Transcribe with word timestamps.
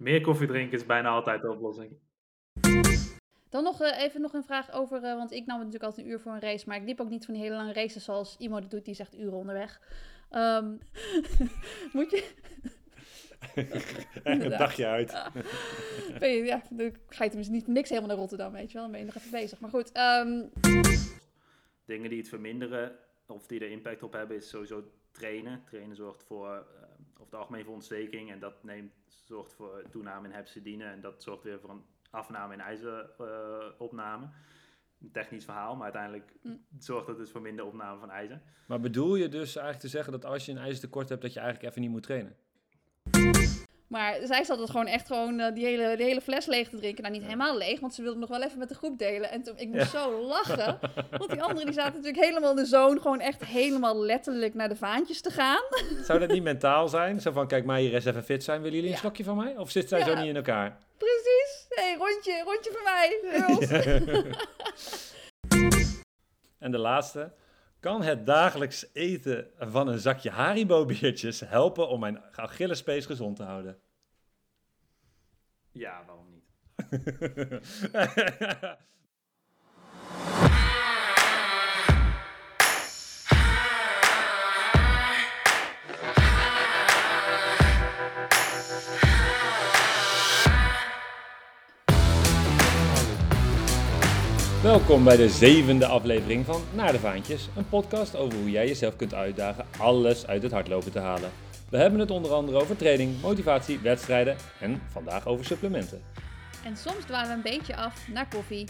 Meer 0.00 0.20
koffie 0.20 0.46
drinken 0.46 0.78
is 0.78 0.86
bijna 0.86 1.08
altijd 1.08 1.42
de 1.42 1.50
oplossing. 1.50 1.96
Dan 3.48 3.62
nog 3.62 3.80
eh, 3.80 4.02
even 4.02 4.20
nog 4.20 4.32
een 4.32 4.44
vraag 4.44 4.72
over, 4.72 5.02
eh, 5.02 5.16
want 5.16 5.32
ik 5.32 5.46
nam 5.46 5.58
het 5.58 5.66
natuurlijk 5.66 5.84
altijd 5.84 6.06
een 6.06 6.12
uur 6.12 6.20
voor 6.20 6.32
een 6.32 6.40
race, 6.40 6.68
maar 6.68 6.76
ik 6.76 6.82
liep 6.82 7.00
ook 7.00 7.08
niet 7.08 7.24
van 7.24 7.34
die 7.34 7.42
hele 7.42 7.56
lange 7.56 7.72
races 7.72 8.04
zoals 8.04 8.36
iemand 8.38 8.62
dat 8.62 8.70
doet, 8.70 8.84
die 8.84 8.94
zegt 8.94 9.18
uren 9.18 9.32
onderweg. 9.32 9.80
Ehm, 10.30 10.70
moet 11.92 12.10
je... 12.10 12.30
een 14.22 14.48
dagje 14.48 14.86
uit. 14.86 15.22
Ben 16.20 16.30
je, 16.30 16.44
ja, 16.44 16.62
dan 16.70 16.94
ga 17.08 17.24
je 17.24 17.30
tenminste 17.30 17.54
niet 17.54 17.66
niks 17.66 17.88
helemaal 17.88 18.10
naar 18.10 18.18
Rotterdam, 18.18 18.52
weet 18.52 18.72
je 18.72 18.74
wel. 18.74 18.82
Dan 18.82 18.90
ben 18.92 19.00
je 19.00 19.06
nog 19.06 19.16
even 19.16 19.30
bezig. 19.30 19.60
Maar 19.60 19.70
goed, 19.70 19.92
ehm, 19.92 20.42
Dingen 21.84 22.10
die 22.10 22.18
het 22.18 22.28
verminderen 22.28 22.96
of 23.26 23.46
die 23.46 23.60
er 23.60 23.70
impact 23.70 24.02
op 24.02 24.12
hebben, 24.12 24.36
is 24.36 24.48
sowieso 24.48 24.90
trainen. 25.10 25.62
Trainen 25.64 25.96
zorgt 25.96 26.24
voor, 26.24 26.48
eh, 26.48 26.89
over 27.20 27.32
het 27.32 27.40
algemeen 27.40 27.64
voor 27.64 27.74
ontsteking 27.74 28.30
en 28.30 28.38
dat 28.40 28.64
neemt, 28.64 28.92
zorgt 29.06 29.52
voor 29.52 29.82
toename 29.90 30.28
in 30.28 30.34
hepsidine 30.34 30.84
en 30.84 31.00
dat 31.00 31.22
zorgt 31.22 31.42
weer 31.42 31.60
voor 31.60 31.70
een 31.70 31.84
afname 32.10 32.54
in 32.54 32.60
ijzeropname. 32.60 34.28
een 35.00 35.10
technisch 35.12 35.44
verhaal, 35.44 35.74
maar 35.74 35.82
uiteindelijk 35.84 36.32
Mm. 36.42 36.64
zorgt 36.78 37.06
het 37.06 37.16
dus 37.16 37.30
voor 37.30 37.40
minder 37.40 37.64
opname 37.64 38.00
van 38.00 38.10
ijzer. 38.10 38.40
Maar 38.66 38.80
bedoel 38.80 39.16
je 39.16 39.28
dus 39.28 39.56
eigenlijk 39.56 39.78
te 39.78 39.88
zeggen 39.88 40.12
dat 40.12 40.24
als 40.24 40.46
je 40.46 40.52
een 40.52 40.58
ijzertekort 40.58 41.08
hebt, 41.08 41.22
dat 41.22 41.32
je 41.32 41.40
eigenlijk 41.40 41.70
even 41.70 41.82
niet 41.82 41.90
moet 41.90 42.02
trainen? 42.02 42.36
Maar 43.90 44.18
zij 44.24 44.44
zat 44.44 44.58
het 44.58 44.70
gewoon 44.70 44.86
echt 44.86 45.06
gewoon 45.06 45.40
eh, 45.40 45.54
die, 45.54 45.64
hele, 45.64 45.96
die 45.96 46.06
hele 46.06 46.20
fles 46.20 46.46
leeg 46.46 46.68
te 46.68 46.76
drinken. 46.76 47.02
Nou, 47.02 47.14
niet 47.14 47.24
helemaal 47.24 47.56
leeg, 47.58 47.80
want 47.80 47.94
ze 47.94 48.02
wilde 48.02 48.18
nog 48.18 48.28
wel 48.28 48.42
even 48.42 48.58
met 48.58 48.68
de 48.68 48.74
groep 48.74 48.98
delen. 48.98 49.30
En 49.30 49.42
toen, 49.42 49.58
ik 49.58 49.68
moest 49.68 49.90
zo 49.90 50.20
lachen, 50.22 50.78
want 51.18 51.30
die 51.30 51.42
anderen 51.42 51.64
die 51.66 51.74
zaten 51.74 51.94
natuurlijk 51.94 52.24
helemaal 52.24 52.50
in 52.50 52.56
de 52.56 52.64
zone, 52.64 53.00
gewoon 53.00 53.20
echt 53.20 53.44
helemaal 53.44 53.98
letterlijk 54.04 54.54
naar 54.54 54.68
de 54.68 54.76
vaantjes 54.76 55.20
te 55.20 55.30
gaan. 55.30 55.62
Zou 56.06 56.18
dat 56.18 56.28
niet 56.30 56.42
mentaal 56.42 56.88
zijn? 56.88 57.20
Zo 57.20 57.32
van, 57.32 57.46
kijk, 57.46 57.64
mij 57.64 57.80
hier 57.80 57.94
eens 57.94 58.04
even 58.04 58.24
fit 58.24 58.44
zijn. 58.44 58.58
Willen 58.62 58.74
jullie 58.76 58.88
een 58.90 58.94
Ja. 58.96 59.00
slokje 59.00 59.24
van 59.24 59.36
mij? 59.36 59.56
Of 59.56 59.70
zit 59.70 59.88
zij 59.88 60.02
zo 60.04 60.14
niet 60.14 60.26
in 60.26 60.36
elkaar? 60.36 60.78
Precies. 60.96 61.66
hey, 61.68 61.96
rondje, 61.98 62.42
rondje 62.44 62.70
voor 62.72 62.82
mij. 62.82 63.18
En 66.58 66.70
de 66.70 66.78
laatste. 66.78 67.32
Kan 67.80 68.02
het 68.02 68.26
dagelijks 68.26 68.86
eten 68.92 69.50
van 69.58 69.88
een 69.88 69.98
zakje 69.98 70.30
Haribo-biertjes 70.30 71.40
helpen 71.40 71.88
om 71.88 72.00
mijn 72.00 72.22
Achillespees 72.34 73.06
gezond 73.06 73.36
te 73.36 73.42
houden? 73.42 73.78
Ja, 75.72 76.04
waarom 76.06 76.26
niet? 76.30 76.44
Welkom 94.62 95.04
bij 95.04 95.16
de 95.16 95.28
zevende 95.28 95.86
aflevering 95.86 96.44
van 96.44 96.62
Naar 96.74 96.92
de 96.92 96.98
Vaantjes, 96.98 97.48
een 97.56 97.68
podcast 97.68 98.16
over 98.16 98.38
hoe 98.38 98.50
jij 98.50 98.66
jezelf 98.66 98.96
kunt 98.96 99.14
uitdagen 99.14 99.66
alles 99.78 100.26
uit 100.26 100.42
het 100.42 100.52
hardlopen 100.52 100.92
te 100.92 100.98
halen. 100.98 101.30
We 101.70 101.76
hebben 101.76 102.00
het 102.00 102.10
onder 102.10 102.32
andere 102.32 102.60
over 102.60 102.76
training, 102.76 103.20
motivatie, 103.20 103.78
wedstrijden 103.78 104.36
en 104.60 104.82
vandaag 104.88 105.26
over 105.26 105.44
supplementen. 105.44 106.02
en 106.64 106.76
soms 106.76 107.04
dwalen 107.04 107.28
we 107.28 107.34
een 107.34 107.56
beetje 107.56 107.76
af 107.76 108.08
naar 108.08 108.28
koffie. 108.28 108.68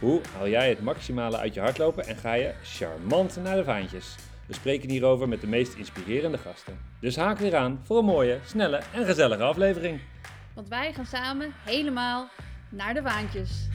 Hoe 0.00 0.20
haal 0.36 0.48
jij 0.48 0.68
het 0.68 0.80
maximale 0.80 1.36
uit 1.36 1.54
je 1.54 1.60
hardlopen 1.60 2.06
en 2.06 2.16
ga 2.16 2.32
je 2.32 2.54
charmant 2.62 3.36
naar 3.42 3.56
de 3.56 3.64
vaantjes? 3.64 4.14
We 4.46 4.54
spreken 4.54 4.90
hierover 4.90 5.28
met 5.28 5.40
de 5.40 5.46
meest 5.46 5.74
inspirerende 5.74 6.38
gasten. 6.38 6.78
Dus 7.00 7.16
haak 7.16 7.38
weer 7.38 7.56
aan 7.56 7.80
voor 7.82 7.98
een 7.98 8.04
mooie, 8.04 8.38
snelle 8.46 8.80
en 8.94 9.04
gezellige 9.06 9.42
aflevering. 9.42 10.00
Want 10.54 10.68
wij 10.68 10.92
gaan 10.92 11.06
samen 11.06 11.52
helemaal 11.64 12.28
naar 12.68 12.94
de 12.94 13.02
waantjes. 13.02 13.68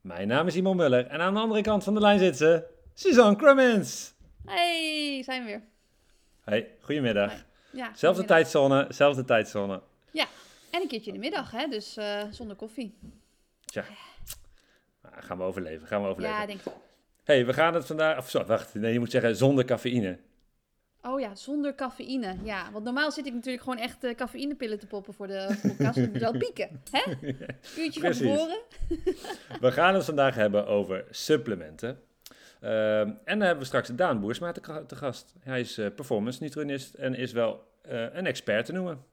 Mijn 0.00 0.28
naam 0.28 0.46
is 0.46 0.52
Simon 0.52 0.76
Muller 0.76 1.06
en 1.06 1.20
aan 1.20 1.34
de 1.34 1.40
andere 1.40 1.62
kant 1.62 1.84
van 1.84 1.94
de 1.94 2.00
lijn 2.00 2.18
zit 2.18 2.36
ze, 2.36 2.64
Suzanne 2.94 3.36
Crummins. 3.36 4.13
Hey, 4.46 5.22
zijn 5.22 5.44
we 5.44 5.46
weer. 5.48 5.62
Hey, 6.44 6.70
goedemiddag. 6.80 7.44
Ja, 7.72 7.90
Zelfde 7.94 8.24
tijdzone, 8.24 8.86
zelfde 8.88 9.24
tijdzone. 9.24 9.82
Ja, 10.10 10.26
en 10.70 10.80
een 10.82 10.88
keertje 10.88 11.06
in 11.10 11.16
de 11.16 11.22
middag, 11.22 11.50
hè? 11.50 11.66
dus 11.68 11.96
eh, 11.96 12.22
zonder 12.30 12.56
koffie. 12.56 12.98
Tja, 13.64 13.84
Nou, 15.02 15.14
gaan 15.22 15.38
we 15.38 15.44
overleven, 15.44 15.86
gaan 15.86 16.02
we 16.02 16.08
overleven. 16.08 16.36
Ja, 16.36 16.42
ik 16.42 16.48
denk 16.48 16.60
ik. 16.60 16.72
hey, 17.24 17.46
we 17.46 17.52
gaan 17.52 17.74
het 17.74 17.86
vandaag, 17.86 18.18
of 18.18 18.30
zo, 18.30 18.44
wacht, 18.44 18.74
nee, 18.74 18.92
je 18.92 18.98
moet 18.98 19.10
zeggen 19.10 19.36
zonder 19.36 19.64
cafeïne. 19.64 20.18
Oh 21.02 21.20
ja, 21.20 21.34
zonder 21.34 21.74
cafeïne. 21.74 22.36
Ja, 22.42 22.70
want 22.72 22.84
normaal 22.84 23.12
zit 23.12 23.26
ik 23.26 23.32
natuurlijk 23.32 23.62
gewoon 23.62 23.78
echt 23.78 24.04
eh, 24.04 24.14
cafeïnepillen 24.14 24.78
te 24.78 24.86
poppen 24.86 25.14
voor 25.14 25.26
de 25.26 25.58
podcast. 25.62 25.96
Moet 25.96 26.18
wel 26.18 26.36
pieken, 26.38 26.82
hè? 26.90 27.12
Uurtje 27.82 28.00
van 28.00 28.12
tevoren. 28.12 28.58
We 29.60 29.72
gaan 29.72 29.94
het 29.94 30.04
vandaag 30.04 30.34
hebben 30.34 30.66
over 30.66 31.04
supplementen. 31.10 32.00
Ehm, 32.64 33.08
en 33.24 33.38
dan 33.38 33.40
hebben 33.40 33.58
we 33.58 33.64
straks 33.64 33.88
Daan 33.88 34.20
Boersma 34.20 34.52
te, 34.52 34.60
ga- 34.64 34.84
te 34.84 34.96
gast. 34.96 35.34
Hij 35.40 35.60
is 35.60 35.78
eh, 35.78 35.86
performance 35.94 36.42
nutritionist 36.42 36.94
en 36.94 37.14
is 37.14 37.32
wel 37.32 37.66
eh, 37.82 38.14
een 38.14 38.26
expert 38.26 38.66
te 38.66 38.72
noemen. 38.72 39.04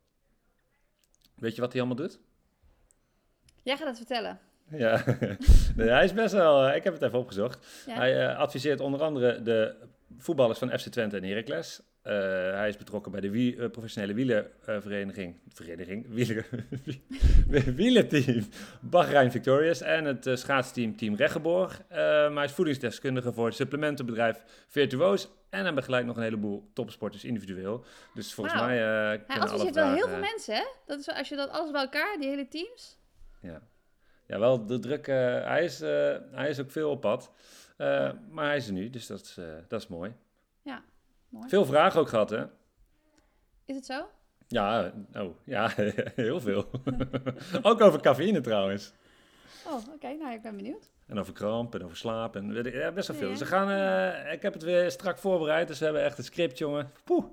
Weet 1.36 1.56
je 1.56 1.62
wat 1.62 1.72
hij 1.74 1.82
allemaal 1.82 2.06
doet? 2.08 2.20
Jij 3.64 3.78
gaat 3.78 3.88
het 3.88 3.98
vertellen. 3.98 4.40
Ja, 4.70 5.04
nee, 5.76 5.90
hij 5.90 6.04
is 6.04 6.14
best 6.14 6.34
wel, 6.34 6.66
eh, 6.68 6.76
ik 6.76 6.84
heb 6.84 6.94
het 6.94 7.02
even 7.02 7.20
opgezocht. 7.20 7.84
Ja? 7.88 7.96
Hij 7.96 8.36
adviseert 8.36 8.80
onder 8.80 9.02
andere 9.02 9.42
de 9.42 9.76
voetballers 10.18 10.60
van 10.60 10.80
FC 10.80 10.88
Twente 10.88 11.18
en 11.18 11.24
Heracles. 11.24 11.82
Eh, 12.02 12.14
hij 12.54 12.68
is 12.68 12.78
betrokken 12.78 13.12
bij 13.12 13.22
de 13.22 13.30
wie, 13.30 13.58
eh, 13.58 13.70
professionele 13.70 14.14
wielervereniging, 14.14 15.36
vereniging, 15.48 16.06
wieler, 16.10 16.46
wielerteam 17.76 18.46
Bahrein 18.80 19.32
Victorious 19.32 19.82
en 19.82 20.06
het 20.06 20.28
eh, 20.28 20.36
schaatsteam 20.36 20.98
Team 20.98 21.16
Reggeborg. 21.16 21.82
Maar 21.90 22.34
hij 22.34 22.44
is 22.44 22.52
voedingsdeskundige 22.52 23.34
voor 23.34 23.46
het 23.46 23.56
supplementenbedrijf 23.56 24.44
Virtuoos 24.68 25.30
en 25.50 25.64
hij 25.64 25.74
begeleidt 25.74 26.08
nog 26.08 26.16
een 26.16 26.24
heleboel 26.24 26.70
topsporters 26.74 27.24
individueel. 27.24 27.86
Dus 28.14 28.34
volgens 28.34 28.56
Wauw. 28.56 28.68
mij 28.68 28.78
Hij 29.28 29.40
adviseert 29.40 29.76
wel 29.76 29.94
heel 29.94 30.08
veel 30.08 30.20
mensen, 30.20 30.56
hè? 30.56 30.64
Dat 30.86 31.00
is, 31.00 31.10
als 31.10 31.30
je 31.30 31.36
dat 31.36 31.50
alles 31.50 31.72
bij 31.72 31.82
elkaar, 31.82 32.18
die 32.20 32.30
hele 32.30 32.48
teams. 32.48 32.98
Ja, 33.42 33.62
ja 34.28 34.40
wel 34.40 34.66
de 34.66 34.80
druk. 34.80 35.06
hij, 35.06 35.64
is, 35.64 35.80
hij 36.32 36.50
is 36.50 36.60
ook 36.60 36.72
veel 36.72 36.90
op 36.90 37.02
pad. 37.02 37.32
Maar 38.30 38.46
hij 38.46 38.56
is 38.56 38.68
er 38.68 38.74
nu, 38.74 38.90
dus 38.90 39.08
dat 39.08 39.20
is, 39.20 39.38
dat 39.68 39.82
is 39.82 39.88
mooi. 39.88 40.14
Ja, 40.62 40.84
mooi. 41.32 41.50
Veel 41.50 41.66
vragen 41.66 42.00
ook 42.00 42.10
gehad, 42.10 42.30
hè? 42.30 42.44
Is 43.66 43.76
het 43.76 43.86
zo? 43.86 44.08
Ja, 44.48 44.94
oh, 45.14 45.36
ja, 45.46 45.72
heel 46.16 46.40
veel. 46.42 46.70
ook 47.62 47.82
over 47.82 48.02
cafeïne 48.02 48.42
trouwens. 48.42 48.94
Oh, 49.68 49.94
oké. 49.94 50.08
Nou, 50.14 50.34
ik 50.34 50.42
ben 50.42 50.56
benieuwd. 50.56 50.90
En 51.08 51.20
over 51.20 51.34
kramp 51.34 51.76
en 51.76 51.84
over 51.84 51.98
slaap 51.98 52.36
en 52.36 52.54
weet 52.54 52.66
ik- 52.66 52.74
ja, 52.74 52.92
best 52.92 53.08
wel 53.08 53.18
veel. 53.18 53.26
Ja. 53.28 53.32
Dus 53.32 53.42
we 53.42 53.48
gaan, 53.56 53.70
eh, 53.70 54.34
ik 54.34 54.42
heb 54.42 54.54
het 54.54 54.64
weer 54.64 54.92
strak 54.92 55.18
voorbereid, 55.18 55.68
dus 55.68 55.80
we 55.80 55.86
hebben 55.86 56.04
echt 56.04 56.18
een 56.18 56.24
script, 56.24 56.58
jongen. 56.58 56.92
Poeh. 57.04 57.26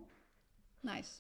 Nice. 0.81 1.11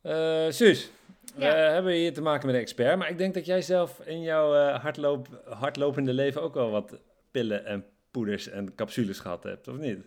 Eh 0.00 0.46
Suus, 0.50 0.90
we 1.34 1.44
hebben 1.44 1.92
hier 1.92 2.14
te 2.14 2.20
maken 2.22 2.46
met 2.46 2.54
een 2.54 2.60
expert, 2.60 2.98
maar 2.98 3.10
ik 3.10 3.18
denk 3.18 3.34
dat 3.34 3.46
jij 3.46 3.62
zelf 3.62 4.00
in 4.00 4.20
jouw 4.22 4.54
eh, 4.54 4.82
hardloop, 4.82 5.42
hardlopende 5.44 6.12
leven 6.12 6.42
ook 6.42 6.54
wel 6.54 6.70
wat 6.70 6.98
pillen 7.30 7.64
en 7.64 7.84
poeders 8.10 8.48
en 8.48 8.74
capsules 8.74 9.18
gehad 9.18 9.42
hebt, 9.42 9.68
of 9.68 9.76
niet? 9.76 9.98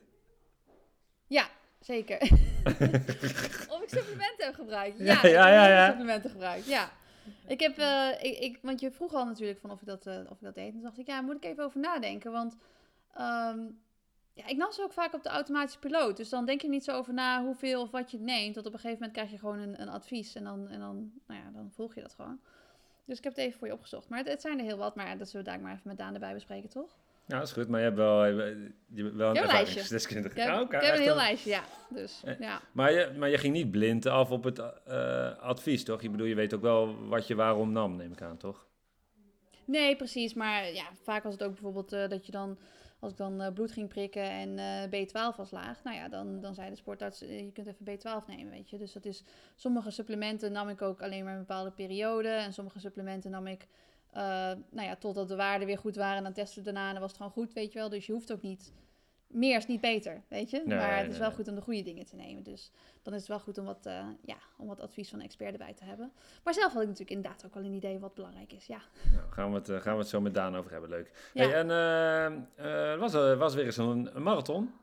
Ja, 1.28 1.48
zeker. 1.86 2.22
of 3.74 3.82
ik 3.82 3.90
supplementen 3.90 4.46
heb 4.46 4.54
gebruikt. 4.54 5.00
Ja, 5.00 5.28
Ja, 5.28 5.68
ja, 5.68 5.88
supplementen 5.88 6.30
gebruikt. 6.30 6.66
Ja. 6.66 6.92
Ik 7.48 7.60
heb, 7.60 7.78
eh, 7.78 8.10
ik, 8.22 8.38
ik, 8.38 8.60
want 8.62 8.80
je 8.80 8.92
vroeg 8.92 9.14
al 9.14 9.26
natuurlijk 9.26 9.60
van 9.60 9.72
of 9.72 9.82
ik 9.82 9.88
dat, 9.88 10.06
eh, 10.06 10.20
of 10.30 10.38
ik 10.38 10.44
dat 10.44 10.56
deed. 10.56 10.68
En 10.68 10.74
toen 10.74 10.82
dacht 10.82 10.98
ik, 10.98 11.08
ja, 11.08 11.22
moet 11.22 11.36
ik 11.36 11.46
even 11.46 11.64
over 11.64 11.80
nadenken. 11.80 12.32
Want 12.32 12.58
ehm, 13.14 13.60
ja, 14.34 14.48
ik 14.48 14.58
nam 14.58 14.72
ze 14.72 14.84
ook 14.84 14.94
vaak 14.94 15.14
op 15.14 15.24
de 15.24 15.30
automatische 15.30 15.80
piloot. 15.80 16.18
Dus 16.18 16.30
dan 16.30 16.46
denk 16.46 16.62
je 16.62 16.70
niet 16.70 16.84
zo 16.84 16.92
over 16.92 17.14
na 17.14 17.44
hoeveel 17.44 17.82
of 17.82 17.92
wat 17.92 18.12
je 18.12 18.20
neemt. 18.20 18.54
Tot 18.54 18.66
op 18.66 18.74
een 18.74 18.80
gegeven 18.80 18.98
moment 19.00 19.18
krijg 19.18 19.32
je 19.32 19.38
gewoon 19.38 19.60
een, 19.60 19.82
een 19.82 19.90
advies. 19.90 20.36
En, 20.36 20.44
dan, 20.44 20.70
en 20.70 20.80
dan, 20.80 21.12
nou 21.28 21.42
ja, 21.42 21.52
dan 21.54 21.72
volg 21.72 21.96
je 21.96 22.02
dat 22.02 22.14
gewoon. 22.14 22.40
Dus 23.06 23.18
ik 23.18 23.24
heb 23.24 23.36
het 23.36 23.46
even 23.46 23.60
voor 23.60 23.68
je 23.68 23.74
opgezocht. 23.74 24.10
Maar 24.10 24.20
het, 24.20 24.28
het 24.28 24.42
zijn 24.42 24.60
er 24.60 24.66
heel 24.66 24.78
wat. 24.78 24.96
Maar 24.96 25.18
dat 25.18 25.30
zullen 25.30 25.46
we 25.46 25.52
daar 25.52 25.62
maar 25.62 25.72
even 25.72 25.88
met 25.88 25.98
Daan 25.98 26.14
erbij 26.14 26.34
bespreken, 26.34 26.70
toch? 26.70 26.98
Ja, 27.28 27.38
dat 27.38 27.48
is 27.48 27.54
goed, 27.54 27.68
maar 27.68 27.80
je 27.80 27.86
hebt 27.86 27.98
wel, 27.98 28.26
je 28.26 29.04
hebt 29.04 29.16
wel 29.16 29.30
een 29.30 29.36
ervaringsdeskundige. 29.36 30.36
Ik 30.36 30.42
heb, 30.44 30.54
Ja, 30.54 30.62
ik 30.62 30.72
heb 30.72 30.96
een 30.96 31.02
heel 31.02 31.16
lijstje, 31.16 31.50
ja. 31.50 31.64
Dus, 31.90 32.22
Eh, 32.26 32.40
ja. 32.40 32.62
Maar 32.72 32.92
je, 32.92 33.12
maar 33.18 33.30
je 33.30 33.38
ging 33.38 33.54
niet 33.54 33.72
blind 33.72 34.06
af 34.06 34.32
op 34.32 34.44
het 34.44 34.60
eh, 34.86 35.38
advies, 35.38 35.84
toch? 35.84 36.02
Je 36.02 36.10
bedoel, 36.10 36.28
je 36.28 36.36
weet 36.36 36.54
ook 36.54 36.62
wel 36.62 37.08
wat 37.08 37.28
je 37.28 37.36
waarom 37.36 37.72
nam, 37.72 37.96
neem 37.96 38.12
ik 38.12 38.22
aan, 38.22 38.38
toch? 38.38 38.66
Nee, 39.66 39.96
precies. 39.96 40.34
Maar 40.34 40.74
ja, 40.74 40.86
vaak 41.04 41.24
was 41.24 41.34
het 41.34 41.44
ook 41.44 41.52
bijvoorbeeld 41.52 41.94
eh, 41.94 42.08
dat 42.10 42.26
je 42.26 42.32
dan, 42.32 42.58
als 43.00 43.12
ik 43.12 43.18
dan 43.18 43.52
bloed 43.54 43.72
ging 43.72 43.90
prikken 43.90 44.30
en 44.30 44.60
eh, 44.60 45.06
B12 45.06 45.36
was 45.38 45.52
laag, 45.52 45.84
nou 45.84 45.96
ja, 45.98 46.10
dan, 46.10 46.40
dan 46.42 46.54
zei 46.54 46.70
de 46.70 46.76
sportarts, 46.76 47.20
je 47.20 47.52
kunt 47.54 47.68
even 47.68 47.86
B12 47.86 48.26
nemen, 48.28 48.52
weet 48.52 48.70
je. 48.70 48.78
Dus 48.78 48.94
dat 48.94 49.06
is, 49.06 49.24
sommige 49.56 49.92
supplementen 49.92 50.52
nam 50.52 50.70
ik 50.70 50.82
ook 50.82 51.02
alleen 51.02 51.24
maar 51.24 51.34
een 51.34 51.40
bepaalde 51.40 51.72
periode 51.72 52.30
en 52.30 52.54
sommige 52.54 52.80
supplementen 52.80 53.32
nam 53.32 53.48
ik, 53.48 53.68
eh, 54.16 54.22
nou 54.70 54.88
ja, 54.88 54.96
totdat 54.96 55.28
de 55.28 55.36
waarden 55.36 55.68
weer 55.68 55.78
goed 55.78 55.96
waren 55.96 56.18
en 56.18 56.24
dan 56.24 56.34
testen 56.34 56.58
we 56.58 56.64
daarna 56.64 56.88
en 56.88 56.92
dan 56.92 57.02
was 57.02 57.12
het 57.12 57.18
gewoon 57.18 57.32
goed, 57.32 57.54
weet 57.54 57.74
je 57.74 57.80
wel. 57.80 57.90
Dus 57.90 58.06
je 58.06 58.12
hoeft 58.12 58.32
ook 58.32 58.42
niet 58.42 58.74
meer 59.28 59.58
is 59.58 59.68
niet 59.68 59.82
beter, 59.82 60.22
weet 60.28 60.50
je. 60.50 60.62
Nee, 60.66 60.78
maar 60.78 60.98
het 60.98 61.12
is 61.12 61.18
wel 61.18 61.28
nee. 61.28 61.36
goed 61.36 61.48
om 61.48 61.56
de 61.56 61.62
goede 61.62 61.82
dingen 61.82 62.06
te 62.06 62.16
nemen. 62.16 62.44
Dus 62.44 62.72
dan 63.02 63.14
is 63.14 63.20
het 63.20 63.30
wel 63.30 63.40
goed 63.40 63.58
om 63.58 63.66
wat, 63.66 63.86
eh, 63.86 64.08
ja, 64.22 64.36
om 64.58 64.68
wat 64.68 64.82
advies 64.82 65.10
van 65.10 65.20
een 65.20 65.26
expert 65.26 65.52
erbij 65.52 65.74
te 65.74 65.84
hebben. 65.84 66.12
Maar 66.44 66.54
zelf 66.54 66.74
had 66.74 66.82
ik 66.82 66.88
natuurlijk 66.88 67.16
inderdaad 67.16 67.46
ook 67.46 67.54
wel 67.54 67.64
een 67.64 67.74
idee 67.74 68.00
wat 68.00 68.14
belangrijk 68.14 68.54
is. 68.54 68.66
Ja, 68.66 68.82
Nou, 69.14 69.32
gaan, 69.32 69.52
we 69.52 69.58
het, 69.58 69.70
eh, 69.70 69.82
gaan 69.82 69.94
we 69.94 70.00
het 70.00 70.10
zo 70.10 70.22
met 70.22 70.34
Daan 70.34 70.56
over 70.56 70.72
hebben. 70.72 70.90
Leuk. 70.90 71.12
Ja. 71.34 71.44
Hey, 71.44 71.54
en 71.54 71.70
het 72.90 73.00
was, 73.00 73.14
was 73.38 73.54
weer 73.54 73.66
eens 73.66 73.78
een, 73.78 74.10
marathon. 74.16 74.74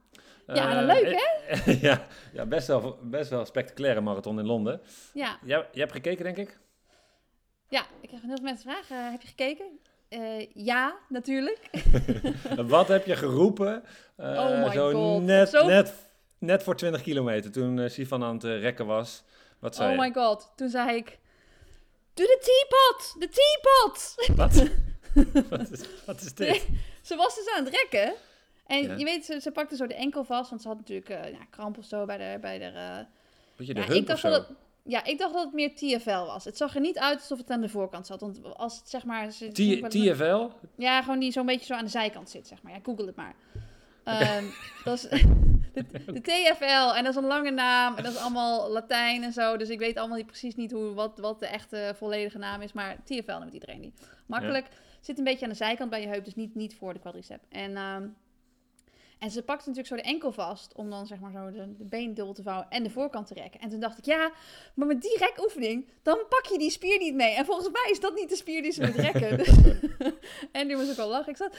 Ja, 0.46 0.82
leuk, 0.82 1.16
hè? 1.16 1.72
ja, 1.88 2.06
ja 2.32 2.46
best, 2.46 2.66
wel, 2.66 2.98
best 3.02 3.30
wel 3.30 3.44
spectaculaire 3.44 4.00
marathon 4.00 4.38
in 4.38 4.46
Londen. 4.46 4.80
ja, 5.14 5.38
Jij, 5.44 5.58
jij 5.58 5.68
hebt 5.72 5.92
gekeken, 5.92 6.24
denk 6.24 6.36
ik? 6.36 6.60
Ja. 7.72 7.86
ik 8.00 8.08
krijg 8.08 8.22
heel 8.22 8.34
veel 8.36 8.44
mensen 8.44 8.70
vragen. 8.70 9.10
heb 9.10 9.22
je 9.22 9.28
gekeken? 9.28 9.66
Eh, 10.08 10.46
ja, 10.54 10.96
natuurlijk. 11.08 11.70
Wat 12.66 12.88
heb 12.88 13.06
je 13.06 13.16
geroepen? 13.16 13.84
eh, 14.16 14.26
Oh 14.28 14.64
my 14.66 14.72
zo 14.72 14.90
God. 14.90 15.22
Net, 15.22 15.48
Zo- 15.48 15.66
net, 15.66 15.92
net 16.38 16.62
voor 16.62 16.76
20 16.76 17.02
kilometer, 17.02 17.50
toen 17.52 17.78
eh 17.80 17.88
Sifan 17.90 18.24
aan 18.24 18.34
het 18.34 18.44
rekken 18.44 18.86
was. 18.86 19.22
Wat 19.58 19.74
zei 19.74 19.88
Oh 19.88 19.94
je? 19.94 20.00
my 20.00 20.12
god. 20.22 20.52
Toen 20.56 20.68
zei 20.68 20.96
ik, 20.96 21.18
doe 22.14 22.26
de 22.26 22.38
teapot! 22.40 23.14
De 23.20 23.28
teapot! 23.28 24.14
Wat? 24.36 24.68
wat, 25.58 25.70
is, 25.70 25.80
wat 26.06 26.20
is 26.20 26.34
dit? 26.34 26.48
Nee, 26.48 26.80
ze 27.02 27.16
was 27.16 27.34
dus 27.34 27.54
aan 27.56 27.64
het 27.64 27.74
rekken. 27.74 28.14
En 28.66 28.82
Ja. 28.82 28.94
je 28.96 29.04
weet, 29.04 29.24
ze, 29.24 29.40
ze 29.40 29.50
pakte 29.50 29.76
zo 29.76 29.86
de 29.86 29.94
enkel 29.94 30.24
vast, 30.24 30.50
want 30.50 30.62
ze 30.62 30.68
had 30.68 30.76
natuurlijk 30.76 31.08
ja, 31.08 31.44
kramp 31.50 31.78
of 31.78 31.84
zo 31.84 32.04
bij 32.04 32.18
de... 32.18 32.38
Bij 32.40 32.58
de 32.58 33.04
Beetje 33.56 33.74
de 33.74 33.80
ja, 33.80 33.86
ik 33.86 34.00
of 34.00 34.04
dacht 34.06 34.20
zo? 34.20 34.30
dat 34.30 34.46
ja, 34.84 35.04
ik 35.04 35.18
dacht 35.18 35.34
dat 35.34 35.44
het 35.44 35.52
meer 35.52 35.74
TFL 35.74 36.24
was. 36.24 36.44
Het 36.44 36.56
zag 36.56 36.74
er 36.74 36.80
niet 36.80 36.98
uit 36.98 37.18
alsof 37.18 37.38
het 37.38 37.50
aan 37.50 37.60
de 37.60 37.68
voorkant 37.68 38.06
zat. 38.06 38.20
Want 38.20 38.56
als 38.56 38.78
het 38.78 38.88
zeg 38.88 39.04
maar... 39.04 39.30
Ze, 39.30 39.48
T- 39.48 39.90
TFL? 39.90 40.48
Ja, 40.76 41.02
gewoon 41.02 41.18
die 41.18 41.32
zo'n 41.32 41.46
beetje 41.46 41.66
zo 41.66 41.74
aan 41.74 41.84
de 41.84 41.90
zijkant 41.90 42.30
zit, 42.30 42.46
zeg 42.46 42.62
maar. 42.62 42.72
Ja, 42.72 42.78
google 42.82 43.06
het 43.06 43.16
maar. 43.16 43.34
Ehm, 44.04 44.44
dat 44.84 44.94
is 44.94 45.02
de, 45.74 45.84
de 46.06 46.20
TFL 46.20 46.94
en 46.94 47.04
dat 47.04 47.12
is 47.12 47.16
een 47.16 47.26
lange 47.26 47.50
naam 47.50 47.96
en 47.96 48.02
dat 48.02 48.12
is 48.12 48.18
allemaal 48.18 48.70
Latijn 48.70 49.22
en 49.22 49.32
zo. 49.32 49.56
Dus 49.56 49.68
ik 49.68 49.78
weet 49.78 49.96
allemaal 49.96 50.16
niet 50.16 50.26
precies 50.26 50.54
niet 50.54 50.72
hoe, 50.72 50.94
wat, 50.94 51.18
wat 51.18 51.40
de 51.40 51.46
echte 51.46 51.94
volledige 51.96 52.38
naam 52.38 52.60
is. 52.60 52.72
Maar 52.72 52.96
TFL 53.04 53.38
noemt 53.38 53.52
iedereen 53.52 53.80
die. 53.80 53.92
Makkelijk. 54.26 54.66
Zit 55.00 55.18
een 55.18 55.24
beetje 55.24 55.44
aan 55.44 55.50
de 55.50 55.56
zijkant 55.56 55.90
bij 55.90 56.00
je 56.00 56.06
heup, 56.06 56.24
dus 56.24 56.34
niet, 56.34 56.54
niet 56.54 56.76
voor 56.76 56.92
de 56.92 57.00
quadricep. 57.00 57.40
En, 57.48 57.76
ehm, 57.76 58.08
en 59.22 59.30
ze 59.30 59.42
pakte 59.42 59.68
natuurlijk 59.68 59.88
zo 59.88 59.96
de 59.96 60.14
enkel 60.14 60.32
vast 60.32 60.74
om 60.74 60.90
dan 60.90 61.06
zeg 61.06 61.20
maar 61.20 61.32
zo 61.32 61.50
de, 61.50 61.76
de 61.76 61.84
been 61.84 62.14
dubbel 62.14 62.34
te 62.34 62.42
vouwen 62.42 62.66
en 62.70 62.82
de 62.82 62.90
voorkant 62.90 63.26
te 63.26 63.34
rekken. 63.34 63.60
En 63.60 63.68
toen 63.68 63.80
dacht 63.80 63.98
ik, 63.98 64.04
ja, 64.04 64.32
maar 64.74 64.86
met 64.86 65.02
die 65.02 65.18
rekoefening, 65.18 65.88
dan 66.02 66.18
pak 66.28 66.46
je 66.46 66.58
die 66.58 66.70
spier 66.70 66.98
niet 66.98 67.14
mee. 67.14 67.34
En 67.34 67.44
volgens 67.44 67.68
mij 67.70 67.90
is 67.90 68.00
dat 68.00 68.14
niet 68.14 68.28
de 68.28 68.36
spier 68.36 68.62
die 68.62 68.72
ze 68.72 68.80
moet 68.86 68.94
rekken. 68.94 69.38
Dus- 69.38 69.48
en 70.52 70.66
die 70.66 70.76
moest 70.76 70.90
ook 70.90 70.98
al 70.98 71.08
lachen. 71.08 71.30
Ik 71.30 71.36
zat, 71.36 71.50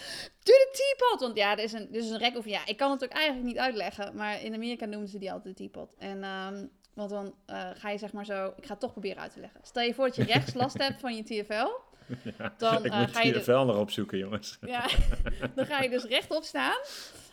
doe 0.43 0.55
de 0.71 0.95
teapot. 0.97 1.19
Want 1.19 1.37
ja, 1.37 1.51
er 1.51 1.63
is 1.63 1.73
een, 1.73 1.87
er 1.91 1.99
is 1.99 2.09
een 2.09 2.17
rekoefening. 2.17 2.61
Ja, 2.61 2.71
ik 2.71 2.77
kan 2.77 2.91
het 2.91 3.03
ook 3.03 3.11
eigenlijk 3.11 3.45
niet 3.45 3.57
uitleggen. 3.57 4.15
Maar 4.15 4.41
in 4.41 4.53
Amerika 4.53 4.85
noemen 4.85 5.07
ze 5.07 5.17
die 5.17 5.31
altijd 5.31 5.57
de 5.57 5.63
teapot. 5.63 5.95
En, 5.97 6.23
ehm, 6.23 6.65
want 6.93 7.09
dan 7.09 7.33
eh, 7.45 7.69
ga 7.73 7.89
je 7.89 7.97
zeg 7.97 8.13
maar 8.13 8.25
zo, 8.25 8.53
ik 8.57 8.65
ga 8.65 8.71
het 8.71 8.79
toch 8.79 8.91
proberen 8.91 9.21
uit 9.21 9.33
te 9.33 9.39
leggen. 9.39 9.59
Stel 9.63 9.83
je 9.83 9.93
voor 9.93 10.05
dat 10.05 10.15
je 10.15 10.23
rechts 10.33 10.53
last 10.53 10.77
hebt 10.77 10.99
van 10.99 11.15
je 11.15 11.23
TFL. 11.23 11.92
Dan 12.57 12.85
ik 12.85 12.91
eh, 12.91 12.99
moet 12.99 13.11
ga 13.11 13.21
je 13.21 13.31
de- 13.31 13.39
TFL 13.39 13.51
nog 13.51 13.77
opzoeken, 13.77 14.17
jongens. 14.17 14.57
ja, 14.61 14.85
dan 15.55 15.65
ga 15.65 15.81
je 15.81 15.89
dus 15.89 16.03
rechtop 16.03 16.43
staan. 16.43 16.77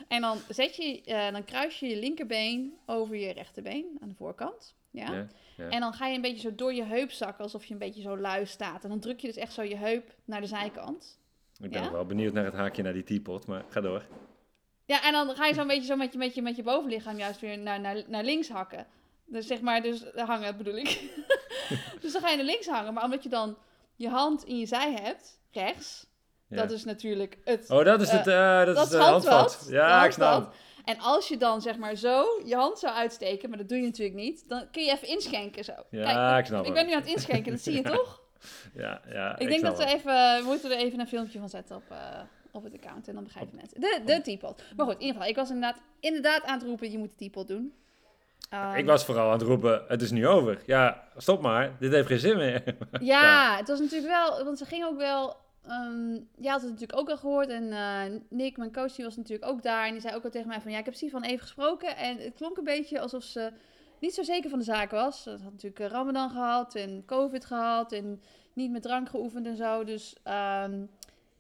En 0.09 0.21
dan, 0.21 0.39
zet 0.49 0.77
je, 0.77 1.03
eh, 1.03 1.33
dan 1.33 1.45
kruis 1.45 1.81
je 1.81 1.87
je 1.87 1.97
linkerbeen 1.97 2.75
over 2.87 3.17
je 3.17 3.33
rechterbeen 3.33 3.99
aan 4.01 4.09
de 4.09 4.15
voorkant. 4.15 4.75
Ja? 4.91 5.13
Ja, 5.13 5.27
ja. 5.57 5.69
En 5.69 5.81
dan 5.81 5.93
ga 5.93 6.07
je 6.07 6.15
een 6.15 6.21
beetje 6.21 6.41
zo 6.49 6.55
door 6.55 6.75
je 6.75 6.85
heup 6.85 7.11
zakken, 7.11 7.45
alsof 7.45 7.65
je 7.65 7.73
een 7.73 7.79
beetje 7.79 8.03
zo 8.03 8.17
lui 8.19 8.47
staat. 8.47 8.83
En 8.85 8.89
dan 8.89 9.01
druk 9.01 9.21
je 9.21 9.27
dus 9.27 9.37
echt 9.37 9.53
zo 9.53 9.63
je 9.63 9.77
heup 9.77 10.15
naar 10.25 10.41
de 10.41 10.47
zijkant. 10.47 11.19
Ik 11.63 11.71
ben 11.71 11.93
wel 11.93 12.07
benieuwd 12.07 12.33
naar 12.33 12.45
het 12.45 12.55
haakje 12.55 12.83
naar 12.83 12.93
die 12.93 13.05
teapot, 13.05 13.47
maar 13.47 13.65
ga 13.69 13.81
door. 13.81 14.03
Ja, 14.85 15.03
en 15.05 15.13
dan 15.13 15.35
ga 15.37 15.47
je 15.47 15.55
zo'n 15.55 15.67
beetje 15.67 15.87
zo 15.87 15.97
met 15.97 16.13
je, 16.13 16.19
met 16.19 16.35
je, 16.35 16.43
met 16.43 16.57
je 16.57 16.63
bovenlichaam 16.63 17.19
juist 17.19 17.41
weer 17.41 17.59
naar, 17.59 17.81
naar, 17.81 18.03
naar 18.07 18.25
links 18.25 18.49
hakken. 18.49 18.87
Dus 19.25 19.47
zeg 19.47 19.61
maar, 19.61 19.83
dus 19.83 20.05
hangen 20.15 20.57
bedoel 20.57 20.77
ik. 20.77 21.11
dus 22.01 22.13
dan 22.13 22.23
ga 22.23 22.29
je 22.31 22.37
naar 22.37 22.45
links 22.45 22.67
hangen. 22.67 22.95
Maar 22.95 23.05
omdat 23.05 23.23
je 23.23 23.29
dan 23.29 23.57
je 24.01 24.09
hand 24.09 24.45
in 24.45 24.59
je 24.59 24.67
zij 24.67 24.93
hebt, 25.03 25.41
rechts, 25.51 26.07
Ja. 26.49 26.57
dat 26.57 26.71
is 26.71 26.85
natuurlijk 26.85 27.39
het 27.45 27.71
Oh, 27.71 27.85
dat 27.85 28.01
is 28.01 28.09
Eh, 28.09 28.17
het, 28.17 28.27
eh, 28.27 28.65
dat 28.65 28.75
dat 28.75 28.85
is 28.85 28.91
de 28.91 28.97
handvat. 28.99 29.33
handvat. 29.33 29.67
Ja, 29.71 30.05
ik 30.05 30.13
snap. 30.13 30.55
En 30.85 30.99
als 30.99 31.29
je 31.29 31.37
dan 31.37 31.61
zeg 31.61 31.77
maar 31.79 31.95
zo 31.97 32.25
je 32.45 32.55
hand 32.55 32.79
zou 32.79 32.95
uitsteken, 32.95 33.49
maar 33.49 33.59
dat 33.59 33.69
doe 33.69 33.79
je 33.79 33.85
natuurlijk 33.85 34.17
niet, 34.17 34.49
dan 34.49 34.71
kun 34.71 34.85
je 34.85 34.91
even 34.93 35.09
inschenken 35.09 35.65
zo. 35.65 35.73
Ja, 35.91 36.39
ik 36.39 36.47
snap 36.47 36.67
ik 36.67 36.73
ben 36.73 36.87
nu 36.87 36.93
aan 36.93 37.01
het 37.01 37.11
inschenken, 37.11 37.53
dat 37.53 37.61
zie 37.61 37.75
je 37.75 37.83
toch? 37.97 38.21
Ja, 38.75 39.01
ja, 39.09 39.39
Ik 39.39 39.49
denk 39.49 39.61
snap 39.61 39.77
dat 39.77 39.85
we 39.87 39.95
even, 39.95 40.13
we 40.39 40.43
moeten 40.45 40.71
er 40.71 40.77
even 40.77 41.01
een 41.01 41.07
filmpje 41.09 41.39
van 41.39 41.49
zetten 41.49 41.77
op, 41.77 41.83
eh, 41.91 42.21
op 42.53 42.63
het 42.65 42.75
account 42.75 43.09
en 43.09 43.15
dan 43.15 43.25
begrijpen 43.25 43.57
mensen. 43.57 43.81
De, 43.81 44.01
de 44.05 44.21
teapot. 44.21 44.63
Maar 44.77 44.87
goed, 44.87 44.95
in 44.95 45.01
ieder 45.01 45.15
geval, 45.15 45.29
ik 45.31 45.37
was 45.37 45.49
inderdaad, 45.51 45.81
inderdaad 46.01 46.43
aan 46.45 46.59
het 46.59 46.67
roepen, 46.69 46.91
je 46.91 46.99
moet 46.99 47.09
de 47.11 47.15
teapot 47.17 47.49
doen. 47.49 47.75
Ehm, 48.51 48.77
Ik 48.77 48.87
was 48.87 49.05
vooral 49.05 49.27
aan 49.27 49.33
het 49.39 49.43
roepen, 49.43 49.83
het 49.89 50.03
is 50.03 50.11
nu 50.11 50.27
over. 50.27 50.63
Ja, 50.67 51.05
stop 51.17 51.41
maar, 51.43 51.77
dit 51.79 51.93
heeft 51.93 52.07
geen 52.09 52.19
zin 52.19 52.37
meer. 52.37 52.63
Ja, 52.91 53.23
Ja. 53.23 53.57
het 53.57 53.69
was 53.69 53.81
natuurlijk 53.81 54.13
wel, 54.13 54.45
want 54.45 54.59
ze 54.59 54.65
ging 54.65 54.85
ook 54.85 54.97
wel. 54.97 55.37
ehm 55.69 56.13
ja, 56.37 56.51
had 56.53 56.61
het 56.61 56.71
natuurlijk 56.71 56.99
ook 56.99 57.09
al 57.11 57.17
gehoord. 57.17 57.49
En 57.49 57.73
eh, 57.73 58.01
Nick, 58.29 58.57
mijn 58.57 58.73
coach, 58.73 58.93
die 58.93 59.05
was 59.05 59.17
natuurlijk 59.17 59.51
ook 59.51 59.63
daar. 59.63 59.87
En 59.87 59.93
die 59.93 60.01
zei 60.01 60.15
ook 60.15 60.25
al 60.25 60.31
tegen 60.31 60.49
mij 60.49 60.61
van, 60.61 60.71
ja, 60.73 60.79
ik 60.79 60.85
heb 60.85 60.95
Sivan 60.95 61.23
even 61.23 61.41
gesproken. 61.41 61.97
En 61.97 62.17
het 62.19 62.35
klonk 62.35 62.57
een 62.57 62.65
beetje 62.65 63.01
alsof 63.01 63.23
ze 63.23 63.51
niet 63.99 64.15
zo 64.15 64.23
zeker 64.23 64.51
van 64.51 64.59
de 64.59 64.65
zaak 64.65 64.91
was. 64.91 65.23
Ze 65.23 65.31
had 65.31 65.41
natuurlijk 65.53 65.81
eh, 65.81 65.87
Ramadan 65.87 66.31
gehad 66.31 66.75
en 66.75 67.03
COVID 67.07 67.45
gehad 67.45 67.93
en 67.93 68.23
niet 68.53 68.71
met 68.71 68.83
drank 68.83 69.09
geoefend 69.09 69.47
en 69.47 69.57
zo. 69.57 69.85
Dus 69.85 70.15
ehm, 70.23 70.81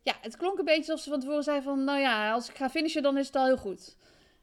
ja, 0.02 0.14
het 0.20 0.36
klonk 0.36 0.58
een 0.58 0.64
beetje 0.64 0.92
alsof 0.92 1.00
ze 1.00 1.10
van 1.10 1.20
tevoren 1.20 1.42
zei 1.42 1.62
van, 1.62 1.84
nou 1.84 1.98
ja, 2.00 2.32
als 2.32 2.48
ik 2.48 2.56
ga 2.56 2.68
finishen, 2.70 3.02
dan 3.02 3.16
is 3.18 3.26
het 3.26 3.36
al 3.36 3.46
heel 3.46 3.56
goed. 3.56 3.96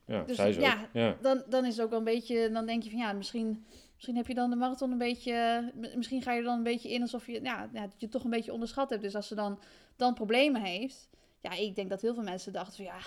Ja, 0.08 0.24
Dus 0.24 0.36
ze 0.36 0.60
ja. 0.94 1.18
Dan, 1.22 1.44
dan 1.50 1.66
is 1.66 1.76
het 1.76 1.84
ook 1.86 1.90
wel 1.90 2.00
een 2.00 2.06
beetje, 2.06 2.50
dan 2.52 2.66
denk 2.66 2.84
je 2.84 2.90
van 2.90 3.00
ja, 3.00 3.14
misschien, 3.14 3.66
misschien 3.96 4.16
heb 4.16 4.28
je 4.28 4.34
dan 4.34 4.50
de 4.50 4.56
marathon 4.56 4.92
een 4.92 4.98
beetje, 4.98 5.72
misschien 5.96 6.22
ga 6.22 6.32
je 6.32 6.38
er 6.40 6.46
dan 6.46 6.58
een 6.58 6.64
beetje 6.64 6.90
in 6.90 7.02
alsof 7.02 7.26
je, 7.26 7.34
ja, 7.44 7.70
ja, 7.74 7.82
dat 7.82 7.94
je 7.98 8.06
het 8.06 8.12
toch 8.12 8.24
een 8.24 8.30
beetje 8.30 8.54
onderschat 8.54 8.90
hebt. 8.90 9.02
Dus 9.02 9.16
als 9.16 9.28
ze 9.28 9.36
dan, 9.36 9.60
dan 9.96 10.14
problemen 10.14 10.62
heeft, 10.62 11.10
ja, 11.42 11.52
ik 11.52 11.76
denk 11.76 11.90
dat 11.90 12.02
heel 12.02 12.14
veel 12.14 12.24
mensen 12.24 12.54
dachten 12.54 12.76
van 12.76 12.86
ja, 12.86 12.98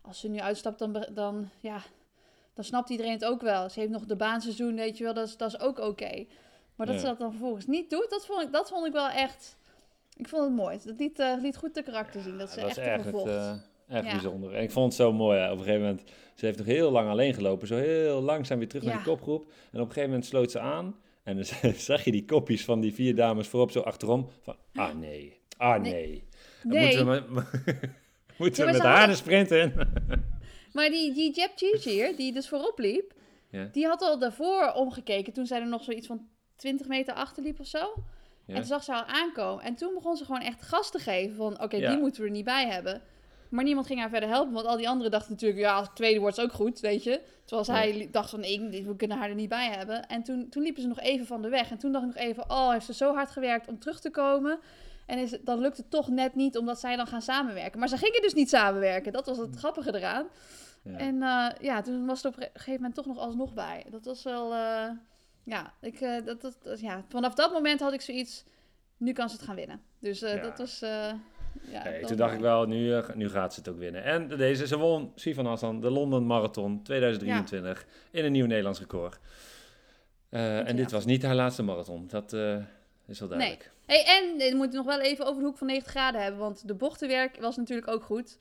als 0.00 0.20
ze 0.20 0.28
nu 0.28 0.38
uitstapt, 0.38 0.78
dan, 0.78 1.06
dan, 1.12 1.48
ja, 1.60 1.82
dan 2.54 2.64
snapt 2.64 2.90
iedereen 2.90 3.12
het 3.12 3.24
ook 3.24 3.40
wel. 3.40 3.68
Ze 3.68 3.80
heeft 3.80 3.92
nog 3.92 4.06
de 4.06 4.16
baanseizoen, 4.16 4.74
weet 4.74 4.98
je 4.98 5.04
wel, 5.04 5.14
dat 5.14 5.26
is, 5.28 5.36
dat 5.36 5.48
is 5.54 5.60
ook 5.60 5.78
oké. 5.78 6.26
Maar 6.74 6.86
dat 6.86 6.94
Ja. 6.94 7.00
ze 7.00 7.06
dat 7.06 7.18
dan 7.18 7.30
vervolgens 7.30 7.66
niet 7.66 7.90
doet, 7.90 8.06
dat 8.10 8.26
vond 8.26 8.42
ik, 8.42 8.52
dat 8.52 8.68
vond 8.68 8.86
ik 8.86 8.92
wel 8.92 9.08
echt, 9.08 9.56
ik 10.16 10.28
vond 10.28 10.42
het 10.44 10.52
mooi. 10.52 10.78
Dat 10.84 10.98
liet, 10.98 11.18
eh, 11.18 11.34
liet 11.40 11.56
goed 11.56 11.74
de 11.74 11.82
karakter 11.82 12.22
zien, 12.22 12.38
dat 12.38 12.50
ze 12.50 12.60
dat 12.60 12.68
echt 12.68 12.78
echt, 12.78 13.04
het. 13.04 13.69
Echt 13.90 14.04
Ja. 14.04 14.10
bijzonder. 14.10 14.54
En 14.54 14.62
ik 14.62 14.70
vond 14.70 14.86
het 14.86 14.94
zo 14.94 15.12
mooi. 15.12 15.38
hè. 15.38 15.44
Op 15.52 15.58
een 15.58 15.64
gegeven 15.64 15.80
moment, 15.86 16.02
ze 16.34 16.44
heeft 16.46 16.58
nog 16.58 16.66
heel 16.66 16.90
lang 16.90 17.08
alleen 17.10 17.34
gelopen. 17.34 17.66
Zo 17.66 17.76
heel 17.76 18.20
langzaam 18.20 18.58
weer 18.58 18.68
terug 18.68 18.84
naar 18.84 18.94
die 18.96 19.04
kopgroep. 19.04 19.42
En 19.46 19.80
op 19.80 19.86
een 19.86 19.86
gegeven 19.86 20.08
moment 20.08 20.24
sloot 20.26 20.50
ze 20.50 20.58
aan. 20.60 20.96
En 21.22 21.34
dan 21.36 21.44
zag 21.74 22.04
je 22.04 22.10
die 22.12 22.24
kopjes 22.24 22.64
van 22.64 22.80
die 22.80 22.94
vier 22.94 23.14
dames 23.14 23.48
voorop 23.48 23.70
zo 23.70 23.80
achterom. 23.80 24.28
Van, 24.42 24.56
ah 24.74 24.94
nee, 24.94 25.40
ah 25.56 25.80
Nee. 25.82 25.92
nee. 25.92 26.24
Dan 26.62 26.72
Nee. 26.72 27.04
Moeten 27.04 27.06
we, 27.06 27.32
met- 27.34 27.90
moeten 28.38 28.66
we 28.66 28.78
haar 28.78 28.88
hadden- 28.98 29.08
de 29.08 29.14
sprint 29.14 29.50
in? 29.50 29.72
Maar 30.72 30.88
die, 30.90 31.14
die 31.14 31.34
Jeb 31.34 31.50
Cheer, 31.56 32.16
die 32.16 32.32
dus 32.32 32.48
voorop 32.48 32.78
liep, 32.78 33.12
Ja. 33.50 33.68
die 33.72 33.86
had 33.86 34.02
al 34.02 34.18
daarvoor 34.18 34.72
omgekeken 34.74 35.32
toen 35.32 35.46
zij 35.46 35.60
er 35.60 35.68
nog 35.68 35.84
zoiets 35.84 36.06
van 36.06 36.26
20 36.56 36.86
meter 36.86 37.14
achter 37.14 37.42
liep 37.42 37.60
of 37.60 37.66
zo. 37.66 37.94
En 38.46 38.54
toen 38.56 38.64
zag 38.64 38.84
ze 38.84 38.92
haar 38.92 39.04
aankomen. 39.06 39.64
En 39.64 39.74
toen 39.74 39.94
begon 39.94 40.16
ze 40.16 40.24
gewoon 40.24 40.40
echt 40.40 40.62
gas 40.62 40.90
te 40.90 40.98
geven 40.98 41.36
van, 41.36 41.62
oké, 41.62 41.76
die 41.78 41.98
moeten 41.98 42.20
we 42.22 42.26
er 42.28 42.32
niet 42.34 42.44
bij 42.44 42.66
hebben. 42.68 43.02
Maar 43.50 43.64
niemand 43.64 43.86
ging 43.86 44.00
haar 44.00 44.08
verder 44.08 44.28
helpen, 44.28 44.52
want 44.52 44.66
al 44.66 44.76
die 44.76 44.88
anderen 44.88 45.10
dachten 45.12 45.30
natuurlijk, 45.32 45.60
ja, 45.60 45.74
als 45.76 45.86
het 45.86 45.96
tweede 45.96 46.20
wordt 46.20 46.38
is 46.38 46.44
ook 46.44 46.52
goed, 46.52 46.80
weet 46.80 47.04
je. 47.04 47.20
Terwijl 47.44 47.86
Ja. 47.88 47.94
li- 47.96 48.10
dacht 48.10 48.30
van, 48.30 48.40
nee, 48.40 48.84
we 48.86 48.96
kunnen 48.96 49.16
haar 49.16 49.28
er 49.28 49.34
niet 49.34 49.48
bij 49.48 49.70
hebben. 49.70 50.06
En 50.06 50.22
toen, 50.22 50.48
toen 50.48 50.62
liepen 50.62 50.82
ze 50.82 50.88
nog 50.88 51.00
even 51.00 51.26
van 51.26 51.42
de 51.42 51.48
weg. 51.48 51.70
En 51.70 51.78
toen 51.78 51.92
dacht 51.92 52.04
ik 52.06 52.14
nog 52.14 52.22
even, 52.22 52.50
oh, 52.50 52.70
heeft 52.70 52.86
ze 52.86 52.94
zo 52.94 53.14
hard 53.14 53.30
gewerkt 53.30 53.68
om 53.68 53.78
terug 53.78 54.00
te 54.00 54.10
komen. 54.10 54.58
En 55.06 55.18
is 55.18 55.36
dan 55.44 55.58
lukt 55.60 55.76
het 55.76 55.90
toch 55.90 56.08
net 56.08 56.34
niet, 56.34 56.56
omdat 56.58 56.80
zij 56.80 56.96
dan 56.96 57.06
gaan 57.06 57.22
samenwerken. 57.22 57.78
Maar 57.78 57.88
ze 57.88 57.96
gingen 57.96 58.22
dus 58.22 58.34
niet 58.34 58.48
samenwerken. 58.48 59.12
Dat 59.12 59.26
was 59.26 59.38
het 59.38 59.56
grappige 59.56 59.94
eraan. 59.96 60.26
Ja. 60.82 60.96
En 60.96 61.22
eh, 61.22 61.46
ja, 61.60 61.82
toen 61.82 62.06
was 62.06 62.22
het 62.22 62.34
op 62.34 62.40
een 62.40 62.48
gegeven 62.52 62.72
moment 62.74 62.94
toch 62.94 63.06
nog 63.06 63.18
alsnog 63.18 63.54
bij. 63.54 63.84
Dat 63.90 64.04
was 64.04 64.22
wel, 64.22 64.52
eh, 64.54 64.88
ja, 65.44 65.72
ik, 65.80 66.00
eh, 66.00 66.24
dat, 66.24 66.40
dat, 66.40 66.80
ja, 66.80 67.04
vanaf 67.08 67.34
dat 67.34 67.52
moment 67.52 67.80
had 67.80 67.92
ik 67.92 68.00
zoiets, 68.00 68.44
nu 68.96 69.12
kan 69.12 69.28
ze 69.28 69.36
het 69.36 69.44
gaan 69.44 69.54
winnen. 69.54 69.82
Dus 69.98 70.20
Ja. 70.20 70.36
dat 70.36 70.58
was, 70.58 70.82
ja. 71.70 71.82
Hey, 71.82 72.02
toen 72.04 72.16
dacht 72.16 72.34
ik 72.34 72.40
wel, 72.40 72.66
nu, 72.66 72.94
eh, 72.94 73.08
nu 73.14 73.28
gaat 73.28 73.54
ze 73.54 73.60
het 73.60 73.68
ook 73.68 73.78
winnen. 73.78 74.04
En 74.04 74.28
deze, 74.28 74.66
ze 74.66 74.78
won 74.78 75.12
Sivan 75.14 75.46
Hassan 75.46 75.80
de 75.80 75.90
London 75.90 76.26
Marathon 76.26 76.82
2023 76.82 77.86
in 78.10 78.24
een 78.24 78.32
nieuw 78.32 78.46
Nederlands 78.46 78.78
record. 78.80 79.18
Eh, 80.28 80.68
en 80.68 80.76
dit 80.76 80.90
was 80.90 81.04
niet 81.04 81.22
haar 81.22 81.34
laatste 81.34 81.62
marathon. 81.62 82.06
Dat 82.08 82.32
eh, 82.32 82.56
is 83.06 83.20
wel 83.20 83.28
duidelijk. 83.28 83.70
Hey, 83.86 84.04
en 84.06 84.36
we 84.50 84.56
moeten 84.56 84.76
nog 84.76 84.86
wel 84.86 85.00
even 85.00 85.26
over 85.26 85.40
de 85.40 85.46
hoek 85.46 85.58
van 85.58 85.66
90 85.66 85.90
graden 85.90 86.22
hebben, 86.22 86.40
want 86.40 86.68
de 86.68 86.74
bochtenwerk 86.74 87.40
was 87.40 87.56
natuurlijk 87.56 87.88
ook 87.88 88.02
goed. 88.02 88.38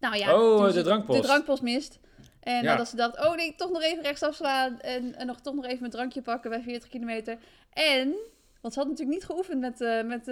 Nou 0.00 0.16
ja, 0.16 0.34
Oh, 0.40 0.72
de 0.72 0.82
drankpost. 0.82 1.20
De 1.20 1.26
drankpost 1.26 1.62
mist. 1.62 1.98
En 2.40 2.62
Ja. 2.62 2.72
eh, 2.72 2.78
dat 2.78 2.88
ze 2.88 2.96
dacht, 2.96 3.26
oh 3.26 3.34
nee, 3.34 3.54
toch 3.56 3.70
nog 3.70 3.82
even 3.82 4.02
rechtsaf 4.02 4.34
slaan 4.34 4.80
en, 4.80 5.14
en 5.14 5.26
nog, 5.26 5.40
toch 5.40 5.54
nog 5.54 5.64
even 5.64 5.78
mijn 5.80 5.90
drankje 5.92 6.22
pakken 6.22 6.50
bij 6.50 6.60
40 6.62 6.88
kilometer. 6.88 7.38
En, 7.72 8.14
want 8.60 8.74
ze 8.74 8.80
had 8.80 8.88
natuurlijk 8.88 9.18
niet 9.18 9.26
geoefend 9.26 9.60
met, 9.60 9.80
eh, 9.80 10.02
met, 10.02 10.28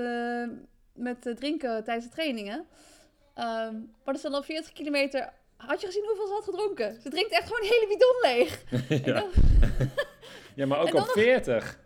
met 0.96 1.26
eh, 1.26 1.34
drinken 1.34 1.84
tijdens 1.84 2.06
de 2.06 2.12
trainingen. 2.14 2.66
Ehm, 3.34 3.72
maar 4.04 4.14
dat 4.14 4.20
ze 4.20 4.30
dan 4.30 4.38
op 4.38 4.44
40 4.44 4.72
kilometer 4.72 5.32
Had 5.56 5.80
je 5.80 5.86
gezien 5.86 6.04
hoeveel 6.06 6.26
ze 6.26 6.32
had 6.32 6.44
gedronken? 6.44 7.00
Ze 7.02 7.08
drinkt 7.08 7.30
echt 7.32 7.42
gewoon 7.46 7.60
een 7.60 7.68
hele 7.68 7.86
bidon 7.88 8.16
leeg. 8.22 8.62
ja. 9.14 9.24
ja, 10.54 10.66
maar 10.66 10.78
ook 10.80 10.86
op 10.86 10.92
nog- 10.92 11.12
40. 11.12 11.78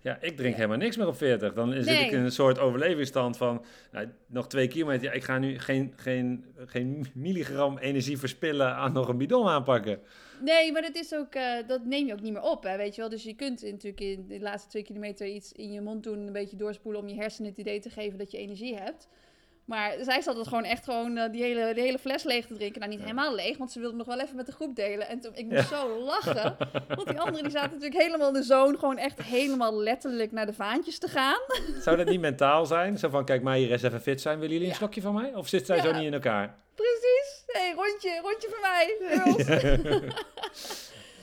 Ja, 0.00 0.18
ik 0.20 0.36
drink 0.36 0.54
helemaal 0.54 0.76
niks 0.76 0.96
meer 0.96 1.06
op 1.06 1.16
40. 1.16 1.52
Dan 1.54 1.72
zit 1.72 1.84
Nee. 1.84 2.04
ik 2.04 2.10
in 2.12 2.18
een 2.20 2.32
soort 2.32 2.58
overlevingsstand 2.58 3.36
van 3.36 3.64
nou, 3.92 4.08
nog 4.26 4.48
twee 4.48 4.68
kilometer. 4.68 5.04
Ja, 5.04 5.12
ik 5.12 5.24
ga 5.24 5.38
nu 5.38 5.58
geen, 5.58 5.92
geen, 5.96 6.44
geen 6.66 7.06
milligram 7.14 7.78
energie 7.78 8.18
verspillen 8.18 8.74
aan 8.74 8.92
nog 8.92 9.08
een 9.08 9.16
bidon 9.18 9.48
aanpakken. 9.48 10.00
Nee, 10.40 10.72
maar 10.72 10.82
dat 10.82 10.94
is 10.94 11.14
ook, 11.14 11.34
eh, 11.34 11.66
dat 11.66 11.84
neem 11.84 12.06
je 12.06 12.12
ook 12.12 12.20
niet 12.20 12.32
meer 12.32 12.42
op, 12.42 12.62
hè, 12.62 12.76
weet 12.76 12.94
je 12.94 13.00
wel. 13.00 13.10
Dus 13.10 13.22
je 13.22 13.34
kunt 13.34 13.62
natuurlijk 13.62 14.00
in 14.00 14.26
de 14.28 14.40
laatste 14.40 14.68
twee 14.68 14.82
kilometer 14.82 15.26
iets 15.26 15.52
in 15.52 15.72
je 15.72 15.80
mond 15.80 16.02
doen, 16.02 16.26
een 16.26 16.32
beetje 16.32 16.56
doorspoelen 16.56 17.00
om 17.00 17.08
je 17.08 17.14
hersenen 17.14 17.50
het 17.50 17.58
idee 17.58 17.80
te 17.80 17.90
geven 17.90 18.18
dat 18.18 18.30
je 18.30 18.38
energie 18.38 18.76
hebt. 18.76 19.08
Maar 19.66 19.94
zij 20.00 20.20
zat 20.20 20.36
het 20.36 20.48
gewoon 20.48 20.64
echt 20.64 20.84
gewoon 20.84 21.16
eh, 21.16 21.32
die, 21.32 21.42
hele, 21.42 21.74
die 21.74 21.82
hele 21.82 21.98
fles 21.98 22.22
leeg 22.22 22.46
te 22.46 22.54
drinken. 22.54 22.80
Nou, 22.80 22.92
niet 22.92 23.00
helemaal 23.00 23.34
leeg, 23.34 23.58
want 23.58 23.72
ze 23.72 23.80
wilde 23.80 23.96
nog 23.96 24.06
wel 24.06 24.20
even 24.20 24.36
met 24.36 24.46
de 24.46 24.52
groep 24.52 24.76
delen. 24.76 25.08
En 25.08 25.20
toen, 25.20 25.32
ik 25.34 25.46
moest 25.46 25.68
zo 25.68 25.98
lachen. 25.98 26.56
Want 26.96 27.08
die 27.08 27.20
anderen 27.20 27.42
die 27.42 27.52
zaten 27.52 27.70
natuurlijk 27.72 28.02
helemaal 28.02 28.28
in 28.28 28.34
de 28.34 28.42
zone, 28.42 28.78
gewoon 28.78 28.98
echt 28.98 29.22
helemaal 29.22 29.82
letterlijk 29.82 30.32
naar 30.32 30.46
de 30.46 30.52
vaantjes 30.52 30.98
te 30.98 31.08
gaan. 31.08 31.40
Zou 31.84 31.96
dat 31.96 32.06
niet 32.06 32.20
mentaal 32.20 32.66
zijn? 32.66 32.98
Zo 32.98 33.08
van, 33.08 33.24
kijk, 33.24 33.42
maar 33.42 33.56
hier 33.56 33.72
eens 33.72 33.82
even 33.82 34.00
fit 34.00 34.20
zijn. 34.20 34.38
Willen 34.38 34.54
jullie 34.54 34.68
een 34.68 34.74
slokje 34.74 35.00
van 35.00 35.14
mij? 35.14 35.34
Of 35.34 35.48
zit 35.48 35.66
zij 35.66 35.80
zo 35.80 35.92
niet 35.92 36.06
in 36.06 36.14
elkaar? 36.14 36.54
Precies. 36.74 37.44
hey, 37.46 37.72
rondje, 37.76 38.20
rondje 38.22 38.48
voor 38.48 38.60
mij. 38.60 38.96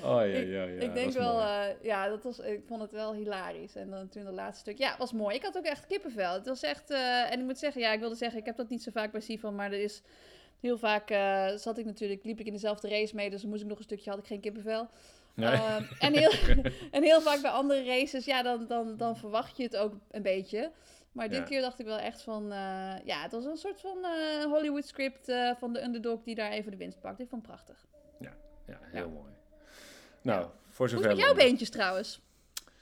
Oh 0.11 0.19
ja, 0.19 0.23
Ik- 0.23 0.47
ja, 0.47 0.63
ja. 0.63 0.81
ik 0.81 0.93
denk 0.93 1.11
wel, 1.13 1.39
eh, 1.41 1.65
ja, 1.81 2.07
dat 2.07 2.23
was, 2.23 2.39
ik 2.39 2.61
vond 2.67 2.81
het 2.81 2.91
wel 2.91 3.13
hilarisch. 3.13 3.75
En 3.75 3.89
dan 3.89 4.09
toen 4.09 4.23
dat 4.23 4.33
laatste 4.33 4.59
stuk, 4.59 4.77
ja, 4.77 4.95
was 4.97 5.11
mooi. 5.13 5.35
Ik 5.35 5.43
had 5.43 5.57
ook 5.57 5.65
echt 5.65 5.87
kippenvel. 5.87 6.33
Het 6.33 6.45
was 6.45 6.63
echt, 6.63 6.89
eh, 6.89 7.31
en 7.31 7.39
ik 7.39 7.45
moet 7.45 7.57
zeggen, 7.57 7.81
ja, 7.81 7.91
ik 7.93 7.99
wilde 7.99 8.15
zeggen, 8.15 8.39
ik 8.39 8.45
heb 8.45 8.55
dat 8.55 8.69
niet 8.69 8.83
zo 8.83 8.91
vaak 8.91 9.11
bij 9.11 9.21
Sifan, 9.21 9.55
maar 9.55 9.71
er 9.71 9.81
is 9.81 10.01
heel 10.59 10.77
vaak, 10.77 11.09
eh, 11.09 11.47
zat 11.55 11.77
ik 11.77 11.85
natuurlijk, 11.85 12.23
liep 12.23 12.39
ik 12.39 12.45
in 12.45 12.53
dezelfde 12.53 12.89
race 12.89 13.15
mee, 13.15 13.29
dus 13.29 13.41
dan 13.41 13.49
moest 13.49 13.61
ik 13.61 13.67
nog 13.67 13.77
een 13.77 13.83
stukje, 13.83 14.09
had 14.09 14.19
ik 14.19 14.25
geen 14.25 14.39
kippenvel. 14.41 14.87
Nee. 15.35 15.51
Ehm, 15.51 15.83
en, 15.99 16.13
heel, 16.17 16.31
en 16.91 17.03
heel 17.03 17.21
vaak 17.21 17.41
bij 17.41 17.51
andere 17.51 17.83
races, 17.85 18.25
ja, 18.25 18.43
dan, 18.43 18.67
dan, 18.67 18.97
dan 18.97 19.17
verwacht 19.17 19.57
je 19.57 19.63
het 19.63 19.77
ook 19.77 19.93
een 20.11 20.21
beetje. 20.21 20.71
Maar 21.11 21.29
dit 21.29 21.37
Ja. 21.37 21.43
keer 21.43 21.61
dacht 21.61 21.79
ik 21.79 21.85
wel 21.85 21.97
echt 21.97 22.21
van, 22.21 22.47
ja, 23.05 23.21
het 23.21 23.31
was 23.31 23.45
een 23.45 23.57
soort 23.57 23.79
van 23.81 23.97
Hollywood 24.49 24.85
script 24.85 25.31
van 25.57 25.73
de 25.73 25.83
underdog 25.83 26.23
die 26.23 26.35
daar 26.35 26.51
even 26.51 26.71
de 26.71 26.77
winst 26.77 26.99
pakt. 26.99 27.19
Ik 27.19 27.29
vond 27.29 27.41
het 27.47 27.51
prachtig. 27.51 27.85
ja, 28.67 28.79
heel 28.91 29.09
mooi. 29.09 29.31
Nou, 30.23 30.47
voor 30.69 30.89
Hoe 30.89 30.95
zover... 30.95 31.15
met 31.15 31.25
jouw 31.25 31.33
beentjes 31.33 31.69
trouwens? 31.69 32.21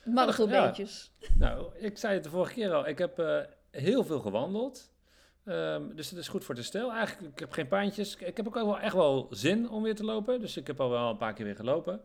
Marathonbeentjes. 0.03 1.11
Nou, 1.37 1.75
ik 1.77 1.97
zei 1.97 2.13
het 2.13 2.23
de 2.23 2.29
vorige 2.29 2.53
keer 2.53 2.73
al. 2.73 2.87
Ik 2.87 2.97
heb 2.97 3.19
eh, 3.19 3.39
heel 3.71 4.03
veel 4.03 4.19
gewandeld. 4.19 4.91
Ehm, 5.45 5.95
dus 5.95 6.09
het 6.09 6.19
is 6.19 6.27
goed 6.27 6.43
voor 6.43 6.55
te 6.55 6.63
stel. 6.63 6.91
Eigenlijk, 6.91 7.33
ik 7.33 7.39
heb 7.39 7.51
geen 7.51 7.67
pijntjes. 7.67 8.15
Ik 8.15 8.37
heb 8.37 8.47
ook 8.47 8.53
wel 8.53 8.79
echt 8.79 8.93
wel 8.93 9.27
zin 9.29 9.69
om 9.69 9.83
weer 9.83 9.95
te 9.95 10.03
lopen. 10.03 10.39
Dus 10.39 10.57
ik 10.57 10.67
heb 10.67 10.79
al 10.79 10.89
wel 10.89 11.09
een 11.09 11.17
paar 11.17 11.33
keer 11.33 11.45
weer 11.45 11.55
gelopen. 11.55 12.01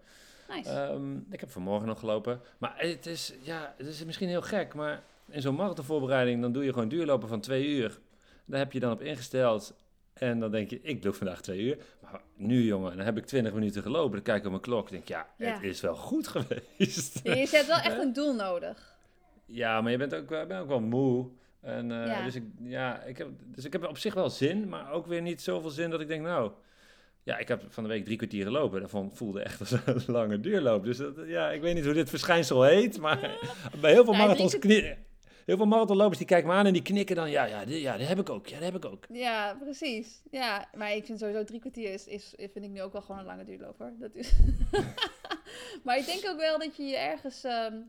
Nice. 0.49 0.71
Ehm, 0.71 1.17
ik 1.31 1.41
heb 1.41 1.51
vanmorgen 1.51 1.89
nog 1.89 1.99
gelopen. 1.99 2.41
Maar 2.59 2.75
het 2.77 3.07
is, 3.07 3.35
ja, 3.43 3.75
het 3.77 3.87
is 3.87 4.05
misschien 4.05 4.29
heel 4.29 4.43
gek. 4.43 4.75
Maar 4.75 5.03
in 5.29 5.41
zo'n 5.41 5.55
marathonvoorbereiding, 5.55 6.41
dan 6.41 6.53
doe 6.53 6.65
je 6.65 6.73
gewoon 6.73 6.89
duurlopen 6.89 7.29
van 7.29 7.41
twee 7.41 7.67
uur. 7.67 7.99
Daar 8.45 8.59
heb 8.59 8.73
je 8.73 8.81
dan 8.81 8.93
op 8.93 9.01
ingesteld. 9.01 9.75
En 10.19 10.41
dan 10.41 10.51
denk 10.51 10.71
je, 10.71 10.79
ik 10.83 11.03
doe 11.03 11.13
vandaag 11.13 11.41
twee 11.41 11.61
uur. 11.61 11.77
Maar 12.03 12.21
nu, 12.37 12.63
jongen, 12.65 12.97
dan 12.97 13.05
heb 13.07 13.17
ik 13.17 13.27
twintig 13.27 13.53
minuten 13.53 13.83
gelopen. 13.83 14.13
Dan 14.13 14.23
kijk 14.23 14.39
ik 14.39 14.45
op 14.45 14.51
mijn 14.51 14.63
klok. 14.63 14.91
denk 14.91 15.03
ik, 15.03 15.09
ja, 15.09 15.27
Ja. 15.39 15.53
het 15.55 15.63
is 15.63 15.81
wel 15.81 15.95
goed 15.95 16.29
geweest. 16.37 17.21
Ja, 17.23 17.35
je 17.35 17.49
hebt 17.51 17.67
wel 17.67 17.77
echt 17.79 17.99
een 17.99 18.13
doel 18.13 18.35
nodig. 18.35 18.97
Ja, 19.47 19.81
maar 19.81 19.91
je 19.93 19.99
bent 19.99 20.15
ook, 20.15 20.29
wel- 20.29 20.43
ik 20.43 20.49
ben 20.49 20.59
ook 20.61 20.69
wel 20.69 20.81
moe. 20.81 21.29
En, 21.61 21.93
eh, 21.93 22.07
Ja. 22.07 22.25
dus, 22.25 22.35
ik, 22.35 22.45
ja, 22.63 23.03
ik 23.03 23.19
heb, 23.19 23.29
dus 23.45 23.65
ik 23.65 23.73
heb 23.73 23.87
op 23.89 23.99
zich 23.99 24.15
wel 24.15 24.31
zin, 24.31 24.69
maar 24.69 24.93
ook 24.93 25.07
weer 25.07 25.23
niet 25.23 25.43
zoveel 25.43 25.71
zin 25.71 25.91
dat 25.91 26.01
ik 26.01 26.09
denk, 26.09 26.23
nou... 26.23 26.51
Ja, 27.23 27.39
ik 27.39 27.49
heb 27.49 27.63
van 27.69 27.83
de 27.83 27.89
week 27.89 28.05
drie 28.05 28.17
kwartier 28.17 28.45
gelopen. 28.45 28.81
Dat 28.81 28.91
vond, 28.91 29.17
voelde 29.17 29.41
echt 29.43 29.61
als 29.61 29.71
een 29.71 30.03
lange 30.19 30.41
duurloop. 30.41 30.85
Dus 30.85 30.97
dat, 30.97 31.15
ja, 31.27 31.51
ik 31.51 31.61
weet 31.61 31.75
niet 31.75 31.85
hoe 31.85 31.95
dit 31.95 32.09
verschijnsel 32.11 32.63
heet, 32.63 32.99
maar 32.99 33.19
bij 33.81 33.93
heel 33.93 34.05
veel 34.05 34.13
Ja, 34.13 34.19
marathons... 34.19 34.57
Heel 35.47 35.57
veel 35.57 35.67
marathonlopers 35.67 36.19
die 36.19 36.27
kijken 36.27 36.49
me 36.49 36.55
aan 36.55 36.67
en 36.67 36.73
die 36.73 36.83
knikken 36.83 37.17
dan, 37.17 37.31
ja, 37.31 37.45
ja, 37.45 37.63
ja, 37.67 37.97
dat 37.97 38.09
heb 38.09 38.19
ik 38.19 38.31
ook, 38.31 38.47
ja, 38.47 38.55
dat 38.55 38.65
heb 38.65 38.85
ik 38.85 38.85
ook. 38.85 39.07
Ja, 39.09 39.55
precies. 39.55 40.23
Ja, 40.31 40.69
maar 40.75 40.93
ik 40.95 41.05
vind 41.05 41.19
sowieso 41.19 41.45
drie 41.45 41.61
kwartier 41.61 41.93
is, 41.93 42.07
is, 42.07 42.35
vind 42.37 42.65
ik 42.65 42.71
nu 42.71 42.83
ook 42.83 42.93
wel 42.93 43.03
gewoon 43.03 43.21
een 43.21 43.27
lange 43.27 43.45
duurloop 43.45 43.79
hoor. 43.79 43.93
Dat 43.99 44.15
is... 44.15 44.33
maar 45.85 45.99
ik 45.99 46.07
denk 46.07 46.29
ook 46.29 46.41
wel 46.41 46.59
dat 46.59 46.77
je 46.77 46.83
je 46.83 46.97
ergens, 46.97 47.45
ehm, 47.45 47.81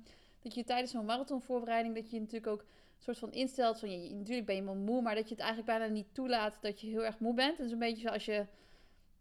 dat 0.42 0.56
je 0.56 0.64
tijdens 0.64 0.92
zo'n 0.92 1.06
marathonvoorbereiding, 1.06 1.96
dat 1.96 2.10
je 2.10 2.16
je 2.16 2.22
natuurlijk 2.22 2.52
ook 2.52 2.62
een 2.62 3.04
soort 3.04 3.18
van 3.18 3.32
instelt 3.32 3.80
van, 3.80 3.92
je, 3.92 4.14
natuurlijk 4.14 4.48
ben 4.48 4.56
je 4.56 4.64
wel 4.64 4.76
moe, 4.76 5.02
maar 5.02 5.16
dat 5.16 5.30
je 5.30 5.36
het 5.36 5.44
eigenlijk 5.44 5.78
bijna 5.78 5.94
niet 5.94 6.14
toelaat 6.14 6.58
dat 6.62 6.82
je 6.82 6.88
heel 6.88 7.06
erg 7.06 7.20
moe 7.20 7.34
bent. 7.34 7.60
Is 7.60 7.72
een 7.72 7.80
beetje 7.80 8.02
zoals 8.02 8.26
je, 8.26 8.46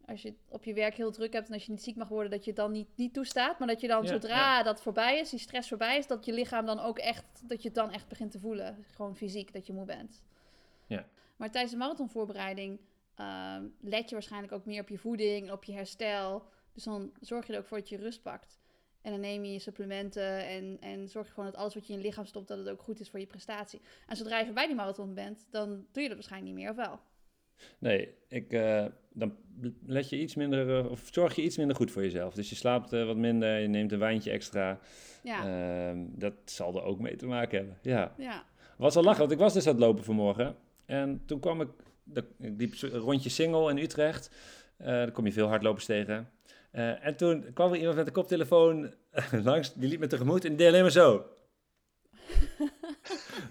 als 0.07 0.23
je 0.23 0.35
op 0.49 0.65
je 0.65 0.75
werk 0.75 0.95
heel 0.95 1.13
druk 1.13 1.33
hebt 1.33 1.49
en 1.49 1.55
als 1.55 1.65
je 1.65 1.71
niet 1.71 1.83
ziek 1.83 1.97
mag 1.97 2.09
worden, 2.09 2.31
dat 2.31 2.45
je 2.45 2.51
het 2.51 2.59
dan 2.59 2.73
niet, 2.73 2.89
niet 2.95 3.15
toestaat. 3.15 3.59
Maar 3.59 3.69
dat 3.69 3.81
je 3.81 3.89
dan 3.89 4.03
Ja, 4.03 4.09
zodra 4.09 4.63
dat 4.63 4.83
voorbij 4.83 5.19
is, 5.19 5.31
die 5.31 5.39
stress 5.39 5.69
voorbij 5.69 5.99
is, 5.99 6.07
dat 6.07 6.25
je 6.25 6.33
lichaam 6.33 6.67
dan 6.67 6.81
ook 6.81 6.99
echt, 6.99 7.25
dat 7.49 7.63
je 7.63 7.69
het 7.69 7.77
dan 7.77 7.91
echt 7.91 8.09
begint 8.09 8.31
te 8.31 8.41
voelen. 8.41 8.85
Gewoon 8.95 9.17
fysiek, 9.17 9.53
dat 9.53 9.67
je 9.67 9.73
moe 9.73 9.85
bent. 9.85 10.23
Ja. 10.87 11.07
Maar 11.37 11.51
tijdens 11.51 11.73
de 11.73 11.79
marathonvoorbereiding 11.79 12.81
ehm 13.15 13.65
let 13.81 14.09
je 14.09 14.15
waarschijnlijk 14.15 14.53
ook 14.53 14.65
meer 14.65 14.81
op 14.81 14.89
je 14.89 14.99
voeding 14.99 15.51
op 15.51 15.65
je 15.65 15.73
herstel. 15.73 16.47
Dus 16.73 16.85
dan 16.85 17.13
zorg 17.21 17.47
je 17.47 17.53
er 17.53 17.59
ook 17.59 17.67
voor 17.67 17.79
dat 17.79 17.89
je 17.89 17.97
rust 17.97 18.23
pakt. 18.23 18.59
En 19.03 19.13
dan 19.13 19.21
neem 19.21 19.45
je 19.45 19.53
je 19.53 19.59
supplementen 19.59 20.47
en, 20.47 20.77
en 20.81 21.09
zorg 21.09 21.27
je 21.27 21.33
gewoon 21.33 21.51
dat 21.51 21.61
alles 21.61 21.75
wat 21.75 21.87
je 21.87 21.93
in 21.93 21.99
je 21.99 22.05
lichaam 22.05 22.25
stopt, 22.25 22.49
dat 22.49 22.59
het 22.59 22.69
ook 22.69 22.83
goed 22.83 23.01
is 23.01 23.11
voor 23.11 23.21
je 23.21 23.27
prestatie. 23.27 23.81
En 24.07 24.17
zodra 24.17 24.39
je 24.39 24.45
voorbij 24.45 24.67
die 24.67 24.75
marathon 24.77 25.15
bent, 25.15 25.47
dan 25.51 25.87
doe 25.93 26.03
je 26.03 26.09
dat 26.09 26.17
waarschijnlijk 26.17 26.55
niet 26.55 26.63
meer, 26.63 26.71
of 26.71 26.77
wel? 26.77 27.01
Nee, 27.79 28.15
ik, 28.29 28.53
eh, 28.53 28.87
dan 29.17 29.35
let 29.87 30.09
je 30.09 30.21
iets 30.21 30.35
minder, 30.35 30.79
eh, 30.79 30.91
of 30.91 31.09
zorg 31.11 31.35
je 31.35 31.43
iets 31.43 31.57
minder 31.57 31.77
goed 31.77 31.91
voor 31.91 32.03
jezelf. 32.03 32.35
Dus 32.35 32.49
je 32.49 32.55
slaapt 32.55 32.93
eh, 32.93 33.07
wat 33.07 33.17
minder, 33.17 33.59
je 33.59 33.69
neemt 33.69 33.93
een 33.93 33.99
wijntje 33.99 34.31
extra. 34.31 34.79
Ja, 35.23 35.45
Ehm, 35.45 35.99
dat 36.09 36.35
zal 36.45 36.75
er 36.75 36.83
ook 36.83 37.01
mee 37.01 37.17
te 37.17 37.27
maken 37.27 37.59
hebben, 37.59 37.79
ja. 37.83 38.15
ja. 38.19 38.45
was 38.77 38.97
al 38.97 39.03
lachen, 39.03 39.21
want 39.21 39.33
ik 39.33 39.39
was 39.39 39.53
dus 39.53 39.67
aan 39.67 39.75
het 39.75 39.83
lopen 39.83 40.05
vanmorgen. 40.05 40.57
En 40.87 41.23
toen 41.27 41.41
kwam 41.41 41.61
ik, 41.61 41.69
de, 42.05 42.25
ik 42.39 42.55
liep 42.57 42.83
een 42.83 42.91
rondje 42.91 43.31
single 43.31 43.71
in 43.71 43.79
Utrecht. 43.79 44.31
Eh 44.77 44.87
daar 44.87 45.11
kom 45.11 45.27
je 45.27 45.33
veel 45.33 45.49
hardlopers 45.49 45.85
tegen. 45.85 46.31
En 46.71 47.17
toen 47.17 47.53
kwam 47.53 47.73
er 47.73 47.79
iemand 47.79 47.97
met 47.97 48.07
een 48.07 48.13
koptelefoon 48.13 48.95
langs, 49.45 49.75
die 49.75 49.89
liep 49.89 50.01
me 50.01 50.07
tegemoet 50.07 50.45
en 50.45 50.49
die 50.49 50.59
deed 50.59 50.69
alleen 50.69 50.83
maar 50.83 50.91
zo. 50.91 51.27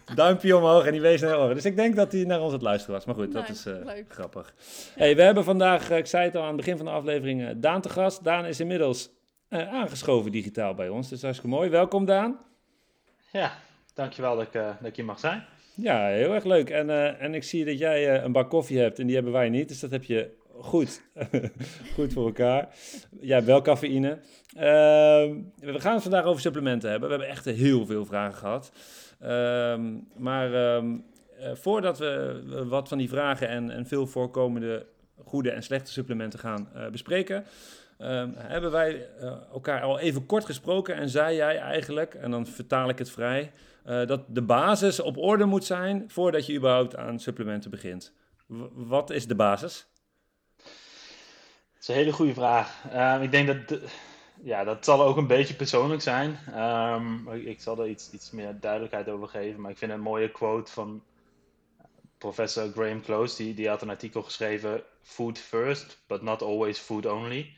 Duimpje 0.16 0.58
omhoog 0.58 0.86
en 0.86 0.92
die 0.92 1.02
wees 1.02 1.22
naar 1.22 1.32
de 1.32 1.38
oren. 1.38 1.56
Dus 1.56 1.66
ik 1.66 1.76
denk 1.76 1.96
dat 1.96 2.12
hij 2.12 2.24
naar 2.24 2.40
ons 2.40 2.48
aan 2.48 2.54
het 2.54 2.62
luisteren 2.62 2.96
was. 2.96 3.06
Maar 3.06 3.16
goed, 3.16 3.32
dat 3.32 3.50
is 3.50 3.66
eh, 3.66 3.74
grappig. 4.08 4.54
Hey, 4.96 5.16
we 5.16 5.22
hebben 5.22 5.44
vandaag, 5.44 5.90
eh, 5.90 5.98
ik 5.98 6.06
zei 6.06 6.26
het 6.26 6.36
al 6.36 6.42
aan 6.42 6.48
het 6.48 6.58
begin 6.58 6.78
van 6.78 6.86
de 6.86 6.92
aflevering, 6.92 7.48
eh, 7.48 7.50
Daan 7.58 7.82
te 7.82 7.90
gast. 7.90 8.24
Daan 8.24 8.46
is 8.46 8.60
inmiddels 8.60 9.10
eh, 9.50 9.74
aangeschoven 9.74 10.32
digitaal 10.32 10.74
bij 10.74 10.90
ons. 10.90 11.10
Dus 11.10 11.22
hartstikke 11.22 11.56
mooi. 11.56 11.70
Welkom 11.70 12.06
Daan. 12.06 12.38
Ja, 13.32 13.52
dankjewel 13.94 14.36
dat 14.36 14.46
ik, 14.48 14.54
eh, 14.54 14.66
dat 14.80 14.90
ik 14.90 14.96
hier 14.96 15.06
mag 15.06 15.20
zijn. 15.20 15.44
Ja, 15.76 16.08
heel 16.08 16.34
erg 16.34 16.44
leuk. 16.44 16.70
En, 16.70 16.90
eh, 16.90 17.22
en 17.22 17.34
ik 17.34 17.44
zie 17.44 17.66
dat 17.66 17.78
jij 17.80 18.16
eh, 18.16 18.24
een 18.24 18.32
bak 18.32 18.50
koffie 18.50 18.80
hebt 18.80 19.00
en 19.00 19.06
die 19.06 19.16
hebben 19.16 19.34
wij 19.34 19.50
niet. 19.50 19.68
Dus 19.68 19.80
dat 19.80 19.92
heb 19.92 20.04
je 20.04 20.32
goed, 20.60 21.02
goed 21.96 22.14
voor 22.14 22.26
elkaar. 22.26 22.68
Hebt 23.20 23.46
wel 23.46 23.62
cafeïne. 23.62 24.20
Ehm, 24.56 25.36
we 25.60 25.80
gaan 25.80 25.94
het 25.94 26.02
vandaag 26.02 26.24
over 26.24 26.42
supplementen 26.42 26.90
hebben. 26.90 27.10
We 27.10 27.16
hebben 27.16 27.34
echt 27.34 27.46
heel 27.46 27.86
veel 27.86 28.06
vragen 28.06 28.38
gehad. 28.38 28.72
Ehm, 29.20 29.94
maar 30.18 30.54
ehm, 30.54 30.98
eh, 31.40 31.56
voordat 31.56 31.98
we 31.98 32.64
wat 32.68 32.88
van 32.88 32.98
die 32.98 33.10
vragen 33.10 33.48
en, 33.48 33.72
en 33.72 33.86
veel 33.86 34.08
voorkomende 34.08 34.86
goede 35.24 35.52
en 35.52 35.64
slechte 35.64 35.92
supplementen 35.92 36.40
gaan 36.40 36.70
eh, 36.74 36.88
bespreken... 36.88 37.46
hebben 38.38 38.72
wij 38.72 39.08
eh, 39.20 39.34
elkaar 39.54 39.82
al 39.82 40.00
even 40.00 40.26
kort 40.26 40.46
gesproken 40.46 40.96
en 40.96 41.10
zei 41.10 41.36
jij 41.36 41.58
eigenlijk, 41.58 42.14
en 42.14 42.32
dan 42.32 42.48
vertaal 42.48 42.90
ik 42.90 42.98
het 42.98 43.10
vrij, 43.10 43.52
dat 44.06 44.22
de 44.28 44.42
basis 44.42 45.00
op 45.00 45.18
orde 45.18 45.46
moet 45.46 45.66
zijn 45.66 46.04
voordat 46.08 46.46
je 46.46 46.56
überhaupt 46.56 46.96
aan 46.96 47.20
supplementen 47.20 47.70
begint. 47.70 48.14
Wat 48.74 49.10
is 49.10 49.28
de 49.28 49.36
basis? 49.36 49.88
Is 51.86 51.92
een 51.92 51.98
hele 51.98 52.14
goede 52.14 52.34
vraag. 52.34 52.84
Ehm, 52.92 53.22
ik 53.22 53.32
denk 53.32 53.48
dat, 53.48 53.68
de- 53.68 53.88
ja, 54.44 54.64
dat 54.64 54.86
zal 54.86 55.04
ook 55.04 55.18
een 55.18 55.28
beetje 55.28 55.54
persoonlijk 55.54 56.02
zijn. 56.02 56.40
Ehm, 56.54 57.32
ik, 57.32 57.62
zal 57.62 57.80
er 57.80 57.88
iets, 57.88 58.12
iets 58.12 58.32
meer 58.32 58.60
duidelijkheid 58.60 59.10
over 59.10 59.28
geven. 59.28 59.62
Maar 59.62 59.72
ik 59.72 59.78
vind 59.78 59.92
een 59.92 60.00
mooie 60.00 60.32
quote 60.32 60.72
van 60.72 61.04
professor 62.18 62.72
Graham 62.72 63.02
Close. 63.02 63.44
Die, 63.44 63.54
die 63.54 63.68
had 63.68 63.82
een 63.82 63.90
artikel 63.90 64.24
geschreven: 64.24 64.84
Food 65.02 65.38
first, 65.38 66.04
but 66.08 66.22
not 66.22 66.42
always 66.42 66.80
food 66.80 67.06
only. 67.06 67.54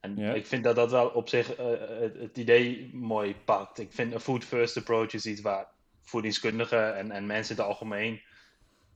En 0.00 0.18
ik 0.18 0.46
vind 0.46 0.64
dat 0.64 0.76
dat 0.76 0.90
wel 0.90 1.08
op 1.08 1.28
zich 1.28 1.54
eh, 1.54 1.66
het, 2.00 2.18
het 2.18 2.36
idee 2.36 2.90
mooi 2.94 3.36
pakt. 3.44 3.78
Ik 3.78 3.92
vind 3.92 4.12
een 4.12 4.20
food 4.20 4.44
first 4.44 4.76
approach 4.76 5.12
is 5.12 5.26
iets 5.26 5.40
waar 5.40 5.66
voedingskundigen 6.02 6.96
en, 6.96 7.10
en 7.10 7.26
mensen 7.26 7.56
in 7.56 7.62
het 7.62 7.70
algemeen 7.70 8.20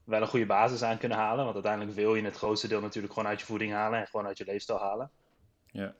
wel 0.05 0.21
een 0.21 0.27
goede 0.27 0.45
basis 0.45 0.83
aan 0.83 0.97
kunnen 0.97 1.17
halen. 1.17 1.43
Want 1.43 1.55
uiteindelijk 1.55 1.95
wil 1.95 2.15
je 2.15 2.23
het 2.23 2.35
grootste 2.35 2.67
deel 2.67 2.81
natuurlijk 2.81 3.13
gewoon 3.13 3.29
uit 3.29 3.39
je 3.39 3.45
voeding 3.45 3.71
halen 3.71 3.99
en 3.99 4.07
gewoon 4.07 4.25
uit 4.25 4.37
je 4.37 4.45
leefstijl 4.45 4.79
halen. 4.79 5.11
Ja. 5.71 5.95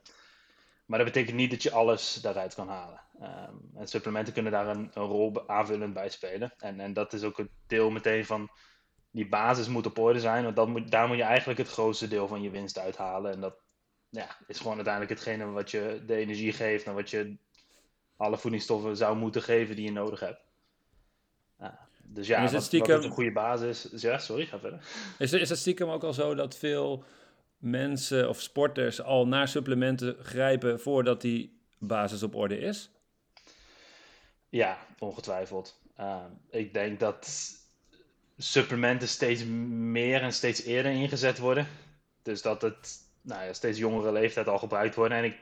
Maar 0.86 0.98
dat 0.98 1.06
betekent 1.06 1.36
niet 1.36 1.50
dat 1.50 1.62
je 1.62 1.70
alles 1.70 2.14
daaruit 2.14 2.54
kan 2.54 2.68
halen. 2.68 3.00
Ehm, 3.20 3.54
en 3.74 3.86
supplementen 3.88 4.32
kunnen 4.32 4.52
daar 4.52 4.68
een, 4.68 4.90
een 4.94 5.04
rol 5.04 5.48
aanvullend 5.48 5.94
bij 5.94 6.08
spelen. 6.08 6.52
En, 6.58 6.80
en 6.80 6.92
dat 6.92 7.12
is 7.12 7.22
ook 7.22 7.36
het 7.36 7.50
deel 7.66 7.90
meteen 7.90 8.26
van 8.26 8.50
die 9.10 9.28
basis 9.28 9.68
moet 9.68 9.86
op 9.86 9.98
orde 9.98 10.20
zijn, 10.20 10.44
want 10.44 10.56
dat 10.56 10.68
moet, 10.68 10.90
daar 10.90 11.08
moet 11.08 11.16
je 11.16 11.22
eigenlijk 11.22 11.58
het 11.58 11.68
grootste 11.68 12.08
deel 12.08 12.28
van 12.28 12.42
je 12.42 12.50
winst 12.50 12.78
uithalen. 12.78 13.32
En 13.32 13.40
dat 13.40 13.56
ja, 14.08 14.36
is 14.46 14.58
gewoon 14.58 14.76
uiteindelijk 14.76 15.14
hetgene 15.14 15.50
wat 15.50 15.70
je 15.70 16.02
de 16.06 16.14
energie 16.16 16.52
geeft 16.52 16.84
en 16.84 16.94
wat 16.94 17.10
je 17.10 17.36
alle 18.16 18.38
voedingsstoffen 18.38 18.96
zou 18.96 19.16
moeten 19.16 19.42
geven 19.42 19.76
die 19.76 19.84
je 19.84 19.92
nodig 19.92 20.20
hebt. 20.20 20.45
Dus 22.08 22.26
ja, 22.26 22.44
is 22.44 22.52
het 22.52 22.62
stiekem- 22.62 22.94
wat 22.94 23.04
een 23.04 23.10
goede 23.10 23.32
basis? 23.32 23.88
Ja, 23.96 24.18
sorry, 24.18 24.46
ga 24.46 24.58
verder. 24.58 24.80
Is, 25.18 25.32
is 25.32 25.48
het 25.48 25.58
stiekem 25.58 25.88
ook 25.88 26.04
al 26.04 26.12
zo 26.12 26.34
dat 26.34 26.56
veel 26.56 27.04
mensen 27.58 28.28
of 28.28 28.40
sporters 28.40 29.02
al 29.02 29.26
naar 29.26 29.48
supplementen 29.48 30.16
grijpen 30.22 30.80
voordat 30.80 31.20
die 31.20 31.58
basis 31.78 32.22
op 32.22 32.34
orde 32.34 32.58
is? 32.58 32.90
Ja, 34.48 34.78
ongetwijfeld. 34.98 35.80
Ehm, 35.96 36.30
ik 36.50 36.74
denk 36.74 37.00
dat 37.00 37.28
supplementen 38.38 39.08
steeds 39.08 39.44
meer 39.44 40.22
en 40.22 40.32
steeds 40.32 40.62
eerder 40.62 40.92
ingezet 40.92 41.38
worden. 41.38 41.66
Dus 42.22 42.42
dat 42.42 42.62
het 42.62 42.98
nou 43.20 43.44
ja, 43.44 43.52
steeds 43.52 43.78
jongere 43.78 44.12
leeftijd 44.12 44.48
al 44.48 44.58
gebruikt 44.58 44.94
worden. 44.94 45.18
En 45.18 45.24
ik 45.24 45.36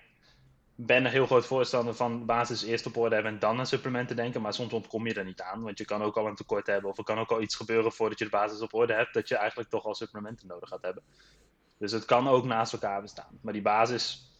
ben 0.76 1.04
een 1.04 1.10
heel 1.10 1.26
groot 1.26 1.46
voorstander 1.46 1.94
van 1.94 2.26
basis 2.26 2.62
eerst 2.62 2.86
op 2.86 2.96
orde 2.96 3.14
hebben 3.14 3.32
en 3.32 3.38
dan 3.38 3.58
aan 3.58 3.66
supplementen 3.66 4.16
denken. 4.16 4.42
Maar 4.42 4.54
soms 4.54 4.72
ontkom 4.72 5.06
je 5.06 5.14
er 5.14 5.24
niet 5.24 5.40
aan. 5.40 5.62
Want 5.62 5.78
je 5.78 5.84
kan 5.84 6.02
ook 6.02 6.16
al 6.16 6.26
een 6.26 6.34
tekort 6.34 6.66
hebben 6.66 6.90
of 6.90 6.98
er 6.98 7.04
kan 7.04 7.18
ook 7.18 7.30
al 7.30 7.42
iets 7.42 7.56
gebeuren 7.56 7.92
voordat 7.92 8.18
je 8.18 8.24
de 8.24 8.30
basis 8.30 8.60
op 8.60 8.74
orde 8.74 8.92
hebt. 8.92 9.14
Dat 9.14 9.28
je 9.28 9.36
eigenlijk 9.36 9.70
toch 9.70 9.84
al 9.84 9.94
supplementen 9.94 10.46
nodig 10.46 10.68
gaat 10.68 10.82
hebben. 10.82 11.02
Dus 11.78 11.92
het 11.92 12.04
kan 12.04 12.28
ook 12.28 12.44
naast 12.44 12.72
elkaar 12.72 13.02
bestaan. 13.02 13.38
Maar 13.42 13.52
die 13.52 13.62
basis, 13.62 14.32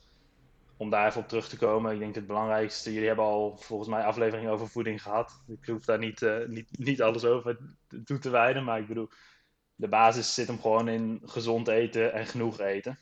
om 0.76 0.90
daar 0.90 1.06
even 1.06 1.20
op 1.20 1.28
terug 1.28 1.48
te 1.48 1.56
komen. 1.56 1.92
Ik 1.92 1.98
denk 1.98 2.14
het 2.14 2.26
belangrijkste, 2.26 2.92
jullie 2.92 3.06
hebben 3.06 3.24
al 3.24 3.56
volgens 3.56 3.88
mij 3.88 4.04
afleveringen 4.04 4.50
over 4.50 4.68
voeding 4.68 5.02
gehad. 5.02 5.42
Ik 5.46 5.66
hoef 5.66 5.84
daar 5.84 5.98
niet, 5.98 6.22
eh, 6.22 6.46
niet, 6.46 6.78
niet 6.78 7.02
alles 7.02 7.24
over 7.24 7.58
toe 8.04 8.18
te 8.18 8.30
wijden, 8.30 8.64
maar 8.64 8.78
ik 8.78 8.86
bedoel, 8.86 9.08
de 9.74 9.88
basis 9.88 10.34
zit 10.34 10.46
hem 10.46 10.60
gewoon 10.60 10.88
in 10.88 11.20
gezond 11.24 11.68
eten 11.68 12.12
en 12.12 12.26
genoeg 12.26 12.60
eten. 12.60 12.98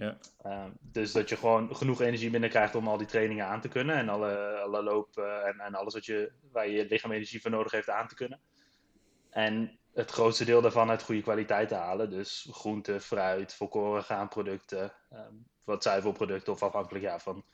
Ja. 0.00 0.18
Eh, 0.42 0.66
dus 0.80 1.12
dat 1.12 1.28
je 1.28 1.36
gewoon 1.36 1.76
genoeg 1.76 2.00
energie 2.00 2.30
binnenkrijgt 2.30 2.74
om 2.74 2.88
al 2.88 2.96
die 2.96 3.06
trainingen 3.06 3.46
aan 3.46 3.60
te 3.60 3.68
kunnen 3.68 3.96
en 3.96 4.08
alle, 4.08 4.58
alle 4.58 5.06
eh, 5.14 5.46
en, 5.46 5.60
en 5.60 5.74
alles 5.74 5.94
wat 5.94 6.04
je, 6.04 6.32
waar 6.52 6.68
je 6.68 6.76
je 6.76 6.86
lichaam 6.86 7.12
energie 7.12 7.40
voor 7.40 7.50
nodig 7.50 7.72
heeft 7.72 7.90
aan 7.90 8.08
te 8.08 8.14
kunnen. 8.14 8.40
En 9.30 9.78
het 9.94 10.10
grootste 10.10 10.44
deel 10.44 10.60
daarvan 10.60 10.90
uit 10.90 11.02
goede 11.02 11.22
kwaliteit 11.22 11.68
te 11.68 11.74
halen. 11.74 12.10
Dus 12.10 12.48
groente, 12.50 13.00
fruit, 13.00 13.54
volkoren 13.54 14.02
graanproducten, 14.02 14.92
ehm, 15.10 15.34
wat 15.64 15.82
zuivelproducten 15.82 16.52
of 16.52 16.62
afhankelijk 16.62 17.04
ja, 17.04 17.18
van 17.18 17.44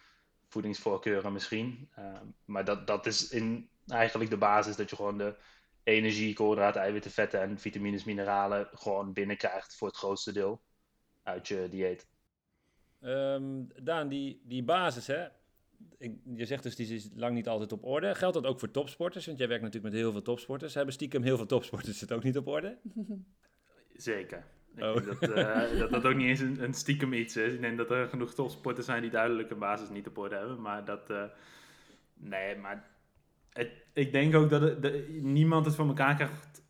voedingsvoorkeuren 0.48 1.32
misschien. 1.32 1.88
Ehm, 1.94 2.26
maar 2.44 2.64
dat, 2.64 2.86
dat 2.86 3.06
is 3.06 3.28
in 3.28 3.70
eigenlijk 3.86 4.30
de 4.30 4.38
basis 4.38 4.76
dat 4.76 4.90
je 4.90 4.96
gewoon 4.96 5.18
de 5.18 5.36
energie, 5.82 6.34
koolhydraten, 6.34 6.80
eiwitten, 6.80 7.10
vetten 7.10 7.40
en 7.40 7.58
vitamines, 7.58 8.04
mineralen 8.04 8.68
gewoon 8.72 9.12
binnenkrijgt 9.12 9.76
voor 9.76 9.88
het 9.88 9.96
grootste 9.96 10.32
deel 10.32 10.62
uit 11.22 11.48
je 11.48 11.68
dieet. 11.70 12.14
Ehm, 13.06 13.44
Daan, 13.82 14.08
die, 14.08 14.40
die 14.44 14.62
basis, 14.64 15.06
hè? 15.06 15.26
Ik, 15.98 16.12
je 16.34 16.44
zegt 16.44 16.62
dus 16.62 16.76
die 16.76 16.94
is 16.94 17.08
lang 17.14 17.34
niet 17.34 17.48
altijd 17.48 17.72
op 17.72 17.84
orde. 17.84 18.14
Geldt 18.14 18.34
dat 18.34 18.46
ook 18.46 18.58
voor 18.58 18.70
topsporters? 18.70 19.26
Want 19.26 19.38
jij 19.38 19.48
werkt 19.48 19.62
natuurlijk 19.62 19.92
met 19.92 20.02
heel 20.02 20.12
veel 20.12 20.22
topsporters. 20.22 20.74
Hebben 20.74 20.94
stiekem 20.94 21.22
heel 21.22 21.36
veel 21.36 21.46
topsporters 21.46 22.00
het 22.00 22.12
ook 22.12 22.22
niet 22.22 22.36
op 22.36 22.46
orde? 22.46 22.76
Zeker. 23.94 24.44
Ik 24.74 24.82
Oh. 24.82 24.94
denk 24.94 25.20
dat, 25.20 25.30
eh, 25.30 25.78
dat 25.78 25.90
dat 25.90 26.04
ook 26.04 26.14
niet 26.14 26.26
eens 26.28 26.40
een, 26.40 26.62
een 26.62 26.74
stiekem 26.74 27.12
iets 27.12 27.36
is. 27.36 27.52
Ik 27.52 27.60
denk 27.60 27.76
dat 27.76 27.90
er 27.90 28.08
genoeg 28.08 28.34
topsporters 28.34 28.86
zijn 28.86 29.02
die 29.02 29.10
duidelijk 29.10 29.50
een 29.50 29.58
basis 29.58 29.88
niet 29.88 30.06
op 30.06 30.18
orde 30.18 30.36
hebben. 30.36 30.60
Maar 30.60 30.84
dat. 30.84 31.10
eh, 31.10 31.24
nee, 32.14 32.56
maar. 32.56 32.88
Het, 33.52 33.70
ik 33.92 34.12
denk 34.12 34.34
ook 34.34 34.50
dat 34.50 34.60
het, 34.60 34.82
de- 34.82 35.18
niemand 35.22 35.66
het 35.66 35.74
voor 35.74 35.86
elkaar 35.86 36.14
krijgt 36.14 36.62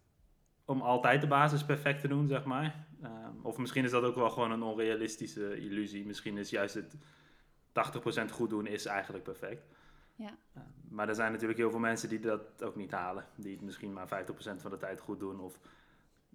om 0.65 0.81
altijd 0.81 1.21
de 1.21 1.27
basis 1.27 1.65
perfect 1.65 2.01
te 2.01 2.09
doen, 2.09 2.29
zeg 2.29 2.45
maar. 2.45 2.86
Ehm, 3.03 3.33
of 3.43 3.59
misschien 3.59 3.85
is 3.85 3.91
dat 3.91 4.03
ook 4.03 4.15
wel 4.15 4.31
gewoon 4.31 4.51
een 4.51 4.63
onrealistische 4.63 5.57
illusie. 5.57 6.07
Misschien 6.07 6.39
is 6.39 6.51
juist 6.51 6.75
het 6.75 6.97
80% 7.73 8.31
goed 8.31 8.51
doen 8.51 8.67
is 8.67 8.87
eigenlijk 8.87 9.25
perfect. 9.25 9.67
Ja. 10.15 10.39
Eh, 10.53 10.63
maar 10.89 11.09
er 11.09 11.15
zijn 11.15 11.33
natuurlijk 11.33 11.59
heel 11.59 11.71
veel 11.71 11.79
mensen 11.79 12.09
die 12.09 12.21
dat 12.21 12.63
ook 12.63 12.77
niet 12.77 12.91
halen. 12.91 13.27
Die 13.37 13.53
het 13.53 13.63
misschien 13.63 13.93
maar 13.93 14.09
50% 14.09 14.63
van 14.63 14.71
de 14.71 14.77
tijd 14.77 15.01
goed 15.01 15.19
doen. 15.19 15.41
Of 15.41 15.59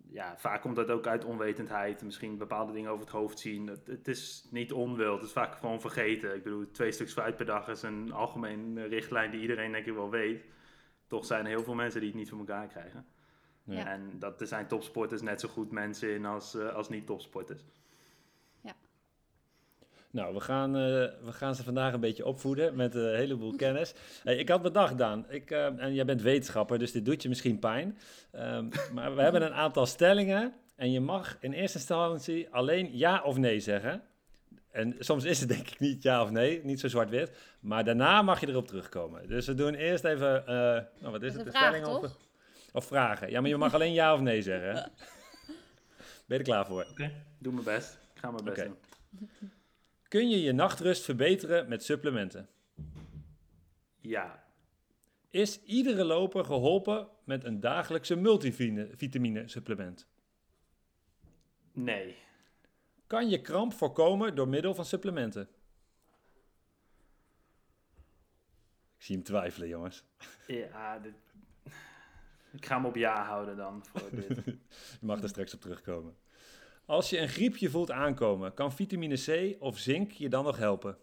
ja, 0.09 0.37
vaak 0.37 0.61
komt 0.61 0.75
dat 0.75 0.89
ook 0.89 1.07
uit 1.07 1.25
onwetendheid. 1.25 2.03
Misschien 2.03 2.37
bepaalde 2.37 2.73
dingen 2.73 2.91
over 2.91 3.05
het 3.05 3.13
hoofd 3.13 3.39
zien. 3.39 3.67
Het, 3.67 3.87
het 3.87 4.07
is 4.07 4.47
niet 4.49 4.71
onwil, 4.71 5.13
het 5.13 5.23
is 5.23 5.31
vaak 5.31 5.55
gewoon 5.55 5.81
vergeten. 5.81 6.35
Ik 6.35 6.43
bedoel, 6.43 6.71
twee 6.71 6.91
stuks 6.91 7.13
fruit 7.13 7.35
per 7.35 7.45
dag 7.45 7.67
is 7.67 7.81
een 7.81 8.11
algemeen 8.11 8.77
eh, 8.77 8.87
richtlijn 8.87 9.31
die 9.31 9.41
iedereen 9.41 9.71
denk 9.71 9.85
ik 9.85 9.93
wel 9.93 10.09
weet. 10.09 10.45
Toch 11.07 11.25
zijn 11.25 11.43
er 11.43 11.49
heel 11.49 11.63
veel 11.63 11.75
mensen 11.75 11.99
die 11.99 12.09
het 12.09 12.17
niet 12.17 12.29
voor 12.29 12.39
elkaar 12.39 12.67
krijgen. 12.67 13.05
Ja. 13.71 13.87
En 13.87 14.11
dat 14.19 14.41
er 14.41 14.47
zijn 14.47 14.67
topsporters 14.67 15.21
net 15.21 15.39
zo 15.39 15.47
goed 15.47 15.71
mensen 15.71 16.13
in 16.13 16.25
als, 16.25 16.55
eh, 16.55 16.73
als 16.73 16.89
niet-topsporters. 16.89 17.61
Nou, 20.11 20.33
we 20.33 20.39
gaan, 20.39 20.75
eh, 20.75 20.81
we 21.23 21.31
gaan 21.31 21.55
ze 21.55 21.63
vandaag 21.63 21.93
een 21.93 21.99
beetje 21.99 22.25
opvoeden 22.25 22.75
met 22.75 22.95
een 22.95 23.15
heleboel 23.15 23.55
kennis. 23.55 23.93
Hey, 24.23 24.35
ik 24.35 24.49
had 24.49 24.61
bedacht, 24.61 24.97
Daan, 24.97 25.25
ik, 25.29 25.51
eh, 25.51 25.65
en 25.65 25.93
jij 25.93 26.05
bent 26.05 26.21
wetenschapper, 26.21 26.79
dus 26.79 26.91
dit 26.91 27.05
doet 27.05 27.21
je 27.21 27.29
misschien 27.29 27.59
pijn. 27.59 27.97
Ehm, 28.31 28.65
maar 28.93 29.15
we 29.15 29.21
hebben 29.21 29.41
een 29.41 29.53
aantal 29.53 29.85
stellingen 29.85 30.53
en 30.75 30.91
je 30.91 30.99
mag 30.99 31.37
in 31.39 31.53
eerste 31.53 31.77
instantie 31.77 32.49
alleen 32.49 32.97
ja 32.97 33.21
of 33.23 33.37
nee 33.37 33.59
zeggen. 33.59 34.01
En 34.71 34.95
soms 34.99 35.23
is 35.23 35.39
het 35.39 35.49
denk 35.49 35.69
ik 35.69 35.79
niet 35.79 36.03
ja 36.03 36.23
of 36.23 36.31
nee, 36.31 36.61
niet 36.63 36.79
zo 36.79 36.87
zwart-wit. 36.87 37.31
Maar 37.59 37.83
daarna 37.83 38.21
mag 38.21 38.39
je 38.39 38.47
erop 38.47 38.67
terugkomen. 38.67 39.27
Dus 39.27 39.47
we 39.47 39.53
doen 39.53 39.73
eerst 39.73 40.03
even, 40.03 40.47
eh, 40.47 40.55
nou 40.99 41.11
wat 41.11 41.23
is 41.23 41.33
het, 41.33 41.43
de 41.43 41.49
stelling? 41.49 41.85
Of, 41.85 42.01
toch? 42.01 42.17
Of 42.71 42.85
vragen. 42.85 43.29
Ja, 43.29 43.41
maar 43.41 43.49
je 43.49 43.57
mag 43.57 43.73
alleen 43.73 43.93
ja 43.93 44.13
of 44.13 44.19
nee 44.21 44.41
zeggen. 44.41 44.75
hè? 44.75 44.81
Ben 46.27 46.39
je 46.39 46.45
er 46.45 46.49
klaar 46.51 46.65
voor? 46.65 46.85
Oké, 46.89 47.23
doe 47.37 47.53
mijn 47.53 47.65
best. 47.65 47.93
Ik 48.13 48.19
ga 48.19 48.31
mijn 48.31 48.43
best 48.43 48.63
doen. 48.63 48.77
Kun 50.07 50.29
je 50.29 50.41
je 50.41 50.51
nachtrust 50.51 51.03
verbeteren 51.03 51.69
met 51.69 51.83
supplementen? 51.83 52.49
Ja, 53.99 54.43
Is 55.29 55.61
iedere 55.63 56.03
loper 56.03 56.45
geholpen 56.45 57.07
met 57.23 57.43
een 57.43 57.59
dagelijkse 57.59 58.15
multivitamine 58.15 59.47
supplement? 59.47 60.07
nee. 61.73 62.15
Kan 63.07 63.29
je 63.29 63.41
kramp 63.41 63.73
voorkomen 63.73 64.35
door 64.35 64.47
middel 64.47 64.75
van 64.75 64.85
supplementen? 64.85 65.49
Ik 68.97 69.03
zie 69.07 69.15
hem 69.15 69.23
twijfelen, 69.25 69.67
jongens. 69.67 70.03
Ja, 70.47 70.99
dit... 70.99 71.13
Ik 72.53 72.65
ga 72.65 72.75
hem 72.75 72.85
op 72.85 72.95
ja 72.95 73.23
houden 73.25 73.57
dan. 73.57 73.85
Voor 73.93 74.09
dit. 74.27 74.27
Je 74.45 74.57
mag 75.01 75.21
er 75.21 75.29
straks 75.29 75.53
op 75.53 75.61
terugkomen. 75.61 76.15
Als 76.85 77.09
je 77.09 77.17
een 77.19 77.29
griepje 77.29 77.69
voelt 77.69 77.91
aankomen, 77.91 78.53
kan 78.53 78.71
vitamine 78.73 79.15
C 79.15 79.55
of 79.61 79.77
zink 79.77 80.11
je 80.11 80.29
dan 80.29 80.43
nog 80.43 80.57
helpen? 80.57 80.97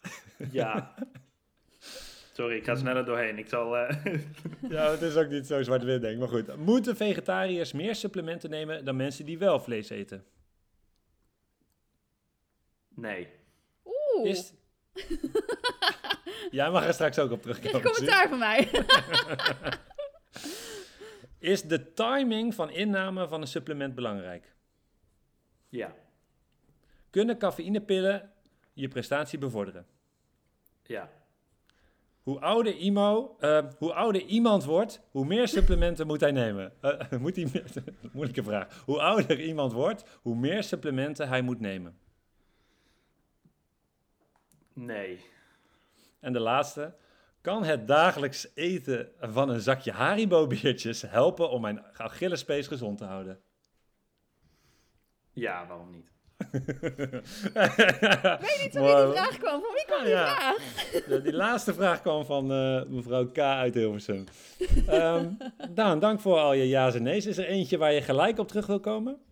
Ja. 0.50 0.94
Sorry, 2.32 2.56
ik 2.56 2.64
ga 2.64 2.74
sneller 2.74 3.04
doorheen. 3.04 3.38
Ik 3.38 3.48
zal. 3.48 3.76
eh, 3.76 4.14
Ja, 4.68 4.90
het 4.90 5.02
is 5.02 5.16
ook 5.16 5.28
niet 5.28 5.46
zo 5.46 5.62
zwart-wit, 5.62 6.00
denk 6.00 6.12
ik. 6.14 6.18
Maar 6.18 6.28
goed, 6.28 6.56
moeten 6.56 6.96
vegetariërs 6.96 7.72
meer 7.72 7.94
supplementen 7.94 8.50
nemen 8.50 8.84
dan 8.84 8.96
mensen 8.96 9.24
die 9.24 9.38
wel 9.38 9.60
vlees 9.60 9.88
eten? 9.88 10.24
nee. 12.88 13.28
Oeh, 13.84 14.28
Is... 14.30 14.52
Jij 16.54 16.70
mag 16.70 16.86
er 16.86 16.94
straks 16.94 17.18
ook 17.18 17.30
op 17.30 17.42
krijg 17.42 17.58
terugkomen. 17.58 17.88
je 17.88 17.94
zie. 17.94 18.06
commentaar 18.06 18.28
van 18.28 18.38
mij. 18.38 18.70
Is 21.52 21.62
de 21.62 21.92
timing 21.92 22.54
van 22.54 22.70
inname 22.70 23.28
van 23.28 23.40
een 23.40 23.46
supplement 23.46 23.94
belangrijk? 23.94 24.54
Ja. 25.68 25.94
Kunnen 27.10 27.38
cafeïnepillen 27.38 28.32
je 28.72 28.88
prestatie 28.88 29.38
bevorderen? 29.38 29.86
Ja. 30.82 31.10
Hoe 32.22 32.40
ouder, 32.40 32.76
imo, 32.76 33.36
eh, 33.40 33.66
hoe 33.78 33.92
ouder 33.92 34.22
iemand 34.22 34.64
wordt, 34.64 35.00
hoe 35.10 35.26
meer 35.26 35.48
supplementen 35.48 36.06
moet 36.06 36.20
hij 36.20 36.32
nemen? 36.32 36.72
Eh, 36.80 37.10
moet 37.20 37.36
hij 37.36 37.48
meer, 37.52 37.64
moeilijke 38.12 38.42
vraag. 38.42 38.82
Hoe 38.84 39.00
ouder 39.00 39.40
iemand 39.40 39.72
wordt, 39.72 40.18
hoe 40.22 40.36
meer 40.36 40.62
supplementen 40.62 41.28
hij 41.28 41.42
moet 41.42 41.60
nemen. 41.60 41.98
Nee. 44.72 45.32
En 46.24 46.32
de 46.32 46.40
laatste. 46.40 46.94
Kan 47.40 47.64
het 47.64 47.86
dagelijks 47.88 48.48
eten 48.54 49.08
van 49.20 49.48
een 49.48 49.60
zakje 49.60 49.92
Haribo-biertjes 49.92 51.02
helpen 51.02 51.50
om 51.50 51.60
mijn 51.60 51.82
Achillespees 51.96 52.66
gezond 52.66 52.98
te 52.98 53.04
houden? 53.04 53.40
Ja, 55.32 55.66
waarom 55.66 55.90
niet? 55.90 56.12
Ik 56.38 56.50
weet 58.40 58.60
niet 58.62 58.76
hoe 58.76 59.04
die 59.04 59.12
vraag 59.12 59.38
kwam. 59.38 59.60
Van 59.60 59.72
wie 59.74 59.84
kwam 59.86 60.00
die 60.04 60.08
Ja. 60.12 60.34
vraag? 60.34 61.22
Die 61.22 61.32
laatste 61.32 61.74
vraag 61.74 62.00
kwam 62.00 62.24
van 62.24 62.52
eh, 62.52 62.82
mevrouw 62.88 63.26
K. 63.26 63.38
uit 63.38 63.74
Hilversum. 63.74 64.24
Ehm 64.88 65.28
Daan, 65.74 65.98
dank 65.98 66.20
voor 66.20 66.38
al 66.38 66.52
je 66.52 66.68
ja's 66.68 66.94
en 66.94 67.02
nee's. 67.02 67.26
Is 67.26 67.38
er 67.38 67.46
eentje 67.46 67.76
waar 67.78 67.92
je 67.92 68.02
gelijk 68.02 68.38
op 68.38 68.48
terug 68.48 68.66
wil 68.66 68.80
komen? 68.80 69.18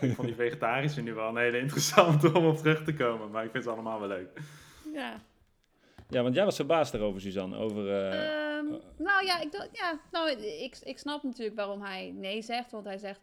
Ik 0.00 0.14
vond 0.14 0.26
die 0.26 0.36
vegetarische 0.36 1.00
nu 1.00 1.14
wel 1.14 1.28
een 1.28 1.36
hele 1.36 1.58
interessante 1.58 2.32
om 2.34 2.46
op 2.46 2.56
terug 2.56 2.84
te 2.84 2.94
komen. 2.94 3.30
Maar 3.30 3.44
ik 3.44 3.50
vind 3.50 3.64
ze 3.64 3.70
allemaal 3.70 3.98
wel 4.00 4.08
leuk. 4.08 4.28
Ja. 4.94 5.20
Ja, 6.08 6.22
want 6.22 6.34
jij 6.34 6.44
was 6.44 6.56
verbaasd 6.56 6.92
daarover, 6.92 7.20
Suzanne. 7.20 7.56
Over, 7.56 7.88
eh, 7.90 8.06
Ehm, 8.58 8.66
Ehm, 8.66 8.80
nou 8.96 9.24
ja, 9.24 9.40
ik, 9.40 9.68
ja 9.72 10.00
nou, 10.12 10.30
ik, 10.40 10.76
ik 10.82 10.98
snap 10.98 11.22
natuurlijk 11.22 11.56
waarom 11.56 11.82
hij 11.82 12.10
nee 12.14 12.42
zegt. 12.42 12.70
Want 12.70 12.84
hij 12.84 12.98
zegt, 12.98 13.20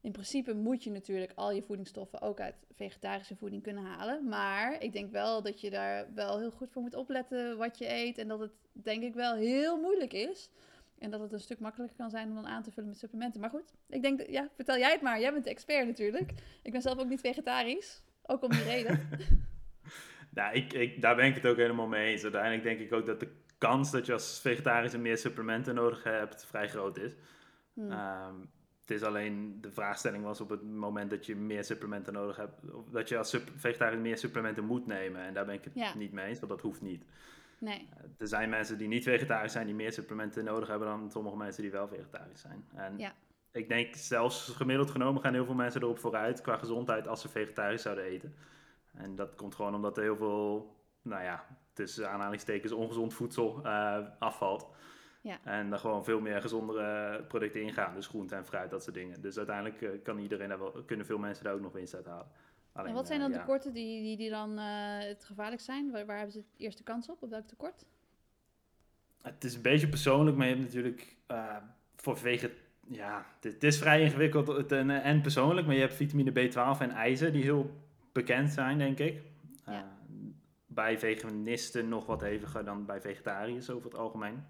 in 0.00 0.12
principe 0.12 0.54
moet 0.54 0.84
je 0.84 0.90
natuurlijk 0.90 1.32
al 1.34 1.50
je 1.52 1.62
voedingsstoffen 1.62 2.20
ook 2.20 2.40
uit 2.40 2.54
vegetarische 2.74 3.36
voeding 3.36 3.62
kunnen 3.62 3.84
halen. 3.84 4.28
Maar 4.28 4.82
ik 4.82 4.92
denk 4.92 5.10
wel 5.12 5.42
dat 5.42 5.60
je 5.60 5.70
daar 5.70 6.06
wel 6.14 6.38
heel 6.38 6.50
goed 6.50 6.70
voor 6.70 6.82
moet 6.82 6.94
opletten 6.94 7.56
wat 7.58 7.78
je 7.78 7.88
eet. 7.92 8.18
En 8.18 8.28
dat 8.28 8.40
het 8.40 8.52
denk 8.72 9.02
ik 9.02 9.14
wel 9.14 9.34
heel 9.34 9.80
moeilijk 9.80 10.12
is. 10.12 10.50
En 10.98 11.10
dat 11.10 11.20
het 11.20 11.32
een 11.32 11.40
stuk 11.40 11.58
makkelijker 11.60 11.96
kan 11.96 12.10
zijn 12.10 12.28
om 12.28 12.34
dan 12.34 12.46
aan 12.46 12.62
te 12.62 12.70
vullen 12.70 12.88
met 12.88 12.98
supplementen. 12.98 13.40
Maar 13.40 13.50
goed, 13.50 13.72
ik 13.88 14.02
denk, 14.02 14.18
dat- 14.18 14.30
ja, 14.30 14.48
vertel 14.54 14.78
jij 14.78 14.92
het 14.92 15.00
maar. 15.00 15.20
Jij 15.20 15.32
bent 15.32 15.44
de 15.44 15.50
expert 15.50 15.86
natuurlijk. 15.86 16.32
Ik 16.62 16.72
ben 16.72 16.82
zelf 16.82 16.98
ook 16.98 17.08
niet 17.08 17.20
vegetarisch. 17.20 18.02
Ook 18.26 18.42
om 18.42 18.50
die 18.50 18.62
reden. 18.62 19.00
Nou, 20.34 20.54
ik, 20.54 20.72
ik, 20.72 21.00
daar 21.02 21.16
ben 21.16 21.26
ik 21.26 21.34
het 21.34 21.46
ook 21.46 21.56
helemaal 21.56 21.86
mee 21.86 22.12
eens. 22.12 22.22
Uiteindelijk 22.22 22.62
denk 22.62 22.78
ik 22.80 22.92
ook 22.92 23.06
dat 23.06 23.20
de 23.20 23.28
kans 23.58 23.90
dat 23.90 24.06
je 24.06 24.12
als 24.12 24.40
vegetariër 24.40 25.00
meer 25.00 25.18
supplementen 25.18 25.74
nodig 25.74 26.02
hebt 26.04 26.46
vrij 26.46 26.68
groot 26.68 26.98
is. 26.98 27.12
Hm. 27.74 27.90
Ehm, 27.90 28.34
het 28.80 28.90
is 28.90 29.02
alleen, 29.02 29.58
de 29.60 29.70
vraagstelling 29.72 30.24
was 30.24 30.40
op 30.40 30.48
het 30.48 30.62
moment 30.62 31.10
dat 31.10 31.26
je 31.26 31.36
meer 31.36 31.64
supplementen 31.64 32.12
nodig 32.12 32.36
hebt, 32.36 32.72
of 32.72 32.88
dat 32.90 33.08
je 33.08 33.18
als 33.18 33.38
vegetariër 33.56 34.00
meer 34.00 34.18
supplementen 34.18 34.64
moet 34.64 34.86
nemen. 34.86 35.20
En 35.20 35.34
daar 35.34 35.44
ben 35.44 35.54
ik 35.54 35.64
het 35.64 35.74
Ja. 35.74 35.96
niet 35.96 36.12
mee 36.12 36.26
eens, 36.26 36.38
want 36.38 36.50
dat 36.52 36.60
hoeft 36.60 36.80
niet. 36.82 37.04
Nee. 37.58 37.88
Eh, 37.96 38.04
Er 38.18 38.28
zijn 38.28 38.48
mensen 38.50 38.78
die 38.78 38.88
niet 38.88 39.04
vegetarisch 39.04 39.52
zijn, 39.52 39.66
die 39.66 39.74
meer 39.74 39.92
supplementen 39.92 40.44
nodig 40.44 40.68
hebben 40.68 40.88
dan 40.88 41.10
sommige 41.10 41.36
mensen 41.36 41.62
die 41.62 41.70
wel 41.70 41.88
vegetarisch 41.88 42.40
zijn. 42.40 42.64
En 42.74 42.98
Ja. 42.98 43.12
ik 43.52 43.68
denk 43.68 43.94
zelfs 43.94 44.48
gemiddeld 44.48 44.90
genomen 44.90 45.22
gaan 45.22 45.32
heel 45.34 45.44
veel 45.44 45.54
mensen 45.54 45.82
erop 45.82 45.98
vooruit 45.98 46.40
qua 46.40 46.56
gezondheid 46.56 47.08
als 47.08 47.20
ze 47.20 47.28
vegetarisch 47.28 47.82
zouden 47.82 48.04
eten. 48.04 48.34
En 48.94 49.14
dat 49.16 49.34
komt 49.34 49.54
gewoon 49.54 49.74
omdat 49.74 49.96
er 49.96 50.02
heel 50.02 50.16
veel, 50.16 50.76
nou 51.02 51.22
ja, 51.22 51.46
tussen 51.72 52.10
aanhalingstekens 52.10 52.72
ongezond 52.72 53.14
voedsel 53.14 53.60
eh, 53.64 53.98
afvalt. 54.18 54.68
Ja. 55.24 55.38
En 55.44 55.72
er 55.72 55.78
gewoon 55.78 56.04
veel 56.04 56.20
meer 56.20 56.40
gezondere 56.40 57.22
producten 57.22 57.62
ingaan, 57.62 57.94
dus 57.94 58.06
groente 58.06 58.34
en 58.34 58.46
fruit, 58.46 58.70
dat 58.70 58.82
soort 58.82 58.94
dingen. 58.94 59.20
Dus 59.20 59.36
uiteindelijk 59.36 59.82
eh, 59.82 59.90
kan 60.02 60.18
iedereen 60.18 60.48
daar 60.48 60.58
wel, 60.58 60.82
kunnen 60.86 61.06
veel 61.06 61.18
mensen 61.18 61.44
daar 61.44 61.54
ook 61.54 61.60
nog 61.60 61.72
winst 61.72 61.94
uit 61.94 62.06
halen. 62.06 62.26
Alleen, 62.72 62.88
En 62.88 62.94
wat 62.94 63.06
zijn 63.06 63.20
dan 63.20 63.30
ja. 63.30 63.38
tekorten 63.38 63.72
die, 63.72 64.02
die, 64.02 64.16
die 64.16 64.30
dan 64.30 64.58
eh, 64.58 64.98
het 64.98 65.24
gevaarlijk 65.24 65.62
zijn? 65.62 65.90
Waar, 65.90 66.06
waar 66.06 66.16
hebben 66.16 66.32
ze 66.32 66.38
het 66.38 66.60
eerste 66.60 66.82
kans 66.82 67.08
op? 67.08 67.22
Op 67.22 67.30
welk 67.30 67.46
tekort? 67.46 67.86
Het 69.22 69.44
is 69.44 69.54
een 69.54 69.62
beetje 69.62 69.88
persoonlijk, 69.88 70.36
maar 70.36 70.46
je 70.46 70.52
hebt 70.52 70.64
natuurlijk 70.64 71.16
eh, 71.26 71.56
voor 71.96 72.18
veget... 72.18 72.52
Ja, 72.88 73.26
het, 73.40 73.64
is 73.64 73.78
vrij 73.78 74.02
ingewikkeld 74.02 74.72
en 74.72 75.20
persoonlijk, 75.20 75.66
maar 75.66 75.74
je 75.74 75.80
hebt 75.80 75.94
vitamine 75.94 76.30
B12 76.30 76.80
en 76.80 76.90
ijzer 76.90 77.32
die 77.32 77.42
heel 77.42 77.70
bekend 78.14 78.50
zijn, 78.52 78.78
denk 78.78 78.98
ik. 78.98 79.22
Ja. 79.66 79.72
Eh, 79.72 79.88
bij 80.66 80.98
veganisten 80.98 81.88
nog 81.88 82.06
wat 82.06 82.20
heviger 82.20 82.64
dan 82.64 82.86
bij 82.86 83.00
vegetariërs 83.00 83.70
over 83.70 83.90
het 83.90 83.98
algemeen. 83.98 84.44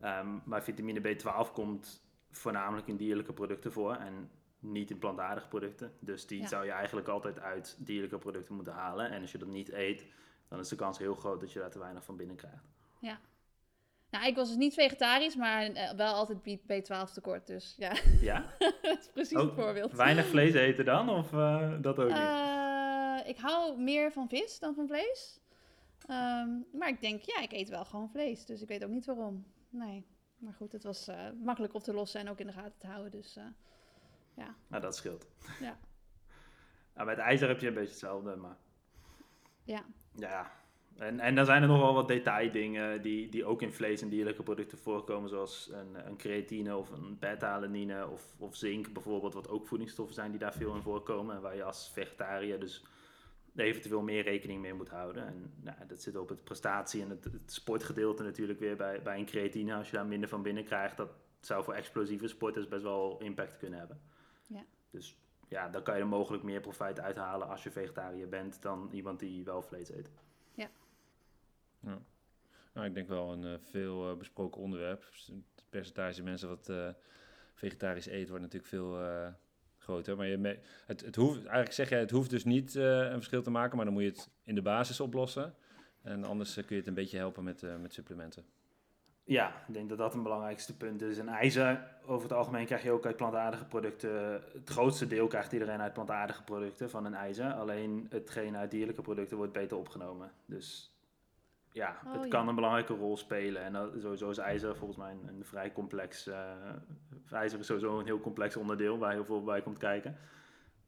Ehm, 0.00 0.28
maar 0.44 0.62
vitamine 0.62 1.00
B12 1.00 1.52
komt 1.52 2.02
voornamelijk 2.30 2.86
in 2.86 2.96
dierlijke 2.96 3.32
producten 3.32 3.72
voor 3.72 3.94
en 3.94 4.30
niet 4.58 4.90
in 4.90 4.98
plantaardige 4.98 5.48
producten. 5.48 5.92
Dus 6.00 6.26
die 6.26 6.40
Ja. 6.40 6.46
zou 6.46 6.64
je 6.64 6.70
eigenlijk 6.70 7.08
altijd 7.08 7.38
uit 7.40 7.76
dierlijke 7.78 8.18
producten 8.18 8.54
moeten 8.54 8.72
halen. 8.72 9.10
En 9.10 9.20
als 9.20 9.32
je 9.32 9.38
dat 9.38 9.48
niet 9.48 9.72
eet, 9.72 10.06
dan 10.48 10.58
is 10.58 10.68
de 10.68 10.76
kans 10.76 10.98
heel 10.98 11.14
groot 11.14 11.40
dat 11.40 11.52
je 11.52 11.58
daar 11.58 11.70
te 11.70 11.78
weinig 11.78 12.04
van 12.04 12.16
binnen 12.16 12.36
krijgt. 12.36 12.68
Nou, 14.10 14.26
ik 14.26 14.34
was 14.36 14.48
dus 14.48 14.56
niet 14.56 14.74
vegetarisch, 14.74 15.36
maar 15.36 15.62
eh, 15.62 15.92
wel 15.92 16.14
altijd 16.14 16.42
B- 16.42 16.72
B12 16.72 17.12
tekort. 17.12 17.46
Dus 17.46 17.74
ja, 17.78 17.92
Ja? 18.30 18.44
dat 18.82 18.98
is 18.98 19.08
precies 19.12 19.36
Ook 19.36 19.50
het 19.56 19.60
voorbeeld. 19.64 19.92
Weinig 19.92 20.26
vlees 20.26 20.54
eten 20.54 20.84
dan? 20.84 21.08
Of 21.10 21.32
eh, 21.32 21.72
dat 21.80 21.98
ook 21.98 22.08
niet? 22.08 22.16
Eh, 22.16 23.18
ik 23.24 23.38
hou 23.38 23.80
meer 23.80 24.12
van 24.12 24.28
vis 24.28 24.58
dan 24.58 24.74
van 24.74 24.86
vlees. 24.86 25.40
Ehm, 26.06 26.48
maar 26.72 26.88
ik 26.88 27.00
denk, 27.00 27.22
ja, 27.22 27.40
ik 27.40 27.52
eet 27.52 27.68
wel 27.68 27.84
gewoon 27.84 28.10
vlees. 28.10 28.46
Dus 28.46 28.62
ik 28.62 28.68
weet 28.68 28.84
ook 28.84 28.90
niet 28.90 29.06
waarom. 29.06 29.46
Nee. 29.68 30.06
Maar 30.38 30.54
goed, 30.54 30.72
het 30.72 30.82
was 30.82 31.08
eh, 31.08 31.16
makkelijk 31.42 31.74
op 31.74 31.82
te 31.82 31.92
lossen 31.94 32.20
en 32.20 32.28
ook 32.28 32.38
in 32.40 32.46
de 32.46 32.52
gaten 32.52 32.78
te 32.78 32.86
houden. 32.86 33.10
Dus 33.10 33.36
eh, 33.36 33.44
Nou, 34.68 34.82
dat 34.82 34.96
scheelt. 34.96 35.26
Ja. 35.60 35.78
Nou, 36.94 37.06
met 37.06 37.18
ijzer 37.18 37.48
heb 37.48 37.60
je 37.60 37.66
een 37.66 37.74
beetje 37.74 37.90
hetzelfde, 37.90 38.36
maar 38.36 38.56
ja. 39.62 39.84
ja. 40.16 40.50
En, 41.00 41.20
en 41.20 41.34
dan 41.34 41.44
zijn 41.44 41.62
er 41.62 41.68
nog 41.68 41.80
wel 41.80 41.94
wat 41.94 42.08
detaildingen 42.08 43.02
die, 43.02 43.28
die 43.28 43.44
ook 43.44 43.62
in 43.62 43.72
vlees 43.72 44.02
en 44.02 44.08
dierlijke 44.08 44.42
producten 44.42 44.78
voorkomen, 44.78 45.28
zoals 45.28 45.70
een, 45.72 46.06
een 46.06 46.16
creatine 46.16 46.76
of 46.76 46.90
een 46.90 47.18
beta-alanine 47.18 48.08
of, 48.08 48.34
of 48.38 48.56
zink 48.56 48.92
bijvoorbeeld, 48.92 49.34
wat 49.34 49.48
ook 49.48 49.66
voedingsstoffen 49.66 50.14
zijn 50.14 50.30
die 50.30 50.40
daar 50.40 50.52
veel 50.52 50.74
in 50.74 50.82
voorkomen. 50.82 51.34
En 51.34 51.42
waar 51.42 51.56
je 51.56 51.64
als 51.64 51.90
vegetariër 51.92 52.60
dus 52.60 52.84
eventueel 53.56 54.02
meer 54.02 54.22
rekening 54.22 54.60
mee 54.60 54.74
moet 54.74 54.88
houden. 54.88 55.26
En 55.26 55.52
nou, 55.60 55.76
dat 55.86 56.02
zit 56.02 56.16
op 56.16 56.28
het 56.28 56.44
prestatie 56.44 57.02
en 57.02 57.10
het, 57.10 57.24
het 57.24 57.52
sportgedeelte 57.52 58.22
natuurlijk 58.22 58.58
weer 58.58 58.76
bij, 58.76 59.02
bij 59.02 59.18
een 59.18 59.26
creatine. 59.26 59.74
Als 59.74 59.90
je 59.90 59.96
daar 59.96 60.06
minder 60.06 60.28
van 60.28 60.42
binnen 60.42 60.64
krijgt, 60.64 60.96
dat 60.96 61.10
zou 61.40 61.64
voor 61.64 61.74
explosieve 61.74 62.28
sporters 62.28 62.68
best 62.68 62.82
wel 62.82 63.18
impact 63.18 63.56
kunnen 63.56 63.78
hebben. 63.78 64.00
Ja. 64.46 64.64
Dus 64.90 65.16
ja, 65.48 65.68
dan 65.68 65.82
kan 65.82 65.94
je 65.94 66.00
er 66.00 66.06
mogelijk 66.06 66.42
meer 66.42 66.60
profijt 66.60 67.00
uithalen 67.00 67.48
als 67.48 67.62
je 67.62 67.70
vegetariër 67.70 68.28
bent 68.28 68.62
dan 68.62 68.88
iemand 68.92 69.18
die 69.18 69.44
wel 69.44 69.62
vlees 69.62 69.90
eet. 69.90 70.10
Nou, 72.72 72.86
ik 72.86 72.94
denk 72.94 73.08
wel 73.08 73.32
een 73.32 73.44
eh, 73.44 73.58
veel 73.70 74.10
eh, 74.10 74.16
besproken 74.16 74.60
onderwerp. 74.60 75.04
Het 75.26 75.68
percentage 75.68 76.22
mensen 76.22 76.48
wat 76.48 76.68
eh, 76.68 76.88
vegetarisch 77.54 78.08
eet 78.08 78.28
wordt 78.28 78.42
natuurlijk 78.42 78.70
veel 78.70 78.98
groter. 79.78 80.16
Maar 80.16 80.26
je 80.26 80.58
het, 80.86 81.00
het 81.00 81.16
hoeft, 81.16 81.38
eigenlijk 81.38 81.72
zeg 81.72 81.88
jij, 81.88 81.98
het 81.98 82.10
hoeft 82.10 82.30
dus 82.30 82.44
niet 82.44 82.74
een 82.74 83.12
verschil 83.12 83.42
te 83.42 83.50
maken, 83.50 83.76
maar 83.76 83.84
dan 83.84 83.94
moet 83.94 84.02
je 84.02 84.08
het 84.08 84.30
in 84.44 84.54
de 84.54 84.62
basis 84.62 85.00
oplossen. 85.00 85.54
En 86.02 86.24
anders 86.24 86.54
kun 86.54 86.64
je 86.68 86.74
het 86.74 86.86
een 86.86 86.94
beetje 86.94 87.16
helpen 87.16 87.44
met, 87.44 87.62
met 87.80 87.92
supplementen. 87.92 88.44
Ja, 89.24 89.64
ik 89.68 89.74
denk 89.74 89.88
dat 89.88 89.98
dat 89.98 90.14
een 90.14 90.22
belangrijkste 90.22 90.76
punt 90.76 91.02
is. 91.02 91.18
En 91.18 91.28
ijzer, 91.28 91.86
over 92.06 92.28
het 92.28 92.36
algemeen 92.36 92.66
krijg 92.66 92.82
je 92.82 92.90
ook 92.90 93.06
uit 93.06 93.16
plantaardige 93.16 93.64
producten. 93.64 94.42
Het 94.52 94.70
grootste 94.70 95.06
deel 95.06 95.26
krijgt 95.26 95.52
iedereen 95.52 95.80
uit 95.80 95.92
plantaardige 95.92 96.42
producten 96.42 96.90
van 96.90 97.04
een 97.04 97.14
ijzer. 97.14 97.52
Alleen 97.52 98.06
hetgeen 98.10 98.56
uit 98.56 98.70
dierlijke 98.70 99.02
producten 99.02 99.36
wordt 99.36 99.52
beter 99.52 99.76
opgenomen. 99.76 100.32
Dus 100.46 100.92
ja, 101.72 102.00
Oh, 102.06 102.12
het 102.12 102.22
ja. 102.22 102.28
kan 102.28 102.48
een 102.48 102.54
belangrijke 102.54 102.94
rol 102.94 103.16
spelen. 103.16 103.62
En 103.62 103.72
dat, 103.72 103.92
sowieso 103.98 104.30
is 104.30 104.38
ijzer 104.38 104.76
volgens 104.76 104.98
mij 104.98 105.10
een, 105.10 105.28
een 105.28 105.44
vrij 105.44 105.72
complex... 105.72 106.26
eh, 106.26 106.52
ijzer 107.30 107.58
is 107.58 107.66
sowieso 107.66 107.98
een 107.98 108.04
heel 108.04 108.20
complex 108.20 108.56
onderdeel 108.56 108.98
waar 108.98 109.12
heel 109.12 109.24
veel 109.24 109.44
bij 109.44 109.62
komt 109.62 109.78
kijken. 109.78 110.16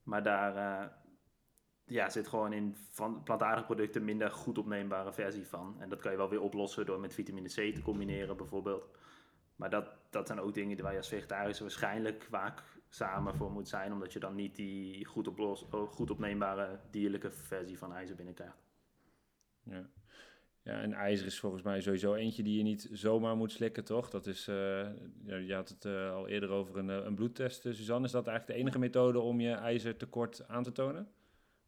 Maar 0.03 0.23
daar 0.23 0.57
eh, 0.57 0.89
ja, 1.85 2.11
zit 2.11 2.29
gewoon 2.29 2.53
in 2.53 2.77
van 2.91 3.23
plantaardige 3.23 3.67
producten 3.67 4.05
minder 4.05 4.31
goed 4.31 4.59
opneembare 4.59 5.13
versie 5.13 5.47
van. 5.47 5.77
En 5.79 5.89
dat 5.89 6.01
kan 6.01 6.11
je 6.11 6.17
wel 6.17 6.29
weer 6.29 6.41
oplossen 6.41 6.87
door 6.87 7.01
met 7.01 7.15
vitamine 7.15 7.49
C 7.49 7.75
te 7.75 7.83
combineren 7.83 8.37
bijvoorbeeld. 8.37 8.89
Maar 9.57 9.71
dat, 9.71 9.87
dat 10.11 10.27
zijn 10.27 10.41
ook 10.41 10.55
dingen 10.55 10.83
waar 10.83 10.93
je 10.93 10.99
als 10.99 11.09
vegetarische 11.09 11.63
waarschijnlijk 11.63 12.27
vaak 12.31 12.63
samen 12.89 13.35
voor 13.35 13.51
moet 13.51 13.69
zijn. 13.69 13.93
Omdat 13.93 14.13
je 14.13 14.19
dan 14.19 14.35
niet 14.35 14.57
die 14.57 15.05
goed, 15.05 15.29
oplos, 15.29 15.69
oh, 15.71 15.91
goed 15.93 16.11
opneembare 16.11 16.81
dierlijke 16.91 17.31
versie 17.31 17.79
van 17.79 17.93
ijzer 17.93 18.17
binnenkrijgt. 18.17 18.63
Ja. 19.63 19.87
Ja, 20.65 20.81
en 20.81 20.93
ijzer 20.93 21.27
is 21.27 21.41
volgens 21.41 21.63
mij 21.63 21.81
sowieso 21.81 22.15
eentje 22.15 22.43
die 22.43 22.57
je 22.57 22.63
niet 22.63 22.89
zomaar 22.93 23.37
moet 23.37 23.53
slikken, 23.53 23.85
toch? 23.85 24.11
Dat 24.11 24.27
is, 24.27 24.49
eh, 24.49 24.87
je 25.25 25.55
had 25.55 25.69
het 25.69 25.85
eh, 25.85 26.13
al 26.13 26.29
eerder 26.29 26.51
over 26.51 26.77
een, 26.77 26.91
eh, 26.91 27.05
een 27.05 27.15
bloedtest, 27.15 27.61
Suzanne. 27.63 28.07
Is 28.07 28.13
dat 28.13 28.27
eigenlijk 28.27 28.59
de 28.59 28.65
enige 28.65 28.79
methode 28.79 29.21
om 29.21 29.41
je 29.41 29.53
ijzertekort 29.53 30.49
aan 30.49 30.63
te 30.63 30.73
tonen? 30.73 31.09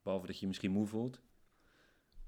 Behalve 0.03 0.27
dat 0.27 0.35
je 0.35 0.41
je 0.41 0.47
misschien 0.47 0.71
moe 0.71 0.87
voelt. 0.87 1.21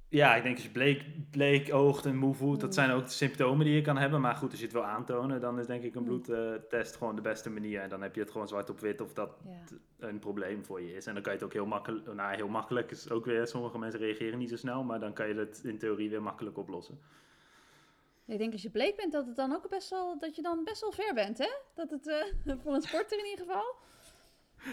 Ja, 0.09 0.35
ik 0.37 0.42
denk 0.42 0.55
als 0.55 0.64
je 0.64 0.71
bleek, 0.71 1.05
bleek 1.31 1.75
oogt 1.75 2.07
en 2.07 2.16
moe 2.16 2.35
voelt, 2.35 2.61
dat 2.61 2.64
Oeh. 2.69 2.79
zijn 2.79 2.90
ook 2.90 3.05
de 3.05 3.11
symptomen 3.12 3.64
die 3.66 3.75
je 3.75 3.81
kan 3.83 3.97
hebben. 3.97 4.21
Maar 4.21 4.35
goed, 4.35 4.51
als 4.51 4.59
je 4.59 4.64
het 4.64 4.75
wil 4.75 4.85
aantonen, 4.85 5.40
dan 5.40 5.59
is 5.59 5.66
denk 5.66 5.83
ik 5.83 5.95
een 5.95 6.03
Mm. 6.03 6.23
bloedtest 6.23 6.97
gewoon 6.97 7.14
de 7.16 7.21
beste 7.23 7.51
manier. 7.51 7.81
En 7.81 7.88
dan 7.88 8.03
heb 8.03 8.14
je 8.14 8.21
het 8.21 8.31
gewoon 8.31 8.49
zwart 8.49 8.71
op 8.71 8.81
wit 8.81 9.01
of 9.01 9.12
dat 9.14 9.31
Ja. 9.49 10.07
een 10.07 10.19
probleem 10.19 10.64
voor 10.64 10.83
je 10.83 10.95
is. 10.95 11.07
En 11.07 11.14
dan 11.14 11.23
kan 11.23 11.33
je 11.33 11.38
het 11.38 11.47
ook 11.47 11.53
heel 11.55 11.66
makkelijk, 11.66 12.14
nou 12.14 12.35
heel 12.35 12.49
makkelijk 12.49 12.90
is 12.90 13.11
ook 13.11 13.25
weer, 13.25 13.47
sommige 13.47 13.79
mensen 13.79 14.01
reageren 14.01 14.38
niet 14.38 14.49
zo 14.51 14.57
snel, 14.57 14.83
maar 14.85 15.01
dan 15.01 15.12
kan 15.12 15.29
je 15.29 15.35
het 15.35 15.61
in 15.64 15.79
theorie 15.79 16.11
weer 16.11 16.23
makkelijk 16.23 16.59
oplossen. 16.59 16.99
Ik 18.27 18.38
denk 18.38 18.53
als 18.53 18.62
je 18.62 18.71
bleek 18.71 18.97
bent 18.97 19.12
dat 19.12 19.27
het 19.27 19.37
dan 19.37 19.53
ook 19.55 19.69
best 19.69 19.90
wel, 19.90 20.19
dat 20.19 20.37
je 20.37 20.42
dan 20.42 20.64
best 20.64 20.81
wel 20.81 20.92
ver 20.92 21.14
bent, 21.14 21.38
hè? 21.38 21.51
Dat 21.75 21.90
het 21.90 22.07
eh, 22.09 22.55
voor 22.62 22.75
een 22.75 22.83
sporter 22.83 23.19
in 23.19 23.25
ieder 23.31 23.45
geval. 23.47 23.75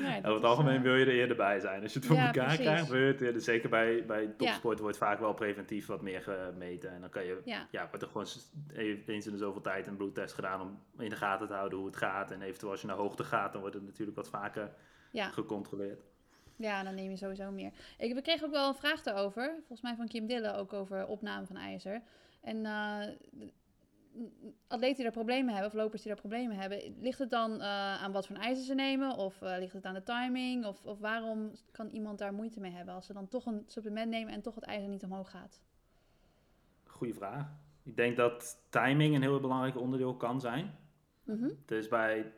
Nee, 0.02 0.18
Over 0.18 0.34
het 0.34 0.44
algemeen 0.44 0.76
eh, 0.76 0.82
wil 0.82 0.96
je 0.96 1.06
er 1.06 1.12
eerder 1.14 1.36
bij 1.38 1.60
zijn. 1.60 1.82
Als 1.82 1.94
je 1.94 2.00
het 2.00 2.08
voor 2.08 2.18
Ja, 2.18 2.26
elkaar 2.26 2.44
precies. 2.46 2.66
krijgt, 2.66 2.88
wil 2.88 3.00
je 3.00 3.06
het 3.12 3.22
eerder. 3.22 3.42
Zeker 3.42 3.70
bij, 3.70 4.06
bij 4.06 4.28
topsport 4.38 4.80
wordt 4.80 4.98
vaak 4.98 5.20
wel 5.20 5.34
preventief 5.34 5.86
wat 5.86 6.02
meer 6.02 6.22
gemeten. 6.22 6.92
En 6.92 7.02
dan 7.02 7.10
kan 7.10 7.26
je, 7.26 7.42
Ja. 7.46 7.88
wordt 7.90 8.02
er 8.02 8.08
gewoon 8.08 8.28
e- 8.74 8.98
eens 9.06 9.26
in 9.26 9.32
de 9.32 9.38
zoveel 9.38 9.62
tijd 9.62 9.88
een 9.88 9.98
bloedtest 9.98 10.34
gedaan 10.34 10.62
om 10.62 10.80
in 11.04 11.10
de 11.10 11.16
gaten 11.16 11.48
te 11.48 11.54
houden 11.54 11.78
hoe 11.78 11.88
het 11.88 11.96
gaat. 11.98 12.32
En 12.32 12.42
eventueel 12.42 12.72
als 12.72 12.82
je 12.82 12.88
naar 12.88 12.96
hoogte 12.96 13.24
gaat, 13.24 13.52
dan 13.52 13.62
wordt 13.62 13.76
het 13.76 13.86
natuurlijk 13.86 14.18
wat 14.18 14.30
vaker 14.30 14.72
gecontroleerd. 15.14 16.04
Ja, 16.56 16.84
dan 16.84 16.96
neem 16.96 17.10
je 17.10 17.18
sowieso 17.18 17.52
meer. 17.52 17.72
Ik 17.98 18.14
we 18.14 18.22
kregen 18.22 18.46
ook 18.46 18.54
wel 18.54 18.68
een 18.68 18.76
vraag 18.76 19.02
daarover. 19.02 19.54
Volgens 19.58 19.82
mij 19.82 19.96
van 19.96 20.08
Kim 20.08 20.28
Dille 20.28 20.54
ook 20.56 20.74
over 20.74 21.06
opname 21.06 21.46
van 21.46 21.56
ijzer. 21.58 22.02
En 22.42 22.66
eh, 22.66 23.08
atleten 24.68 24.96
die 24.96 25.04
daar 25.04 25.14
problemen 25.14 25.54
hebben, 25.54 25.72
of 25.72 25.78
lopers 25.78 26.02
die 26.02 26.12
daar 26.12 26.22
problemen 26.22 26.58
hebben, 26.58 26.96
ligt 27.00 27.20
het 27.20 27.30
dan 27.30 27.62
eh, 27.62 28.04
aan 28.04 28.12
wat 28.12 28.28
voor 28.28 28.36
ijzer 28.36 28.64
ze 28.64 28.74
nemen? 28.74 29.16
Of 29.16 29.42
eh, 29.42 29.58
ligt 29.60 29.74
het 29.74 29.86
aan 29.86 29.94
de 29.94 30.04
timing? 30.04 30.66
Of, 30.66 30.86
of 30.86 31.00
waarom 31.00 31.52
kan 31.72 31.88
iemand 31.88 32.18
daar 32.18 32.34
moeite 32.34 32.60
mee 32.60 32.72
hebben 32.72 32.94
als 32.94 33.06
ze 33.06 33.14
dan 33.14 33.28
toch 33.28 33.46
een 33.46 33.64
supplement 33.68 34.10
nemen 34.10 34.34
en 34.34 34.42
toch 34.42 34.56
het 34.56 34.64
ijzer 34.64 34.90
niet 34.90 35.04
omhoog 35.04 35.30
gaat? 35.30 35.62
Goeie 36.84 37.14
vraag. 37.14 37.48
Ik 37.84 37.96
denk 37.96 38.18
dat 38.18 38.58
timing 38.70 39.16
een 39.16 39.22
heel 39.22 39.40
belangrijk 39.40 39.78
onderdeel 39.78 40.16
kan 40.16 40.40
zijn. 40.40 40.76
Mhm. 41.24 41.50
Dus 41.66 41.88
bij, 41.88 42.34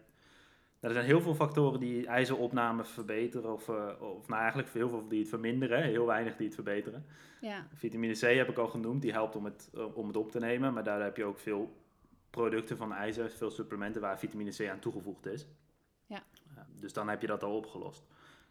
er 0.86 0.94
zijn 0.94 1.06
heel 1.06 1.22
veel 1.22 1.36
factoren 1.36 1.80
die 1.80 2.08
ijzeropname 2.08 2.84
verbeteren, 2.84 3.54
of, 3.54 3.70
eh, 3.70 3.90
of 4.00 4.28
nou 4.28 4.42
eigenlijk 4.42 4.74
heel 4.74 4.90
veel 4.90 5.08
die 5.08 5.20
het 5.20 5.30
verminderen, 5.30 5.84
heel 5.84 6.06
weinig 6.06 6.36
die 6.36 6.46
het 6.46 6.56
verbeteren. 6.56 7.06
Ja. 7.42 7.68
Vitamine 7.74 8.14
C 8.14 8.20
heb 8.22 8.50
ik 8.50 8.58
al 8.58 8.68
genoemd, 8.68 9.02
die 9.02 9.12
helpt 9.12 9.36
om 9.36 9.46
het, 9.46 9.70
eh, 9.76 9.98
om 9.98 10.08
het 10.08 10.18
op 10.18 10.32
te 10.32 10.40
nemen, 10.40 10.74
maar 10.74 10.84
daar 10.84 11.02
heb 11.02 11.18
je 11.18 11.24
ook 11.24 11.40
veel 11.40 11.78
producten 12.30 12.78
van 12.78 12.94
ijzer, 12.94 13.30
veel 13.30 13.52
supplementen 13.52 14.02
waar 14.02 14.20
vitamine 14.20 14.52
C 14.52 14.70
aan 14.70 14.80
toegevoegd 14.80 15.26
is. 15.26 15.48
Ja. 16.06 16.24
Dus 16.80 16.94
dan 16.94 17.10
heb 17.10 17.22
je 17.22 17.28
dat 17.28 17.44
al 17.44 17.56
opgelost. 17.56 18.04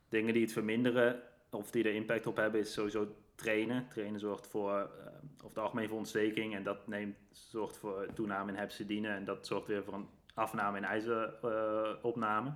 Dingen 0.09 0.33
die 0.33 0.43
het 0.43 0.53
verminderen, 0.53 1.21
of 1.51 1.71
die 1.71 1.85
er 1.85 1.95
impact 1.95 2.27
op 2.27 2.37
hebben, 2.37 2.61
is 2.61 2.73
sowieso 2.73 3.15
trainen. 3.35 3.89
Trainen 3.89 4.21
zorgt 4.21 4.47
voor, 4.47 4.71
eh, 4.71 5.07
over 5.35 5.49
het 5.49 5.59
algemeen 5.59 5.89
voor 5.89 5.99
ontsteking 5.99 6.55
en 6.55 6.63
dat 6.63 6.87
neemt, 6.87 7.17
zorgt 7.31 7.77
voor 7.77 8.07
toename 8.15 8.53
in 8.53 8.59
hepsidine 8.59 9.09
en 9.09 9.25
dat 9.25 9.47
zorgt 9.47 9.67
weer 9.67 9.85
voor 9.85 9.95
een 9.95 10.09
afname 10.35 10.77
in 10.79 10.85
ijzeropname. 10.85 12.53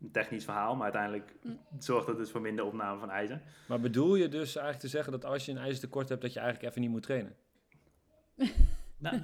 een 0.00 0.10
technisch 0.10 0.44
verhaal, 0.44 0.74
maar 0.74 0.82
uiteindelijk 0.82 1.32
Mm. 1.42 1.58
zorgt 1.78 2.06
het 2.06 2.16
dus 2.16 2.30
voor 2.30 2.40
minder 2.40 2.64
opname 2.64 2.98
van 3.00 3.10
ijzer. 3.10 3.40
Maar 3.68 3.80
bedoel 3.80 4.14
je 4.14 4.28
dus 4.28 4.48
eigenlijk 4.56 4.78
te 4.78 4.88
zeggen 4.88 5.12
dat 5.12 5.24
als 5.24 5.44
je 5.46 5.52
een 5.52 5.58
ijzertekort 5.58 6.08
hebt, 6.08 6.22
dat 6.22 6.32
je 6.32 6.40
eigenlijk 6.40 6.68
even 6.70 6.82
niet 6.82 6.90
moet 6.90 7.02
trainen? 7.02 7.34
Nou, 8.98 9.20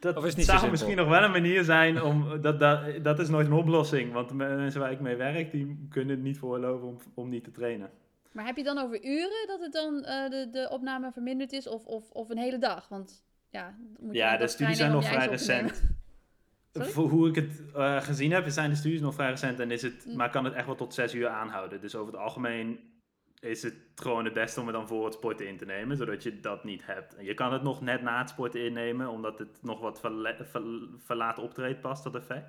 dat 0.00 0.16
Of 0.16 0.22
is 0.22 0.28
het 0.28 0.36
niet 0.36 0.46
zo 0.46 0.56
zou 0.58 0.70
misschien 0.70 0.96
nog 0.96 1.08
wel 1.08 1.22
een 1.22 1.30
manier 1.30 1.64
zijn 1.64 2.02
om. 2.02 2.40
Dat, 2.40 2.60
dat, 2.60 3.04
dat 3.04 3.18
is 3.18 3.28
nooit 3.28 3.46
een 3.46 3.52
oplossing. 3.52 4.12
Want 4.12 4.28
de 4.28 4.34
mensen 4.34 4.80
waar 4.80 4.92
ik 4.92 5.00
mee 5.00 5.16
werk, 5.16 5.50
die 5.50 5.86
kunnen 5.88 6.14
het 6.14 6.24
niet 6.24 6.38
veroorloven 6.38 6.88
om, 6.88 6.98
om 7.14 7.28
niet 7.28 7.44
te 7.44 7.50
trainen. 7.50 7.90
Maar 8.32 8.44
heb 8.46 8.56
je 8.56 8.62
dan 8.64 8.78
over 8.78 9.04
uren 9.04 9.46
dat 9.46 9.60
het 9.60 9.72
dan 9.72 10.04
eh, 10.04 10.30
de, 10.30 10.48
de 10.50 10.68
opname 10.70 11.12
verminderd 11.12 11.52
is 11.52 11.68
of, 11.68 11.84
of, 11.86 12.10
of 12.10 12.28
een 12.30 12.38
hele 12.38 12.58
dag? 12.58 12.88
Want 12.88 13.24
ja, 13.50 13.74
moet 13.98 14.12
je 14.12 14.18
Ja, 14.18 14.36
de 14.36 14.46
studies 14.48 14.76
zijn 14.76 14.92
nog 14.92 15.04
vrij 15.04 15.26
recent. 15.26 15.82
Sorry? 16.72 16.90
Voor 16.90 17.08
hoe 17.08 17.28
ik 17.28 17.34
het 17.34 17.62
eh, 17.74 18.02
gezien 18.02 18.32
heb, 18.32 18.48
zijn 18.48 18.70
de 18.70 18.76
studies 18.76 19.00
nog 19.00 19.14
vrij 19.14 19.30
recent. 19.30 19.60
En 19.60 19.70
is 19.70 19.82
het, 19.82 20.04
Mm. 20.06 20.16
Maar 20.16 20.30
kan 20.30 20.44
het 20.44 20.54
echt 20.54 20.66
wel 20.66 20.74
tot 20.74 20.94
zes 20.94 21.14
uur 21.14 21.28
aanhouden. 21.28 21.80
Dus 21.80 21.94
over 21.94 22.12
het 22.12 22.22
algemeen 22.22 22.80
is 23.40 23.62
het 23.62 23.74
gewoon 23.94 24.24
het 24.24 24.32
beste 24.34 24.60
om 24.60 24.66
het 24.66 24.74
dan 24.74 24.88
voor 24.88 25.04
het 25.04 25.14
sporten 25.14 25.48
in 25.48 25.56
te 25.56 25.64
nemen, 25.64 25.96
zodat 25.96 26.22
je 26.22 26.40
dat 26.40 26.64
niet 26.64 26.86
hebt. 26.86 27.14
En 27.16 27.24
je 27.24 27.34
kan 27.34 27.52
het 27.52 27.62
nog 27.62 27.80
net 27.80 28.02
na 28.02 28.18
het 28.18 28.28
sporten 28.28 28.64
innemen, 28.64 29.08
omdat 29.08 29.38
het 29.38 29.58
nog 29.62 29.80
wat 29.80 30.00
verlaat 31.04 31.38
optreedt 31.38 31.80
past, 31.80 32.04
dat 32.04 32.14
effect. 32.14 32.46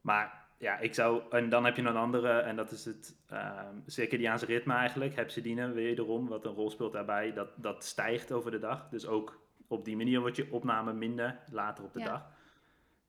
Maar 0.00 0.46
ja, 0.58 0.78
ik 0.78 0.94
zou, 0.94 1.22
en 1.30 1.48
dan 1.48 1.64
heb 1.64 1.76
je 1.76 1.82
een 1.82 1.96
andere, 1.96 2.28
en 2.38 2.56
dat 2.56 2.70
is 2.70 2.84
het 2.84 3.16
ehm 3.28 3.74
circadiaanse 3.86 4.46
ritme 4.46 4.74
eigenlijk, 4.74 5.16
hepsidine 5.16 5.72
wederom, 5.72 6.28
wat 6.28 6.44
een 6.44 6.52
rol 6.54 6.70
speelt 6.70 6.92
daarbij, 6.92 7.32
dat, 7.32 7.48
dat 7.56 7.84
stijgt 7.84 8.32
over 8.32 8.50
de 8.50 8.58
dag. 8.58 8.88
Dus 8.88 9.06
ook 9.06 9.40
op 9.68 9.84
die 9.84 9.96
manier 9.96 10.20
wordt 10.20 10.36
je 10.36 10.52
opname 10.52 10.92
minder 10.92 11.38
later 11.50 11.84
op 11.84 11.92
de 11.92 11.98
Ja. 12.00 12.04
dag. 12.06 12.38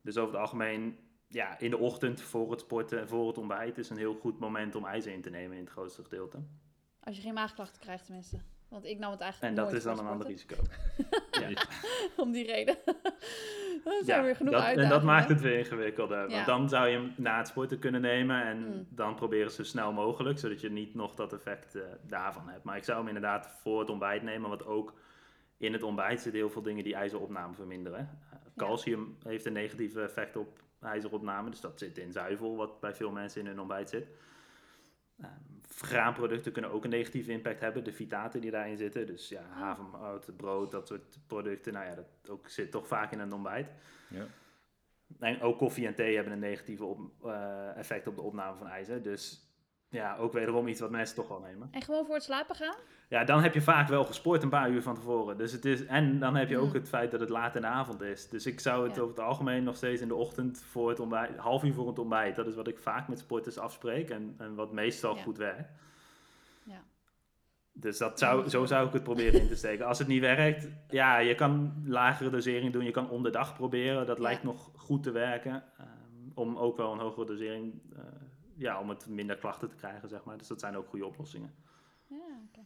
Dus 0.01 0.17
over 0.17 0.33
het 0.33 0.41
algemeen, 0.41 0.97
ja, 1.27 1.59
in 1.59 1.69
de 1.69 1.77
ochtend 1.77 2.21
voor 2.21 2.51
het 2.51 2.59
sporten 2.59 2.99
en 2.99 3.07
voor 3.07 3.27
het 3.27 3.37
ontbijt 3.37 3.77
is 3.77 3.89
een 3.89 3.97
heel 3.97 4.13
goed 4.15 4.39
moment 4.39 4.75
om 4.75 4.85
ijzer 4.85 5.13
in 5.13 5.21
te 5.21 5.29
nemen 5.29 5.57
in 5.57 5.63
het 5.63 5.71
grootste 5.71 6.03
gedeelte. 6.03 6.37
Als 7.03 7.15
je 7.15 7.21
geen 7.21 7.33
maagklachten 7.33 7.81
krijgt 7.81 8.05
tenminste. 8.05 8.37
Want 8.67 8.85
ik 8.85 8.99
nam 8.99 9.11
het 9.11 9.19
En 9.19 9.25
eigenlijk 9.25 9.55
dat 9.55 9.65
nooit 9.65 9.77
is 9.77 9.83
dan 9.83 9.99
een 9.99 10.11
ander 10.11 10.27
risico. 10.27 10.55
ja. 11.41 11.65
Om 12.17 12.31
die 12.31 12.45
reden. 12.45 12.77
dat 12.85 12.93
zijn 14.05 14.05
Ja, 14.05 14.23
weer 14.23 14.35
genoeg 14.35 14.53
dat, 14.53 14.63
en 14.63 14.89
dat 14.89 15.03
maakt 15.03 15.29
het 15.29 15.41
weer 15.41 15.57
ingewikkelder. 15.57 16.29
Ja. 16.29 16.33
Want 16.35 16.45
dan 16.45 16.69
zou 16.69 16.87
je 16.87 16.97
hem 16.97 17.13
na 17.17 17.37
het 17.37 17.47
sporten 17.47 17.79
kunnen 17.79 18.01
nemen 18.01 18.43
en 18.43 18.57
Mm. 18.57 18.87
dan 18.89 19.15
proberen 19.15 19.51
zo 19.51 19.63
snel 19.63 19.91
mogelijk, 19.93 20.39
zodat 20.39 20.61
je 20.61 20.69
niet 20.71 20.95
nog 20.95 21.15
dat 21.15 21.33
effect 21.33 21.75
eh, 21.75 21.81
daarvan 22.01 22.49
hebt. 22.49 22.63
Maar 22.63 22.77
ik 22.77 22.83
zou 22.83 22.97
hem 22.97 23.07
inderdaad 23.07 23.49
voor 23.61 23.79
het 23.79 23.89
ontbijt 23.89 24.23
nemen, 24.23 24.49
want 24.49 24.65
ook 24.65 24.93
in 25.57 25.73
het 25.73 25.83
ontbijt 25.83 26.21
zitten 26.21 26.41
heel 26.41 26.49
veel 26.49 26.61
dingen 26.61 26.83
die 26.83 26.95
ijzeropname 26.95 27.53
verminderen. 27.53 28.19
Calcium 28.65 29.17
heeft 29.23 29.45
een 29.45 29.53
negatieve 29.53 30.01
effect 30.01 30.35
op 30.35 30.59
ijzeropname, 30.79 31.49
dus 31.49 31.61
dat 31.61 31.79
zit 31.79 31.97
in 31.97 32.11
zuivel, 32.11 32.55
wat 32.55 32.79
bij 32.79 32.95
veel 32.95 33.11
mensen 33.11 33.41
in 33.41 33.47
hun 33.47 33.59
ontbijt 33.59 33.89
zit. 33.89 34.07
Eh, 35.17 35.27
graanproducten 35.69 36.51
kunnen 36.51 36.71
ook 36.71 36.83
een 36.83 36.89
negatieve 36.89 37.31
impact 37.31 37.59
hebben, 37.59 37.83
de 37.83 37.93
vitaten 37.93 38.41
die 38.41 38.51
daarin 38.51 38.77
zitten. 38.77 39.05
Dus 39.05 39.29
ja, 39.29 39.43
havermout, 39.43 40.35
brood, 40.35 40.71
dat 40.71 40.87
soort 40.87 41.19
producten, 41.27 41.73
nou 41.73 41.85
ja, 41.85 41.95
dat 41.95 42.29
ook, 42.29 42.49
zit 42.49 42.71
toch 42.71 42.87
vaak 42.87 43.11
in 43.11 43.19
een 43.19 43.33
ontbijt. 43.33 43.71
Ja. 44.09 44.25
En 45.19 45.41
ook 45.41 45.57
koffie 45.57 45.87
en 45.87 45.95
thee 45.95 46.15
hebben 46.15 46.33
een 46.33 46.39
negatieve 46.39 46.85
op, 46.85 47.25
eh, 47.25 47.77
effect 47.77 48.07
op 48.07 48.15
de 48.15 48.21
opname 48.21 48.57
van 48.57 48.67
ijzer. 48.67 49.03
Dus 49.03 49.50
ja, 49.91 50.15
ook 50.17 50.33
wederom 50.33 50.67
iets 50.67 50.79
wat 50.79 50.89
mensen 50.89 51.15
toch 51.15 51.27
wel 51.27 51.39
nemen. 51.39 51.67
En 51.71 51.81
gewoon 51.81 52.05
voor 52.05 52.15
het 52.15 52.23
slapen 52.23 52.55
gaan? 52.55 52.75
Ja, 53.07 53.23
dan 53.23 53.41
heb 53.43 53.53
je 53.53 53.61
vaak 53.61 53.87
wel 53.87 54.03
gesport 54.05 54.43
een 54.43 54.49
paar 54.49 54.69
uur 54.69 54.81
van 54.81 54.95
tevoren. 54.95 55.37
Dus 55.37 55.51
het 55.51 55.65
is, 55.65 55.85
en 55.85 56.19
dan 56.19 56.35
heb 56.35 56.49
je 56.49 56.57
ook 56.57 56.73
het 56.73 56.87
feit 56.87 57.11
dat 57.11 57.19
het 57.19 57.29
laat 57.29 57.55
in 57.55 57.61
de 57.61 57.67
avond 57.67 58.01
is. 58.01 58.29
Dus 58.29 58.45
ik 58.45 58.59
zou 58.59 58.87
het 58.87 58.95
Ja. 58.95 59.01
over 59.01 59.15
het 59.15 59.23
algemeen 59.25 59.63
nog 59.63 59.75
steeds 59.75 60.01
in 60.01 60.07
de 60.07 60.15
ochtend 60.15 60.59
voor 60.69 60.89
het 60.89 60.99
ontbijt, 60.99 61.37
half 61.37 61.63
uur 61.63 61.73
voor 61.73 61.87
het 61.87 61.99
ontbijt. 61.99 62.35
Dat 62.35 62.47
is 62.47 62.55
wat 62.55 62.67
ik 62.67 62.79
vaak 62.79 63.07
met 63.07 63.19
sporters 63.19 63.57
afspreek 63.57 64.09
en, 64.09 64.35
en 64.37 64.55
wat 64.55 64.71
meestal 64.71 65.15
Ja. 65.15 65.21
goed 65.21 65.37
werkt. 65.37 65.69
Ja. 66.63 66.81
Dus 67.73 67.97
dat 67.97 68.19
zou, 68.19 68.49
zo 68.49 68.65
zou 68.65 68.87
ik 68.87 68.93
het 68.93 69.03
proberen 69.03 69.41
in 69.41 69.47
te 69.47 69.55
steken. 69.55 69.85
Als 69.85 69.99
het 69.99 70.07
niet 70.07 70.21
werkt, 70.21 70.67
ja, 70.89 71.17
je 71.17 71.35
kan 71.35 71.73
lagere 71.85 72.29
dosering 72.29 72.73
doen. 72.73 72.83
Je 72.83 72.91
kan 72.91 73.09
om 73.09 73.23
de 73.23 73.29
dag 73.29 73.55
proberen. 73.55 74.05
Dat 74.05 74.19
lijkt 74.19 74.43
nog 74.43 74.69
goed 74.75 75.03
te 75.03 75.11
werken. 75.11 75.63
ehm, 75.77 75.87
om 76.33 76.57
ook 76.57 76.77
wel 76.77 76.91
een 76.93 76.99
hogere 76.99 77.25
dosering, 77.25 77.81
eh, 77.95 78.01
ja, 78.55 78.79
om 78.79 78.89
het 78.89 79.07
minder 79.07 79.37
klachten 79.37 79.69
te 79.69 79.75
krijgen, 79.75 80.09
zeg 80.09 80.23
maar. 80.23 80.37
Dus 80.37 80.47
dat 80.47 80.59
zijn 80.59 80.75
ook 80.77 80.87
goede 80.89 81.05
oplossingen. 81.05 81.53
Ja, 82.07 82.17
oké. 82.49 82.65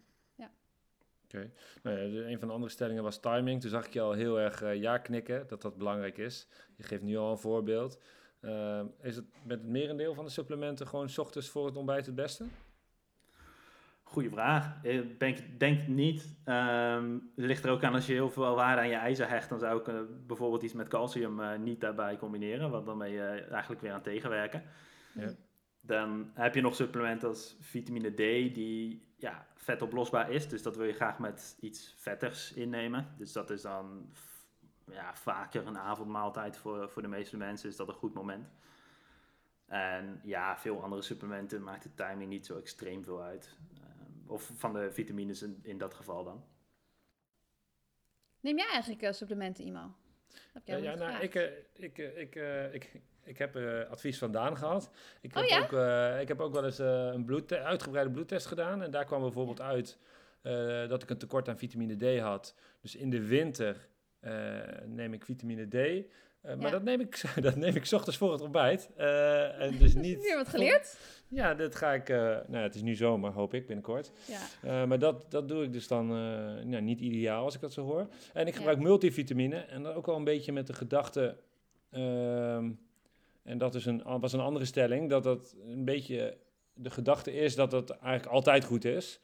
Oké. 1.28 1.52
Nou 1.84 1.98
ja, 1.98 2.10
de- 2.10 2.26
een 2.32 2.40
van 2.40 2.48
de 2.48 2.54
andere 2.54 2.72
stellingen 2.72 3.04
was 3.04 3.20
timing. 3.20 3.62
Toen 3.62 3.70
zag 3.70 3.86
ik 3.86 3.94
je 3.94 4.02
al 4.02 4.12
heel 4.12 4.40
erg 4.40 4.62
eh, 4.62 4.76
ja 4.82 4.98
knikken, 4.98 5.48
dat 5.48 5.62
dat 5.62 5.78
belangrijk 5.78 6.18
is. 6.18 6.48
Je 6.76 6.84
geeft 6.84 7.02
nu 7.02 7.18
al 7.18 7.32
een 7.32 7.38
voorbeeld. 7.38 8.02
Ehm, 8.42 8.86
is 9.02 9.16
het 9.16 9.26
met 9.44 9.60
het 9.60 9.68
merendeel 9.70 10.14
van 10.14 10.26
de 10.26 10.32
supplementen 10.32 10.88
gewoon 10.88 11.10
's 11.10 11.18
ochtends 11.18 11.50
voor 11.50 11.66
het 11.66 11.78
ontbijt 11.78 12.06
het 12.06 12.16
beste? 12.16 12.46
Goeie 14.04 14.30
vraag. 14.30 14.84
Ik 14.84 15.20
denk, 15.20 15.60
denk 15.60 15.88
niet. 15.88 16.36
Ehm, 16.44 17.14
het 17.14 17.46
ligt 17.46 17.64
er 17.64 17.72
ook 17.72 17.84
aan 17.84 17.94
als 17.94 18.06
je 18.06 18.14
heel 18.14 18.30
veel 18.30 18.56
waarde 18.56 18.82
aan 18.82 18.88
je 18.90 18.96
ijzer 18.96 19.30
hecht, 19.30 19.50
dan 19.50 19.60
zou 19.60 19.80
ik 19.80 19.88
eh, 19.88 20.00
bijvoorbeeld 20.28 20.62
iets 20.64 20.74
met 20.74 20.88
calcium 20.88 21.40
eh, 21.40 21.58
niet 21.60 21.82
daarbij 21.82 22.18
combineren, 22.18 22.70
want 22.70 22.86
dan 22.86 22.98
ben 22.98 23.10
je 23.10 23.22
eigenlijk 23.52 23.82
weer 23.82 23.90
aan 23.92 23.96
het 23.96 24.06
tegenwerken. 24.06 24.64
Ja. 25.14 25.30
Dan 25.86 26.32
heb 26.34 26.56
je 26.56 26.62
nog 26.62 26.76
supplementen 26.76 27.28
als 27.28 27.58
vitamine 27.60 28.12
D, 28.12 28.18
die 28.56 29.08
ja, 29.18 29.48
vetoplosbaar 29.56 30.32
is. 30.32 30.48
Dus 30.48 30.62
dat 30.62 30.76
wil 30.76 30.86
je 30.86 30.94
graag 30.94 31.20
met 31.20 31.58
iets 31.60 31.94
vettigs 31.98 32.54
innemen. 32.54 33.14
Dus 33.18 33.32
dat 33.32 33.50
is 33.50 33.62
dan 33.62 34.10
ja, 34.92 35.16
vaker 35.16 35.68
een 35.68 35.78
avondmaaltijd 35.78 36.58
voor, 36.58 36.90
voor 36.90 37.02
de 37.02 37.08
meeste 37.08 37.38
mensen. 37.38 37.70
Is 37.70 37.76
dat 37.76 37.88
een 37.88 37.94
goed 37.94 38.14
moment. 38.14 38.50
En 39.66 40.20
ja, 40.24 40.58
veel 40.58 40.84
andere 40.84 41.02
supplementen 41.02 41.64
maakt 41.64 41.84
de 41.84 41.94
timing 41.94 42.30
niet 42.30 42.46
zo 42.46 42.58
extreem 42.58 43.04
veel 43.04 43.22
uit. 43.22 43.58
Ehm, 43.74 44.32
of 44.32 44.52
van 44.56 44.74
de 44.74 44.92
vitamines 44.92 45.42
in, 45.42 45.60
in 45.64 45.78
dat 45.78 45.94
geval 45.94 46.24
dan. 46.24 46.44
Neem 48.40 48.58
jij 48.58 48.70
eigenlijk 48.70 49.02
eh, 49.02 49.12
supplementen, 49.12 49.66
Imo? 49.66 49.96
Heb 50.54 50.68
jij 50.68 50.82
Ja, 50.82 50.92
ja, 50.92 50.98
nou, 50.98 51.24
ik, 51.24 51.36
eh, 51.36 51.44
ik, 51.74 51.98
eh, 51.98 52.22
ik, 52.22 52.36
eh, 52.36 52.74
ik, 52.74 53.02
ik 53.26 53.38
heb 53.38 53.56
eh, 53.56 53.90
advies 53.90 54.18
van 54.18 54.32
Daan 54.32 54.58
gehad. 54.58 54.90
Ik 55.22 55.36
Oh, 55.36 55.42
heb, 55.42 55.50
ja? 55.50 55.60
ook, 55.64 55.74
eh, 55.74 56.22
ik 56.22 56.28
heb 56.28 56.40
ook 56.40 56.54
wel 56.54 56.66
eens 56.66 56.80
eh, 56.80 57.10
een 57.14 57.48
uitgebreide 57.64 58.12
bloedtest 58.12 58.46
gedaan. 58.46 58.82
En 58.84 58.92
daar 58.92 59.06
kwam 59.06 59.22
bijvoorbeeld 59.22 59.62
uit 59.62 59.98
dat 60.90 61.04
ik 61.04 61.10
een 61.10 61.18
tekort 61.18 61.50
aan 61.50 61.58
vitamine 61.58 61.96
D 62.18 62.20
had. 62.20 62.56
Dus 62.82 62.96
in 62.96 63.10
de 63.10 63.26
winter 63.28 63.88
neem 64.86 65.14
ik 65.14 65.26
vitamine 65.26 65.68
D. 65.68 66.06
Maar 66.42 66.60
Ja. 66.60 66.70
dat 66.70 66.84
neem 66.84 67.00
ik, 67.00 67.22
dat 67.42 67.56
neem 67.56 67.76
ik 67.76 67.86
's 67.86 67.94
ochtends 67.94 68.18
voor 68.18 68.32
het 68.32 68.42
ontbijt. 68.42 68.90
En 69.58 69.78
dus 69.78 69.94
niet 70.08 70.22
Weer 70.22 70.36
wat 70.36 70.50
voor- 70.50 70.60
geleerd? 70.60 70.98
Ja, 71.28 71.54
dat 71.54 71.76
ga 71.76 71.94
ik. 71.94 72.08
nou, 72.08 72.56
het 72.58 72.76
is 72.76 72.82
nu 72.82 72.96
zomer, 72.96 73.32
hoop 73.32 73.54
ik 73.54 73.66
binnenkort. 73.68 74.12
Ja. 74.62 74.86
Maar 74.86 75.00
dat, 75.00 75.26
dat 75.32 75.48
doe 75.48 75.64
ik 75.64 75.74
dus 75.74 75.88
dan 75.88 76.08
nou, 76.70 76.82
niet 76.82 77.00
ideaal 77.00 77.44
als 77.44 77.56
ik 77.56 77.62
dat 77.62 77.74
zo 77.74 77.84
hoor. 77.84 78.08
En 78.34 78.48
ik 78.48 78.56
gebruik 78.56 78.80
multivitamine 78.80 79.56
en 79.58 79.84
dan 79.84 79.94
ook 79.94 80.06
wel 80.06 80.16
een 80.16 80.24
beetje 80.24 80.52
met 80.52 80.68
de 80.68 80.74
gedachte. 80.74 81.38
ehm, 81.92 82.72
en 83.46 83.58
dat 83.58 83.76
is 83.76 83.86
een, 83.86 84.20
was 84.20 84.34
een 84.34 84.40
andere 84.40 84.66
stelling, 84.66 85.10
dat 85.10 85.24
dat 85.24 85.56
een 85.68 85.86
beetje 85.86 86.38
de 86.74 86.90
gedachte 86.90 87.34
is 87.34 87.56
dat 87.56 87.72
dat 87.72 87.90
eigenlijk 87.90 88.26
altijd 88.26 88.66
goed 88.66 88.86
is. 88.86 89.20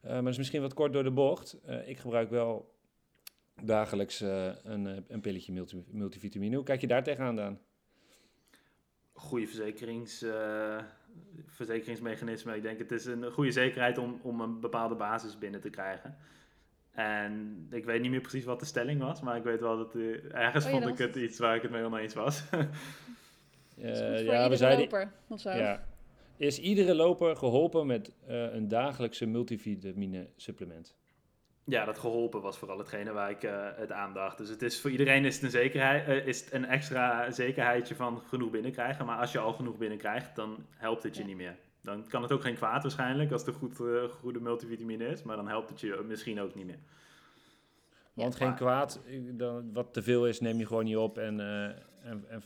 Eh, 0.00 0.10
maar 0.10 0.22
dat 0.22 0.32
is 0.32 0.38
misschien 0.38 0.60
wat 0.60 0.74
kort 0.74 0.92
door 0.92 1.02
de 1.02 1.10
bocht. 1.10 1.60
Eh, 1.64 1.88
ik 1.88 1.98
gebruik 1.98 2.30
wel 2.30 2.74
dagelijks 3.62 4.20
eh, 4.20 4.50
een, 4.62 5.04
een 5.08 5.20
pilletje 5.20 5.52
multi, 5.52 5.84
multivitamine. 5.90 6.56
Hoe 6.56 6.64
kijk 6.64 6.80
je 6.80 6.86
daar 6.86 7.02
tegenaan, 7.02 7.36
Daan? 7.36 7.60
Goede 9.12 9.46
verzekerings, 9.46 10.22
eh, 10.22 10.78
verzekeringsmechanisme. 11.46 12.56
Ik 12.56 12.62
denk 12.62 12.78
het 12.78 12.92
is 12.92 13.04
een 13.04 13.30
goede 13.32 13.52
zekerheid 13.52 13.98
om, 13.98 14.20
om 14.22 14.40
een 14.40 14.60
bepaalde 14.60 14.94
basis 14.94 15.38
binnen 15.38 15.60
te 15.60 15.70
krijgen. 15.70 16.16
En 16.90 17.66
ik 17.70 17.84
weet 17.84 18.00
niet 18.00 18.10
meer 18.10 18.20
precies 18.20 18.44
wat 18.44 18.60
de 18.60 18.66
stelling 18.66 19.00
was, 19.00 19.20
maar 19.20 19.36
ik 19.36 19.42
weet 19.42 19.60
wel 19.60 19.76
dat 19.76 19.94
ergens 20.30 20.64
Oh 20.64 20.70
vond 20.70 20.86
ik 20.86 20.98
het 20.98 21.16
iets 21.16 21.38
waar 21.38 21.56
ik 21.56 21.62
het 21.62 21.70
mee 21.70 21.84
oneens 21.84 22.14
was. 22.14 22.44
Eh, 23.78 23.84
ja, 23.84 24.18
iedere 24.18 24.48
we 24.48 24.56
zeiden, 24.56 24.80
loper 24.80 25.12
of 25.28 25.40
zo. 25.40 25.50
Ja. 25.50 25.84
Is 26.36 26.58
iedere 26.58 26.94
loper 26.94 27.36
geholpen 27.36 27.86
met 27.86 28.12
eh, 28.26 28.54
een 28.54 28.68
dagelijkse 28.68 29.26
multivitamine 29.26 30.26
supplement? 30.36 30.96
ja, 31.64 31.84
dat 31.84 31.98
geholpen 31.98 32.40
was 32.40 32.58
vooral 32.58 32.78
hetgene 32.78 33.12
waar 33.12 33.30
ik 33.30 33.44
uh, 33.44 33.68
het 33.74 33.92
aandacht. 33.92 34.38
Dus 34.38 34.48
het 34.48 34.62
is 34.62 34.80
voor 34.80 34.90
iedereen 34.90 35.24
is 35.24 35.34
het 35.34 35.44
een, 35.44 35.50
zekerheid, 35.50 36.08
uh, 36.08 36.26
is 36.26 36.40
het 36.40 36.52
een 36.52 36.64
extra 36.64 37.30
zekerheidje 37.30 37.94
van 37.94 38.22
genoeg 38.26 38.50
binnenkrijgen. 38.50 39.06
Maar 39.06 39.18
als 39.18 39.32
je 39.32 39.38
al 39.38 39.52
genoeg 39.52 39.76
binnenkrijgt, 39.76 40.36
dan 40.36 40.66
helpt 40.76 41.02
het 41.02 41.14
je 41.14 41.20
Ja. 41.20 41.26
niet 41.26 41.36
meer. 41.36 41.56
Dan 41.80 42.08
kan 42.08 42.22
het 42.22 42.32
ook 42.32 42.42
geen 42.42 42.54
kwaad 42.54 42.82
waarschijnlijk, 42.82 43.32
als 43.32 43.44
het 43.44 43.54
een 43.54 43.60
goed, 43.60 43.80
eh, 43.80 44.10
goede 44.20 44.40
multivitamine 44.40 45.06
is. 45.06 45.22
Maar 45.22 45.36
dan 45.36 45.48
helpt 45.48 45.68
het 45.68 45.80
je 45.80 46.04
misschien 46.06 46.40
ook 46.40 46.54
niet 46.54 46.66
meer. 46.66 46.78
Want 48.14 48.36
geen 48.36 48.54
kwaad, 48.54 49.00
dan, 49.30 49.72
wat 49.72 49.92
te 49.92 50.02
veel 50.02 50.26
is, 50.26 50.40
neem 50.40 50.58
je 50.58 50.66
gewoon 50.66 50.84
niet 50.84 50.96
op 50.96 51.18
en, 51.18 51.40
eh, 51.40 51.64
en, 52.10 52.24
en, 52.28 52.42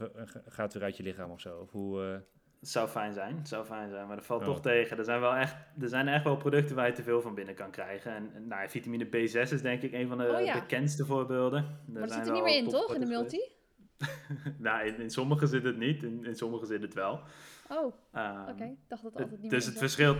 gaat 0.46 0.72
weer 0.72 0.82
uit 0.82 0.96
je 0.96 1.02
lichaam 1.02 1.30
of 1.30 1.40
zo. 1.40 1.58
Of 1.58 1.70
hoe, 1.70 2.02
eh, 2.02 2.12
Het 2.60 2.68
zou 2.68 2.88
fijn 2.88 3.12
zijn, 3.12 3.36
het 3.36 3.48
zou 3.48 3.64
fijn 3.64 3.90
zijn, 3.90 4.06
maar 4.06 4.16
dat 4.16 4.26
valt 4.26 4.44
toch 4.44 4.60
tegen. 4.60 4.98
Er 4.98 5.04
zijn, 5.04 5.20
wel 5.20 5.34
echt, 5.34 5.56
er 5.80 5.88
zijn 5.88 6.08
echt 6.08 6.24
wel 6.24 6.36
producten 6.36 6.76
waar 6.76 6.86
je 6.86 6.92
te 6.92 7.02
veel 7.02 7.20
van 7.20 7.34
binnen 7.34 7.54
kan 7.54 7.70
krijgen. 7.70 8.14
En, 8.14 8.30
en, 8.34 8.46
nou, 8.46 8.68
vitamine 8.68 9.06
B6 9.06 9.52
is 9.52 9.62
denk 9.62 9.82
ik 9.82 9.92
een 9.92 10.08
van 10.08 10.18
de 10.18 10.34
Oh 10.38 10.44
ja. 10.44 10.60
bekendste 10.60 11.06
voorbeelden. 11.06 11.62
Er 11.64 11.92
Maar 11.92 12.02
dat 12.02 12.12
zit 12.12 12.26
er 12.26 12.32
niet 12.32 12.42
meer 12.42 12.56
in, 12.56 12.68
toch? 12.68 12.94
In 12.94 13.00
de 13.00 13.06
multi? 13.06 13.50
nou, 14.58 14.86
in, 14.86 15.00
in 15.00 15.10
sommige 15.10 15.46
zit 15.46 15.64
het 15.64 15.76
niet, 15.76 16.02
in, 16.02 16.24
in 16.24 16.36
sommige 16.36 16.66
zit 16.66 16.82
het 16.82 16.94
wel. 16.94 17.20
Oh, 17.68 17.84
oké. 17.84 17.94
Ehm, 18.12 18.62
Ik 18.62 18.76
dacht 18.88 19.02
dat 19.02 19.12
altijd 19.12 19.40
niet 19.40 19.50
dus 19.50 19.66
het 19.66 19.78
verschilt. 19.78 20.18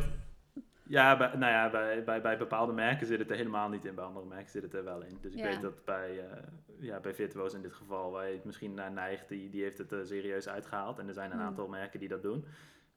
Ja, 0.88 1.16
bij, 1.16 1.28
nou 1.36 1.52
ja 1.52 1.70
bij, 1.70 2.04
bij, 2.04 2.20
bij 2.20 2.38
bepaalde 2.38 2.72
merken 2.72 3.06
zit 3.06 3.18
het 3.18 3.30
er 3.30 3.36
helemaal 3.36 3.68
niet 3.68 3.84
in. 3.84 3.94
Bij 3.94 4.04
andere 4.04 4.26
merken 4.26 4.50
zit 4.50 4.62
het 4.62 4.74
er 4.74 4.84
wel 4.84 5.02
in. 5.02 5.18
Dus 5.20 5.32
ik 5.32 5.38
Ja. 5.38 5.44
weet 5.44 5.60
dat 5.60 5.84
bij, 5.84 6.18
eh 6.30 6.42
ja, 6.80 7.00
bij 7.00 7.14
Virtuo's 7.14 7.54
in 7.54 7.62
dit 7.62 7.72
geval, 7.72 8.10
waar 8.10 8.28
je 8.28 8.34
het 8.34 8.44
misschien 8.44 8.74
naar 8.74 8.92
neigt, 8.92 9.28
die, 9.28 9.50
die 9.50 9.62
heeft 9.62 9.78
het 9.78 9.92
er 9.92 10.06
serieus 10.06 10.48
uitgehaald. 10.48 10.98
En 10.98 11.08
er 11.08 11.14
zijn 11.14 11.30
een 11.30 11.36
Hmm. 11.36 11.46
aantal 11.46 11.68
merken 11.68 12.00
die 12.00 12.08
dat 12.08 12.22
doen. 12.22 12.44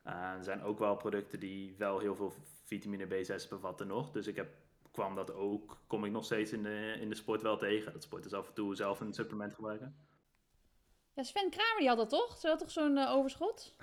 Eh, 0.04 0.14
er 0.14 0.44
zijn 0.44 0.64
ook 0.64 0.80
wel 0.80 0.96
producten 0.96 1.40
die 1.40 1.76
wel 1.78 2.00
heel 2.00 2.16
veel 2.16 2.34
vitamine 2.64 3.06
B6 3.08 3.48
bevatten 3.50 3.88
nog. 3.88 4.12
Dus 4.12 4.28
ik 4.28 4.36
heb, 4.36 4.48
kwam 4.92 5.16
dat 5.16 5.34
ook, 5.34 5.78
kom 5.88 6.06
ik 6.06 6.12
nog 6.12 6.26
steeds 6.26 6.52
in 6.52 6.64
de, 6.64 6.98
in 7.00 7.10
de 7.10 7.16
sport 7.16 7.42
wel 7.42 7.58
tegen. 7.58 7.94
Dat 7.94 8.04
sporters 8.04 8.34
af 8.34 8.48
en 8.48 8.54
toe 8.54 8.76
zelf 8.76 9.00
een 9.00 9.14
supplement 9.14 9.54
gebruiken. 9.54 9.96
Ja, 11.14 11.24
Sven 11.24 11.50
Kramer 11.50 11.78
die 11.80 11.88
had 11.88 11.98
dat 11.98 12.10
toch? 12.10 12.38
Ze 12.38 12.48
had 12.48 12.60
toch 12.60 12.72
zo'n 12.72 12.98
overschot? 12.98 13.76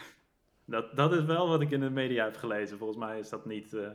Dat, 0.71 0.97
dat 0.97 1.13
is 1.13 1.25
wel 1.25 1.49
wat 1.49 1.61
ik 1.61 1.71
in 1.71 1.81
de 1.81 1.91
media 1.91 2.25
heb 2.25 2.37
gelezen. 2.37 2.79
Volgens 2.79 2.99
mij 2.99 3.19
is 3.19 3.29
dat 3.29 3.47
niet, 3.47 3.75
eh, 3.75 3.89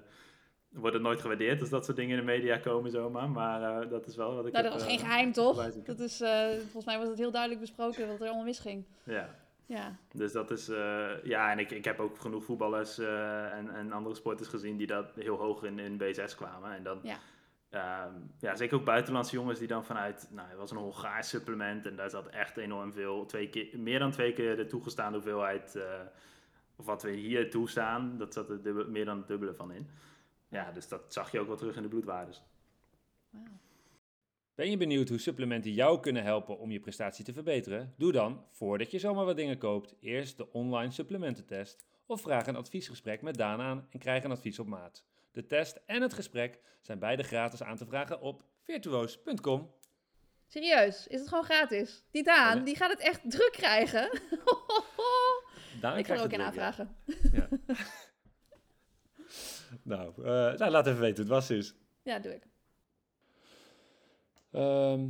wordt 0.70 0.94
het 0.94 1.04
nooit 1.04 1.22
gewaardeerd 1.22 1.62
als 1.62 1.70
dat 1.70 1.86
soort 1.86 1.98
dingen 1.98 2.18
in 2.20 2.26
de 2.26 2.32
media 2.32 2.58
komen 2.58 2.92
zomaar. 2.92 3.30
Maar 3.30 3.82
eh, 3.82 3.90
dat 3.90 4.06
is 4.08 4.16
wel 4.16 4.36
wat 4.36 4.46
ik 4.46 4.52
Nou, 4.54 4.64
heb, 4.66 4.74
dat 4.74 4.82
was 4.82 4.92
eh, 4.92 4.98
geen 4.98 5.08
geheim, 5.08 5.32
toch? 5.32 5.72
Dat 5.84 6.00
is, 6.00 6.22
eh, 6.22 6.48
volgens 6.50 6.86
mij 6.86 6.98
was 6.98 7.08
het 7.08 7.18
heel 7.18 7.32
duidelijk 7.32 7.62
besproken 7.62 8.08
wat 8.08 8.20
er 8.20 8.26
allemaal 8.28 8.44
misging. 8.46 8.86
Ja, 9.04 9.30
Ja, 9.66 9.96
dus 10.14 10.32
dat 10.32 10.52
is... 10.52 10.70
eh, 10.70 11.10
ja, 11.24 11.52
en 11.52 11.60
ik, 11.60 11.72
ik 11.72 11.86
heb 11.86 12.00
ook 12.00 12.20
genoeg 12.20 12.44
voetballers 12.44 12.98
eh, 12.98 13.54
en, 13.54 13.70
en 13.76 13.92
andere 13.92 14.16
sporters 14.16 14.50
gezien 14.50 14.78
die 14.78 14.88
dat 14.88 15.12
heel 15.16 15.38
hoog 15.38 15.64
in, 15.64 15.80
in 15.80 16.02
B6 16.04 16.36
kwamen. 16.36 16.72
En 16.76 16.84
dan... 16.84 17.00
Ja. 17.04 17.18
ehm, 17.70 18.14
ja, 18.40 18.56
zeker 18.56 18.78
ook 18.78 18.86
buitenlandse 18.86 19.36
jongens 19.36 19.60
die 19.60 19.68
dan 19.68 19.86
vanuit... 19.86 20.28
Nou, 20.32 20.48
het 20.50 20.58
was 20.58 20.72
een 20.72 20.78
Hongaars 20.78 21.30
supplement 21.30 21.86
en 21.86 21.96
daar 21.96 22.10
zat 22.10 22.28
echt 22.28 22.58
enorm 22.58 22.94
veel... 22.94 23.26
Twee 23.26 23.50
keer, 23.50 23.80
meer 23.80 24.00
dan 24.00 24.12
twee 24.12 24.34
keer 24.34 24.56
de 24.56 24.66
toegestaande 24.66 25.18
hoeveelheid... 25.18 25.80
of 26.76 26.86
wat 26.86 27.02
we 27.04 27.12
hier 27.12 27.50
toestaan, 27.50 28.18
dat 28.18 28.34
zat 28.34 28.50
er 28.50 28.64
dubbel- 28.64 28.88
meer 28.90 29.06
dan 29.06 29.18
het 29.18 29.28
dubbele 29.28 29.54
van 29.54 29.72
in. 29.72 29.88
Ja, 30.50 30.72
dus 30.72 30.88
dat 30.88 31.14
zag 31.14 31.32
je 31.32 31.40
ook 31.40 31.48
wel 31.48 31.56
terug 31.58 31.76
in 31.76 31.82
de 31.82 31.88
bloedwaardes. 31.88 32.42
wauw. 33.30 33.44
Ben 34.56 34.70
je 34.70 34.78
benieuwd 34.78 35.10
hoe 35.10 35.18
supplementen 35.18 35.72
jou 35.72 36.00
kunnen 36.00 36.24
helpen 36.24 36.58
om 36.58 36.72
je 36.72 36.80
prestatie 36.80 37.26
te 37.26 37.34
verbeteren? 37.34 37.94
Doe 37.98 38.12
dan, 38.12 38.46
voordat 38.52 38.92
je 38.92 39.00
zomaar 39.00 39.26
wat 39.26 39.36
dingen 39.36 39.58
koopt, 39.58 39.96
eerst 40.00 40.38
de 40.38 40.52
online 40.52 40.92
supplemententest 40.92 41.84
of 42.06 42.22
vraag 42.22 42.48
een 42.48 42.56
adviesgesprek 42.56 43.22
met 43.22 43.36
Daan 43.38 43.62
aan 43.62 43.88
en 43.90 44.00
krijg 44.00 44.24
een 44.24 44.32
advies 44.32 44.60
op 44.60 44.68
maat. 44.68 45.04
De 45.32 45.46
test 45.48 45.80
en 45.86 46.02
het 46.02 46.14
gesprek 46.14 46.60
zijn 46.82 47.00
beide 47.00 47.24
gratis 47.24 47.64
aan 47.64 47.78
te 47.78 47.86
vragen 47.86 48.22
op 48.22 48.44
virtuoos.com. 48.64 49.72
Serieus, 50.48 51.08
is 51.08 51.20
het 51.20 51.30
gewoon 51.30 51.44
gratis? 51.44 52.04
Die 52.12 52.24
Daan, 52.24 52.48
Ja, 52.48 52.54
nee. 52.54 52.64
die 52.64 52.76
gaat 52.76 52.92
het 52.92 53.00
echt 53.00 53.22
druk 53.32 53.52
krijgen. 53.52 54.10
Ik 55.76 55.82
ga 55.82 56.02
krijgt 56.02 56.24
ook 56.24 56.32
in 56.32 56.38
weer, 56.38 56.40
ja. 56.40 56.46
aanvragen. 56.46 56.96
Nou, 59.84 60.14
eh, 60.18 60.58
nou, 60.58 60.72
laat 60.72 60.88
even 60.88 61.00
weten 61.00 61.16
hoe 61.26 61.34
het 61.34 61.34
was, 61.34 61.46
Suus. 61.46 61.74
Ja, 62.04 62.20
doe 62.20 62.34
ik. 62.34 62.44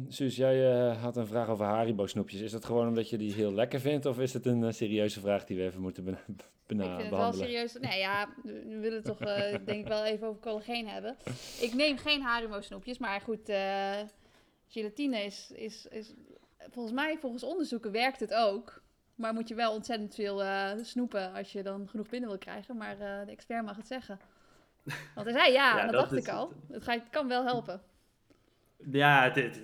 Suus, 0.08 0.36
jij 0.36 0.72
eh, 0.72 1.02
had 1.02 1.18
een 1.18 1.28
vraag 1.28 1.48
over 1.48 1.66
Haribo 1.66 2.08
snoepjes. 2.08 2.42
Is 2.42 2.52
dat 2.52 2.66
gewoon 2.66 2.88
omdat 2.88 3.10
je 3.10 3.18
die 3.18 3.34
heel 3.34 3.54
lekker 3.54 3.80
vindt 3.80 4.06
of 4.06 4.20
is 4.20 4.34
het 4.34 4.46
een 4.46 4.64
eh, 4.64 4.72
serieuze 4.72 5.20
vraag 5.20 5.46
die 5.46 5.58
we 5.58 5.64
even 5.64 5.82
moeten 5.82 6.04
bena- 6.04 6.26
bena- 6.68 6.84
ik 6.84 6.90
vind 6.90 7.02
het 7.02 7.10
wel 7.10 7.10
behandelen? 7.10 7.48
serieus. 7.48 7.74
Nee, 7.74 8.00
ja, 8.00 8.34
we 8.44 8.78
willen 8.80 9.02
het 9.04 9.06
toch 9.06 9.18
denk 9.66 9.80
ik 9.82 9.88
wel 9.88 10.06
even 10.06 10.28
over 10.28 10.42
collageen 10.42 10.88
hebben. 10.88 11.18
Ik 11.60 11.74
neem 11.74 11.98
geen 11.98 12.22
Haribo 12.22 12.62
snoepjes, 12.62 12.98
maar 12.98 13.22
goed, 13.22 13.52
gelatine 14.68 15.24
is, 15.24 15.52
is, 15.56 15.88
is... 15.88 16.14
Volgens 16.72 16.96
mij, 16.96 17.18
volgens 17.18 17.44
onderzoeken 17.44 17.92
werkt 17.92 18.20
het 18.20 18.34
ook. 18.34 18.83
Maar 19.24 19.34
moet 19.34 19.48
je 19.48 19.56
wel 19.56 19.74
ontzettend 19.74 20.16
veel 20.16 20.44
eh, 20.44 20.72
snoepen 20.82 21.34
als 21.34 21.52
je 21.52 21.64
dan 21.64 21.88
genoeg 21.90 22.10
binnen 22.10 22.30
wil 22.30 22.38
krijgen. 22.38 22.78
Maar 22.78 23.00
eh, 23.00 23.26
de 23.26 23.32
expert 23.32 23.66
mag 23.66 23.76
het 23.76 23.88
zeggen. 23.88 24.20
Want 25.16 25.28
hij 25.28 25.32
zei 25.34 25.52
ja, 25.52 25.82
dat, 25.84 25.92
dacht 25.92 26.16
ik 26.16 26.28
al. 26.28 26.54
het. 26.72 27.04
Kan 27.10 27.28
wel 27.28 27.46
helpen. 27.46 27.82
Ja, 28.92 29.24
het, 29.24 29.36
het, 29.36 29.62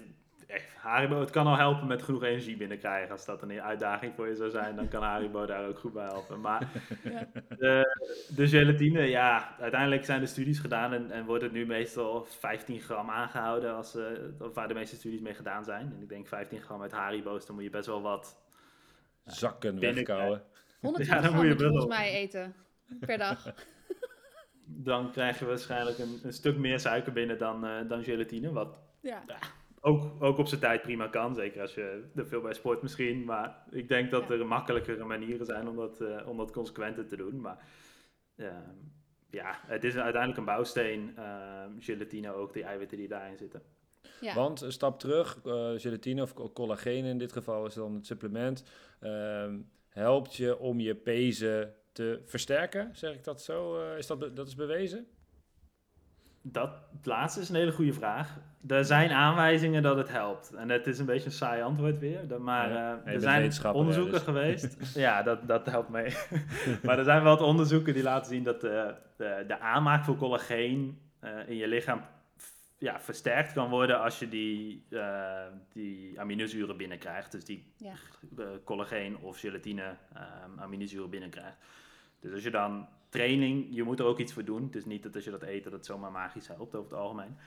echt, 0.48 0.76
Haribo, 0.76 1.20
het 1.20 1.30
kan 1.30 1.48
al 1.48 1.58
helpen 1.58 1.88
met 1.88 2.02
genoeg 2.02 2.24
energie 2.24 2.58
binnenkrijgen. 2.58 3.12
Als 3.12 3.26
dat 3.26 3.42
een 3.42 3.62
uitdaging 3.62 4.14
voor 4.16 4.28
je 4.28 4.36
zou 4.36 4.50
zijn, 4.50 4.76
dan 4.76 4.88
kan 4.88 5.04
Haribo 5.04 5.46
daar 5.54 5.68
ook 5.68 5.80
goed 5.80 5.94
bij 5.94 6.06
helpen. 6.06 6.42
Maar 6.42 6.68
Ja. 7.04 7.28
de, 7.58 7.98
de 8.36 8.48
gelatine, 8.48 9.02
ja, 9.02 9.56
uiteindelijk 9.60 10.06
zijn 10.06 10.20
de 10.20 10.26
studies 10.26 10.60
gedaan 10.60 10.94
en, 10.94 11.12
en 11.12 11.26
wordt 11.26 11.44
het 11.44 11.52
nu 11.52 11.66
meestal 11.66 12.26
15 12.26 12.80
gram 12.80 13.10
aangehouden, 13.10 13.76
als, 13.76 13.96
eh, 13.96 14.06
of 14.40 14.54
waar 14.54 14.68
de 14.68 14.74
meeste 14.74 14.96
studies 14.96 15.22
mee 15.22 15.34
gedaan 15.34 15.64
zijn. 15.64 15.94
En 15.96 16.02
ik 16.02 16.10
denk 16.10 16.28
15 16.28 16.62
gram 16.62 16.82
uit 16.82 16.92
Haribo's, 16.92 17.46
dan 17.46 17.56
moet 17.56 17.64
je 17.64 17.70
best 17.70 17.88
wel 17.88 18.02
wat... 18.02 18.48
Zakken 19.26 19.80
wegkouwen. 19.80 20.44
120 20.82 21.16
Ja, 21.16 21.22
dan 21.22 21.36
moet 21.36 21.60
je 21.60 21.66
volgens 21.66 21.86
mij 21.86 22.12
eten 22.14 22.56
per 23.00 23.18
dag. 23.18 23.46
Dan 24.82 25.12
krijg 25.12 25.40
je 25.40 25.46
waarschijnlijk 25.46 25.98
een, 25.98 26.20
een 26.24 26.34
stuk 26.34 26.58
meer 26.58 26.80
suiker 26.80 27.12
binnen 27.14 27.38
dan, 27.38 27.66
eh, 27.66 27.88
dan 27.88 28.04
gelatine, 28.04 28.52
wat 28.52 28.80
Ja. 29.02 29.24
ook, 29.80 30.24
ook 30.24 30.38
op 30.38 30.48
zijn 30.48 30.62
tijd 30.62 30.82
prima 30.82 31.08
kan. 31.08 31.36
Zeker 31.36 31.62
als 31.62 31.74
je 31.74 32.10
er 32.16 32.28
veel 32.28 32.42
bij 32.42 32.54
sport 32.54 32.82
misschien. 32.82 33.24
Maar 33.24 33.64
ik 33.72 33.88
denk 33.88 34.12
dat 34.12 34.28
Ja. 34.28 34.34
er 34.34 34.46
makkelijkere 34.48 35.04
manieren 35.04 35.46
zijn 35.46 35.68
om 35.68 35.76
dat, 35.76 36.02
eh, 36.02 36.28
om 36.28 36.38
dat 36.38 36.52
consequenter 36.52 37.08
te 37.08 37.16
doen. 37.16 37.42
Maar 37.42 37.58
ehm, 38.36 38.70
ja, 39.30 39.60
het 39.68 39.84
is 39.84 39.96
uiteindelijk 39.96 40.38
een 40.40 40.46
bouwsteen. 40.46 41.14
ehm, 41.18 41.72
gelatine 41.80 42.34
ook, 42.34 42.54
die 42.54 42.64
eiwitten 42.64 42.98
die 42.98 43.08
daarin 43.08 43.38
zitten. 43.38 43.62
Ja. 44.22 44.34
Want 44.36 44.62
een 44.62 44.72
stap 44.72 45.00
terug, 45.00 45.40
eh, 45.46 45.70
gelatine 45.76 46.22
of 46.22 46.34
co- 46.34 46.52
collageen 46.52 47.06
in 47.06 47.18
dit 47.18 47.32
geval 47.34 47.66
is 47.66 47.74
dan 47.74 47.94
het 47.94 48.06
supplement, 48.06 48.64
ehm, 49.00 49.58
helpt 49.90 50.36
je 50.36 50.60
om 50.60 50.80
je 50.80 50.96
pezen 50.96 51.74
te 51.92 52.22
versterken. 52.26 52.90
Zeg 52.94 53.14
ik 53.14 53.24
dat 53.24 53.42
zo? 53.42 53.80
Eh, 53.82 53.98
is 53.98 54.08
dat, 54.08 54.20
be- 54.20 54.34
dat 54.34 54.48
is 54.48 54.56
bewezen? 54.56 55.08
Dat 56.42 56.70
laatste 57.04 57.40
is 57.42 57.50
een 57.50 57.56
hele 57.56 57.72
goede 57.72 57.94
vraag. 57.94 58.38
Er 58.68 58.86
zijn 58.86 59.12
aanwijzingen 59.12 59.84
dat 59.84 59.98
het 59.98 60.10
helpt. 60.10 60.54
En 60.54 60.70
het 60.70 60.88
is 60.88 61.00
een 61.00 61.06
beetje 61.06 61.26
een 61.26 61.32
saai 61.32 61.62
antwoord 61.62 62.00
weer. 62.00 62.42
Maar 62.42 62.70
Ja, 62.72 63.02
eh, 63.06 63.14
er 63.14 63.22
zijn 63.22 63.74
onderzoeken 63.76 64.14
dus. 64.14 64.22
geweest. 64.22 64.78
ja, 64.96 65.24
dat, 65.24 65.48
dat 65.48 65.66
helpt 65.66 65.90
mee. 65.90 66.16
maar 66.84 66.98
er 66.98 67.04
zijn 67.04 67.24
wel 67.24 67.38
wat 67.38 67.48
onderzoeken 67.48 67.94
die 67.94 68.04
laten 68.04 68.32
zien 68.32 68.44
dat 68.44 68.62
de, 68.62 68.96
de, 69.18 69.44
de 69.48 69.60
aanmaak 69.60 70.04
voor 70.06 70.16
collageen 70.16 71.00
eh, 71.20 71.32
in 71.48 71.56
je 71.56 71.68
lichaam 71.68 72.02
ja, 72.80 73.00
versterkt 73.00 73.54
kan 73.54 73.70
worden 73.70 74.02
als 74.02 74.20
je 74.20 74.30
die, 74.30 74.84
eh, 74.90 75.46
die 75.74 76.20
aminozuren 76.20 76.78
binnenkrijgt. 76.78 77.32
Dus 77.32 77.46
die 77.46 77.64
Ja. 77.78 77.94
eh, 78.38 78.46
collageen 78.64 79.18
of 79.18 79.40
gelatine 79.40 79.98
aminozuren 80.58 81.10
binnenkrijgt. 81.10 81.58
Dus 82.20 82.32
als 82.34 82.44
je 82.44 82.50
dan 82.52 82.88
training, 83.10 83.68
je 83.70 83.84
moet 83.84 84.00
er 84.00 84.06
ook 84.06 84.20
iets 84.20 84.34
voor 84.34 84.44
doen. 84.44 84.64
Het 84.64 84.76
is 84.76 84.86
niet 84.86 85.04
dat 85.04 85.16
als 85.16 85.24
je 85.24 85.32
dat 85.32 85.44
eet 85.44 85.64
dat 85.64 85.74
het 85.74 85.86
zomaar 85.86 86.12
magisch 86.12 86.48
helpt 86.48 86.76
over 86.76 86.92
het 86.92 87.00
algemeen. 87.00 87.38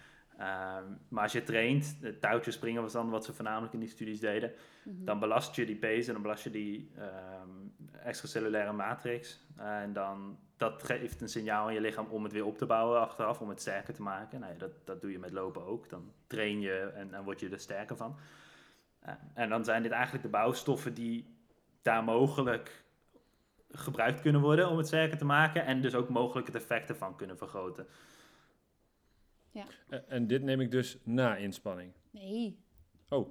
Ehm, 0.42 0.84
maar 1.08 1.22
als 1.22 1.32
je 1.32 1.42
traint, 1.42 1.96
touwtjes 2.20 2.54
springen 2.54 2.82
was 2.82 2.92
dan 2.92 3.10
wat 3.10 3.24
ze 3.24 3.32
voornamelijk 3.32 3.72
in 3.72 3.80
die 3.80 3.88
studies 3.88 4.20
deden, 4.20 4.52
Mhm. 4.84 5.04
dan 5.04 5.18
belast 5.18 5.56
je 5.56 5.66
die 5.66 5.76
pezen, 5.76 6.12
dan 6.12 6.22
belast 6.22 6.44
je 6.44 6.50
die 6.50 6.90
ehm, 6.98 7.48
extracellulaire 8.04 8.72
matrix. 8.72 9.40
en 9.56 9.92
dan, 9.92 10.38
dat 10.56 10.82
geeft 10.82 11.20
een 11.20 11.28
signaal 11.28 11.68
in 11.68 11.74
je 11.74 11.80
lichaam 11.80 12.06
om 12.10 12.22
het 12.22 12.32
weer 12.32 12.44
op 12.44 12.58
te 12.58 12.66
bouwen 12.66 13.00
achteraf, 13.00 13.40
om 13.40 13.48
het 13.48 13.60
sterker 13.60 13.94
te 13.94 14.02
maken. 14.02 14.40
Nou 14.40 14.52
ja, 14.52 14.58
dat, 14.58 14.70
dat 14.84 15.00
doe 15.00 15.10
je 15.12 15.18
met 15.18 15.32
lopen 15.32 15.66
ook. 15.66 15.88
Dan 15.88 16.12
train 16.26 16.60
je 16.60 16.90
en 16.94 17.10
dan 17.10 17.24
word 17.24 17.40
je 17.40 17.48
er 17.48 17.60
sterker 17.60 17.96
van. 17.96 18.16
Eh, 19.00 19.12
en 19.34 19.48
dan 19.48 19.64
zijn 19.64 19.82
dit 19.82 19.92
eigenlijk 19.92 20.24
de 20.24 20.30
bouwstoffen 20.30 20.94
die 20.94 21.36
daar 21.82 22.04
mogelijk 22.04 22.84
gebruikt 23.70 24.20
kunnen 24.20 24.40
worden 24.40 24.68
om 24.68 24.76
het 24.76 24.86
sterker 24.86 25.18
te 25.18 25.24
maken. 25.24 25.64
En 25.64 25.80
dus 25.80 25.94
ook 25.94 26.08
mogelijk 26.08 26.46
het 26.46 26.56
effect 26.56 26.88
ervan 26.88 27.16
kunnen 27.16 27.38
vergroten. 27.38 27.86
Eh, 29.88 29.98
en 30.08 30.26
dit 30.26 30.42
neem 30.42 30.60
ik 30.60 30.70
dus 30.70 30.98
na 31.04 31.36
inspanning. 31.36 31.92
Nee. 32.10 32.58
Oh. 33.08 33.28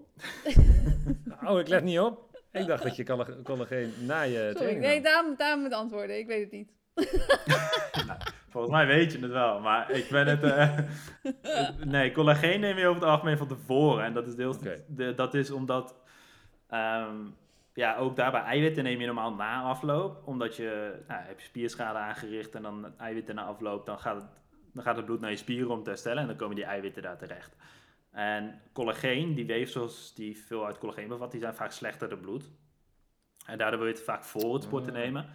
oh, 1.47 1.59
ik 1.59 1.67
let 1.67 1.83
niet 1.83 1.99
op. 1.99 2.29
Ik 2.51 2.65
dacht 2.65 2.83
dat 2.83 2.95
je 2.95 3.03
colla- 3.03 3.41
collageen 3.43 3.93
na 4.05 4.21
je 4.21 4.31
Sorry, 4.37 4.53
training 4.53 4.81
nee, 4.81 5.01
daarom, 5.01 5.35
daarom 5.37 5.63
het 5.63 5.73
antwoorden. 5.73 6.17
Ik 6.17 6.27
weet 6.27 6.41
het 6.43 6.51
niet. 6.51 6.71
Volgens 8.49 8.73
mij 8.73 8.85
weet 8.87 9.11
je 9.11 9.19
het 9.19 9.31
wel, 9.31 9.59
maar 9.59 9.91
ik 9.91 10.09
ben 10.09 10.27
het... 10.27 10.43
eh, 10.43 10.79
nee, 11.95 12.11
collageen 12.11 12.59
neem 12.59 12.77
je 12.77 12.87
over 12.87 13.01
het 13.01 13.09
algemeen 13.11 13.37
van 13.37 13.47
tevoren. 13.47 14.03
En 14.05 14.13
dat 14.13 14.27
is 14.27 14.35
deels... 14.35 14.57
Oké. 14.57 14.83
de- 14.87 15.13
dat 15.15 15.33
is 15.33 15.51
omdat... 15.51 15.95
ehm, 16.67 17.15
ja, 17.73 17.95
ook 17.97 18.15
daarbij 18.15 18.41
eiwitten 18.41 18.83
neem 18.83 18.99
je 18.99 19.05
normaal 19.05 19.33
na 19.33 19.61
afloop. 19.61 20.21
Omdat 20.27 20.55
je... 20.55 20.99
Nou, 21.07 21.21
heb 21.23 21.39
je 21.39 21.45
spierschade 21.45 21.97
aangericht 21.97 22.55
en 22.55 22.61
dan 22.61 22.93
eiwitten 22.97 23.35
na 23.35 23.43
afloop... 23.43 23.85
Dan 23.85 23.99
gaat, 23.99 24.15
het, 24.15 24.25
dan 24.73 24.83
gaat 24.83 24.95
het 24.95 25.05
bloed 25.05 25.19
naar 25.19 25.29
je 25.29 25.35
spieren 25.35 25.69
om 25.69 25.83
te 25.83 25.89
herstellen. 25.89 26.21
En 26.21 26.27
dan 26.27 26.35
komen 26.35 26.55
die 26.55 26.65
eiwitten 26.65 27.01
daar 27.01 27.17
terecht. 27.17 27.55
En 28.11 28.61
collageen, 28.73 29.35
die 29.35 29.45
weefsels 29.45 30.13
die 30.13 30.37
veel 30.37 30.65
uit 30.65 30.77
collageen 30.77 31.07
bevat... 31.07 31.31
die 31.31 31.39
zijn 31.39 31.55
vaak 31.55 31.71
slechter 31.71 32.09
dan 32.09 32.19
bloed. 32.19 32.49
En 33.45 33.57
daardoor 33.57 33.79
wil 33.79 33.87
je 33.87 33.93
het 33.93 34.03
vaak 34.03 34.23
voor 34.23 34.53
het 34.53 34.63
sporten 34.63 34.93
Ah. 34.93 34.99
nemen 35.01 35.25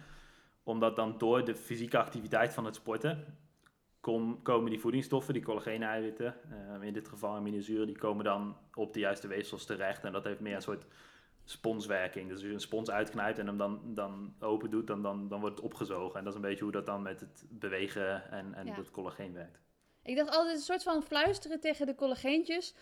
omdat 0.63 0.95
dan 0.95 1.17
door 1.17 1.45
de 1.45 1.55
fysieke 1.55 1.97
activiteit 1.97 2.53
van 2.53 2.65
het 2.65 2.75
sporten 2.75 3.37
kom- 3.99 4.41
komen 4.41 4.69
die 4.69 4.79
voedingsstoffen, 4.79 5.33
die 5.33 5.43
collageen-eiwitten, 5.43 6.35
eh, 6.49 6.87
in 6.87 6.93
dit 6.93 7.07
geval 7.07 7.35
aminozuren, 7.35 7.87
die 7.87 7.97
komen 7.97 8.23
dan 8.23 8.57
op 8.73 8.93
de 8.93 8.99
juiste 8.99 9.27
weefsels 9.27 9.65
terecht. 9.65 10.03
En 10.03 10.11
dat 10.11 10.23
heeft 10.23 10.39
meer 10.39 10.55
een 10.55 10.61
soort 10.61 10.85
sponswerking. 11.49 12.25
Dus 12.27 12.37
als 12.37 12.45
je 12.47 12.53
een 12.53 12.59
spons 12.59 12.89
uitknijpt 12.89 13.39
en 13.39 13.47
hem 13.47 13.57
dan, 13.57 13.81
dan 13.85 14.33
open 14.39 14.69
doet, 14.69 14.87
dan, 14.87 15.01
dan, 15.01 15.27
dan 15.27 15.39
wordt 15.39 15.55
het 15.55 15.65
opgezogen. 15.65 16.17
En 16.17 16.23
dat 16.23 16.33
is 16.33 16.39
een 16.39 16.47
beetje 16.47 16.63
hoe 16.63 16.71
dat 16.71 16.85
dan 16.85 17.01
met 17.01 17.19
het 17.19 17.45
bewegen 17.49 18.31
en, 18.31 18.53
en 18.53 18.65
Ja. 18.65 18.75
het 18.75 18.91
collageen 18.91 19.33
werkt. 19.33 19.59
Ik 20.03 20.15
dacht 20.15 20.35
altijd 20.35 20.55
een 20.55 20.61
soort 20.61 20.83
van 20.83 21.03
fluisteren 21.03 21.59
tegen 21.59 21.85
de 21.85 21.95
collageentjes. 21.95 22.75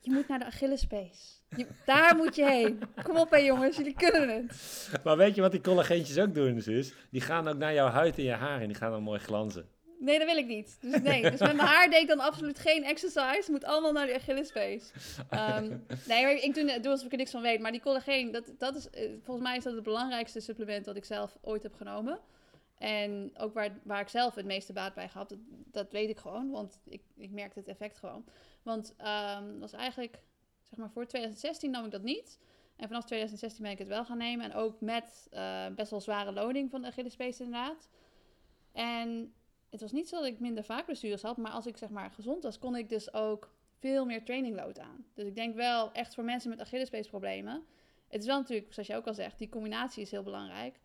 Je 0.00 0.10
moet 0.12 0.28
naar 0.28 0.38
de 0.38 0.44
Achillespees. 0.44 1.42
Je- 1.56 1.66
daar 1.86 2.16
moet 2.16 2.34
je 2.36 2.44
heen. 2.44 2.80
Kom 3.02 3.16
op 3.16 3.30
hè 3.30 3.36
jongens, 3.36 3.76
jullie 3.76 3.94
kunnen 3.94 4.28
het. 4.28 4.90
Maar 5.04 5.16
weet 5.16 5.34
je 5.34 5.40
wat 5.40 5.50
die 5.50 5.60
collageentjes 5.60 6.18
ook 6.18 6.34
doen, 6.34 6.54
dus? 6.54 6.94
Die 7.10 7.20
gaan 7.20 7.48
ook 7.48 7.56
naar 7.56 7.74
jouw 7.74 7.88
huid 7.88 8.18
en 8.18 8.24
je 8.24 8.32
haar 8.32 8.60
en 8.60 8.66
die 8.66 8.76
gaan 8.76 8.90
dan 8.90 9.02
mooi 9.02 9.18
glanzen. 9.20 9.68
Nee, 9.98 10.18
dat 10.18 10.26
wil 10.26 10.36
ik 10.36 10.46
niet. 10.46 10.78
Dus 10.80 11.00
nee, 11.00 11.22
dus 11.22 11.40
met 11.40 11.56
mijn 11.56 11.68
haar 11.68 11.90
deed 11.90 12.02
ik 12.02 12.08
dan 12.08 12.20
absoluut 12.20 12.58
geen 12.58 12.84
exercise. 12.84 13.44
Moet 13.50 13.64
allemaal 13.64 13.92
naar 13.92 14.06
de 14.06 14.14
Achillespees. 14.14 14.92
Ehm, 15.30 15.76
nee, 16.06 16.40
ik 16.40 16.54
doe, 16.54 16.80
doe 16.80 16.90
alsof 16.90 17.06
ik 17.06 17.12
er 17.12 17.18
niks 17.18 17.30
van 17.30 17.42
weet. 17.42 17.60
Maar 17.60 17.72
die 17.72 17.80
collageen, 17.80 18.32
dat, 18.32 18.52
dat 18.58 18.76
is, 18.76 18.90
eh, 18.90 19.10
volgens 19.22 19.46
mij 19.46 19.56
is 19.56 19.64
dat 19.64 19.74
het 19.74 19.82
belangrijkste 19.82 20.40
supplement 20.40 20.84
dat 20.84 20.96
ik 20.96 21.04
zelf 21.04 21.36
ooit 21.40 21.62
heb 21.62 21.74
genomen. 21.74 22.20
En 22.78 23.30
ook 23.38 23.54
waar, 23.54 23.78
waar 23.82 24.00
ik 24.00 24.08
zelf 24.08 24.34
het 24.34 24.46
meeste 24.46 24.72
baat 24.72 24.94
bij 24.94 25.08
gehad, 25.08 25.28
dat, 25.28 25.38
dat 25.50 25.92
weet 25.92 26.08
ik 26.08 26.18
gewoon. 26.18 26.50
Want 26.50 26.80
ik, 26.84 27.02
ik 27.16 27.30
merkte 27.30 27.58
het 27.58 27.68
effect 27.68 27.98
gewoon. 27.98 28.24
Want 28.62 28.94
dat 28.96 29.58
was 29.58 29.72
eigenlijk, 29.72 30.18
zeg 30.62 30.78
maar 30.78 30.90
voor 30.90 31.06
2016 31.06 31.70
nam 31.70 31.84
ik 31.84 31.90
dat 31.90 32.02
niet. 32.02 32.38
En 32.78 32.88
vanaf 32.88 33.04
2016 33.04 33.62
ben 33.62 33.72
ik 33.72 33.78
het 33.78 33.88
wel 33.88 34.04
gaan 34.04 34.18
nemen. 34.18 34.44
En 34.44 34.54
ook 34.54 34.80
met 34.80 35.26
eh, 35.30 35.66
best 35.74 35.90
wel 35.90 36.00
zware 36.00 36.32
loading 36.32 36.70
van 36.70 36.82
de 36.82 36.88
Achillespees 36.88 37.40
inderdaad. 37.40 37.88
En 38.72 39.34
het 39.70 39.80
was 39.80 39.92
niet 39.92 40.08
zo 40.08 40.16
dat 40.16 40.26
ik 40.26 40.40
minder 40.40 40.64
vaak 40.64 40.84
blessures 40.84 41.22
had, 41.22 41.36
maar 41.36 41.50
als 41.52 41.66
ik 41.66 41.76
zeg 41.76 41.88
maar 41.88 42.10
gezond 42.10 42.42
was, 42.42 42.58
kon 42.58 42.76
ik 42.76 42.88
dus 42.88 43.12
ook 43.12 43.50
veel 43.78 44.04
meer 44.06 44.24
training 44.24 44.56
load 44.56 44.78
aan. 44.78 45.04
Dus 45.14 45.26
ik 45.26 45.34
denk 45.34 45.54
wel 45.54 45.92
echt 45.92 46.14
voor 46.14 46.24
mensen 46.24 46.50
met 46.50 46.60
Achillespeesproblemen. 46.60 47.64
Het 48.08 48.20
is 48.20 48.26
wel 48.26 48.38
natuurlijk, 48.38 48.72
zoals 48.72 48.88
jij 48.88 48.96
ook 48.96 49.06
al 49.06 49.14
zegt, 49.14 49.38
die 49.38 49.48
combinatie 49.48 50.02
is 50.02 50.10
heel 50.10 50.22
belangrijk. 50.22 50.80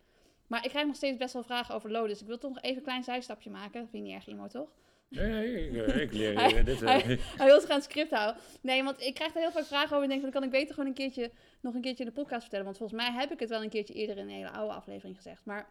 Maar 0.48 0.64
ik 0.64 0.70
krijg 0.70 0.86
nog 0.88 0.96
steeds 0.96 1.18
best 1.18 1.34
wel 1.34 1.44
vragen 1.44 1.76
over 1.76 1.92
load, 1.92 2.08
dus 2.08 2.22
ik 2.22 2.28
wil 2.28 2.38
toch 2.38 2.54
nog 2.54 2.64
even 2.64 2.78
een 2.78 2.84
klein 2.84 3.04
zijstapje 3.04 3.50
maken. 3.50 3.82
Dat 3.82 3.90
vind 3.90 4.06
je 4.06 4.10
niet 4.14 4.14
erg, 4.14 4.28
Imo, 4.28 4.48
toch? 4.48 4.70
Nee, 5.08 5.70
ik, 5.70 5.88
ik 5.96 6.14
leer 6.14 6.34
Hij- 6.40 6.64
dit. 6.64 6.82
eh, 6.82 6.88
hij- 6.90 7.20
Hij 7.38 7.46
wil 7.46 7.60
zich 7.60 7.70
aan 7.70 7.76
het 7.76 7.86
script 7.86 8.12
houden. 8.12 8.42
Nee, 8.62 8.84
want 8.84 9.02
ik 9.02 9.14
krijg 9.14 9.32
daar 9.34 9.44
heel 9.44 9.52
vaak 9.52 9.66
vragen 9.66 9.90
over 9.92 10.02
en 10.04 10.08
denk 10.10 10.22
van, 10.22 10.32
dan 10.32 10.42
kan 10.42 10.50
ik 10.50 10.56
beter 10.60 10.74
gewoon 10.74 10.90
een 10.90 10.96
keertje, 10.96 11.32
nog 11.62 11.74
een 11.74 11.82
keertje 11.82 12.04
in 12.04 12.10
de 12.10 12.16
podcast 12.16 12.42
vertellen. 12.42 12.66
Want 12.66 12.78
volgens 12.78 13.02
mij 13.02 13.12
heb 13.12 13.32
ik 13.32 13.40
het 13.40 13.50
wel 13.50 13.64
een 13.64 13.70
keertje 13.70 13.94
eerder 13.94 14.18
in 14.18 14.24
een 14.24 14.30
hele 14.36 14.50
oude 14.52 14.74
aflevering 14.74 15.16
gezegd. 15.16 15.46
Maar 15.46 15.70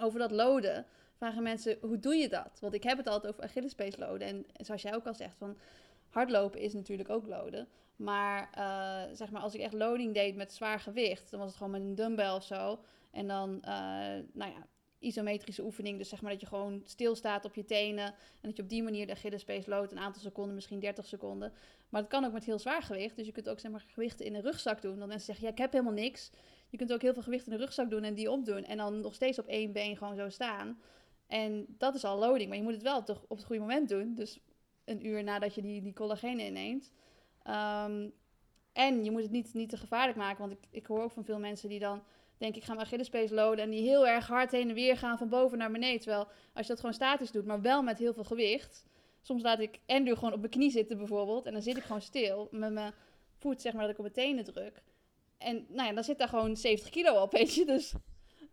over 0.00 0.18
dat 0.18 0.30
loaden 0.30 0.86
vragen 1.20 1.42
mensen, 1.42 1.78
hoe 1.80 1.98
doe 1.98 2.14
je 2.14 2.28
dat? 2.28 2.58
Want 2.60 2.74
ik 2.74 2.82
heb 2.82 2.96
het 2.96 3.06
altijd 3.06 3.32
over 3.32 3.44
Achillespees 3.44 3.96
loaden. 3.96 4.28
En 4.28 4.46
zoals 4.64 4.82
jij 4.82 4.94
ook 4.94 5.06
al 5.06 5.14
zegt, 5.14 5.36
van 5.36 5.58
hardlopen 6.08 6.60
is 6.60 6.72
natuurlijk 6.72 7.08
ook 7.08 7.26
loaden. 7.26 7.68
Maar 7.96 8.50
eh, 8.54 9.16
zeg 9.16 9.30
maar, 9.30 9.42
als 9.42 9.54
ik 9.54 9.60
echt 9.60 9.72
loading 9.72 10.14
deed 10.14 10.36
met 10.36 10.52
zwaar 10.52 10.80
gewicht, 10.80 11.30
dan 11.30 11.40
was 11.40 11.48
het 11.48 11.56
gewoon 11.56 11.72
met 11.72 11.80
een 11.80 11.94
dumbbell 11.94 12.30
of 12.30 12.44
zo. 12.44 12.78
En 13.10 13.26
dan, 13.28 13.62
eh, 13.62 13.70
nou 14.32 14.50
ja, 14.50 14.66
isometrische 14.98 15.62
oefening. 15.62 15.98
Dus 15.98 16.08
zeg 16.08 16.22
maar 16.22 16.30
dat 16.30 16.40
je 16.40 16.46
gewoon 16.46 16.82
stilstaat 16.84 17.44
op 17.44 17.54
je 17.54 17.64
tenen. 17.64 18.06
En 18.06 18.14
dat 18.48 18.56
je 18.56 18.62
op 18.62 18.68
die 18.68 18.82
manier 18.82 19.06
de 19.06 19.12
Achillespees 19.12 19.66
loodt. 19.66 19.92
Een 19.92 19.98
aantal 19.98 20.22
seconden, 20.22 20.54
misschien 20.54 20.80
30 20.80 21.06
seconden. 21.06 21.52
Maar 21.88 22.00
het 22.00 22.10
kan 22.10 22.24
ook 22.24 22.32
met 22.32 22.44
heel 22.44 22.58
zwaar 22.58 22.82
gewicht. 22.82 23.16
Dus 23.16 23.26
je 23.26 23.32
kunt 23.32 23.48
ook 23.48 23.60
zeg 23.60 23.70
maar, 23.70 23.84
gewichten 23.88 24.26
in 24.26 24.34
een 24.34 24.42
rugzak 24.42 24.82
doen. 24.82 24.98
Dan 24.98 25.08
mensen 25.08 25.26
zeggen, 25.26 25.44
ja, 25.44 25.50
ik 25.50 25.58
heb 25.58 25.72
helemaal 25.72 25.92
niks. 25.92 26.30
Je 26.68 26.76
kunt 26.76 26.92
ook 26.92 27.02
heel 27.02 27.12
veel 27.12 27.22
gewicht 27.22 27.46
in 27.46 27.52
een 27.52 27.58
rugzak 27.58 27.90
doen 27.90 28.04
en 28.04 28.14
die 28.14 28.30
opdoen. 28.30 28.64
En 28.64 28.76
dan 28.76 29.00
nog 29.00 29.14
steeds 29.14 29.38
op 29.38 29.46
één 29.46 29.72
been 29.72 29.96
gewoon 29.96 30.16
zo 30.16 30.28
staan. 30.28 30.80
En 31.30 31.66
dat 31.68 31.94
is 31.94 32.04
al 32.04 32.18
loading. 32.18 32.48
Maar 32.48 32.58
je 32.58 32.62
moet 32.62 32.72
het 32.72 32.82
wel 32.82 33.04
de- 33.04 33.16
op 33.28 33.36
het 33.36 33.46
goede 33.46 33.60
moment 33.60 33.88
doen. 33.88 34.14
Dus 34.14 34.40
een 34.84 35.06
uur 35.06 35.24
nadat 35.24 35.54
je 35.54 35.62
die, 35.62 35.82
die 35.82 35.92
collageen 35.92 36.40
inneemt. 36.40 36.92
Ehm, 37.42 38.08
en 38.72 39.04
je 39.04 39.10
moet 39.10 39.22
het 39.22 39.30
niet, 39.30 39.54
niet 39.54 39.68
te 39.68 39.76
gevaarlijk 39.76 40.18
maken. 40.18 40.38
Want 40.38 40.52
ik, 40.52 40.58
ik 40.70 40.86
hoor 40.86 41.02
ook 41.02 41.10
van 41.10 41.24
veel 41.24 41.38
mensen 41.38 41.68
die 41.68 41.78
dan 41.78 42.02
denken... 42.38 42.60
ik 42.60 42.66
ga 42.66 42.74
mijn 42.74 42.86
Achillespees 42.86 43.30
loaden... 43.30 43.64
en 43.64 43.70
die 43.70 43.82
heel 43.82 44.06
erg 44.06 44.26
hard 44.26 44.50
heen 44.50 44.68
en 44.68 44.74
weer 44.74 44.96
gaan 44.96 45.18
van 45.18 45.28
boven 45.28 45.58
naar 45.58 45.70
beneden. 45.70 46.00
Terwijl 46.00 46.28
als 46.52 46.66
je 46.66 46.72
dat 46.72 46.80
gewoon 46.80 46.94
statisch 46.94 47.30
doet, 47.30 47.44
maar 47.44 47.60
wel 47.60 47.82
met 47.82 47.98
heel 47.98 48.14
veel 48.14 48.24
gewicht... 48.24 48.88
Soms 49.22 49.42
laat 49.42 49.58
ik 49.58 49.80
Andrew 49.86 50.14
gewoon 50.16 50.32
op 50.32 50.38
mijn 50.38 50.50
knie 50.50 50.70
zitten 50.70 50.96
bijvoorbeeld... 50.96 51.46
en 51.46 51.52
dan 51.52 51.62
zit 51.62 51.76
ik 51.76 51.82
gewoon 51.82 52.02
stil 52.02 52.48
met 52.50 52.72
mijn 52.72 52.92
voet, 53.38 53.60
zeg 53.60 53.72
maar, 53.72 53.82
dat 53.82 53.90
ik 53.90 53.98
op 53.98 54.02
mijn 54.02 54.28
tenen 54.28 54.44
druk. 54.44 54.82
En 55.38 55.66
nou 55.68 55.88
ja, 55.88 55.94
dan 55.94 56.04
zit 56.04 56.18
daar 56.18 56.28
gewoon 56.28 56.56
70 56.56 56.90
kilo 56.90 57.22
op, 57.22 57.32
weet 57.32 57.54
je. 57.54 57.64
Dus 57.64 57.94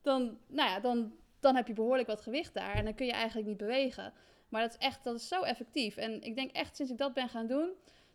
dan, 0.01 0.37
nou 0.47 0.69
ja, 0.69 0.79
dan, 0.79 1.13
dan 1.39 1.55
heb 1.55 1.67
je 1.67 1.73
behoorlijk 1.73 2.07
wat 2.07 2.21
gewicht 2.21 2.53
daar. 2.53 2.75
En 2.75 2.83
dan 2.83 2.95
kun 2.95 3.05
je 3.05 3.11
eigenlijk 3.11 3.47
niet 3.47 3.57
bewegen. 3.57 4.13
Maar 4.49 4.61
dat 4.61 4.71
is 4.71 4.77
echt, 4.77 5.03
dat 5.03 5.15
is 5.15 5.27
zo 5.27 5.41
effectief. 5.41 5.97
En 5.97 6.21
ik 6.21 6.35
denk 6.35 6.51
echt, 6.51 6.75
sinds 6.75 6.91
ik 6.91 6.97
dat 6.97 7.13
ben 7.13 7.29
gaan 7.29 7.47
doen, 7.47 7.69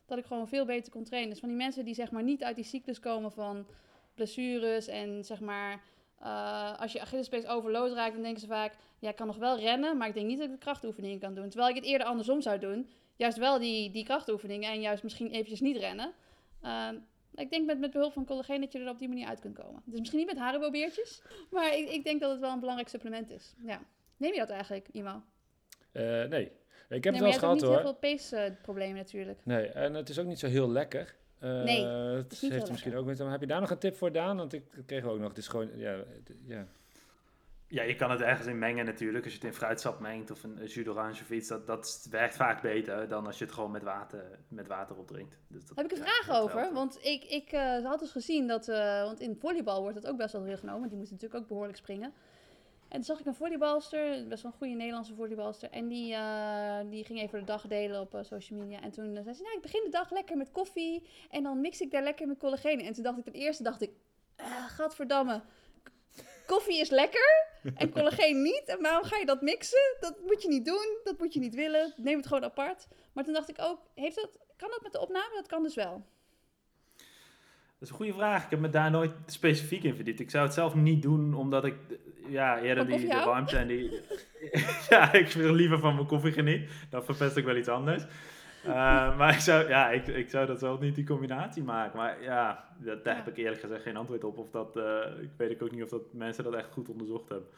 dat 0.06 0.18
ik 0.18 0.24
gewoon 0.24 0.48
veel 0.48 0.64
beter 0.64 0.92
kon 0.92 1.04
trainen. 1.04 1.30
Dus 1.30 1.40
van 1.40 1.48
die 1.48 1.58
mensen 1.58 1.84
die 1.84 1.94
zeg 1.94 2.10
maar 2.10 2.22
niet 2.22 2.44
uit 2.44 2.56
die 2.56 2.64
cyclus 2.64 3.00
komen 3.00 3.32
van 3.32 3.66
blessures 4.14 4.86
en 4.86 5.24
zeg 5.24 5.40
maar... 5.40 5.82
eh, 6.18 6.78
als 6.80 6.92
je 6.92 7.00
Achillespees 7.00 7.46
overload 7.46 7.92
raakt, 7.92 8.12
dan 8.12 8.22
denken 8.22 8.40
ze 8.40 8.46
vaak... 8.46 8.76
Ja, 8.98 9.08
ik 9.08 9.16
kan 9.16 9.26
nog 9.26 9.36
wel 9.36 9.58
rennen, 9.58 9.96
maar 9.96 10.08
ik 10.08 10.14
denk 10.14 10.26
niet 10.26 10.38
dat 10.38 10.46
ik 10.46 10.52
de 10.52 10.58
krachtoefeningen 10.58 11.18
kan 11.18 11.34
doen. 11.34 11.48
Terwijl 11.48 11.70
ik 11.70 11.76
het 11.76 11.84
eerder 11.84 12.06
andersom 12.06 12.40
zou 12.40 12.58
doen. 12.58 12.90
Juist 13.16 13.38
wel 13.38 13.58
die, 13.58 13.90
die 13.90 14.04
krachtoefeningen 14.04 14.70
en 14.70 14.80
juist 14.80 15.02
misschien 15.02 15.30
eventjes 15.30 15.60
niet 15.60 15.76
rennen. 15.76 16.12
Ehm, 16.62 16.98
ik 17.34 17.50
denk 17.50 17.66
met, 17.66 17.78
met 17.78 17.90
behulp 17.90 18.12
van 18.12 18.24
collageen 18.24 18.60
dat 18.60 18.72
je 18.72 18.78
er 18.78 18.88
op 18.88 18.98
die 18.98 19.08
manier 19.08 19.26
uit 19.26 19.40
kunt 19.40 19.54
komen. 19.58 19.82
Dus 19.84 19.98
misschien 19.98 20.18
niet 20.18 20.28
met 20.28 20.38
haribo-beertjes, 20.38 21.22
maar 21.50 21.76
ik, 21.76 21.88
ik 21.90 22.04
denk 22.04 22.20
dat 22.20 22.30
het 22.30 22.40
wel 22.40 22.52
een 22.52 22.60
belangrijk 22.60 22.88
supplement 22.88 23.30
is. 23.30 23.54
Ja. 23.64 23.80
Neem 24.16 24.32
je 24.32 24.38
dat 24.38 24.50
eigenlijk, 24.50 24.88
Imo? 24.92 25.22
eh, 25.92 26.02
nee, 26.02 26.20
ik 26.22 26.28
heb 26.28 26.40
nee, 26.88 26.88
het 26.88 27.02
wel 27.04 27.12
je 27.12 27.12
eens 27.12 27.20
hebt 27.22 27.34
ook 27.34 27.38
gehad 27.40 27.54
niet 27.54 27.62
hoor. 27.62 27.72
heel 27.72 27.82
veel 27.82 27.94
peesproblemen 27.94 28.96
natuurlijk. 28.96 29.38
Nee, 29.44 29.66
en 29.66 29.94
het 29.94 30.08
is 30.08 30.18
ook 30.18 30.26
niet 30.26 30.38
zo 30.38 30.46
heel 30.46 30.70
lekker. 30.70 31.14
Eh, 31.38 31.62
Nee, 31.62 31.84
het 31.84 32.38
niet 32.42 32.52
heeft 32.52 32.70
misschien 32.70 32.92
lekker. 32.92 32.98
ook 32.98 33.18
met. 33.18 33.30
Heb 33.30 33.40
je 33.40 33.46
daar 33.46 33.60
nog 33.60 33.70
een 33.70 33.78
tip 33.78 33.96
voor, 33.96 34.12
Daan? 34.12 34.36
Want 34.36 34.52
ik 34.52 34.62
kreeg 34.86 35.04
ook 35.04 35.18
nog. 35.18 35.28
Het 35.28 35.38
is 35.38 35.48
gewoon. 35.48 35.78
Ja, 35.78 35.96
ja. 36.46 36.66
Ja, 37.72 37.82
je 37.82 37.94
kan 37.94 38.10
het 38.10 38.20
ergens 38.20 38.46
in 38.46 38.58
mengen 38.58 38.84
natuurlijk. 38.84 39.24
Als 39.24 39.32
je 39.32 39.38
het 39.38 39.48
in 39.48 39.54
fruitsap 39.54 40.00
mengt 40.00 40.30
of 40.30 40.42
een 40.42 40.66
jus 40.66 40.84
d'orange 40.84 41.20
of 41.20 41.30
iets, 41.30 41.48
dat, 41.48 41.66
dat 41.66 42.06
werkt 42.10 42.36
vaak 42.36 42.62
beter 42.62 43.08
dan 43.08 43.26
als 43.26 43.38
je 43.38 43.44
het 43.44 43.52
gewoon 43.54 43.70
met 43.70 43.82
water, 43.82 44.38
met 44.48 44.66
water 44.66 44.96
opdrinkt. 44.96 45.38
Dus 45.48 45.66
dat, 45.66 45.76
Heb 45.76 45.84
ik 45.84 45.98
een 45.98 46.04
vraag 46.04 46.40
over? 46.40 46.58
helpt. 46.58 46.74
Want 46.74 46.98
ik, 47.04 47.24
ik 47.24 47.52
eh, 47.52 47.84
had 47.84 47.98
dus 47.98 48.10
gezien 48.10 48.46
dat, 48.46 48.68
eh, 48.68 49.02
want 49.02 49.20
in 49.20 49.36
volleybal 49.36 49.80
wordt 49.80 50.02
dat 50.02 50.10
ook 50.10 50.16
best 50.16 50.32
wel 50.32 50.44
veel 50.44 50.56
genomen, 50.56 50.78
want 50.78 50.90
die 50.90 50.98
moet 51.00 51.10
natuurlijk 51.10 51.40
ook 51.42 51.48
behoorlijk 51.48 51.78
springen. 51.78 52.12
En 52.88 52.98
toen 52.98 53.04
zag 53.04 53.20
ik 53.20 53.26
een 53.26 53.34
volleybalster, 53.34 54.28
best 54.28 54.42
wel 54.42 54.52
een 54.52 54.58
goede 54.58 54.74
Nederlandse 54.74 55.14
volleybalster, 55.14 55.70
en 55.70 55.88
die, 55.88 56.14
eh, 56.14 56.78
die 56.90 57.04
ging 57.04 57.20
even 57.20 57.38
de 57.38 57.44
dag 57.44 57.66
delen 57.66 58.00
op 58.00 58.18
social 58.22 58.58
media. 58.58 58.82
En 58.82 58.90
toen 58.90 59.18
zei 59.22 59.34
ze, 59.34 59.42
nou, 59.42 59.56
ik 59.56 59.62
begin 59.62 59.82
de 59.84 59.90
dag 59.90 60.10
lekker 60.10 60.36
met 60.36 60.50
koffie 60.50 61.06
en 61.30 61.42
dan 61.42 61.60
mix 61.60 61.80
ik 61.80 61.90
daar 61.90 62.02
lekker 62.02 62.26
met 62.26 62.38
collageen. 62.38 62.80
En 62.80 62.92
toen 62.92 63.02
dacht 63.02 63.18
ik, 63.18 63.24
ten 63.24 63.32
eerste 63.32 63.62
dacht 63.62 63.82
ik, 63.82 63.90
gadverdamme, 64.76 65.42
koffie 66.46 66.80
is 66.80 66.90
lekker 66.90 67.46
en 67.74 67.92
collageen 67.92 68.42
niet. 68.42 68.62
En 68.66 68.82
waarom 68.82 69.04
ga 69.04 69.16
je 69.16 69.26
dat 69.26 69.42
mixen? 69.42 69.96
Dat 70.00 70.16
moet 70.26 70.42
je 70.42 70.48
niet 70.48 70.64
doen, 70.64 70.98
dat 71.04 71.18
moet 71.18 71.34
je 71.34 71.40
niet 71.40 71.54
willen. 71.54 71.92
Neem 71.96 72.16
het 72.16 72.26
gewoon 72.26 72.44
apart. 72.44 72.88
Maar 73.12 73.24
toen 73.24 73.32
dacht 73.32 73.48
ik 73.48 73.56
ook, 73.60 73.80
heeft 73.94 74.16
dat, 74.16 74.38
kan 74.56 74.70
dat 74.70 74.82
met 74.82 74.92
de 74.92 75.00
opname? 75.00 75.34
Dat 75.34 75.46
kan 75.46 75.62
dus 75.62 75.74
wel. 75.74 76.04
Dat 77.82 77.90
is 77.90 77.96
een 77.96 78.04
goede 78.04 78.18
vraag. 78.18 78.44
Ik 78.44 78.50
heb 78.50 78.60
me 78.60 78.68
daar 78.68 78.90
nooit 78.90 79.12
specifiek 79.26 79.82
in 79.82 79.94
verdiept. 79.94 80.20
Ik 80.20 80.30
zou 80.30 80.44
het 80.44 80.54
zelf 80.54 80.74
niet 80.74 81.02
doen, 81.02 81.34
omdat 81.34 81.64
ik 81.64 81.74
ja, 82.28 82.60
eerder 82.60 82.86
die, 82.86 83.08
de 83.08 83.22
warmte 83.24 83.56
en 83.56 83.66
die... 83.66 84.00
ja, 84.90 85.12
ik 85.12 85.28
wil 85.28 85.52
liever 85.52 85.78
van 85.78 85.94
mijn 85.94 86.06
koffie 86.06 86.32
genieten. 86.32 86.68
Dan 86.90 87.04
verpest 87.04 87.36
ik 87.36 87.44
wel 87.44 87.56
iets 87.56 87.68
anders. 87.68 88.04
Eh, 88.64 88.72
maar 89.18 89.32
ik 89.34 89.40
zou, 89.40 89.68
ja, 89.68 89.90
ik, 89.90 90.06
ik 90.06 90.30
zou 90.30 90.46
dat 90.46 90.58
zelf 90.58 90.80
niet 90.80 90.94
die 90.94 91.06
combinatie 91.06 91.62
maken. 91.62 91.96
Maar 91.98 92.22
ja, 92.22 92.64
dat, 92.78 93.04
daar 93.04 93.16
Ja. 93.16 93.22
heb 93.22 93.32
ik 93.32 93.36
eerlijk 93.38 93.60
gezegd 93.60 93.82
geen 93.82 93.96
antwoord 93.96 94.24
op. 94.24 94.38
Of 94.38 94.50
dat, 94.50 94.76
eh, 94.76 95.02
ik 95.20 95.30
weet 95.36 95.62
ook 95.62 95.70
niet 95.70 95.82
of 95.82 95.88
dat 95.88 96.12
mensen 96.12 96.44
dat 96.44 96.54
echt 96.54 96.72
goed 96.72 96.88
onderzocht 96.88 97.28
hebben. 97.28 97.48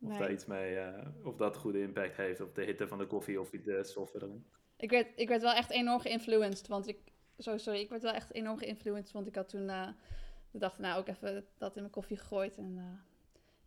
Of 0.00 0.08
Nee. 0.08 0.18
daar 0.18 0.32
iets 0.32 0.46
mee, 0.46 0.76
eh, 0.76 1.06
of 1.22 1.36
dat 1.36 1.56
goede 1.56 1.80
impact 1.80 2.16
heeft 2.16 2.40
op 2.40 2.54
de 2.54 2.62
hitte 2.62 2.88
van 2.88 2.98
de 2.98 3.06
koffie 3.06 3.40
of 3.40 3.50
de 3.50 3.84
stoffen 3.84 4.22
erin. 4.22 4.44
Ik 4.76 4.90
werd, 4.90 5.06
ik 5.16 5.28
werd 5.28 5.42
wel 5.42 5.52
echt 5.54 5.70
enorm 5.70 6.00
geïnfluenced, 6.00 6.68
want 6.68 6.88
ik... 6.88 6.98
Zo, 7.38 7.56
sorry, 7.56 7.80
ik 7.80 7.88
werd 7.90 8.02
wel 8.02 8.12
echt 8.12 8.32
enorm 8.34 8.58
geïnfluenced, 8.58 9.12
want 9.12 9.26
ik 9.26 9.34
had 9.34 9.48
toen... 9.48 9.68
eh 9.68 9.88
de 10.50 10.58
dag 10.62 10.76
daarna 10.76 10.96
ook 10.96 11.08
even 11.08 11.44
dat 11.58 11.74
in 11.74 11.80
mijn 11.80 11.92
koffie 11.92 12.16
gegooid. 12.16 12.56
En 12.56 12.74
eh, 12.76 12.84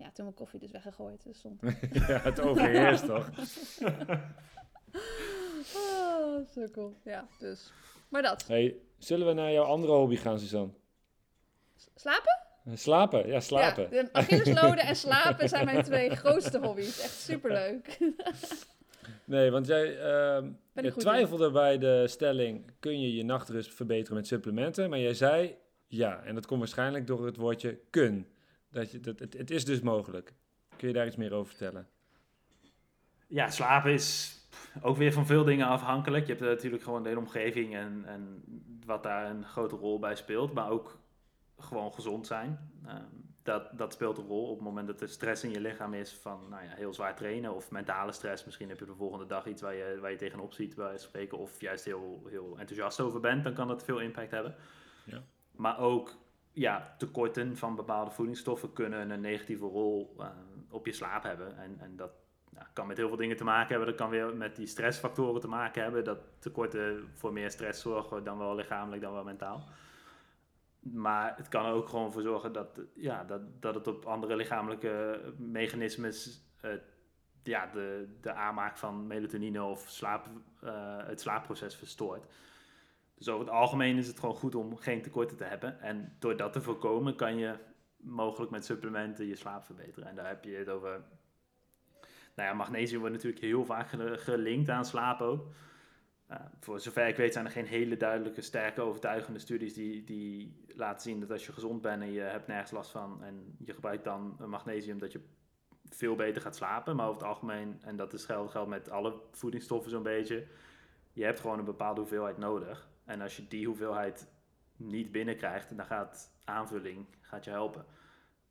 Ja, 0.05 0.11
toen 0.11 0.25
mijn 0.25 0.37
koffie 0.37 0.59
dus 0.59 0.71
weggegooid. 0.71 1.23
Dus 1.23 1.37
stond. 1.37 1.61
ja, 2.07 2.19
het 2.19 2.39
overheerst 2.41 3.05
toch? 3.05 3.29
oh, 5.75 6.47
sukkel. 6.51 6.95
Ja, 7.03 7.27
dus. 7.39 7.71
Maar 8.09 8.21
dat. 8.21 8.47
Hey, 8.47 8.75
zullen 8.97 9.27
we 9.27 9.33
naar 9.33 9.51
jouw 9.51 9.63
andere 9.63 9.93
hobby 9.93 10.15
gaan, 10.15 10.39
Suzanne? 10.39 10.73
Slapen? 11.95 12.47
Slapen, 12.73 13.27
ja, 13.27 13.39
slapen. 13.39 13.83
Ja, 13.91 14.03
de 14.03 14.13
Achillesloden 14.13 14.77
en 14.77 14.95
slapen 14.95 15.49
zijn 15.49 15.65
mijn 15.65 15.83
twee 15.83 16.15
grootste 16.15 16.59
hobby's. 16.59 17.01
Echt 17.01 17.19
superleuk. 17.19 17.97
Nee, 19.29 19.51
want 19.51 19.67
jij 19.67 19.99
ehm, 19.99 20.51
Ben 20.73 20.83
je 20.83 20.93
twijfelde 20.93 21.51
bij 21.51 21.77
de 21.77 22.07
stelling: 22.07 22.71
kun 22.79 23.01
je 23.01 23.15
je 23.15 23.23
nachtrust 23.23 23.73
verbeteren 23.73 24.15
met 24.15 24.27
supplementen? 24.27 24.89
Maar 24.89 24.99
jij 24.99 25.13
zei 25.13 25.57
ja. 25.87 26.23
En 26.23 26.35
dat 26.35 26.45
komt 26.45 26.59
waarschijnlijk 26.59 27.07
door 27.07 27.25
het 27.25 27.35
woordje 27.35 27.79
kun. 27.89 28.27
Dat 28.71 28.91
je, 28.91 28.99
dat, 28.99 29.19
het, 29.19 29.33
het 29.33 29.51
is 29.51 29.65
dus 29.65 29.79
mogelijk. 29.79 30.33
Kun 30.77 30.87
je 30.87 30.93
daar 30.93 31.07
iets 31.07 31.15
meer 31.15 31.33
over 31.33 31.49
vertellen? 31.49 31.87
Ja, 33.27 33.49
slapen 33.49 33.91
is 33.91 34.38
ook 34.81 34.97
weer 34.97 35.13
van 35.13 35.25
veel 35.25 35.43
dingen 35.43 35.67
afhankelijk. 35.67 36.25
Je 36.25 36.33
hebt 36.33 36.45
natuurlijk 36.45 36.83
gewoon 36.83 37.03
de 37.03 37.09
hele 37.09 37.21
omgeving 37.21 37.75
en, 37.75 38.03
en 38.05 38.43
wat 38.85 39.03
daar 39.03 39.29
een 39.29 39.45
grote 39.45 39.75
rol 39.75 39.99
bij 39.99 40.15
speelt. 40.15 40.53
Maar 40.53 40.69
ook 40.69 40.99
gewoon 41.57 41.93
gezond 41.93 42.27
zijn. 42.27 42.71
Ehm, 42.85 43.03
dat, 43.43 43.77
dat 43.77 43.93
speelt 43.93 44.17
een 44.17 44.27
rol 44.27 44.49
op 44.49 44.55
het 44.55 44.65
moment 44.65 44.87
dat 44.87 45.01
er 45.01 45.09
stress 45.09 45.43
in 45.43 45.51
je 45.51 45.59
lichaam 45.59 45.93
is 45.93 46.13
van 46.13 46.49
nou 46.49 46.63
ja, 46.63 46.69
heel 46.69 46.93
zwaar 46.93 47.15
trainen 47.15 47.55
of 47.55 47.71
mentale 47.71 48.11
stress. 48.11 48.45
Misschien 48.45 48.69
heb 48.69 48.79
je 48.79 48.85
de 48.85 48.95
volgende 48.95 49.25
dag 49.25 49.45
iets 49.45 49.61
waar 49.61 49.75
je, 49.75 49.97
waar 50.01 50.11
je 50.11 50.17
tegenop 50.17 50.53
ziet 50.53 50.75
bij 50.75 50.97
spreken 50.97 51.37
of 51.37 51.61
juist 51.61 51.85
heel, 51.85 52.23
heel 52.29 52.55
enthousiast 52.57 52.99
over 52.99 53.19
bent. 53.19 53.43
Dan 53.43 53.53
kan 53.53 53.67
dat 53.67 53.83
veel 53.83 53.99
impact 53.99 54.31
hebben. 54.31 54.55
Ja. 55.05 55.23
Maar 55.51 55.79
ook 55.79 56.17
ja, 56.51 56.95
tekorten 56.97 57.57
van 57.57 57.75
bepaalde 57.75 58.11
voedingsstoffen 58.11 58.73
kunnen 58.73 59.09
een 59.09 59.21
negatieve 59.21 59.65
rol 59.65 60.15
uh, 60.19 60.27
op 60.69 60.85
je 60.85 60.91
slaap 60.91 61.23
hebben. 61.23 61.57
En, 61.57 61.75
en 61.79 61.95
dat 61.95 62.11
nou, 62.49 62.65
kan 62.73 62.87
met 62.87 62.97
heel 62.97 63.07
veel 63.07 63.17
dingen 63.17 63.37
te 63.37 63.43
maken 63.43 63.67
hebben. 63.67 63.87
Dat 63.87 63.97
kan 63.97 64.09
weer 64.09 64.35
met 64.35 64.55
die 64.55 64.67
stressfactoren 64.67 65.41
te 65.41 65.47
maken 65.47 65.83
hebben. 65.83 66.03
Dat 66.03 66.19
tekorten 66.39 67.09
voor 67.13 67.33
meer 67.33 67.51
stress 67.51 67.81
zorgen, 67.81 68.23
dan 68.23 68.37
wel 68.37 68.55
lichamelijk, 68.55 69.01
dan 69.01 69.13
wel 69.13 69.23
mentaal. 69.23 69.63
Maar 70.79 71.33
het 71.37 71.47
kan 71.47 71.65
ook 71.65 71.89
gewoon 71.89 72.11
voor 72.11 72.21
zorgen 72.21 72.53
dat, 72.53 72.81
ja, 72.95 73.23
dat, 73.23 73.41
dat 73.61 73.75
het 73.75 73.87
op 73.87 74.05
andere 74.05 74.35
lichamelijke 74.35 75.21
mechanismes 75.37 76.41
uh, 76.65 76.71
ja, 77.43 77.69
de, 77.73 78.17
de 78.21 78.33
aanmaak 78.33 78.77
van 78.77 79.07
melatonine 79.07 79.63
of 79.63 79.89
slaap, 79.89 80.27
uh, 80.63 80.97
het 80.97 81.21
slaapproces 81.21 81.75
verstoort. 81.75 82.25
Dus 83.15 83.29
over 83.29 83.45
het 83.45 83.55
algemeen 83.55 83.97
is 83.97 84.07
het 84.07 84.19
gewoon 84.19 84.35
goed 84.35 84.55
om 84.55 84.77
geen 84.77 85.01
tekorten 85.01 85.37
te 85.37 85.43
hebben. 85.43 85.81
En 85.81 86.15
door 86.19 86.37
dat 86.37 86.53
te 86.53 86.61
voorkomen 86.61 87.15
kan 87.15 87.37
je 87.37 87.55
mogelijk 87.97 88.51
met 88.51 88.65
supplementen 88.65 89.25
je 89.25 89.35
slaap 89.35 89.63
verbeteren. 89.63 90.09
En 90.09 90.15
daar 90.15 90.27
heb 90.27 90.43
je 90.43 90.55
het 90.55 90.69
over. 90.69 91.01
Nou 92.39 92.51
ja, 92.51 92.57
magnesium 92.57 92.99
wordt 92.99 93.15
natuurlijk 93.15 93.43
heel 93.43 93.65
vaak 93.65 93.87
gelinkt 94.19 94.69
aan 94.69 94.85
slaap 94.85 95.21
ook. 95.21 95.47
Uh, 96.31 96.37
voor 96.59 96.79
zover 96.79 97.07
ik 97.07 97.15
weet 97.15 97.33
zijn 97.33 97.45
er 97.45 97.51
geen 97.51 97.65
hele 97.65 97.97
duidelijke, 97.97 98.41
sterke, 98.41 98.81
overtuigende 98.81 99.39
studies 99.39 99.73
die, 99.73 100.03
die 100.03 100.63
laten 100.75 101.01
zien 101.01 101.19
dat 101.19 101.31
als 101.31 101.45
je 101.45 101.53
gezond 101.53 101.81
bent 101.81 102.01
en 102.01 102.11
je 102.11 102.19
hebt 102.19 102.47
nergens 102.47 102.71
last 102.71 102.91
van 102.91 103.23
en 103.23 103.55
je 103.57 103.73
gebruikt 103.73 104.03
dan 104.03 104.37
magnesium, 104.45 104.99
dat 104.99 105.11
je 105.11 105.21
veel 105.89 106.15
beter 106.15 106.41
gaat 106.41 106.55
slapen. 106.55 106.95
Maar 106.95 107.07
over 107.07 107.19
het 107.19 107.29
algemeen, 107.29 107.79
en 107.81 107.95
dat 107.95 108.13
is 108.13 108.25
geldt, 108.25 108.51
geldt 108.51 108.69
met 108.69 108.89
alle 108.89 109.21
voedingsstoffen 109.31 109.91
zo'n 109.91 110.03
beetje, 110.03 110.47
je 111.13 111.23
hebt 111.23 111.39
gewoon 111.39 111.59
een 111.59 111.65
bepaalde 111.65 111.99
hoeveelheid 111.99 112.37
nodig. 112.37 112.89
En 113.05 113.21
als 113.21 113.35
je 113.37 113.47
die 113.47 113.65
hoeveelheid 113.65 114.27
niet 114.75 115.11
binnenkrijgt, 115.11 115.77
dan 115.77 115.85
gaat 115.85 116.31
aanvulling 116.43 117.05
gaat 117.21 117.43
je 117.43 117.51
helpen. 117.51 117.85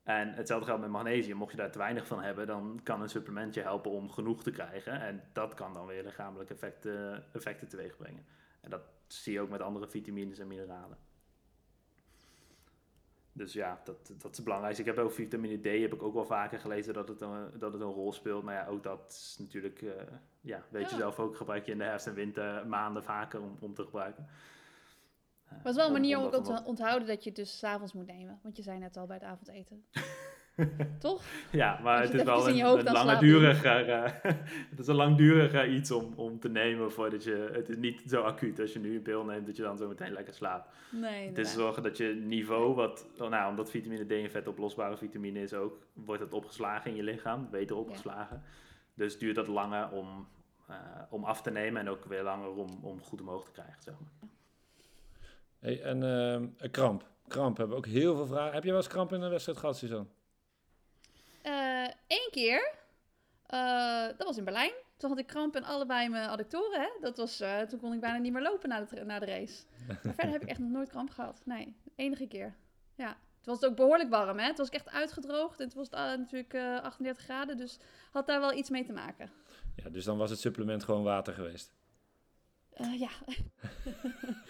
En 0.03 0.33
hetzelfde 0.33 0.65
geldt 0.65 0.81
met 0.81 0.89
magnesium. 0.89 1.37
Mocht 1.37 1.51
je 1.51 1.57
daar 1.57 1.71
te 1.71 1.77
weinig 1.77 2.07
van 2.07 2.21
hebben, 2.21 2.47
dan 2.47 2.79
kan 2.83 3.01
een 3.01 3.09
supplement 3.09 3.53
je 3.53 3.61
helpen 3.61 3.91
om 3.91 4.11
genoeg 4.11 4.43
te 4.43 4.51
krijgen. 4.51 5.01
En 5.01 5.23
dat 5.33 5.53
kan 5.53 5.73
dan 5.73 5.85
weer 5.85 6.03
lichamelijke 6.03 6.53
effecten, 6.53 7.25
effecten 7.33 7.67
teweeg 7.67 7.97
brengen. 7.97 8.25
En 8.61 8.69
dat 8.69 8.81
zie 9.07 9.33
je 9.33 9.41
ook 9.41 9.49
met 9.49 9.61
andere 9.61 9.89
vitamines 9.89 10.39
en 10.39 10.47
mineralen. 10.47 10.97
Dus 13.31 13.53
ja, 13.53 13.81
dat, 13.83 14.13
dat 14.17 14.37
is 14.37 14.43
belangrijk. 14.43 14.77
Ik 14.77 14.85
heb 14.85 14.97
ook 14.97 15.11
vitamine 15.11 15.57
D, 15.57 15.81
heb 15.81 15.93
ik 15.93 16.03
ook 16.03 16.13
wel 16.13 16.25
vaker 16.25 16.59
gelezen 16.59 16.93
dat 16.93 17.07
het 17.07 17.21
een, 17.21 17.59
dat 17.59 17.73
het 17.73 17.81
een 17.81 17.87
rol 17.87 18.13
speelt. 18.13 18.43
Maar 18.43 18.53
ja, 18.55 18.67
ook 18.67 18.83
dat 18.83 19.09
is 19.09 19.35
natuurlijk, 19.39 19.81
uh, 19.81 19.91
ja, 20.41 20.63
weet 20.69 20.89
je 20.89 20.95
zelf 20.95 21.19
ook, 21.19 21.35
gebruik 21.35 21.65
je 21.65 21.71
in 21.71 21.77
de 21.77 21.83
herfst- 21.83 22.07
en 22.07 22.13
wintermaanden 22.13 23.03
vaker 23.03 23.41
om, 23.41 23.57
om 23.59 23.73
te 23.73 23.83
gebruiken. 23.83 24.27
Maar 25.49 25.59
het 25.63 25.71
is 25.71 25.75
wel 25.75 25.85
een 25.85 25.91
manier 25.91 26.19
om 26.19 26.31
te 26.43 26.63
onthouden 26.65 27.07
dat 27.07 27.23
je 27.23 27.29
het 27.29 27.37
dus 27.37 27.57
's 27.57 27.63
avonds 27.63 27.93
moet 27.93 28.07
nemen. 28.07 28.39
Want 28.43 28.57
je 28.57 28.63
zei 28.63 28.79
net 28.79 28.97
al 28.97 29.05
bij 29.05 29.15
het 29.15 29.25
avondeten. 29.25 29.83
Toch? 30.99 31.23
Ja, 31.51 31.79
maar 31.83 32.01
het 32.01 32.13
is 32.13 32.23
wel 32.23 32.49
een, 32.49 32.87
een 32.87 32.91
langduriger, 32.91 33.89
eh, 33.89 34.11
het 34.69 34.79
is 34.79 34.87
een 34.87 34.95
langduriger 34.95 35.69
iets 35.69 35.91
om, 35.91 36.13
om 36.15 36.39
te 36.39 36.49
nemen 36.49 36.91
voordat 36.91 37.23
je, 37.23 37.49
het 37.53 37.69
is 37.69 37.77
niet 37.77 38.01
zo 38.07 38.21
acuut 38.21 38.59
als 38.59 38.73
je 38.73 38.79
nu 38.79 38.95
een 38.95 39.01
pil 39.01 39.23
neemt 39.23 39.45
dat 39.45 39.55
je 39.55 39.61
dan 39.61 39.77
zo 39.77 39.87
meteen 39.87 40.11
lekker 40.11 40.33
slaapt. 40.33 40.69
Nee, 40.91 41.27
Het 41.27 41.37
is 41.37 41.53
zorgen 41.53 41.83
dat 41.83 41.97
je 41.97 42.05
niveau, 42.05 42.75
wat, 42.75 43.07
oh, 43.19 43.29
nou, 43.29 43.49
omdat 43.49 43.69
vitamine 43.69 44.05
D 44.05 44.11
een 44.11 44.31
vetoplosbare 44.31 44.97
vitamine 44.97 45.41
is 45.41 45.53
ook, 45.53 45.77
wordt 45.93 46.21
het 46.21 46.33
opgeslagen 46.33 46.91
in 46.91 46.97
je 46.97 47.03
lichaam, 47.03 47.47
beter 47.51 47.75
opgeslagen. 47.75 48.43
Dus 48.93 49.17
duurt 49.17 49.35
dat 49.35 49.47
langer 49.47 49.89
om, 49.89 50.27
eh, 50.67 50.75
om 51.09 51.23
af 51.23 51.41
te 51.41 51.51
nemen 51.51 51.81
en 51.81 51.89
ook 51.89 52.05
weer 52.05 52.23
langer 52.23 52.49
om, 52.49 52.79
om 52.81 53.01
goed 53.01 53.21
omhoog 53.21 53.45
te 53.45 53.51
krijgen, 53.51 53.81
zeg 53.81 53.93
maar. 53.99 54.29
Hey, 55.59 55.81
en 55.81 56.03
ehm, 56.03 56.71
kramp. 56.71 57.07
Kramp 57.27 57.57
hebben 57.57 57.75
we 57.75 57.81
ook 57.85 57.91
heel 57.91 58.15
veel 58.15 58.25
vragen. 58.27 58.53
Heb 58.53 58.63
je 58.63 58.69
wel 58.69 58.77
eens 58.77 58.87
kramp 58.87 59.13
in 59.13 59.21
een 59.21 59.29
wedstrijd 59.29 59.57
gehad, 59.57 59.77
Suzanne? 59.77 60.07
Eén 61.43 61.91
Eh, 62.07 62.31
keer, 62.31 62.71
eh, 63.45 64.07
dat 64.17 64.27
was 64.27 64.37
in 64.37 64.43
Berlijn. 64.43 64.71
Toen 64.97 65.09
had 65.09 65.19
ik 65.19 65.27
kramp 65.27 65.55
in 65.55 65.63
allebei 65.63 66.09
mijn 66.09 66.29
adductoren. 66.29 66.79
Hè? 66.81 66.87
Dat 67.01 67.17
was, 67.17 67.39
eh, 67.39 67.61
toen 67.61 67.79
kon 67.79 67.93
ik 67.93 67.99
bijna 67.99 68.17
niet 68.17 68.33
meer 68.33 68.41
lopen 68.41 68.69
na 68.69 68.81
de, 68.81 69.03
na 69.05 69.19
de 69.19 69.25
race. 69.25 69.63
Maar 70.03 70.13
verder 70.13 70.31
heb 70.31 70.41
ik 70.41 70.49
echt 70.49 70.59
nog 70.59 70.69
nooit 70.69 70.89
kramp 70.89 71.09
gehad. 71.09 71.41
Nee, 71.45 71.75
enige 71.95 72.27
keer. 72.27 72.55
Ja. 72.95 73.17
Toen 73.41 73.53
was 73.53 73.59
het 73.61 73.69
ook 73.69 73.75
behoorlijk 73.75 74.09
warm. 74.09 74.39
Hè? 74.39 74.47
Toen 74.47 74.55
was 74.55 74.67
ik 74.67 74.73
echt 74.73 74.89
uitgedroogd. 74.89 75.73
Was 75.73 75.85
het 75.85 75.93
eh, 75.93 76.01
natuurlijk 76.01 76.53
eh, 76.53 76.81
38 76.81 77.23
graden. 77.23 77.57
Dus 77.57 77.79
had 78.11 78.27
daar 78.27 78.39
wel 78.39 78.53
iets 78.53 78.69
mee 78.69 78.85
te 78.85 78.93
maken. 78.93 79.31
Ja, 79.75 79.89
dus 79.89 80.05
dan 80.05 80.17
was 80.17 80.29
het 80.29 80.39
supplement 80.39 80.83
gewoon 80.83 81.03
water 81.03 81.33
geweest. 81.33 81.73
Eh, 82.79 82.99
ja. 82.99 83.09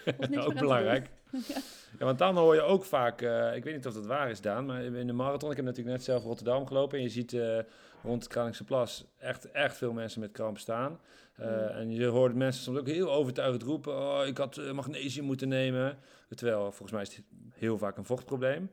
Niks 0.28 0.44
ook 0.44 0.58
belangrijk. 0.58 1.10
ja. 1.30 1.60
Ja, 1.98 2.04
want 2.04 2.18
dan 2.18 2.36
hoor 2.36 2.54
je 2.54 2.60
ook 2.60 2.84
vaak, 2.84 3.22
eh, 3.22 3.56
ik 3.56 3.64
weet 3.64 3.74
niet 3.74 3.86
of 3.86 3.94
dat 3.94 4.06
waar 4.06 4.30
is, 4.30 4.40
Daan, 4.40 4.66
maar 4.66 4.82
in 4.82 5.06
de 5.06 5.12
marathon, 5.12 5.50
ik 5.50 5.56
heb 5.56 5.64
natuurlijk 5.64 5.96
net 5.96 6.04
zelf 6.04 6.22
Rotterdam 6.22 6.66
gelopen 6.66 6.98
en 6.98 7.04
je 7.04 7.10
ziet 7.10 7.32
eh, 7.32 7.58
rond 8.02 8.22
het 8.22 8.32
Kralingse 8.32 8.64
Plas 8.64 9.04
echt, 9.18 9.50
echt 9.50 9.76
veel 9.76 9.92
mensen 9.92 10.20
met 10.20 10.32
kramp 10.32 10.58
staan. 10.58 11.00
Mm. 11.36 11.46
En 11.46 11.90
je 11.90 12.06
hoort 12.06 12.34
mensen 12.34 12.62
soms 12.62 12.78
ook 12.78 12.86
heel 12.86 13.12
overtuigend 13.12 13.62
roepen, 13.62 13.96
oh, 13.96 14.26
ik 14.26 14.38
had 14.38 14.72
magnesium 14.72 15.24
moeten 15.24 15.48
nemen. 15.48 15.98
Terwijl 16.34 16.60
volgens 16.60 16.92
mij 16.92 17.02
is 17.02 17.16
het 17.16 17.24
heel 17.52 17.78
vaak 17.78 17.96
een 17.96 18.04
vochtprobleem. 18.04 18.70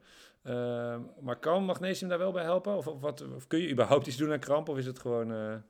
Maar 1.19 1.35
kan 1.39 1.63
magnesium 1.63 2.09
daar 2.09 2.17
wel 2.17 2.31
bij 2.31 2.43
helpen? 2.43 2.75
Of, 2.75 2.87
of, 2.87 3.01
wat, 3.01 3.25
of 3.35 3.47
kun 3.47 3.59
je 3.59 3.69
überhaupt 3.69 4.07
iets 4.07 4.17
doen 4.17 4.31
aan 4.31 4.39
kramp? 4.39 4.69
Of 4.69 4.77
is 4.77 4.85
het 4.85 4.99
gewoon, 4.99 5.61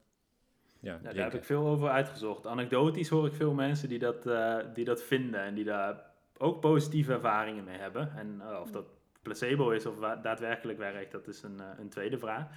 ja, 0.80 0.98
daar 1.04 1.16
heb 1.16 1.34
ik 1.34 1.44
veel 1.44 1.68
over 1.68 1.90
uitgezocht. 1.90 2.48
Anekdotisch 2.48 3.10
hoor 3.10 3.26
ik 3.26 3.34
veel 3.34 3.54
mensen 3.54 3.90
die 3.90 4.00
dat, 4.00 4.26
eh, 4.26 4.58
die 4.74 4.86
dat 4.86 5.04
vinden 5.04 5.40
en 5.42 5.54
die 5.56 5.64
daar 5.64 6.02
ook 6.38 6.60
positieve 6.62 7.14
ervaringen 7.14 7.64
mee 7.64 7.78
hebben. 7.78 8.12
En 8.16 8.42
eh, 8.42 8.60
of 8.62 8.72
dat 8.72 8.86
placebo 9.22 9.70
is 9.70 9.86
of 9.86 9.98
wa- 9.98 10.16
daadwerkelijk 10.16 10.78
werkt, 10.78 11.12
dat 11.12 11.28
is 11.28 11.44
een, 11.44 11.60
eh, 11.60 11.66
een 11.80 11.90
tweede 11.90 12.18
vraag. 12.18 12.48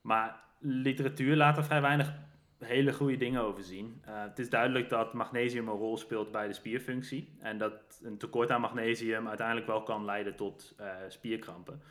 Maar 0.00 0.40
literatuur 0.58 1.36
laat 1.36 1.56
er 1.56 1.64
vrij 1.64 1.80
weinig 1.80 2.12
hele 2.58 2.92
goede 2.92 3.16
dingen 3.16 3.42
over 3.42 3.62
zien. 3.62 4.02
Eh, 4.04 4.22
het 4.22 4.38
is 4.38 4.50
duidelijk 4.50 4.88
dat 4.88 5.12
magnesium 5.14 5.68
een 5.68 5.74
rol 5.76 5.96
speelt 5.96 6.30
bij 6.30 6.46
de 6.46 6.52
spierfunctie. 6.52 7.36
En 7.40 7.58
dat 7.58 8.00
een 8.02 8.18
tekort 8.18 8.50
aan 8.50 8.60
magnesium 8.60 9.28
uiteindelijk 9.28 9.66
wel 9.66 9.82
kan 9.82 10.04
leiden 10.04 10.36
tot 10.36 10.74
eh, 10.78 10.86
spierkrampen. 11.08 11.82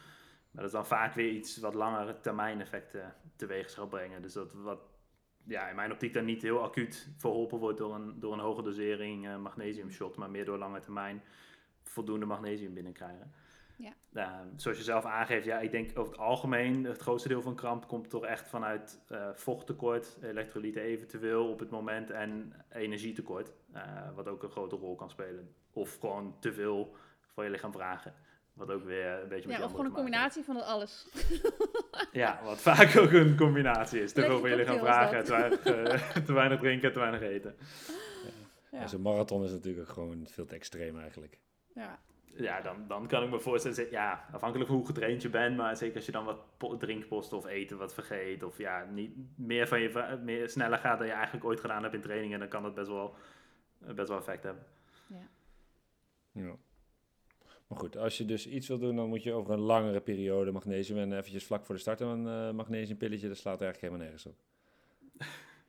Maar 0.51 0.63
dat 0.63 0.65
is 0.65 0.71
dan 0.71 0.85
vaak 0.85 1.13
weer 1.13 1.29
iets 1.31 1.57
wat 1.59 1.73
langere 1.73 2.19
termijn 2.21 2.61
effecten 2.61 3.13
teweeg 3.35 3.69
zal 3.69 3.87
brengen. 3.87 4.21
Dus 4.21 4.33
dat 4.33 4.53
wat 4.53 4.79
ja, 5.49 5.69
in 5.69 5.75
mijn 5.75 5.91
optiek 5.91 6.13
dan 6.13 6.25
niet 6.25 6.41
heel 6.41 6.63
acuut 6.63 7.09
verholpen 7.17 7.59
wordt 7.59 7.77
door 7.77 7.95
een, 7.95 8.19
door 8.19 8.33
een 8.33 8.39
hoge 8.39 8.61
dosering 8.61 9.27
eh, 9.27 9.37
magnesium 9.37 9.91
shot, 9.91 10.15
maar 10.15 10.29
meer 10.29 10.45
door 10.45 10.57
lange 10.57 10.79
termijn 10.79 11.21
voldoende 11.83 12.25
magnesium 12.25 12.73
binnenkrijgen. 12.73 13.31
Ja. 14.11 14.45
Zoals 14.55 14.77
je 14.77 14.83
zelf 14.83 15.05
aangeeft, 15.05 15.45
ja, 15.45 15.59
ik 15.59 15.71
denk 15.71 15.99
over 15.99 16.11
het 16.11 16.21
algemeen, 16.21 16.83
het 16.83 17.01
grootste 17.01 17.27
deel 17.27 17.41
van 17.41 17.55
kramp 17.55 17.87
komt 17.87 18.09
toch 18.09 18.25
echt 18.25 18.47
vanuit 18.47 18.99
eh, 19.07 19.29
vochttekort, 19.33 20.17
elektrolyten 20.21 20.81
eventueel 20.81 21.49
op 21.49 21.59
het 21.59 21.69
moment 21.69 22.11
en 22.11 22.53
energietekort, 22.69 23.51
eh, 23.73 23.83
wat 24.15 24.27
ook 24.27 24.43
een 24.43 24.49
grote 24.49 24.75
rol 24.75 24.95
kan 24.95 25.09
spelen. 25.09 25.55
Of 25.71 25.97
gewoon 25.99 26.35
te 26.39 26.53
veel 26.53 26.95
van 27.33 27.43
je 27.43 27.49
lichaam 27.49 27.71
vragen, 27.71 28.13
wat 28.59 28.71
ook 28.71 28.83
weer 28.83 29.21
een 29.21 29.27
beetje 29.27 29.47
met 29.47 29.57
Ja, 29.57 29.63
of 29.63 29.71
gewoon 29.71 29.85
een 29.85 29.91
combinatie 29.91 30.43
van 30.43 30.55
dat 30.55 30.63
alles. 30.63 31.07
Ja, 32.11 32.39
wat 32.43 32.61
vaak 32.61 32.97
ook 32.97 33.11
een 33.11 33.37
combinatie 33.37 34.01
is. 34.01 34.13
Te 34.13 34.21
veel 34.21 34.39
van 34.39 34.49
je 34.49 34.55
lichaam 34.55 34.79
cocktail 34.79 35.21
is 35.21 35.29
vragen, 35.29 35.59
te 35.63 35.71
weinig, 35.71 35.99
eh, 36.13 36.15
te 36.27 36.33
weinig 36.33 36.59
drinken, 36.59 36.93
te 36.93 36.99
weinig 36.99 37.21
eten. 37.21 37.55
Ja. 38.71 38.79
Ja, 38.79 38.87
Zo'n 38.87 39.01
marathon 39.01 39.43
is 39.43 39.51
natuurlijk 39.51 39.89
ook 39.89 39.93
gewoon 39.93 40.27
veel 40.27 40.45
te 40.45 40.55
extreem 40.55 40.99
eigenlijk. 40.99 41.39
Ja. 41.75 41.99
ja, 42.25 42.61
dan, 42.61 42.87
dan 42.87 43.07
kan 43.07 43.23
ik 43.23 43.29
me 43.29 43.39
voorstellen, 43.39 43.91
ja, 43.91 44.25
afhankelijk 44.31 44.69
van 44.69 44.77
hoe 44.77 44.87
getraind 44.87 45.21
je 45.21 45.29
bent, 45.29 45.57
maar 45.57 45.77
zeker 45.77 45.95
als 45.95 46.05
je 46.05 46.11
dan 46.11 46.25
wat 46.25 46.79
drinkposten 46.79 47.37
of 47.37 47.45
eten 47.45 47.77
wat 47.77 47.93
vergeet, 47.93 48.43
of 48.43 48.57
ja, 48.57 48.85
niet 48.91 49.15
meer 49.35 49.67
van 49.67 49.81
je 49.81 50.19
meer 50.23 50.49
sneller 50.49 50.77
gaat 50.77 50.97
dan 50.97 51.07
je 51.07 51.13
eigenlijk 51.13 51.45
ooit 51.45 51.59
gedaan 51.59 51.81
hebt 51.81 51.95
in 51.95 52.01
trainingen, 52.01 52.39
dan 52.39 52.47
kan 52.47 52.63
dat 52.63 52.73
best 52.73 52.87
wel, 52.87 53.15
best 53.77 54.07
wel 54.07 54.17
effect 54.17 54.43
hebben. 54.43 54.65
Ja. 55.07 55.27
ja. 56.31 56.55
Maar 57.69 57.79
goed, 57.79 57.97
als 57.97 58.17
je 58.17 58.25
dus 58.25 58.47
iets 58.47 58.67
wil 58.67 58.79
doen, 58.79 58.95
dan 58.95 59.09
moet 59.09 59.23
je 59.23 59.33
over 59.33 59.53
een 59.53 59.59
langere 59.59 59.99
periode 59.99 60.51
magnesium 60.51 60.97
en 60.97 61.17
eventjes 61.17 61.45
vlak 61.45 61.65
voor 61.65 61.75
de 61.75 61.81
start 61.81 61.99
een 61.99 62.25
uh, 62.25 62.51
magnesiumpilletje, 62.51 63.27
dat 63.27 63.37
slaat 63.37 63.61
eigenlijk 63.61 63.81
helemaal 63.81 64.03
nergens 64.03 64.25
op. 64.25 64.35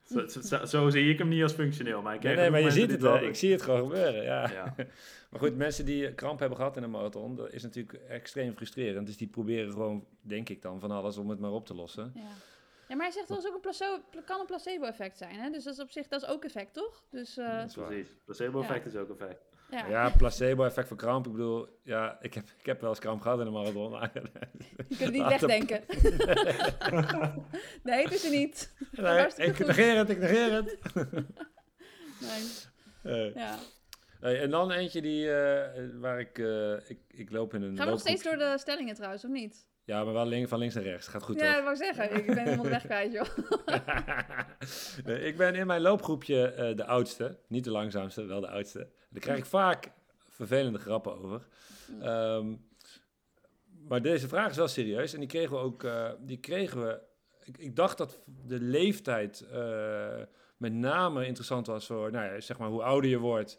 Zo, 0.03 0.27
zo, 0.41 0.65
zo, 0.65 0.89
zie 0.89 1.11
ik 1.11 1.19
hem 1.19 1.29
niet 1.29 1.43
als 1.43 1.53
functioneel. 1.53 2.03
Maar 2.03 2.15
ik 2.15 2.23
nee, 2.23 2.37
nee 2.37 2.51
maar 2.51 2.61
je 2.61 2.71
ziet 2.71 2.91
het, 2.91 3.01
wel. 3.01 3.23
ik 3.23 3.35
zie 3.35 3.53
het 3.53 3.63
gewoon 3.63 3.89
gebeuren. 3.89 4.23
Ja. 4.23 4.51
ja. 4.51 4.75
maar 5.31 5.41
goed, 5.41 5.57
mensen 5.57 5.85
die 5.85 6.15
kramp 6.15 6.39
hebben 6.39 6.59
gehad 6.59 6.77
in 6.77 6.83
een 6.83 6.91
marathon, 6.91 7.37
dat 7.37 7.53
is 7.53 7.63
natuurlijk 7.63 7.93
extreem 8.09 8.55
frustrerend. 8.55 9.07
Dus 9.07 9.17
die 9.17 9.29
proberen 9.29 9.73
gewoon, 9.73 10.07
denk 10.21 10.49
ik 10.49 10.63
dan, 10.63 10.81
van 10.81 10.91
alles 10.91 11.17
om 11.17 11.31
het 11.31 11.39
maar 11.39 11.53
op 11.53 11.67
te 11.67 11.75
lossen. 11.75 12.13
Ja. 12.15 12.23
Ja, 12.89 12.97
maar 12.97 13.05
hij 13.05 13.15
zegt 13.15 13.29
dat 13.29 13.47
ook 13.49 13.55
een 13.55 13.61
placebo, 13.61 14.01
kan 14.25 14.41
een 14.41 14.47
placebo-effect 14.47 15.19
zijn. 15.19 15.35
Hè? 15.35 15.51
Dus 15.51 15.65
dat 15.65 15.75
is 15.75 15.81
op 15.81 15.91
zich 15.91 16.09
dat 16.09 16.23
is 16.23 16.29
ook 16.29 16.45
effect, 16.45 16.75
toch? 16.75 17.03
Dus, 17.11 17.39
uh... 17.39 17.65
Precies. 17.75 18.09
Placebo-effect 18.25 18.87
is 18.87 18.97
ook 18.97 19.11
effect. 19.11 19.50
Ja, 19.71 19.87
ja 19.87 20.11
placebo-effect 20.17 20.89
voor 20.89 20.97
kramp. 20.97 21.27
Ik 21.27 21.33
bedoel, 21.33 21.69
ja, 21.83 22.19
ik 22.21 22.35
heb, 22.35 22.45
ik 22.59 22.67
heb 22.67 22.81
wel 22.81 22.91
eens 22.91 22.99
kramp 22.99 23.21
gehad 23.21 23.41
in 23.41 23.47
een 23.47 23.53
marathon. 23.53 23.93
Je 24.89 24.97
kunt 24.97 25.13
niet 25.13 25.27
wegdenken. 25.27 25.81
nee, 27.83 28.03
het 28.03 28.13
is 28.13 28.25
er 28.25 28.31
niet. 28.31 28.73
Nee, 28.91 29.27
ik 29.37 29.59
negeer 29.67 29.97
het, 29.97 30.09
ik 30.11 30.19
negeer 30.19 30.53
het. 30.53 30.79
nee. 33.03 33.33
ja. 33.35 33.59
Hey, 34.21 34.41
en 34.41 34.51
dan 34.51 34.71
eentje 34.71 35.03
die, 35.03 35.25
uh, 35.25 35.31
waar 36.01 36.21
ik, 36.21 36.39
uh, 36.39 36.73
ik, 36.73 36.99
ik 37.09 37.31
loop 37.31 37.55
in 37.55 37.63
een 37.63 37.77
Gaan 37.77 37.87
we 37.87 37.91
nog 37.91 38.01
steeds 38.01 38.23
door 38.23 38.37
de 38.37 38.55
stellingen 38.59 38.95
trouwens, 38.95 39.25
of 39.25 39.31
niet? 39.31 39.69
Ja, 39.85 40.05
maar 40.05 40.13
wel 40.13 40.27
link, 40.27 40.49
van 40.49 40.59
links 40.59 40.75
naar 40.75 40.85
rechts. 40.85 41.07
Gaat 41.07 41.23
goed, 41.23 41.41
Ja, 41.41 41.55
dat 41.55 41.65
wou 41.65 41.77
zeggen. 41.77 42.17
Ik 42.17 42.27
ben 42.27 42.39
helemaal 42.39 42.65
de 42.65 42.71
weg 42.71 42.85
kwijt, 42.85 43.13
joh. 43.13 43.29
nee, 45.07 45.21
ik 45.21 45.37
ben 45.37 45.55
in 45.55 45.67
mijn 45.67 45.81
loopgroepje 45.81 46.55
uh, 46.59 46.77
de 46.77 46.85
oudste. 46.85 47.39
Niet 47.47 47.65
de 47.65 47.71
langzaamste, 47.71 48.25
wel 48.25 48.41
de 48.41 48.49
oudste. 48.49 48.89
Daar 49.11 49.21
krijg 49.21 49.39
ik 49.39 49.45
vaak 49.45 49.91
vervelende 50.19 50.79
grappen 50.79 51.19
over. 51.19 51.47
Um, 52.03 52.69
maar 53.89 54.03
deze 54.03 54.29
vraag 54.29 54.51
is 54.51 54.57
wel 54.57 54.69
serieus. 54.69 55.13
En 55.13 55.21
die 55.21 55.29
kregen 55.29 55.51
we 55.51 55.63
ook... 55.63 55.83
Uh, 55.83 56.11
die 56.21 56.39
kregen 56.39 56.87
we... 56.87 57.01
Ik, 57.45 57.59
ik, 57.59 57.77
dacht 57.77 57.99
dat 57.99 58.21
de 58.47 58.61
leeftijd 58.61 59.47
uh, 59.53 60.23
met 60.57 60.73
name 60.73 61.27
interessant 61.27 61.67
was 61.67 61.87
voor... 61.87 62.11
Nou 62.11 62.33
ja, 62.33 62.41
zeg 62.41 62.59
maar 62.59 62.69
hoe 62.69 62.83
ouder 62.83 63.11
je 63.11 63.19
wordt... 63.19 63.59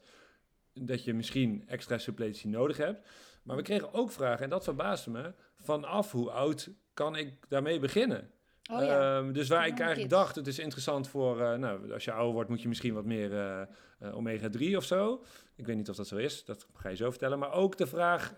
dat 0.74 1.04
je 1.04 1.14
misschien 1.14 1.64
extra 1.68 1.97
suppletie 1.97 2.49
nodig 2.49 2.78
hebt. 2.78 3.08
Maar 3.43 3.56
we 3.56 3.62
kregen 3.62 3.93
ook 3.93 4.12
vragen, 4.12 4.43
en 4.43 4.49
dat 4.49 4.64
verbaasde 4.64 5.10
me 5.10 5.34
vanaf 5.56 6.12
hoe 6.12 6.32
oud 6.32 6.70
kan 6.93 7.16
ik 7.16 7.49
daarmee 7.49 7.80
beginnen? 7.80 8.32
Oh, 8.72 8.84
ja. 8.84 9.18
um, 9.18 9.34
dus 9.34 9.47
waar 9.47 9.68
ik 9.68 9.80
eigenlijk 9.80 10.09
dacht, 10.09 10.36
het 10.36 10.47
is 10.47 10.59
interessant 10.59 11.07
voor, 11.07 11.39
uh, 11.39 11.53
nou, 11.53 11.93
als 11.93 12.03
je 12.03 12.12
ouder 12.12 12.34
wordt, 12.34 12.49
moet 12.49 12.62
je 12.62 12.68
misschien 12.68 12.93
wat 12.93 13.05
meer 13.05 13.32
uh, 13.32 13.62
uh, 14.01 14.16
omega-3 14.16 14.76
of 14.76 14.84
zo. 14.84 15.24
Ik 15.55 15.66
weet 15.66 15.76
niet 15.76 15.89
of 15.89 15.95
dat 15.95 16.07
zo 16.07 16.16
is, 16.16 16.45
dat 16.45 16.68
ga 16.74 16.89
je 16.89 16.95
zo 16.95 17.09
vertellen. 17.09 17.39
Maar 17.39 17.53
ook 17.53 17.78
de 17.78 17.88
vraag 17.88 18.36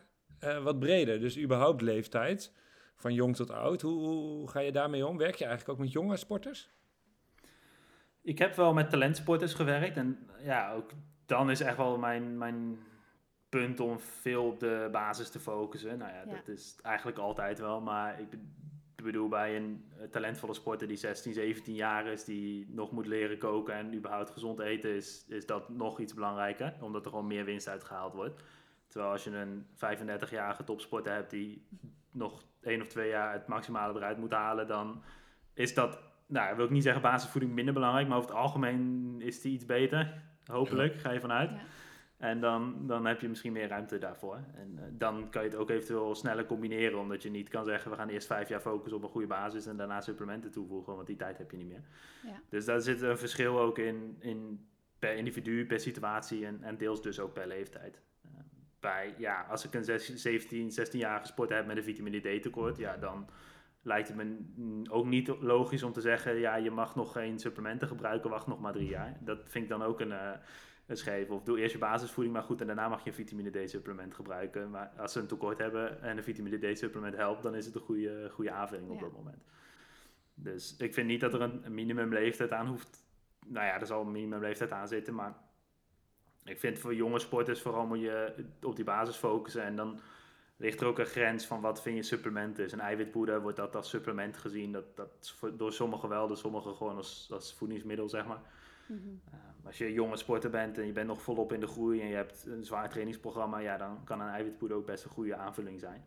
wat 0.63 0.80
breder, 0.80 1.19
dus 1.19 1.39
überhaupt 1.39 1.82
leeftijd, 1.82 2.53
van 2.95 3.13
jong 3.13 3.36
tot 3.36 3.51
oud. 3.51 3.82
Hoe, 3.82 4.05
hoe, 4.05 4.49
ga 4.49 4.59
je 4.59 4.71
daarmee 4.71 5.07
om? 5.07 5.17
Werk 5.17 5.36
je 5.36 5.45
eigenlijk 5.45 5.80
ook 5.80 5.86
met 5.86 5.93
jonge 5.93 6.17
sporters? 6.17 6.69
Ik 8.21 8.38
heb 8.38 8.55
wel 8.55 8.74
met 8.74 8.89
talentsporters 8.89 9.53
gewerkt 9.53 9.97
en 9.97 10.30
ja, 10.41 10.74
ook 10.74 10.91
dan 11.26 11.49
is 11.49 11.61
echt 11.61 11.78
wel 11.78 11.97
mijn, 11.97 12.38
mijn 12.38 12.80
punt 13.49 13.80
om 13.80 13.99
veel 13.99 14.45
op 14.45 14.59
de 14.59 14.89
basis 14.91 15.30
te 15.30 15.39
focussen. 15.39 15.97
Nou 15.97 16.11
ja, 16.11 16.36
dat 16.36 16.47
is 16.47 16.76
eigenlijk 16.82 17.17
altijd 17.17 17.59
wel. 17.59 17.82
Maar 17.82 18.19
ik 18.19 18.28
bedoel, 19.03 19.27
bij 19.27 19.55
een 19.55 19.85
talentvolle 20.11 20.53
sporter 20.53 20.87
die 20.87 20.97
16, 20.97 21.33
17 21.33 21.75
jaar 21.75 22.05
is, 22.05 22.23
die 22.23 22.67
nog 22.69 22.91
moet 22.91 23.05
leren 23.05 23.37
koken 23.37 23.73
en 23.73 23.95
überhaupt 23.95 24.29
gezond 24.29 24.59
eten, 24.59 24.95
is, 24.95 25.25
is 25.27 25.45
dat 25.45 25.69
nog 25.69 25.99
iets 25.99 26.13
belangrijker. 26.13 26.73
Omdat 26.81 27.05
er 27.05 27.11
gewoon 27.11 27.27
meer 27.27 27.45
winst 27.45 27.67
uitgehaald 27.67 28.13
wordt. 28.13 28.43
Terwijl 28.87 29.11
als 29.11 29.23
je 29.23 29.35
een 29.35 29.65
35-jarige 29.75 30.63
topsporter 30.63 31.13
hebt 31.13 31.29
die 31.29 31.67
nog 32.11 32.43
één 32.61 32.81
of 32.81 32.87
twee 32.87 33.09
jaar 33.09 33.33
het 33.33 33.47
maximale 33.47 33.93
eruit 33.93 34.17
moet 34.17 34.33
halen, 34.33 34.67
dan 34.67 35.03
is 35.53 35.73
dat, 35.73 35.99
nou 36.25 36.55
wil 36.55 36.65
ik 36.65 36.71
niet 36.71 36.83
zeggen 36.83 37.01
basisvoeding 37.01 37.53
minder 37.53 37.73
belangrijk, 37.73 38.07
maar 38.07 38.17
over 38.17 38.29
het 38.29 38.39
algemeen 38.39 39.15
is 39.21 39.41
die 39.41 39.53
iets 39.53 39.65
beter. 39.65 40.21
Hopelijk, 40.45 40.99
ga 40.99 41.11
je 41.11 41.19
vanuit. 41.19 41.49
Ja. 41.49 41.57
En 42.18 42.39
dan, 42.39 42.88
dan 42.88 43.05
heb 43.05 43.22
je 43.22 43.30
misschien 43.30 43.51
meer 43.51 43.68
ruimte 43.68 43.97
daarvoor. 43.97 44.39
En 44.55 44.72
uh, 44.76 44.82
dan 44.91 45.30
kan 45.30 45.43
je 45.43 45.49
het 45.49 45.57
ook 45.57 45.70
eventueel 45.70 46.16
sneller 46.16 46.45
combineren, 46.45 46.99
omdat 46.99 47.24
je 47.24 47.30
niet 47.30 47.49
kan 47.49 47.66
zeggen: 47.66 47.91
we 47.91 47.97
gaan 47.97 48.09
eerst 48.09 48.28
vijf 48.28 48.49
jaar 48.49 48.59
focussen 48.59 48.97
op 48.97 49.03
een 49.03 49.09
goede 49.09 49.28
basis 49.28 49.66
en 49.66 49.78
daarna 49.78 50.01
supplementen 50.01 50.51
toevoegen, 50.51 50.95
want 50.95 51.07
die 51.07 51.16
tijd 51.16 51.38
heb 51.38 51.51
je 51.51 51.57
niet 51.57 51.68
meer. 51.68 51.84
Ja. 52.24 52.41
Dus 52.49 52.66
daar 52.66 52.82
zit 52.82 53.01
een 53.01 53.18
verschil 53.18 53.59
ook 53.59 53.78
in, 53.78 54.16
in 54.20 54.68
per 54.99 55.16
individu, 55.16 55.66
per 55.66 55.80
situatie 55.80 56.45
en, 56.45 56.64
en 56.64 56.78
deels 56.78 57.01
dus 57.01 57.20
ook 57.20 57.34
per 57.34 57.47
leeftijd. 57.47 58.01
Uh, 58.26 58.32
bij, 58.80 59.16
ja, 59.18 59.41
als 59.49 59.66
ik 59.66 59.74
een 59.74 59.99
17, 60.20 60.70
16-jarige 60.72 61.28
sporter 61.28 61.55
heb 61.55 61.66
met 61.66 61.78
een 61.78 61.84
vitamine 61.84 62.38
D 62.38 62.41
tekort, 62.41 62.78
ja, 62.78 62.97
dan 62.97 63.30
lijkt 63.82 64.07
het 64.07 64.18
me 64.18 64.38
ook 64.89 65.05
niet 65.05 65.28
logisch 65.39 65.84
om 65.84 65.91
te 65.93 66.01
zeggen: 66.01 66.39
ja, 66.39 66.55
je 66.55 66.72
mag 66.72 66.95
nog 66.95 67.11
geen 67.11 67.39
supplementen 67.39 67.88
gebruiken, 67.88 68.30
wacht 68.30 68.47
nog 68.47 68.59
maar 68.59 68.74
drie 68.74 68.89
jaar. 68.89 69.18
Dat 69.20 69.39
vind 69.43 69.64
ik 69.64 69.70
dan 69.70 69.84
ook 69.84 69.99
een. 69.99 70.11
Uh, 70.11 70.32
geven. 71.01 71.35
Of 71.35 71.43
doe 71.43 71.59
eerst 71.59 71.73
je 71.73 71.79
basisvoeding 71.79 72.35
maar 72.35 72.43
goed 72.43 72.61
en 72.61 72.67
daarna 72.67 72.89
mag 72.89 73.03
je 73.03 73.09
een 73.09 73.15
vitamine 73.15 73.65
D 73.65 73.69
supplement 73.69 74.13
gebruiken. 74.13 74.69
Maar 74.69 74.91
als 74.97 75.11
ze 75.11 75.19
een 75.19 75.27
tekort 75.27 75.57
hebben 75.57 76.01
en 76.01 76.17
een 76.17 76.23
vitamine 76.23 76.73
D 76.73 76.77
supplement 76.77 77.15
helpt, 77.15 77.43
dan 77.43 77.55
is 77.55 77.65
het 77.65 77.75
een 77.75 77.81
goede, 77.81 78.29
goede 78.31 78.51
aanvulling 78.51 78.89
op 78.89 78.99
dat 78.99 79.11
moment. 79.11 79.43
Dus 80.33 80.75
ik 80.77 80.93
vind 80.93 81.07
niet 81.07 81.21
dat 81.21 81.33
er 81.33 81.41
een, 81.41 81.63
minimum 81.73 82.13
leeftijd 82.13 82.51
aan 82.51 82.67
hoeft. 82.67 83.05
Nou 83.45 83.65
ja, 83.65 83.79
er 83.79 83.85
zal 83.85 84.01
een 84.01 84.11
minimum 84.11 84.41
leeftijd 84.41 84.71
aan 84.71 84.87
zitten, 84.87 85.13
maar 85.13 85.35
ik 86.43 86.59
vind 86.59 86.79
voor 86.79 86.95
jonge 86.95 87.19
sporters 87.19 87.61
vooral 87.61 87.85
moet 87.85 87.99
je 87.99 88.45
op 88.61 88.75
die 88.75 88.85
basis 88.85 89.15
focussen 89.15 89.63
en 89.63 89.75
dan 89.75 89.99
ligt 90.57 90.81
er 90.81 90.87
ook 90.87 90.99
een 90.99 91.05
grens 91.05 91.45
van 91.45 91.61
wat 91.61 91.81
vind 91.81 91.95
je 91.95 92.03
supplementen 92.03 92.63
is. 92.63 92.71
Een 92.71 92.79
eiwitpoeder 92.79 93.41
wordt 93.41 93.57
dat 93.57 93.75
als 93.75 93.89
supplement 93.89 94.37
gezien. 94.37 94.71
Dat, 94.71 94.95
dat 94.95 95.35
door 95.53 95.73
sommigen 95.73 96.09
wel, 96.09 96.27
door 96.27 96.37
sommigen 96.37 96.75
gewoon 96.75 96.95
als, 96.95 97.29
als 97.31 97.53
voedingsmiddel, 97.53 98.09
zeg 98.09 98.25
maar. 98.25 98.41
Mm 98.93 99.21
als 99.63 99.77
je 99.77 99.93
jonge 99.93 100.17
sporter 100.17 100.49
bent 100.49 100.77
en 100.77 100.85
je 100.85 100.91
bent 100.91 101.07
nog 101.07 101.21
volop 101.21 101.53
in 101.53 101.59
de 101.59 101.67
groei 101.67 102.01
en 102.01 102.07
je 102.07 102.15
hebt 102.15 102.45
een 102.45 102.63
zwaar 102.63 102.89
trainingsprogramma, 102.89 103.57
ja, 103.57 103.77
dan 103.77 104.03
kan 104.03 104.21
een 104.21 104.29
eiwitpoeder 104.29 104.77
ook 104.77 104.85
best 104.85 105.03
een 105.03 105.09
goede 105.09 105.35
aanvulling 105.35 105.79
zijn. 105.79 106.05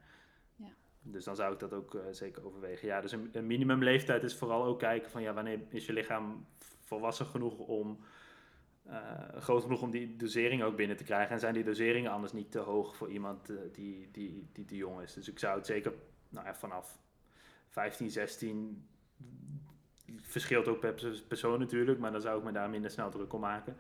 Ja. 0.57 0.69
Dus 1.03 1.25
dan 1.25 1.37
zou 1.37 1.53
ik 1.53 1.59
dat 1.59 1.73
ook 1.73 1.95
uh, 1.95 2.03
zeker 2.11 2.47
overwegen. 2.47 2.89
Ja, 2.89 3.01
dus 3.01 3.13
een, 3.13 3.29
een 3.33 3.47
minimumleeftijd 3.47 4.23
is 4.23 4.35
vooral 4.35 4.65
ook 4.65 4.79
kijken 4.79 5.11
van 5.11 5.23
ja, 5.23 5.33
wanneer 5.33 5.61
is 5.69 5.87
je 5.87 5.93
lichaam 5.93 6.47
volwassen 6.81 7.27
genoeg 7.27 7.59
om 7.59 7.99
uh, 8.87 9.29
groot 9.37 9.63
genoeg 9.63 9.83
om 9.83 9.91
die 9.91 10.17
dosering 10.17 10.63
ook 10.63 10.77
binnen 10.77 10.97
te 10.97 11.05
krijgen. 11.05 11.33
En 11.33 11.41
zijn 11.41 11.55
die 11.55 11.65
doseringen 11.65 12.11
anders 12.11 12.33
niet 12.33 12.51
te 12.51 12.59
hoog 12.59 12.97
voor 12.97 13.11
iemand 13.11 13.51
uh, 13.51 13.59
die, 13.73 14.09
die, 14.13 14.49
die 14.53 14.65
te 14.65 14.77
jong 14.77 15.01
is. 15.01 15.13
Dus 15.13 15.29
ik 15.29 15.39
zou 15.39 15.57
het 15.57 15.67
zeker 15.67 15.93
nou 16.29 16.47
ja, 16.47 16.55
vanaf 16.55 16.99
15, 17.69 18.11
16 18.11 18.87
verschilt 20.21 20.69
ook 20.69 20.81
per 20.81 21.23
persoon 21.29 21.59
natuurlijk, 21.59 21.99
maar 21.99 22.13
dan 22.13 22.21
zou 22.21 22.39
ik 22.39 22.45
me 22.45 22.53
daar 22.53 22.71
minder 22.71 22.91
snel 22.91 23.11
druk 23.11 23.33
om 23.33 23.41
maken. 23.41 23.77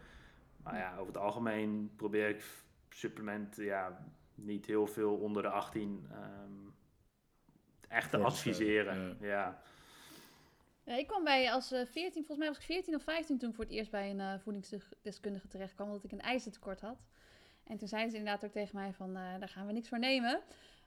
Maar 0.62 0.77
ja, 0.77 0.93
over 0.93 1.07
het 1.07 1.16
algemeen 1.16 1.93
probeer 1.97 2.29
ik 2.29 2.45
supplementen, 2.89 3.64
ja, 3.64 4.05
niet 4.35 4.66
heel 4.66 4.87
veel 4.87 5.14
onder 5.14 5.43
de 5.43 5.49
18 5.49 5.83
um, 5.83 6.09
ehm, 6.12 6.72
echt 7.89 8.11
te 8.11 8.18
adviseren. 8.18 9.16
Ja. 9.20 9.62
ja. 10.85 10.97
ik 10.97 11.07
kwam 11.07 11.24
bij 11.24 11.53
als 11.53 11.72
uh, 11.72 11.81
eh, 11.81 11.87
14, 11.87 12.12
volgens 12.12 12.39
mij 12.39 12.49
was 12.49 12.57
ik 12.57 12.64
14 12.64 12.95
of 12.95 13.03
15 13.03 13.39
toen 13.39 13.49
ik 13.49 13.55
voor 13.55 13.64
het 13.64 13.72
eerst 13.72 13.91
bij 13.91 14.11
een 14.11 14.18
uh, 14.18 14.35
voedingsdeskundige 14.39 15.49
terecht 15.49 15.74
kwam, 15.74 15.87
omdat 15.87 16.05
ik 16.05 16.12
een 16.12 16.20
ijzertekort 16.20 16.81
had. 16.81 16.99
En 17.64 17.77
toen 17.77 17.89
zeiden 17.89 18.11
ze 18.11 18.16
inderdaad 18.16 18.45
ook 18.45 18.53
tegen 18.53 18.77
mij 18.77 18.93
van, 18.93 19.09
uh, 19.11 19.39
daar 19.39 19.49
gaan 19.49 19.66
we 19.66 19.72
niks 19.72 19.89
voor 19.89 19.99
nemen. 19.99 20.41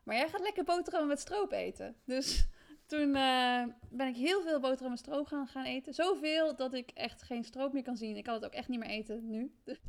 Maar 0.04 0.16
jij 0.16 0.30
gaat 0.30 0.42
lekker 0.42 0.64
boterhammen 0.64 1.10
met 1.10 1.20
stroop 1.20 1.52
eten. 1.52 1.96
Dus 2.06 2.48
toen 2.90 3.16
uh, 3.16 3.64
ben 3.90 4.08
ik 4.08 4.16
heel 4.16 4.42
veel 4.42 4.60
boterham 4.60 4.90
met 4.90 5.00
stroop 5.00 5.28
gaan, 5.28 5.48
gaan 5.48 5.66
eten. 5.66 5.94
Zoveel 5.94 6.56
dat 6.56 6.74
ik 6.74 6.92
echt 6.94 7.22
geen 7.22 7.44
stroop 7.44 7.74
meer 7.74 7.84
kan 7.84 7.98
zien. 7.98 8.16
Ik 8.16 8.24
kan 8.24 8.34
het 8.34 8.46
ook 8.46 8.54
echt 8.54 8.68
niet 8.68 8.80
meer 8.80 8.90
eten 8.90 9.30
nu. 9.30 9.52
Dus 9.66 9.80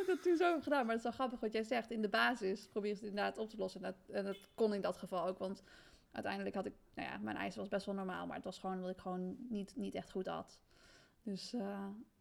ik 0.00 0.06
dat 0.06 0.22
toen 0.22 0.36
zo 0.36 0.60
gedaan. 0.60 0.86
Maar 0.86 0.94
het 0.94 0.96
is 0.96 1.02
wel 1.02 1.12
grappig 1.12 1.40
wat 1.40 1.52
jij 1.52 1.62
zegt. 1.62 1.90
In 1.90 2.02
de 2.02 2.08
basis 2.08 2.68
probeer 2.68 2.90
je 2.90 2.96
het 2.96 3.04
inderdaad 3.04 3.38
op 3.38 3.50
te 3.50 3.56
lossen. 3.56 3.84
En 3.84 3.92
dat, 3.92 4.16
en 4.16 4.24
dat 4.24 4.36
kon 4.54 4.74
in 4.74 4.80
dat 4.80 4.96
geval 4.96 5.26
ook. 5.26 5.38
Want 5.38 5.62
uiteindelijk 6.12 6.54
had 6.54 6.66
ik... 6.66 6.74
Nou 6.94 7.08
ja, 7.08 7.18
mijn 7.18 7.36
ijs 7.36 7.56
was 7.56 7.68
best 7.68 7.86
wel 7.86 7.94
normaal. 7.94 8.26
Maar 8.26 8.36
het 8.36 8.44
was 8.44 8.58
gewoon 8.58 8.80
dat 8.80 8.90
ik 8.90 8.98
gewoon 8.98 9.36
niet, 9.48 9.76
niet 9.76 9.94
echt 9.94 10.10
goed 10.10 10.26
had. 10.26 10.58
Dus 11.22 11.54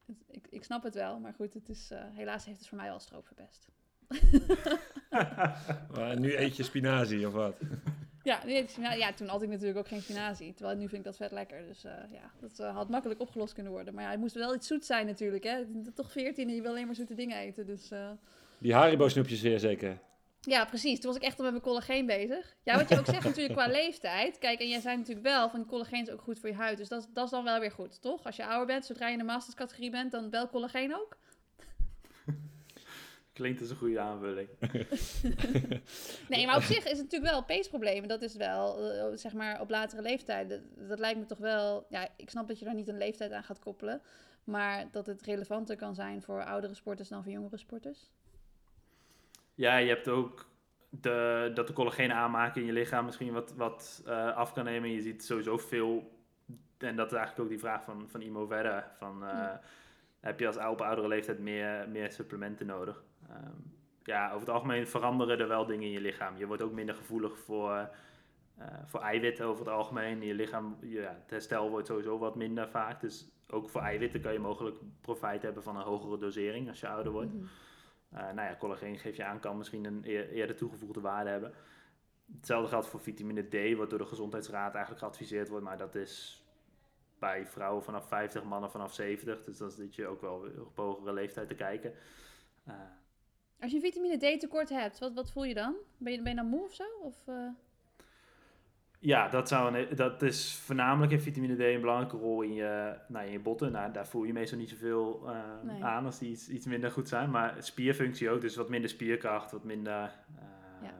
het, 0.05 0.23
ik, 0.27 0.47
ik 0.49 0.63
snap 0.63 0.83
het 0.83 0.95
wel. 0.95 1.19
Maar 1.19 1.33
goed, 1.33 1.53
het 1.53 1.69
is, 1.69 1.91
uh, 1.91 1.99
helaas 2.11 2.45
heeft 2.45 2.59
het 2.59 2.67
voor 2.67 2.77
mij 2.77 2.87
wel 2.87 2.99
stroop 2.99 3.25
verpest. 3.25 3.67
maar 5.95 6.19
nu 6.19 6.35
eet 6.35 6.55
je 6.55 6.63
spinazie 6.63 7.27
of 7.27 7.33
wat? 7.33 7.55
Ja, 8.25 8.39
nee, 8.45 8.67
ja, 8.97 9.13
toen 9.13 9.27
had 9.27 9.41
ik 9.41 9.49
natuurlijk 9.49 9.77
ook 9.77 9.87
geen 9.87 10.01
spinazie. 10.01 10.53
Terwijl 10.53 10.77
nu 10.77 10.87
vind 10.87 10.97
ik 10.99 11.03
dat 11.03 11.15
vet 11.17 11.31
lekker. 11.31 11.65
Dus 11.67 11.85
uh, 11.85 11.91
ja, 12.11 12.31
dat 12.41 12.59
uh, 12.59 12.75
had 12.75 12.89
makkelijk 12.89 13.19
opgelost 13.21 13.53
kunnen 13.53 13.71
worden. 13.71 13.93
Maar 13.93 14.03
ja, 14.03 14.09
het 14.09 14.19
moest 14.19 14.35
wel 14.35 14.55
iets 14.55 14.67
zoet 14.67 14.85
zijn 14.85 15.05
natuurlijk. 15.05 15.43
Hè? 15.43 15.63
Toch 15.93 16.11
14 16.11 16.47
en 16.49 16.55
je 16.55 16.61
wil 16.61 16.71
alleen 16.71 16.85
maar 16.85 16.95
zoete 16.95 17.13
dingen 17.15 17.37
eten. 17.37 17.65
Dus 17.65 17.91
uh, 17.91 18.09
Die 18.57 18.73
Haribo-snoepjes 18.73 19.41
weer 19.41 19.59
zeker. 19.59 19.99
Ja, 20.41 20.65
precies. 20.65 20.99
Toen 20.99 21.07
was 21.11 21.19
ik 21.19 21.25
echt 21.25 21.37
al 21.37 21.43
met 21.43 21.51
mijn 21.53 21.63
collageen 21.65 22.05
bezig. 22.05 22.55
Ja, 22.63 22.75
wat 22.77 22.89
je 22.89 22.99
ook 22.99 23.05
zegt 23.05 23.23
natuurlijk 23.23 23.53
qua 23.55 23.67
leeftijd. 23.81 24.37
Kijk, 24.37 24.59
en 24.59 24.67
jij 24.67 24.79
zei 24.79 24.97
natuurlijk 24.97 25.25
wel 25.25 25.49
van 25.49 25.65
collageen 25.65 26.01
is 26.01 26.09
ook 26.09 26.21
goed 26.21 26.39
voor 26.39 26.49
je 26.49 26.55
huid. 26.55 26.77
Dus 26.77 26.87
dat, 26.87 27.01
is- 27.01 27.07
dat 27.13 27.25
is 27.25 27.31
dan 27.31 27.43
wel 27.43 27.59
weer 27.59 27.71
goed, 27.71 28.01
toch? 28.01 28.23
Als 28.25 28.35
je 28.35 28.45
ouder 28.45 28.65
bent, 28.65 28.85
zodra 28.85 29.05
je 29.07 29.11
in 29.13 29.17
de 29.19 29.23
masterscategorie 29.25 29.89
bent, 29.89 30.11
dan 30.11 30.29
wel 30.29 30.49
collageen 30.49 30.95
ook. 30.95 31.17
Klinkt 33.35 33.61
als 33.61 33.69
een 33.69 33.75
goede 33.75 33.99
aanvulling. 33.99 34.49
Nee, 36.29 36.45
maar 36.45 36.55
op 36.55 36.61
zich 36.61 36.83
is 36.83 36.91
het 36.91 37.01
natuurlijk 37.01 37.31
wel 37.31 37.37
een 37.37 37.45
peesprobleem. 37.45 38.07
Dat 38.07 38.21
is 38.21 38.35
wel, 38.35 38.91
eh, 38.91 39.17
zeg 39.17 39.33
maar, 39.33 39.61
op 39.61 39.69
latere 39.69 40.01
leeftijd. 40.01 40.49
Dat, 40.49 40.59
dat 40.75 40.99
lijkt 40.99 41.19
me 41.19 41.25
toch 41.25 41.37
wel... 41.37 41.85
Ja, 41.89 42.07
ik 42.15 42.29
snap 42.29 42.47
dat 42.47 42.59
je 42.59 42.65
daar 42.65 42.73
niet 42.75 42.87
een 42.87 42.97
leeftijd 42.97 43.31
aan 43.31 43.43
gaat 43.43 43.59
koppelen. 43.59 44.01
Maar 44.43 44.85
dat 44.91 45.05
het 45.05 45.21
relevanter 45.21 45.75
kan 45.75 45.95
zijn 45.95 46.21
voor 46.21 46.43
oudere 46.43 46.73
sporters 46.73 47.09
dan 47.09 47.23
voor 47.23 47.31
jongere 47.31 47.57
sporters. 47.57 48.09
Ja, 49.55 49.77
je 49.77 49.89
hebt 49.89 50.07
ook 50.07 50.49
de, 50.89 51.51
dat 51.53 51.67
de 51.67 51.73
collageen 51.73 52.11
aanmaken 52.11 52.61
in 52.61 52.67
je 52.67 52.73
lichaam 52.73 53.05
misschien 53.05 53.33
wat, 53.33 53.53
wat 53.55 54.01
eh, 54.05 54.35
af 54.35 54.53
kan 54.53 54.63
nemen. 54.63 54.89
Je 54.91 55.01
ziet 55.01 55.25
sowieso 55.25 55.57
veel, 55.57 56.11
en 56.77 56.95
dat 56.95 57.05
is 57.11 57.17
eigenlijk 57.17 57.39
ook 57.39 57.49
die 57.49 57.59
vraag 57.59 57.83
van, 57.83 58.09
van 58.09 58.21
Imo 58.21 58.45
verder, 58.45 58.87
van 58.97 59.23
eh, 59.23 59.29
Ja. 59.29 59.61
heb 60.19 60.39
je 60.39 60.47
als 60.47 60.57
op 60.57 60.81
oudere 60.81 61.07
leeftijd 61.07 61.39
meer, 61.39 61.89
meer 61.89 62.11
supplementen 62.11 62.65
nodig? 62.65 63.03
Ehm, 63.29 63.51
ja, 64.03 64.27
over 64.27 64.39
het 64.39 64.49
algemeen 64.49 64.87
veranderen 64.87 65.39
er 65.39 65.47
wel 65.47 65.65
dingen 65.65 65.85
in 65.85 65.91
je 65.91 66.01
lichaam. 66.01 66.37
Je 66.37 66.47
wordt 66.47 66.61
ook 66.61 66.71
minder 66.71 66.95
gevoelig 66.95 67.37
voor, 67.37 67.89
eh, 68.57 68.67
voor 68.85 68.99
eiwitten 69.01 69.45
over 69.45 69.65
het 69.65 69.73
algemeen. 69.73 70.21
Je 70.21 70.33
lichaam, 70.33 70.77
ja, 70.81 71.17
het 71.21 71.29
herstel 71.29 71.69
wordt 71.69 71.87
sowieso 71.87 72.17
wat 72.17 72.35
minder 72.35 72.69
vaak. 72.69 73.01
Dus 73.01 73.27
ook 73.49 73.69
voor 73.69 73.81
eiwitten 73.81 74.21
kan 74.21 74.33
je 74.33 74.39
mogelijk 74.39 74.77
profijt 75.01 75.41
hebben 75.41 75.63
van 75.63 75.75
een 75.75 75.83
hogere 75.83 76.17
dosering 76.17 76.67
als 76.69 76.79
je 76.79 76.87
ouder 76.87 77.11
wordt. 77.11 77.31
Eh, 78.09 78.19
nou 78.21 78.47
ja, 78.49 78.55
collageen 78.59 78.99
geef 78.99 79.15
je 79.15 79.23
aan, 79.23 79.39
kan 79.39 79.57
misschien 79.57 79.85
een 79.85 80.01
eer- 80.05 80.29
eerder 80.29 80.55
toegevoegde 80.55 81.01
waarde 81.01 81.29
hebben. 81.29 81.53
Hetzelfde 82.35 82.69
geldt 82.69 82.87
voor 82.87 82.99
vitamine 82.99 83.43
D, 83.73 83.77
wat 83.77 83.89
door 83.89 83.99
de 83.99 84.05
gezondheidsraad 84.05 84.73
eigenlijk 84.73 85.03
geadviseerd 85.03 85.49
wordt, 85.49 85.65
maar 85.65 85.77
dat 85.77 85.95
is 85.95 86.43
bij 87.19 87.47
vrouwen 87.47 87.83
vanaf 87.83 88.07
50, 88.07 88.43
mannen 88.43 88.71
vanaf 88.71 88.93
70. 88.93 89.43
Dus 89.43 89.57
dan 89.57 89.71
zit 89.71 89.95
je 89.95 90.07
ook 90.07 90.21
wel 90.21 90.45
op 90.59 90.77
hogere 90.77 91.13
leeftijd 91.13 91.47
te 91.47 91.55
kijken. 91.55 91.93
Eh, 92.63 92.73
Als 93.59 93.71
je 93.71 93.77
een 93.77 93.83
vitamine 93.83 94.17
D 94.17 94.39
tekort 94.39 94.69
hebt, 94.69 94.99
wat, 94.99 95.13
wat 95.13 95.31
voel 95.31 95.43
je 95.43 95.53
dan? 95.53 95.75
Ben 95.97 96.13
je, 96.13 96.21
ben 96.21 96.31
je 96.31 96.37
dan 96.37 96.47
moe 96.47 96.63
of 96.63 96.73
zo? 96.73 96.83
Of, 97.01 97.15
eh, 97.25 97.47
ja, 98.99 99.29
dat, 99.29 99.47
zou 99.47 99.75
een, 99.75 99.95
dat 99.95 100.21
is 100.21 100.55
voornamelijk 100.55 101.11
in 101.11 101.21
vitamine 101.21 101.55
D 101.55 101.59
een 101.59 101.79
belangrijke 101.81 102.17
rol 102.17 102.41
in 102.41 102.53
je, 102.53 102.95
nou, 103.07 103.25
in 103.25 103.31
je 103.31 103.39
botten. 103.39 103.71
Nou, 103.71 103.91
daar 103.91 104.07
voel 104.07 104.23
je 104.23 104.33
meestal 104.33 104.57
niet 104.57 104.69
zoveel 104.69 105.29
eh, 105.29 105.41
Nee. 105.63 105.83
aan 105.83 106.05
als 106.05 106.19
die 106.19 106.29
iets, 106.29 106.49
iets 106.49 106.65
minder 106.65 106.91
goed 106.91 107.07
zijn. 107.07 107.29
Maar 107.29 107.63
spierfunctie 107.63 108.29
ook, 108.29 108.41
dus 108.41 108.55
wat 108.55 108.69
minder 108.69 108.89
spierkracht, 108.89 109.51
wat 109.51 109.63
minder... 109.63 109.93
Ja. 109.93 110.87
ehm, 110.87 110.93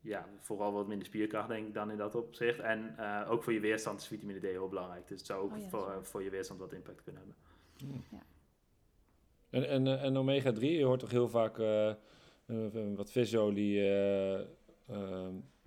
ja, 0.00 0.26
vooral 0.40 0.72
wat 0.72 0.86
minder 0.86 1.06
spierkracht 1.06 1.48
denk 1.48 1.66
ik 1.66 1.74
dan 1.74 1.90
in 1.90 1.96
dat 1.96 2.14
opzicht. 2.14 2.58
En 2.58 2.94
eh, 2.96 3.30
ook 3.30 3.42
voor 3.42 3.52
je 3.52 3.60
weerstand 3.60 4.00
is 4.00 4.06
vitamine 4.06 4.38
D 4.38 4.42
heel 4.42 4.68
belangrijk. 4.68 5.08
Dus 5.08 5.18
het 5.18 5.26
zou 5.26 5.42
ook 5.42 5.52
Oh 5.52 5.58
ja, 5.58 5.68
voor, 5.68 5.98
voor 6.02 6.22
je 6.22 6.30
weerstand 6.30 6.60
wat 6.60 6.72
impact 6.72 7.02
kunnen 7.02 7.22
hebben. 7.22 7.38
En, 9.50 9.68
en, 9.68 9.86
eh, 9.86 10.04
en 10.04 10.16
omega-3, 10.16 10.60
je 10.60 10.84
hoort 10.84 11.00
toch 11.00 11.10
heel 11.10 11.28
vaak 11.28 11.58
eh, 11.58 11.88
eh, 11.88 11.96
wat 12.94 13.10
visolie 13.10 13.82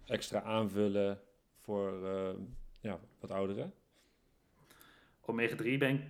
extra 0.05 0.41
aanvullen 0.41 1.19
voor 1.57 1.93
ja, 2.81 2.99
wat 3.19 3.31
ouderen. 3.31 3.73
Omega-3 5.21 5.77
ben 5.77 5.89
ik, 5.89 6.01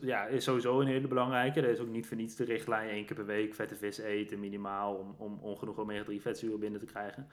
ja, 0.00 0.26
is 0.26 0.44
sowieso 0.44 0.80
een 0.80 0.86
hele 0.86 1.08
belangrijke. 1.08 1.60
Er 1.60 1.68
is 1.68 1.78
ook 1.78 1.88
niet 1.88 2.06
voor 2.06 2.16
niets 2.16 2.36
de 2.36 2.44
richtlijn 2.44 2.88
één 2.88 3.04
keer 3.04 3.16
per 3.16 3.26
week 3.26 3.54
vette 3.54 3.76
vis 3.76 3.98
eten, 3.98 4.40
minimaal, 4.40 4.94
om, 4.94 5.14
om 5.18 5.38
ongenoeg 5.38 5.78
omega-3 5.78 6.14
vetzuren 6.20 6.60
binnen 6.60 6.80
te 6.80 6.86
krijgen. 6.86 7.28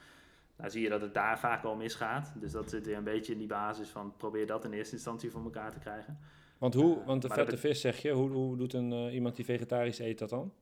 Nou 0.58 0.70
zie 0.70 0.82
je 0.82 0.90
dat 0.90 1.02
het 1.02 1.14
daar 1.14 1.40
vaak 1.40 1.64
al 1.64 1.76
misgaat. 1.76 2.34
Dus 2.40 2.52
dat 2.52 2.70
zit 2.70 2.86
weer 2.86 2.98
een 2.98 3.04
beetje 3.04 3.32
in 3.32 3.38
die 3.38 3.48
basis 3.48 3.90
van 3.90 4.14
probeer 4.18 4.48
dat 4.48 4.66
in 4.66 4.74
eerste 4.74 4.96
instantie 4.96 5.32
voor 5.32 5.44
elkaar 5.44 5.72
te 5.72 5.80
krijgen. 5.80 6.20
Want, 6.58 6.74
hoe, 6.74 7.04
want 7.06 7.22
de 7.22 7.30
vette 7.30 7.58
vis 7.58 7.82
zeg 7.82 7.98
je, 7.98 8.12
hoe, 8.12 8.30
hoe 8.30 8.58
doet 8.58 8.74
een, 8.74 8.92
eh, 8.92 9.14
iemand 9.14 9.36
die 9.36 9.46
vegetarisch 9.46 10.00
eet 10.00 10.20
dat 10.20 10.30
dan? 10.30 10.54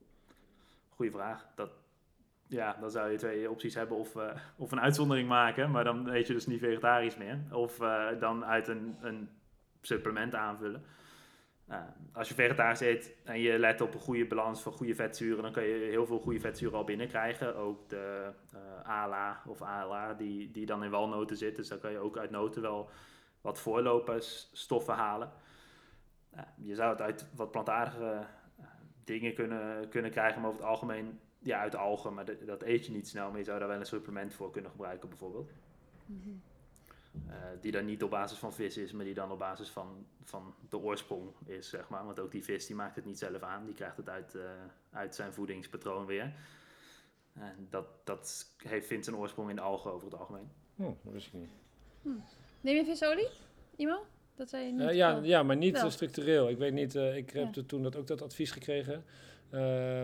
Goeie 0.89 1.11
vraag. 1.11 1.47
Dat, 1.55 1.69
ja, 2.47 2.77
dan 2.79 2.91
zou 2.91 3.11
je 3.11 3.17
twee 3.17 3.49
opties 3.49 3.75
hebben 3.75 3.97
of, 3.97 4.15
eh, 4.15 4.35
of 4.57 4.71
een 4.71 4.81
uitzondering 4.81 5.27
maken, 5.27 5.71
maar 5.71 5.83
dan 5.83 6.07
eet 6.07 6.27
je 6.27 6.33
dus 6.33 6.47
niet 6.47 6.59
vegetarisch 6.59 7.17
meer. 7.17 7.39
Of 7.51 7.79
eh, 7.79 8.07
dan 8.19 8.45
uit 8.45 8.67
een, 8.67 8.95
een 9.01 9.29
supplement 9.81 10.35
aanvullen. 10.35 10.83
Uh, 11.69 11.77
als 12.13 12.27
je 12.27 12.33
vegetarisch 12.33 12.79
eet 12.79 13.15
en 13.23 13.39
je 13.39 13.59
let 13.59 13.81
op 13.81 13.93
een 13.93 13.99
goede 13.99 14.25
balans 14.25 14.61
van 14.61 14.71
goede 14.71 14.95
vetzuren, 14.95 15.43
dan 15.43 15.51
kan 15.51 15.63
je 15.63 15.87
heel 15.89 16.05
veel 16.05 16.19
goede 16.19 16.39
vetzuren 16.39 16.77
al 16.77 16.83
binnenkrijgen. 16.83 17.55
Ook 17.55 17.89
de 17.89 18.31
ALA 18.83 19.41
of 19.47 19.61
ALA 19.61 20.13
die, 20.13 20.51
die 20.51 20.65
dan 20.65 20.83
in 20.83 20.89
walnoten 20.89 21.37
zit. 21.37 21.55
Dus 21.55 21.67
dan 21.67 21.79
kan 21.79 21.91
je 21.91 21.97
ook 21.97 22.17
uit 22.17 22.29
noten 22.29 22.61
wel 22.61 22.89
wat 23.41 23.59
voorlopersstoffen 23.59 24.93
halen. 24.93 25.31
Uh, 26.35 26.41
je 26.55 26.75
zou 26.75 26.91
het 26.91 27.01
uit 27.01 27.25
wat 27.35 27.51
plantaardige 27.51 28.25
uh, 28.59 28.65
dingen 29.03 29.33
kunnen, 29.33 29.89
kunnen 29.89 30.11
krijgen, 30.11 30.41
maar 30.41 30.49
over 30.49 30.61
het 30.61 30.69
algemeen 30.69 31.19
ja, 31.39 31.59
uit 31.59 31.75
algen. 31.75 32.13
Maar 32.13 32.25
de, 32.25 32.45
dat 32.45 32.63
eet 32.63 32.85
je 32.85 32.91
niet 32.91 33.07
snel, 33.07 33.29
maar 33.29 33.39
je 33.39 33.45
zou 33.45 33.59
daar 33.59 33.67
wel 33.67 33.79
een 33.79 33.85
supplement 33.85 34.33
voor 34.33 34.51
kunnen 34.51 34.71
gebruiken 34.71 35.09
bijvoorbeeld. 35.09 35.51
mhm. 36.05 36.29
Uh, 37.27 37.33
die 37.61 37.71
dan 37.71 37.85
niet 37.85 38.03
op 38.03 38.09
basis 38.09 38.37
van 38.37 38.53
vis 38.53 38.77
is, 38.77 38.91
maar 38.91 39.05
die 39.05 39.13
dan 39.13 39.31
op 39.31 39.39
basis 39.39 39.69
van, 39.69 40.05
van 40.23 40.55
de 40.69 40.77
oorsprong 40.77 41.29
is, 41.45 41.69
zeg 41.69 41.89
maar. 41.89 42.05
Want 42.05 42.19
ook 42.19 42.31
die 42.31 42.43
vis 42.43 42.65
die 42.65 42.75
maakt 42.75 42.95
het 42.95 43.05
niet 43.05 43.17
zelf 43.17 43.41
aan, 43.41 43.65
die 43.65 43.73
krijgt 43.73 43.97
het 43.97 44.09
uit, 44.09 44.33
uh, 44.33 44.43
uit 44.91 45.15
zijn 45.15 45.33
voedingspatroon 45.33 46.05
weer. 46.05 46.33
En 47.33 47.67
dat, 47.69 47.85
dat 48.03 48.55
heeft, 48.57 48.87
vindt 48.87 49.05
zijn 49.05 49.17
oorsprong 49.17 49.49
in 49.49 49.55
de 49.55 49.61
algen 49.61 49.91
over 49.91 50.07
het 50.07 50.19
algemeen. 50.19 50.51
Oh, 50.75 50.97
dat 51.03 51.13
wist 51.13 51.27
ik 51.27 51.33
niet. 51.33 51.49
Neem 52.61 52.75
je 52.75 52.85
visolie, 52.85 53.27
Imo? 53.75 54.05
Dat 54.35 54.49
zei 54.49 54.65
je 54.65 54.71
niet. 54.71 54.81
Uh, 54.81 54.93
ja, 54.93 55.13
wel. 55.13 55.23
ja, 55.23 55.43
maar 55.43 55.57
niet 55.57 55.81
Wel. 55.81 55.91
structureel. 55.91 56.49
Ik 56.49 56.57
weet 56.57 56.73
niet, 56.73 56.95
uh, 56.95 57.15
ik 57.15 57.29
heb 57.29 57.55
Ja. 57.55 57.61
toen 57.67 57.83
dat, 57.83 57.95
ook 57.95 58.07
dat 58.07 58.21
advies 58.21 58.51
gekregen. 58.51 59.03
Uh, 59.51 60.03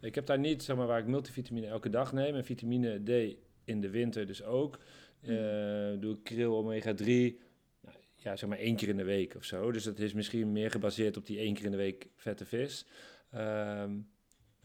ik 0.00 0.14
heb 0.14 0.26
daar 0.26 0.38
niet, 0.38 0.62
zeg 0.62 0.76
maar, 0.76 0.86
waar 0.86 0.98
ik 0.98 1.06
multivitamine 1.06 1.66
elke 1.66 1.90
dag 1.90 2.12
neem 2.12 2.34
en 2.34 2.44
vitamine 2.44 3.02
D 3.02 3.36
in 3.64 3.80
de 3.80 3.90
winter 3.90 4.26
dus 4.26 4.42
ook. 4.42 4.78
Uh, 5.22 6.00
doe 6.00 6.14
ik 6.14 6.24
kril 6.24 6.56
omega 6.56 6.94
3, 6.94 7.38
nou, 7.80 7.96
ja, 8.14 8.36
zeg 8.36 8.48
maar 8.48 8.58
één 8.58 8.76
keer 8.76 8.88
in 8.88 8.96
de 8.96 9.04
week 9.04 9.34
of 9.34 9.44
zo. 9.44 9.72
Dus 9.72 9.84
dat 9.84 9.98
is 9.98 10.12
misschien 10.12 10.52
meer 10.52 10.70
gebaseerd 10.70 11.16
op 11.16 11.26
die 11.26 11.38
één 11.38 11.54
keer 11.54 11.64
in 11.64 11.70
de 11.70 11.76
week 11.76 12.06
vette 12.16 12.44
vis. 12.44 12.86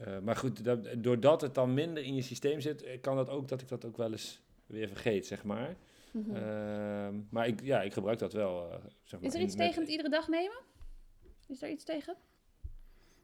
Uh, 0.06 0.18
maar 0.22 0.36
goed, 0.36 0.64
dat, 0.64 0.88
doordat 0.96 1.40
het 1.40 1.54
dan 1.54 1.74
minder 1.74 2.02
in 2.02 2.14
je 2.14 2.22
systeem 2.22 2.60
zit, 2.60 2.82
eh, 2.82 3.00
kan 3.00 3.16
dat 3.16 3.28
ook 3.28 3.48
dat 3.48 3.60
ik 3.60 3.68
dat 3.68 3.84
ook 3.84 3.96
wel 3.96 4.10
eens 4.12 4.40
weer 4.66 4.88
vergeet, 4.88 5.26
zeg 5.26 5.44
maar. 5.44 5.76
Mhm. 6.12 6.36
Uh, 6.36 7.08
maar 7.30 7.46
ik, 7.46 7.60
ja, 7.62 7.82
ik 7.82 7.92
gebruik 7.92 8.18
dat 8.18 8.32
wel. 8.32 8.66
Uh, 8.66 8.74
zeg 9.02 9.20
maar, 9.20 9.28
is 9.28 9.34
er 9.34 9.40
iets 9.40 9.56
met, 9.56 9.66
tegen 9.66 9.80
het 9.82 9.90
iedere 9.90 10.08
dag 10.08 10.28
nemen? 10.28 10.58
Is 11.48 11.62
er 11.62 11.70
iets 11.70 11.84
tegen? 11.84 12.16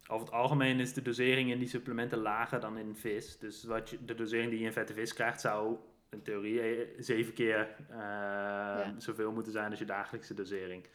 Over 0.08 0.26
het 0.26 0.34
algemeen 0.34 0.80
is 0.80 0.92
de 0.92 1.02
dosering 1.02 1.50
in 1.50 1.58
die 1.58 1.68
supplementen 1.68 2.18
lager 2.18 2.60
dan 2.60 2.78
in 2.78 2.94
vis. 2.96 3.38
Dus 3.38 3.64
wat 3.64 3.90
je, 3.90 4.04
de 4.04 4.14
dosering 4.14 4.50
die 4.50 4.58
je 4.58 4.66
in 4.66 4.72
vette 4.72 4.92
vis 4.92 5.12
krijgt, 5.12 5.40
zou 5.40 5.76
in 6.10 6.22
theorie 6.22 6.60
eh, 6.60 6.88
zeven 6.98 7.34
keer 7.34 7.76
uh, 7.90 7.96
ja. 7.96 8.94
zoveel 8.98 9.32
moeten 9.32 9.52
zijn 9.52 9.70
als 9.70 9.78
je 9.78 9.84
dagelijkse 9.84 10.34
dosering. 10.34 10.86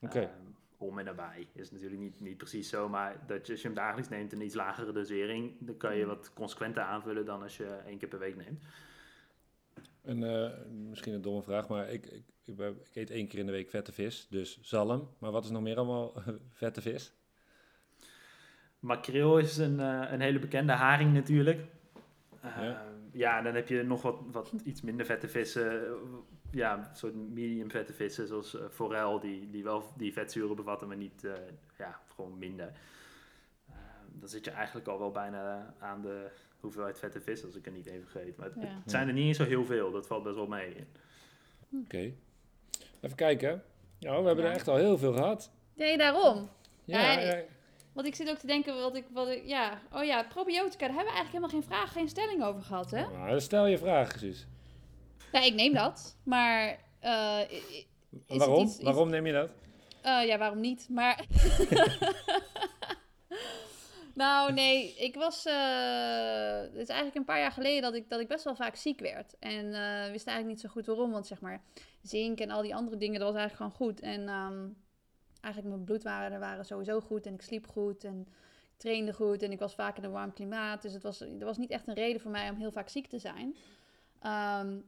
Okay. 0.00 0.22
Uh, 0.22 0.28
om 0.76 0.98
en 0.98 1.04
nabij 1.04 1.46
is 1.52 1.70
natuurlijk 1.70 2.00
niet, 2.00 2.20
niet 2.20 2.36
precies 2.36 2.68
zo, 2.68 2.88
maar 2.88 3.16
dat 3.26 3.46
je, 3.46 3.52
als 3.52 3.60
je 3.60 3.66
hem 3.66 3.76
dagelijks 3.76 4.10
neemt 4.10 4.32
een 4.32 4.40
iets 4.40 4.54
lagere 4.54 4.92
dosering, 4.92 5.56
dan 5.58 5.76
kan 5.76 5.96
je 5.96 6.06
wat 6.06 6.32
consequenter 6.32 6.82
aanvullen 6.82 7.24
dan 7.24 7.42
als 7.42 7.56
je 7.56 7.80
één 7.86 7.98
keer 7.98 8.08
per 8.08 8.18
week 8.18 8.36
neemt. 8.36 8.62
En 10.02 10.22
uh, 10.22 10.48
misschien 10.88 11.14
een 11.14 11.22
domme 11.22 11.42
vraag, 11.42 11.68
maar 11.68 11.90
ik, 11.90 12.06
ik, 12.06 12.24
ik, 12.44 12.58
ik, 12.58 12.94
eet 12.94 13.10
één 13.10 13.28
keer 13.28 13.38
in 13.38 13.46
de 13.46 13.52
week 13.52 13.70
vette 13.70 13.92
vis, 13.92 14.26
dus 14.30 14.58
zalm. 14.62 15.08
Maar 15.18 15.30
wat 15.30 15.44
is 15.44 15.50
nog 15.50 15.62
meer 15.62 15.76
allemaal 15.76 16.12
vette 16.52 16.80
vis? 16.80 17.12
Makreel 18.78 19.38
is 19.38 19.56
een, 19.56 19.78
uh, 19.78 20.02
een 20.10 20.20
hele 20.20 20.38
bekende 20.38 20.72
haring 20.72 21.12
natuurlijk. 21.12 21.60
Uh, 22.44 22.56
Ja. 22.56 22.84
ja, 23.12 23.42
dan 23.42 23.54
heb 23.54 23.68
je 23.68 23.82
nog 23.82 24.02
wat, 24.02 24.20
wat 24.32 24.52
iets 24.64 24.80
minder 24.82 25.06
vette 25.06 25.28
vissen. 25.28 25.82
Ja, 26.50 26.78
een 26.78 26.96
soort 26.96 27.14
medium 27.14 27.70
vette 27.70 27.92
vissen 27.92 28.26
zoals 28.26 28.56
forel, 28.70 29.20
die, 29.20 29.50
die 29.50 29.64
wel 29.64 29.92
die 29.96 30.12
vetzuren 30.12 30.56
bevatten, 30.56 30.88
maar 30.88 30.96
niet, 30.96 31.26
ja, 31.78 32.00
gewoon 32.14 32.38
minder. 32.38 32.72
Dan 34.12 34.28
zit 34.28 34.44
je 34.44 34.50
eigenlijk 34.50 34.86
al 34.88 34.98
wel 34.98 35.10
bijna 35.10 35.74
aan 35.78 36.02
de 36.02 36.30
hoeveelheid 36.60 36.98
vette 36.98 37.20
vis, 37.20 37.44
als 37.44 37.54
ik 37.56 37.66
er 37.66 37.72
niet 37.72 37.86
even 37.86 38.08
vergeet. 38.08 38.36
Maar 38.36 38.46
het, 38.46 38.54
Ja. 38.62 38.68
het 38.82 38.90
zijn 38.90 39.08
er 39.08 39.14
niet 39.14 39.26
eens 39.26 39.36
zo 39.36 39.44
heel 39.44 39.64
veel, 39.64 39.90
dat 39.90 40.06
valt 40.06 40.22
best 40.22 40.34
wel 40.34 40.46
mee. 40.46 40.70
Oké. 40.70 41.82
Okay. 41.84 42.14
Even 43.00 43.16
kijken. 43.16 43.62
Ja, 43.98 44.20
we 44.20 44.26
hebben 44.26 44.44
Ja. 44.44 44.50
er 44.50 44.56
echt 44.56 44.68
al 44.68 44.76
heel 44.76 44.98
veel 44.98 45.12
gehad. 45.12 45.50
Nee, 45.74 45.96
daarom. 45.98 46.48
Ja, 46.84 47.00
Ja, 47.12 47.20
ja. 47.20 47.42
Want 47.92 48.06
ik 48.06 48.14
zit 48.14 48.30
ook 48.30 48.38
te 48.38 48.46
denken, 48.46 48.74
wat 48.80 48.96
ik, 48.96 49.04
wat 49.12 49.28
ik, 49.28 49.46
ja, 49.46 49.80
oh 49.92 50.04
ja, 50.04 50.22
probiotica, 50.22 50.86
daar 50.86 50.96
hebben 50.96 51.12
we 51.12 51.18
eigenlijk 51.18 51.32
helemaal 51.32 51.48
geen 51.48 51.62
vraag, 51.78 51.92
geen 51.92 52.08
stelling 52.08 52.44
over 52.44 52.62
gehad, 52.62 52.90
hè? 52.90 53.06
Nou, 53.10 53.40
stel 53.40 53.66
je 53.66 53.78
vraag, 53.78 54.18
Suus. 54.18 54.46
Ja, 55.32 55.40
ik 55.42 55.54
neem 55.54 55.74
dat, 55.74 56.16
maar 56.22 56.68
eh, 56.98 57.10
Waarom? 58.26 58.58
het 58.58 58.68
iets, 58.68 58.74
iets- 58.74 58.82
Waarom 58.82 59.10
neem 59.10 59.26
je 59.26 59.32
dat? 59.32 59.50
Eh, 60.02 60.26
ja, 60.26 60.38
waarom 60.38 60.60
niet? 60.60 60.86
Maar. 60.90 61.24
Nou, 64.20 64.52
nee, 64.52 64.94
ik 64.94 65.14
was. 65.14 65.44
eh, 65.44 66.60
het 66.60 66.74
is 66.74 66.88
eigenlijk 66.88 67.14
een 67.14 67.24
paar 67.24 67.38
jaar 67.40 67.52
geleden 67.52 67.82
dat 67.82 67.94
ik, 67.94 68.08
dat 68.10 68.20
ik 68.20 68.28
best 68.28 68.44
wel 68.44 68.54
vaak 68.54 68.74
ziek 68.76 69.00
werd. 69.00 69.34
En 69.38 69.64
eh, 69.74 70.10
wist 70.10 70.26
eigenlijk 70.26 70.46
niet 70.46 70.60
zo 70.60 70.68
goed 70.68 70.86
waarom. 70.86 71.10
Want 71.10 71.26
zeg 71.26 71.40
maar, 71.40 71.62
zink 72.02 72.40
en 72.40 72.50
al 72.50 72.62
die 72.62 72.74
andere 72.74 72.96
dingen, 72.96 73.20
dat 73.20 73.32
was 73.32 73.38
eigenlijk 73.40 73.72
gewoon 73.72 73.88
goed. 73.88 74.00
En 74.00 74.28
ehm, 74.28 74.68
eigenlijk 75.40 75.74
mijn 75.74 75.84
bloedwaarden 75.84 76.40
waren 76.40 76.64
sowieso 76.64 77.00
goed. 77.00 77.26
En 77.26 77.34
ik 77.34 77.42
sliep 77.42 77.66
goed. 77.66 78.04
En 78.04 78.20
ik 78.20 78.76
trainde 78.76 79.12
goed. 79.12 79.42
En 79.42 79.52
ik 79.52 79.58
was 79.58 79.74
vaak 79.74 79.96
in 79.96 80.04
een 80.04 80.10
warm 80.10 80.32
klimaat. 80.32 80.82
Dus 80.82 80.92
het 80.92 81.02
was, 81.02 81.20
er 81.20 81.44
was 81.44 81.58
niet 81.58 81.70
echt 81.70 81.88
een 81.88 81.94
reden 81.94 82.20
voor 82.20 82.30
mij 82.30 82.50
om 82.50 82.56
heel 82.56 82.72
vaak 82.72 82.88
ziek 82.88 83.06
te 83.06 83.18
zijn. 83.18 83.56
Ehm, 84.20 84.78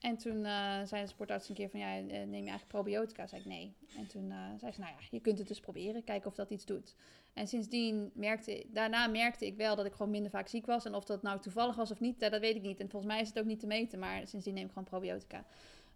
en 0.00 0.16
toen 0.16 0.44
eh, 0.44 0.80
zei 0.84 1.02
de 1.02 1.08
sportarts 1.08 1.48
een 1.48 1.54
keer 1.54 1.70
van, 1.70 1.80
ja, 1.80 1.96
eh, 1.96 2.04
neem 2.04 2.28
je 2.28 2.34
eigenlijk 2.34 2.68
probiotica? 2.68 3.26
Zei 3.26 3.40
ik 3.40 3.46
nee. 3.46 3.74
En 3.96 4.06
toen 4.06 4.30
eh, 4.30 4.38
zei 4.58 4.72
ze, 4.72 4.80
nou 4.80 4.92
ja, 4.92 5.06
je 5.10 5.20
kunt 5.20 5.38
het 5.38 5.48
dus 5.48 5.60
proberen, 5.60 6.04
kijken 6.04 6.28
of 6.28 6.34
dat 6.34 6.50
iets 6.50 6.64
doet. 6.64 6.96
En 7.32 7.48
sindsdien 7.48 8.10
merkte, 8.14 8.64
daarna 8.68 9.06
merkte 9.06 9.46
ik 9.46 9.56
wel 9.56 9.76
dat 9.76 9.86
ik 9.86 9.92
gewoon 9.92 10.10
minder 10.10 10.30
vaak 10.30 10.48
ziek 10.48 10.66
was. 10.66 10.84
En 10.84 10.94
of 10.94 11.04
dat 11.04 11.22
nou 11.22 11.40
toevallig 11.40 11.76
was 11.76 11.90
of 11.90 12.00
niet, 12.00 12.20
dat 12.20 12.40
weet 12.40 12.56
ik 12.56 12.62
niet. 12.62 12.80
En 12.80 12.90
volgens 12.90 13.12
mij 13.12 13.20
is 13.20 13.28
het 13.28 13.38
ook 13.38 13.44
niet 13.44 13.60
te 13.60 13.66
meten, 13.66 13.98
maar 13.98 14.26
sindsdien 14.26 14.54
neem 14.54 14.64
ik 14.64 14.68
gewoon 14.68 14.84
probiotica. 14.84 15.44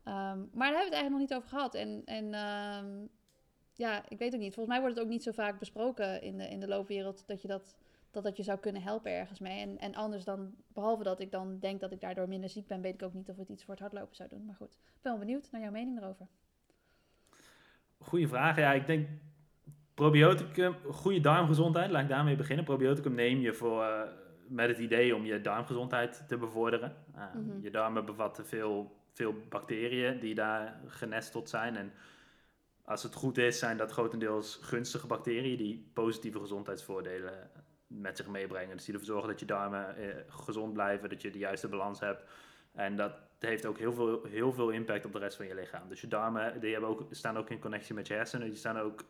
Ehm, 0.05 0.39
maar 0.53 0.71
daar 0.71 0.79
hebben 0.79 0.79
we 0.79 0.85
het 0.85 0.93
eigenlijk 0.93 1.11
nog 1.11 1.21
niet 1.21 1.35
over 1.35 1.49
gehad. 1.49 1.75
En, 1.75 2.03
en 2.05 2.35
ehm, 2.35 3.07
ja, 3.75 4.05
ik 4.09 4.19
weet 4.19 4.35
ook 4.35 4.41
niet. 4.41 4.55
Volgens 4.55 4.75
mij 4.75 4.81
wordt 4.81 4.97
het 4.97 5.05
ook 5.05 5.11
niet 5.11 5.23
zo 5.23 5.33
vaak 5.33 5.59
besproken 5.59 6.23
in 6.23 6.37
de, 6.39 6.49
in 6.49 6.61
de 6.61 6.69
loopwereld 6.69 7.27
dat 7.27 7.43
je 7.43 7.49
dat, 7.49 7.77
dat 8.13 8.23
dat 8.23 8.37
je 8.37 8.43
zou 8.43 8.59
kunnen 8.59 8.83
helpen 8.83 9.13
ergens 9.13 9.39
mee. 9.39 9.61
En, 9.61 9.79
en 9.79 9.95
anders 9.95 10.25
dan, 10.25 10.55
behalve 10.67 11.03
dat 11.03 11.21
ik 11.21 11.31
dan 11.31 11.59
denk 11.59 11.81
dat 11.81 11.93
ik 11.93 12.01
daardoor 12.01 12.29
minder 12.29 12.51
ziek 12.51 12.67
ben, 12.67 12.81
weet 12.81 12.95
ik 12.95 13.03
ook 13.03 13.15
niet 13.15 13.29
of 13.29 13.37
het 13.37 13.49
iets 13.49 13.65
voor 13.65 13.75
het 13.75 13.83
hardlopen 13.83 14.17
zou 14.17 14.29
doen. 14.29 14.45
Maar 14.45 14.55
goed, 14.55 14.73
ik 14.73 15.03
ben 15.03 15.13
wel 15.13 15.21
benieuwd 15.21 15.49
naar 15.51 15.61
jouw 15.61 15.71
mening 15.71 15.99
erover. 16.01 16.27
Goeie 17.99 18.29
vraag. 18.29 18.57
Ja, 18.57 18.73
ik 18.73 18.87
denk 18.87 19.09
probioticum, 19.95 20.75
goede 20.91 21.21
darmgezondheid, 21.21 21.91
laat 21.91 22.03
ik 22.03 22.09
daarmee 22.09 22.37
beginnen. 22.37 22.65
Probioticum 22.65 23.15
neem 23.15 23.41
je 23.41 23.53
voor, 23.53 23.83
eh, 23.83 24.03
met 24.49 24.69
het 24.69 24.79
idee 24.79 25.15
om 25.17 25.25
je 25.25 25.41
darmgezondheid 25.41 26.25
te 26.29 26.37
bevorderen. 26.37 26.97
Uh, 27.17 27.35
Mhm. 27.35 27.63
Je 27.63 27.71
darmen 27.71 28.05
bevatten 28.05 28.47
veel, 28.47 28.97
veel 29.13 29.35
bacteriën 29.49 30.19
die 30.21 30.35
daar 30.35 30.81
genesteld 30.87 31.49
zijn. 31.49 31.77
En 31.77 31.93
als 32.85 33.03
het 33.03 33.15
goed 33.15 33.39
is, 33.39 33.59
zijn 33.59 33.77
dat 33.77 33.93
grotendeels 33.93 34.59
gunstige 34.63 35.07
bacteriën 35.07 35.57
die 35.57 35.91
positieve 35.93 36.39
gezondheidsvoordelen 36.39 37.51
met 38.01 38.17
zich 38.17 38.27
meebrengen. 38.27 38.77
Dus 38.77 38.85
die 38.85 38.95
ervoor 38.95 39.09
zorgen 39.09 39.29
dat 39.29 39.41
je 39.41 39.47
darmen 39.47 39.97
eh, 39.97 40.09
gezond 40.29 40.73
blijven, 40.73 41.09
dat 41.09 41.23
je 41.23 41.31
de 41.31 41.39
juiste 41.39 41.69
balans 41.69 42.01
hebt. 42.01 42.25
En 42.73 42.97
dat 42.97 43.13
heeft 43.39 43.67
ook 43.67 43.79
heel 43.79 43.93
veel, 43.93 44.25
heel 44.25 44.53
veel 44.53 44.71
impact 44.71 45.05
op 45.05 45.13
de 45.13 45.19
rest 45.19 45.37
van 45.37 45.47
je 45.47 45.55
lichaam. 45.55 45.89
Dus 45.89 46.01
je 46.01 46.09
darmen 46.09 46.61
die 46.61 46.73
hebben 46.73 46.91
ook, 46.91 47.07
staan 47.11 47.37
ook 47.37 47.51
in 47.51 47.59
connectie 47.59 47.95
met 47.95 48.07
je 48.07 48.15
hersenen. 48.15 48.49
Die 48.49 48.59
staan 48.59 48.79
ook 48.79 49.05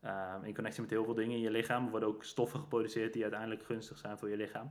ehm, 0.00 0.44
in 0.44 0.54
connectie 0.54 0.82
met 0.82 0.90
heel 0.90 1.04
veel 1.04 1.14
dingen 1.14 1.36
in 1.36 1.42
je 1.42 1.50
lichaam. 1.50 1.84
Er 1.84 1.90
worden 1.90 2.08
ook 2.08 2.24
stoffen 2.24 2.60
geproduceerd 2.60 3.12
die 3.12 3.22
uiteindelijk 3.22 3.64
gunstig 3.64 3.98
zijn 3.98 4.18
voor 4.18 4.28
je 4.28 4.36
lichaam. 4.36 4.70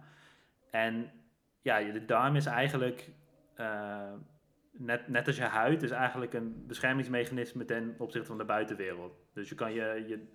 En 0.70 1.12
ja, 1.62 1.91
de 1.91 2.06
darm 2.06 2.36
is 2.36 2.45
eigenlijk, 2.45 3.10
eh, 3.53 4.14
net, 4.72 5.08
net 5.08 5.28
als 5.28 5.38
je 5.38 5.43
huid, 5.43 5.84
is 5.84 5.91
eigenlijk 5.91 6.34
een 6.34 6.64
beschermingsmechanisme 6.68 7.66
ten 7.66 7.95
opzichte 7.97 8.28
van 8.28 8.38
de 8.38 8.45
buitenwereld. 8.45 9.14
Dus 9.34 9.49
je 9.49 9.56
kan 9.56 9.74
je, 9.74 10.03
je, 10.08 10.28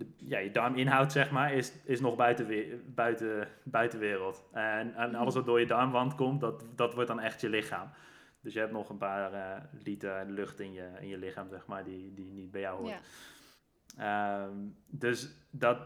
de, 0.00 0.06
ja, 0.16 0.38
je 0.38 0.50
darminhoud, 0.50 1.12
zeg 1.12 1.30
maar, 1.30 1.54
is, 1.54 1.72
is 1.84 2.00
nog 2.00 2.16
buiten, 2.16 2.48
buiten, 2.94 3.48
buitenwereld. 3.62 4.44
En, 4.52 4.94
en 4.94 5.14
alles 5.14 5.34
wat 5.34 5.44
door 5.44 5.60
je 5.60 5.66
darmwand 5.66 6.14
komt, 6.14 6.40
dat, 6.40 6.64
dat 6.76 6.94
wordt 6.94 7.08
dan 7.08 7.20
echt 7.20 7.40
je 7.40 7.48
lichaam. 7.48 7.90
Dus 8.40 8.52
je 8.52 8.58
hebt 8.58 8.72
nog 8.72 8.88
een 8.88 8.98
paar 8.98 9.32
eh, 9.32 9.62
liter 9.84 10.24
lucht 10.26 10.60
in 10.60 10.72
je, 10.72 10.88
in 11.00 11.08
je 11.08 11.18
lichaam, 11.18 11.48
zeg 11.48 11.66
maar, 11.66 11.84
die, 11.84 12.14
die 12.14 12.32
niet 12.32 12.50
bij 12.50 12.60
jou 12.60 12.78
hoort. 12.78 13.00
Ja. 13.96 14.44
Ehm, 14.44 14.56
dus 14.86 15.34
dat, 15.50 15.78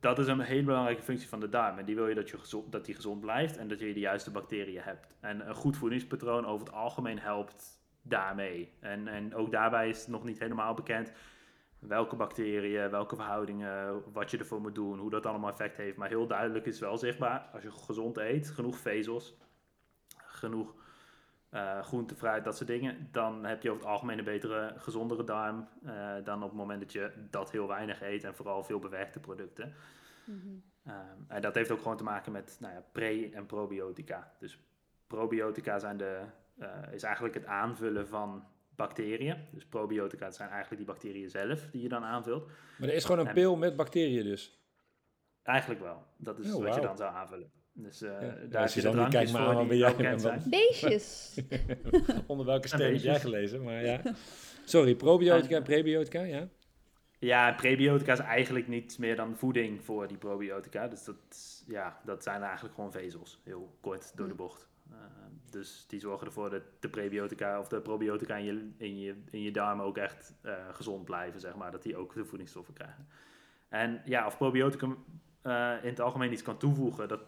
dat 0.00 0.18
is 0.18 0.26
een 0.26 0.40
hele 0.40 0.62
belangrijke 0.62 1.02
functie 1.02 1.28
van 1.28 1.40
de 1.40 1.48
darm. 1.48 1.78
En 1.78 1.84
die 1.84 1.94
wil 1.94 2.08
je 2.08 2.14
dat, 2.14 2.30
je 2.30 2.38
gezond, 2.38 2.72
dat 2.72 2.84
die 2.84 2.94
gezond 2.94 3.20
blijft 3.20 3.56
en 3.56 3.68
dat 3.68 3.80
je 3.80 3.92
de 3.92 4.00
juiste 4.00 4.30
bacteriën 4.30 4.82
hebt. 4.82 5.14
En 5.20 5.48
een 5.48 5.54
goed 5.54 5.76
voedingspatroon 5.76 6.46
over 6.46 6.66
het 6.66 6.74
algemeen 6.74 7.18
helpt 7.18 7.80
daarmee. 8.02 8.72
En, 8.80 9.08
en 9.08 9.34
ook 9.34 9.50
daarbij 9.50 9.88
is 9.88 9.98
het 9.98 10.08
nog 10.08 10.24
niet 10.24 10.38
helemaal 10.38 10.74
bekend 10.74 11.12
welke 11.78 12.16
bacteriën, 12.16 12.90
welke 12.90 13.16
verhoudingen, 13.16 14.02
wat 14.12 14.30
je 14.30 14.38
ervoor 14.38 14.60
moet 14.60 14.74
doen, 14.74 14.98
hoe 14.98 15.10
dat 15.10 15.26
allemaal 15.26 15.50
effect 15.50 15.76
heeft. 15.76 15.96
Maar 15.96 16.08
heel 16.08 16.26
duidelijk 16.26 16.66
is 16.66 16.78
wel 16.80 16.98
zichtbaar, 16.98 17.48
als 17.52 17.62
je 17.62 17.70
gezond 17.70 18.16
eet, 18.16 18.50
genoeg 18.50 18.78
vezels, 18.78 19.36
genoeg 20.16 20.74
eh 21.48 21.82
groente, 21.82 22.14
fruit, 22.14 22.44
dat 22.44 22.56
soort 22.56 22.68
dingen, 22.68 23.08
dan 23.10 23.44
heb 23.44 23.62
je 23.62 23.70
over 23.70 23.82
het 23.82 23.92
algemeen 23.92 24.18
een 24.18 24.24
betere, 24.24 24.74
gezondere 24.76 25.24
darm 25.24 25.68
eh, 25.84 26.14
dan 26.24 26.42
op 26.42 26.48
het 26.48 26.58
moment 26.58 26.80
dat 26.80 26.92
je 26.92 27.12
dat 27.30 27.50
heel 27.50 27.68
weinig 27.68 28.02
eet 28.02 28.24
en 28.24 28.34
vooral 28.34 28.64
veel 28.64 28.78
bewerkte 28.78 29.20
producten. 29.20 29.74
Mhm. 30.24 30.36
Ehm, 30.84 31.18
en 31.28 31.40
dat 31.40 31.54
heeft 31.54 31.70
ook 31.70 31.80
gewoon 31.82 31.96
te 31.96 32.02
maken 32.02 32.32
met 32.32 32.56
nou 32.60 32.74
ja, 32.74 32.82
pre- 32.92 33.30
en 33.32 33.46
probiotica. 33.46 34.32
Dus 34.38 34.58
probiotica 35.06 35.78
zijn 35.78 35.96
de, 35.96 36.22
eh, 36.58 36.92
is 36.92 37.02
eigenlijk 37.02 37.34
het 37.34 37.46
aanvullen 37.46 38.08
van 38.08 38.44
bacteriën. 38.78 39.36
Dus 39.52 39.64
probiotica 39.66 40.30
zijn 40.30 40.48
eigenlijk 40.48 40.76
die 40.84 40.92
bacteriën 40.94 41.30
zelf 41.30 41.68
die 41.70 41.82
je 41.82 41.88
dan 41.88 42.04
aanvult. 42.04 42.46
Maar 42.78 42.88
er 42.88 42.94
is 42.94 43.04
gewoon 43.04 43.20
een 43.20 43.26
En- 43.26 43.34
pil 43.34 43.56
met 43.56 43.76
bacteriën 43.76 44.24
dus. 44.24 44.60
Eigenlijk 45.42 45.80
wel. 45.80 46.02
Dat 46.16 46.38
is 46.38 46.52
Oh, 46.52 46.64
wat 46.64 46.74
je 46.74 46.80
dan 46.80 46.96
zou 46.96 47.14
aanvullen. 47.14 47.50
Dus 47.72 48.02
eh, 48.02 48.10
Ja, 48.10 48.18
daar 48.18 48.60
heb 48.62 48.70
je 48.70 48.80
die 48.80 48.90
drankjes 48.90 49.12
kijkt 49.12 49.32
me 49.32 49.38
aan, 49.38 49.68
ben 49.68 49.76
jij- 49.76 50.18
zijn. 50.18 50.42
Beestjes. 50.50 51.38
Onder 52.26 52.46
welke 52.46 52.62
En 52.62 52.68
steen 52.68 52.92
heb 52.92 53.02
jij 53.02 53.20
gelezen? 53.20 53.62
Maar 53.62 53.84
ja. 53.84 54.00
Sorry, 54.64 54.94
probiotica 54.94 55.56
en 55.56 55.62
prebiotica, 55.62 56.20
ja? 56.22 56.48
Ja, 57.18 57.52
prebiotica 57.52 58.12
is 58.12 58.18
eigenlijk 58.18 58.68
niets 58.68 58.96
meer 58.96 59.16
dan 59.16 59.36
voeding 59.36 59.84
voor 59.84 60.08
die 60.08 60.16
probiotica. 60.16 60.88
Dus 60.88 61.04
dat, 61.04 61.16
ja, 61.66 62.00
dat 62.04 62.22
zijn 62.22 62.42
eigenlijk 62.42 62.74
gewoon 62.74 62.92
vezels, 62.92 63.40
heel 63.44 63.76
kort 63.80 64.16
door 64.16 64.28
de 64.28 64.34
bocht. 64.34 64.68
Uh, 64.90 64.96
dus 65.50 65.84
die 65.88 66.00
zorgen 66.00 66.26
ervoor 66.26 66.50
dat 66.50 66.62
de 66.80 66.88
prebiotica 66.88 67.58
of 67.58 67.68
de 67.68 67.80
probiotica 67.80 68.36
in 68.36 68.44
je, 68.44 68.70
in 68.76 68.98
je, 68.98 69.22
in 69.30 69.42
je 69.42 69.50
darmen 69.50 69.84
ook 69.84 69.96
echt 69.96 70.34
eh, 70.40 70.52
gezond 70.72 71.04
blijven, 71.04 71.40
zeg 71.40 71.56
maar. 71.56 71.70
Dat 71.70 71.82
die 71.82 71.96
ook 71.96 72.14
de 72.14 72.24
voedingsstoffen 72.24 72.74
krijgen. 72.74 73.08
En 73.68 74.02
ja, 74.04 74.26
of 74.26 74.36
probioticum 74.36 75.04
eh, 75.42 75.74
in 75.82 75.88
het 75.88 76.00
algemeen 76.00 76.32
iets 76.32 76.42
kan 76.42 76.58
toevoegen, 76.58 77.08
dat, 77.08 77.20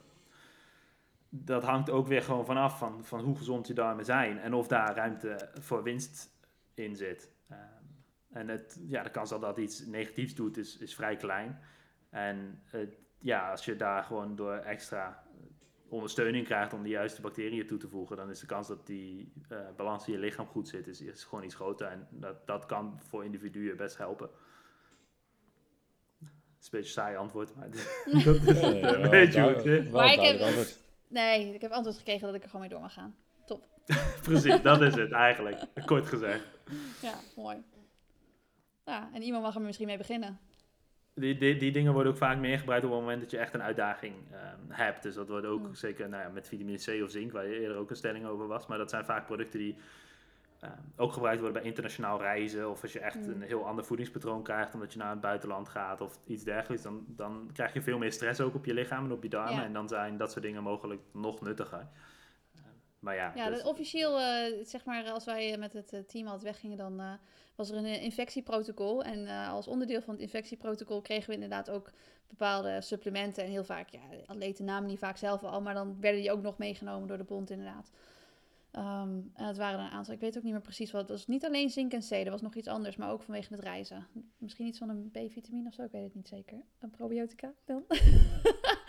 dat 1.28 1.62
hangt 1.62 1.90
ook 1.90 2.06
weer 2.06 2.22
gewoon 2.22 2.44
vanaf 2.44 2.78
van, 2.78 3.04
van 3.04 3.20
hoe 3.20 3.36
gezond 3.36 3.66
je 3.66 3.74
darmen 3.74 4.04
zijn. 4.04 4.38
En 4.38 4.54
of 4.54 4.68
daar 4.68 4.94
ruimte 4.94 5.50
voor 5.58 5.82
winst 5.82 6.30
in 6.74 6.96
zit. 6.96 7.30
En 8.32 8.48
het, 8.48 8.80
ja, 8.88 9.02
de 9.02 9.10
kans 9.10 9.30
dat 9.30 9.40
dat 9.40 9.58
iets 9.58 9.86
negatiefs 9.86 10.34
doet 10.34 10.56
is, 10.56 10.78
is 10.78 10.94
vrij 10.94 11.16
klein. 11.16 11.60
En 12.10 12.62
ja, 13.18 13.50
als 13.50 13.64
je 13.64 13.76
daar 13.76 14.04
gewoon 14.04 14.36
door 14.36 14.54
extra 14.54 15.19
ondersteuning 15.90 16.44
krijgt 16.46 16.72
om 16.72 16.82
de 16.82 16.88
juiste 16.88 17.20
bacteriën 17.20 17.66
toe 17.66 17.78
te 17.78 17.88
voegen, 17.88 18.16
dan 18.16 18.30
is 18.30 18.40
de 18.40 18.46
kans 18.46 18.68
dat 18.68 18.86
die 18.86 19.32
eh, 19.48 19.58
balans 19.76 20.06
in 20.06 20.12
je 20.12 20.18
lichaam 20.18 20.46
goed 20.46 20.68
zit, 20.68 20.86
is, 20.86 21.00
is 21.00 21.24
gewoon 21.24 21.44
iets 21.44 21.54
groter. 21.54 21.86
En 21.86 22.06
dat, 22.10 22.46
dat 22.46 22.66
kan 22.66 23.00
voor 23.08 23.24
individuen 23.24 23.76
best 23.76 23.96
helpen. 23.98 24.30
Het 26.18 26.28
is 26.60 26.64
een 26.64 26.70
beetje 26.70 26.78
een 26.78 26.84
saai 26.86 27.16
antwoord, 27.16 27.54
maar 27.56 27.70
dat 28.24 28.24
is 28.24 28.62
een 28.62 29.10
beetje 29.10 29.10
hoe 29.10 29.10
duidelijk- 29.10 29.54
het 29.56 29.62
zit. 29.62 29.90
wel 29.90 30.00
Maar 30.00 30.12
ik 30.12 30.20
heb-. 30.20 30.66
Nee, 31.08 31.54
ik 31.54 31.60
heb 31.60 31.70
antwoord 31.72 31.96
gekregen 31.96 32.26
dat 32.26 32.34
ik 32.34 32.42
er 32.42 32.48
gewoon 32.48 32.60
mee 32.60 32.70
door 32.70 32.80
mag 32.80 32.92
gaan. 32.92 33.14
Precies, 34.22 34.62
dat 34.62 34.82
is 34.82 34.94
het 34.94 35.12
eigenlijk, 35.12 35.66
kort 35.86 36.06
gezegd. 36.06 36.46
Ja, 37.02 37.14
mooi. 37.36 37.56
Ja, 38.84 39.10
en 39.12 39.22
iemand 39.22 39.42
mag 39.42 39.54
er 39.54 39.60
misschien 39.60 39.86
mee 39.86 39.96
beginnen. 39.96 40.38
Die, 41.14 41.38
die, 41.38 41.56
die 41.56 41.72
dingen 41.72 41.92
worden 41.92 42.12
ook 42.12 42.18
vaak 42.18 42.38
meer 42.38 42.58
gebruikt 42.58 42.84
op 42.84 42.90
het 42.90 43.00
moment 43.00 43.20
dat 43.20 43.30
je 43.30 43.38
echt 43.38 43.54
een 43.54 43.62
uitdaging 43.62 44.14
ehm, 44.32 44.56
hebt. 44.68 45.02
Dus 45.02 45.14
dat 45.14 45.28
wordt 45.28 45.46
ook 45.46 45.60
Mm. 45.60 45.74
zeker 45.74 46.08
nou 46.08 46.22
ja, 46.22 46.28
met 46.28 46.48
vitamine 46.48 46.78
C 46.78 47.02
of 47.04 47.10
zink, 47.10 47.32
waar 47.32 47.46
je 47.46 47.60
eerder 47.60 47.76
ook 47.76 47.90
een 47.90 47.96
stelling 47.96 48.26
over 48.26 48.46
was. 48.46 48.66
Maar 48.66 48.78
dat 48.78 48.90
zijn 48.90 49.04
vaak 49.04 49.26
producten 49.26 49.58
die 49.58 49.76
ehm, 50.60 50.72
ook 50.96 51.12
gebruikt 51.12 51.40
worden 51.40 51.60
bij 51.60 51.70
internationaal 51.70 52.18
reizen. 52.20 52.70
Of 52.70 52.82
als 52.82 52.92
je 52.92 53.00
echt 53.00 53.26
Mm. 53.26 53.30
een 53.32 53.42
heel 53.42 53.66
ander 53.66 53.84
voedingspatroon 53.84 54.42
krijgt 54.42 54.74
omdat 54.74 54.92
je 54.92 54.98
naar 54.98 55.10
het 55.10 55.20
buitenland 55.20 55.68
gaat 55.68 56.00
of 56.00 56.18
iets 56.26 56.44
dergelijks. 56.44 56.82
Dan, 56.84 57.04
dan 57.08 57.50
krijg 57.52 57.72
je 57.72 57.82
veel 57.82 57.98
meer 57.98 58.12
stress 58.12 58.40
ook 58.40 58.54
op 58.54 58.64
je 58.64 58.74
lichaam 58.74 59.04
en 59.04 59.12
op 59.12 59.22
je 59.22 59.28
darmen. 59.28 59.54
Ja. 59.54 59.64
En 59.64 59.72
dan 59.72 59.88
zijn 59.88 60.16
dat 60.16 60.30
soort 60.32 60.44
dingen 60.44 60.62
mogelijk 60.62 61.00
nog 61.12 61.40
nuttiger. 61.40 61.86
Ehm, 62.54 62.64
maar 62.98 63.14
ja, 63.14 63.32
Ja, 63.34 63.48
dus- 63.48 63.56
dat 63.62 63.66
officieel, 63.66 64.18
eh, 64.18 64.64
zeg 64.64 64.84
maar, 64.84 65.04
als 65.10 65.24
wij 65.24 65.56
met 65.58 65.72
het 65.72 65.92
eh, 65.92 66.00
team 66.00 66.26
altijd 66.26 66.42
weggingen, 66.44 66.76
dan 66.76 67.00
eh, 67.00 67.12
was 67.60 67.70
er 67.70 67.76
een 67.76 67.84
eh, 67.84 68.02
infectieprotocol. 68.02 69.04
En 69.04 69.26
eh, 69.26 69.52
als 69.52 69.66
onderdeel 69.66 70.00
van 70.00 70.14
het 70.14 70.22
infectieprotocol 70.22 71.00
kregen 71.00 71.28
we 71.28 71.34
inderdaad 71.34 71.70
ook 71.70 71.90
bepaalde 72.28 72.80
supplementen. 72.80 73.44
En 73.44 73.50
heel 73.50 73.64
vaak, 73.64 73.88
ja, 73.88 74.00
atleten 74.26 74.64
namen 74.64 74.88
die 74.88 74.98
vaak 74.98 75.16
zelf 75.16 75.44
al, 75.44 75.60
maar 75.60 75.74
dan 75.74 76.00
werden 76.00 76.20
die 76.20 76.32
ook 76.32 76.42
nog 76.42 76.58
meegenomen 76.58 77.08
door 77.08 77.16
de 77.16 77.24
bond 77.24 77.50
inderdaad. 77.50 77.90
Ehm, 78.70 79.10
en 79.34 79.46
dat 79.46 79.56
waren 79.56 79.78
er 79.78 79.84
een 79.84 79.90
aantal, 79.90 80.14
ik 80.14 80.20
weet 80.20 80.36
ook 80.36 80.42
niet 80.42 80.52
meer 80.52 80.60
precies 80.60 80.90
wat. 80.90 81.00
Het 81.00 81.10
was 81.10 81.26
niet 81.26 81.44
alleen 81.44 81.70
zink 81.70 81.92
en 81.92 82.00
C, 82.08 82.10
er 82.10 82.30
was 82.30 82.42
nog 82.42 82.54
iets 82.54 82.68
anders, 82.68 82.96
maar 82.96 83.10
ook 83.10 83.22
vanwege 83.22 83.52
het 83.54 83.62
reizen. 83.62 84.06
Misschien 84.38 84.66
iets 84.66 84.78
van 84.78 84.88
een 84.88 85.10
B-vitamine 85.10 85.68
of 85.68 85.74
zo, 85.74 85.82
ik 85.82 85.90
weet 85.90 86.04
het 86.04 86.14
niet 86.14 86.28
zeker. 86.28 86.62
Een 86.80 86.90
probiotica 86.90 87.52
dan? 87.64 87.84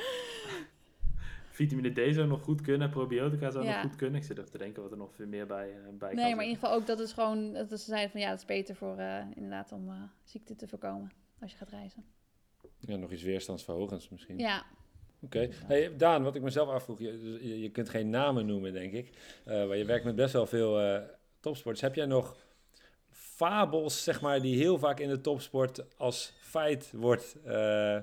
vitamine 1.52 1.90
D 1.92 2.14
zou 2.14 2.28
nog 2.28 2.42
goed 2.44 2.62
kunnen, 2.62 2.90
probiotica 2.90 3.50
zou 3.52 3.66
Ja. 3.66 3.72
nog 3.72 3.82
goed 3.82 3.96
kunnen. 3.96 4.20
Ik 4.20 4.26
zit 4.26 4.38
even 4.38 4.52
te 4.52 4.58
denken 4.58 4.82
wat 4.82 4.92
er 4.92 4.98
nog 4.98 5.16
veel 5.16 5.28
meer 5.28 5.48
bij, 5.48 5.70
eh, 5.70 5.76
bij 5.98 6.10
kan 6.10 6.18
Nee, 6.24 6.36
maar 6.36 6.44
in 6.44 6.50
ieder 6.50 6.64
geval 6.64 6.80
ook 6.80 6.88
dat 6.88 7.00
is 7.00 7.14
gewoon 7.14 7.54
dat 7.54 7.70
ze 7.70 7.78
zeiden 7.78 8.12
van 8.12 8.20
ja, 8.22 8.30
het 8.30 8.40
is 8.40 8.46
beter 8.46 8.76
voor 8.76 8.98
eh, 8.98 9.26
inderdaad 9.36 9.72
om 9.72 9.90
eh, 9.90 9.96
ziekte 10.24 10.56
te 10.56 10.68
voorkomen 10.68 11.12
als 11.42 11.52
je 11.52 11.58
gaat 11.58 11.70
reizen. 11.70 12.04
Ja, 12.80 12.96
nog 12.96 13.12
iets 13.12 13.24
weerstandsverhogends 13.24 14.10
misschien. 14.10 14.38
Ja. 14.38 14.66
Oké. 15.22 15.50
Hey, 15.66 15.96
Daan, 15.98 16.24
wat 16.24 16.36
ik 16.36 16.42
mezelf 16.42 16.70
afvroeg, 16.70 17.00
je, 17.00 17.40
je, 17.48 17.60
je 17.62 17.70
kunt 17.72 17.90
geen 17.90 18.10
namen 18.10 18.46
noemen, 18.46 18.74
denk 18.74 18.94
ik. 18.94 19.10
Eh, 19.46 19.68
maar 19.68 19.78
je 19.78 19.86
werkt 19.86 20.06
met 20.06 20.16
best 20.16 20.34
wel 20.34 20.46
veel 20.46 20.80
eh 20.80 21.02
topsports. 21.40 21.82
Heb 21.82 21.96
jij 21.96 22.06
nog 22.06 22.36
fabels, 23.10 24.04
zeg 24.04 24.22
maar, 24.22 24.42
die 24.42 24.58
heel 24.58 24.80
vaak 24.80 25.00
in 25.00 25.10
de 25.10 25.22
topsport 25.22 25.98
als 25.98 26.34
feit 26.40 26.92
wordt 26.96 27.38
eh, 27.44 28.00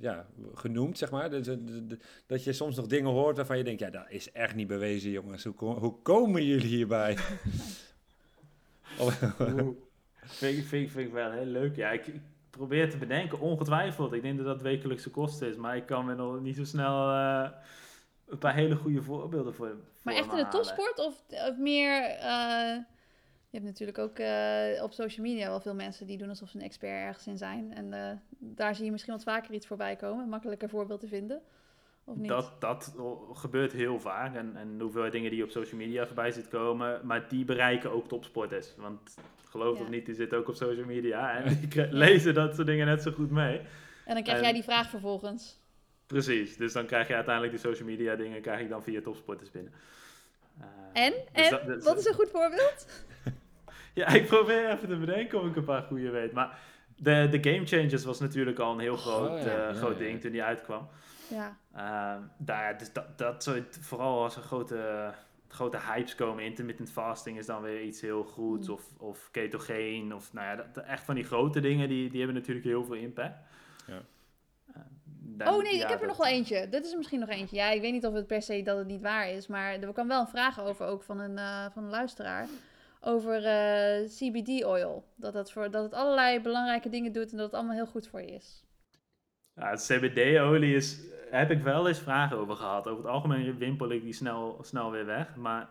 ja, 0.00 0.26
genoemd, 0.54 0.98
zeg 0.98 1.10
maar? 1.10 1.30
Dat, 1.30 1.44
dat- 1.44 1.58
dat- 1.88 1.98
dat 2.26 2.44
je 2.44 2.52
soms 2.52 2.76
nog 2.76 2.86
dingen 2.86 3.10
hoort 3.10 3.36
waarvan 3.36 3.58
je 3.58 3.64
denkt, 3.64 3.80
ja, 3.80 3.90
dat 3.90 4.04
is 4.08 4.32
echt 4.32 4.54
niet 4.54 4.66
bewezen, 4.66 5.10
jongens. 5.10 5.44
Hoe, 5.44 5.54
hoe 5.74 5.94
komen 6.02 6.44
jullie 6.44 6.66
hierbij? 6.68 7.16
Vind, 10.24 10.58
ik- 10.58 10.64
vind, 10.64 10.84
ik- 10.86 10.90
vind 10.90 11.06
ik 11.06 11.12
wel 11.12 11.30
heel 11.30 11.44
leuk. 11.44 11.76
Ja, 11.76 11.90
ik, 11.90 12.04
probeer 12.50 12.90
te 12.90 12.96
bedenken, 12.96 13.40
ongetwijfeld. 13.40 14.12
Ik 14.12 14.22
denk 14.22 14.36
dat 14.36 14.46
dat 14.46 14.62
wekelijkse 14.62 15.10
kosten 15.10 15.48
is, 15.48 15.56
maar 15.56 15.76
ik 15.76 15.86
kan 15.86 16.04
me 16.04 16.14
nog 16.14 16.40
niet 16.40 16.56
zo 16.56 16.64
snel 16.64 17.10
eh, 17.10 17.48
een 18.28 18.38
paar 18.38 18.54
hele 18.54 18.74
goede 18.76 19.02
voorbeelden 19.02 19.54
voor. 19.54 19.66
Maar 19.66 19.76
voor 20.02 20.12
echt 20.12 20.32
me 20.32 20.38
in 20.38 20.44
de 20.44 20.50
topsport 20.50 20.98
of, 20.98 21.22
of 21.48 21.56
meer... 21.58 22.02
eh, 22.02 22.76
je 23.56 23.62
hebt 23.62 23.78
natuurlijk 23.78 23.98
ook 23.98 24.18
eh, 24.18 24.82
op 24.82 24.92
social 24.92 25.26
media 25.26 25.48
wel 25.48 25.60
veel 25.60 25.74
mensen 25.74 26.06
die 26.06 26.18
doen 26.18 26.28
alsof 26.28 26.48
ze 26.48 26.56
een 26.56 26.62
expert 26.64 26.92
ergens 26.92 27.26
in 27.26 27.38
zijn. 27.38 27.74
En 27.74 27.92
eh, 27.92 28.16
daar 28.38 28.74
zie 28.74 28.84
je 28.84 28.90
misschien 28.90 29.12
wat 29.12 29.22
vaker 29.22 29.54
iets 29.54 29.66
voorbij 29.66 29.96
komen. 29.96 30.22
Een 30.24 30.28
makkelijker 30.30 30.68
voorbeeld 30.68 31.00
te 31.00 31.08
vinden. 31.08 31.40
Of 32.04 32.16
niet? 32.16 32.28
Dat, 32.28 32.52
dat 32.58 32.94
gebeurt 33.32 33.72
heel 33.72 34.00
vaak. 34.00 34.34
En, 34.34 34.56
en 34.56 34.80
hoeveel 34.80 35.10
dingen 35.10 35.30
die 35.30 35.42
op 35.42 35.50
social 35.50 35.80
media 35.80 36.06
voorbij 36.06 36.30
ziet 36.30 36.48
komen. 36.48 37.00
Maar 37.06 37.28
die 37.28 37.44
bereiken 37.44 37.90
ook 37.90 38.08
topsporters. 38.08 38.74
Want 38.76 39.14
geloof 39.48 39.68
het 39.68 39.78
Ja. 39.78 39.84
of 39.84 39.90
niet, 39.90 40.06
die 40.06 40.14
zitten 40.14 40.38
ook 40.38 40.48
op 40.48 40.54
social 40.54 40.86
media. 40.86 41.36
En 41.38 41.60
die 41.68 41.86
lezen 41.92 42.34
dat 42.34 42.54
soort 42.54 42.66
dingen 42.66 42.86
net 42.86 43.02
zo 43.02 43.10
goed 43.10 43.30
mee. 43.30 43.58
En 44.04 44.14
dan 44.14 44.22
krijg 44.22 44.38
en- 44.38 44.44
jij 44.44 44.52
die 44.52 44.62
vraag 44.62 44.90
vervolgens. 44.90 45.58
Precies. 46.06 46.56
Dus 46.56 46.72
dan 46.72 46.86
krijg 46.86 47.08
je 47.08 47.14
uiteindelijk 47.14 47.54
die 47.54 47.62
social 47.64 47.88
media 47.88 48.16
dingen 48.16 48.40
krijg 48.42 48.60
ik 48.60 48.68
dan 48.68 48.82
via 48.82 49.00
topsporters 49.00 49.50
binnen. 49.50 49.72
Eh, 50.60 50.66
En? 51.04 51.12
dus 51.32 51.44
en? 51.44 51.50
dat- 51.50 51.66
dat- 51.66 51.84
Wat 51.84 51.98
is 51.98 52.06
een 52.06 52.14
goed 52.14 52.30
voorbeeld? 52.30 52.86
Ja, 53.96 54.06
ik 54.08 54.26
probeer 54.26 54.70
even 54.70 54.88
te 54.88 54.96
bedenken 54.96 55.40
of 55.40 55.46
ik 55.46 55.56
een 55.56 55.64
paar 55.64 55.82
goede 55.82 56.10
weet. 56.10 56.32
Maar 56.32 56.58
de, 56.96 57.28
de 57.30 57.50
Game 57.52 57.66
Changers 57.66 58.04
was 58.04 58.20
natuurlijk 58.20 58.58
al 58.58 58.72
een 58.72 58.78
heel 58.80 58.96
groot, 58.96 59.42
ja, 59.42 59.50
eh, 59.50 59.56
ja, 59.56 59.72
groot 59.72 59.98
ja. 59.98 60.04
ding 60.04 60.20
toen 60.20 60.30
die 60.30 60.42
uitkwam. 60.42 60.88
Ja. 61.28 61.56
Ehm, 61.74 62.20
daar, 62.38 62.78
dus 62.78 62.92
dat, 62.92 63.18
dat 63.18 63.42
soort, 63.42 63.78
vooral 63.80 64.22
als 64.22 64.36
er 64.36 64.42
grote, 64.42 65.10
grote 65.48 65.78
hypes 65.78 66.14
komen, 66.14 66.44
intermittent 66.44 66.90
fasting 66.90 67.38
is 67.38 67.46
dan 67.46 67.62
weer 67.62 67.82
iets 67.82 68.00
heel 68.00 68.24
goeds, 68.24 68.68
Mm. 68.68 68.74
of, 68.74 68.82
of 68.98 69.28
ketogeen, 69.30 70.14
of 70.14 70.32
nou 70.32 70.46
ja, 70.46 70.64
dat, 70.72 70.84
echt 70.84 71.04
van 71.04 71.14
die 71.14 71.24
grote 71.24 71.60
dingen, 71.60 71.88
die, 71.88 72.08
die 72.10 72.18
hebben 72.18 72.36
natuurlijk 72.36 72.66
heel 72.66 72.84
veel 72.84 72.94
impact. 72.94 73.38
Ja. 73.86 74.02
Eh, 74.74 74.80
dan- 75.18 75.48
Oh 75.54 75.62
nee, 75.62 75.76
ja, 75.76 75.82
ik 75.82 75.88
heb 75.90 76.00
er 76.00 76.06
dat- 76.06 76.16
nog 76.16 76.26
wel 76.26 76.34
eentje. 76.36 76.68
Dit 76.68 76.84
is 76.84 76.90
er 76.90 76.96
misschien 76.96 77.20
nog 77.20 77.28
eentje. 77.28 77.56
Ja, 77.56 77.70
ik 77.70 77.80
weet 77.80 77.92
niet 77.92 78.06
of 78.06 78.14
het 78.14 78.26
per 78.26 78.42
se 78.42 78.62
dat 78.62 78.78
het 78.78 78.86
niet 78.86 79.02
waar 79.02 79.28
is, 79.30 79.46
maar 79.46 79.72
er 79.72 79.92
kwam 79.92 80.08
wel 80.08 80.20
een 80.20 80.26
vraag 80.28 80.60
over 80.60 80.86
ook 80.86 81.02
van 81.02 81.20
een, 81.20 81.38
eh, 81.38 81.64
van 81.72 81.84
een 81.84 81.90
luisteraar. 81.90 82.46
Over 83.08 83.44
eh, 83.44 84.04
CBD-oil. 84.04 85.04
Dat, 85.14 85.34
het 85.34 85.52
voor, 85.52 85.70
dat 85.70 85.82
het 85.82 85.92
allerlei 85.94 86.40
belangrijke 86.40 86.88
dingen 86.88 87.12
doet 87.12 87.30
en 87.30 87.36
dat 87.36 87.46
het 87.46 87.54
allemaal 87.54 87.74
heel 87.74 87.86
goed 87.86 88.08
voor 88.08 88.20
je 88.20 88.30
is. 88.32 88.64
Ja, 89.54 89.74
CBD-olie 89.74 90.74
is, 90.74 91.00
heb 91.30 91.50
ik 91.50 91.62
wel 91.62 91.88
eens 91.88 91.98
vragen 91.98 92.36
over 92.36 92.56
gehad. 92.56 92.86
Over 92.86 93.04
het 93.04 93.12
algemeen 93.12 93.58
wimpel 93.58 93.90
ik 93.90 94.02
die 94.02 94.12
snel, 94.12 94.58
snel 94.62 94.90
weer 94.90 95.06
weg. 95.06 95.36
Maar 95.36 95.68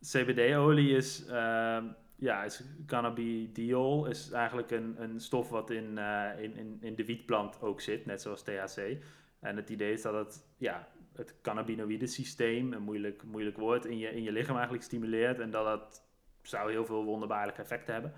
CBD-olie 0.00 0.96
is, 0.96 1.26
ehm, 1.26 1.84
ja, 2.16 2.44
is 2.44 2.64
cannabidiol. 2.86 4.06
Is 4.06 4.30
eigenlijk 4.30 4.70
een, 4.70 4.94
een 4.98 5.20
stof 5.20 5.48
wat 5.48 5.70
in, 5.70 5.98
eh, 5.98 6.42
in, 6.42 6.56
in, 6.56 6.78
in 6.80 6.94
de 6.94 7.04
wietplant 7.04 7.60
ook 7.60 7.80
zit, 7.80 8.06
net 8.06 8.22
zoals 8.22 8.42
THC. 8.42 8.96
En 9.40 9.56
het 9.56 9.70
idee 9.70 9.92
is 9.92 10.02
dat 10.02 10.14
het, 10.14 10.46
ja, 10.58 10.88
het 11.12 11.40
cannabinoïde 11.42 12.06
systeem, 12.06 12.72
een 12.72 12.82
moeilijk, 12.82 13.22
moeilijk 13.22 13.56
woord, 13.56 13.84
in 13.84 13.98
je, 13.98 14.08
in 14.08 14.22
je 14.22 14.32
lichaam 14.32 14.54
eigenlijk 14.54 14.84
stimuleert. 14.84 15.38
En 15.38 15.50
dat 15.50 15.64
dat 15.64 16.03
zou 16.46 16.70
heel 16.70 16.86
veel 16.86 17.04
wonderbaarlijke 17.04 17.60
effecten 17.62 17.92
hebben. 17.94 18.12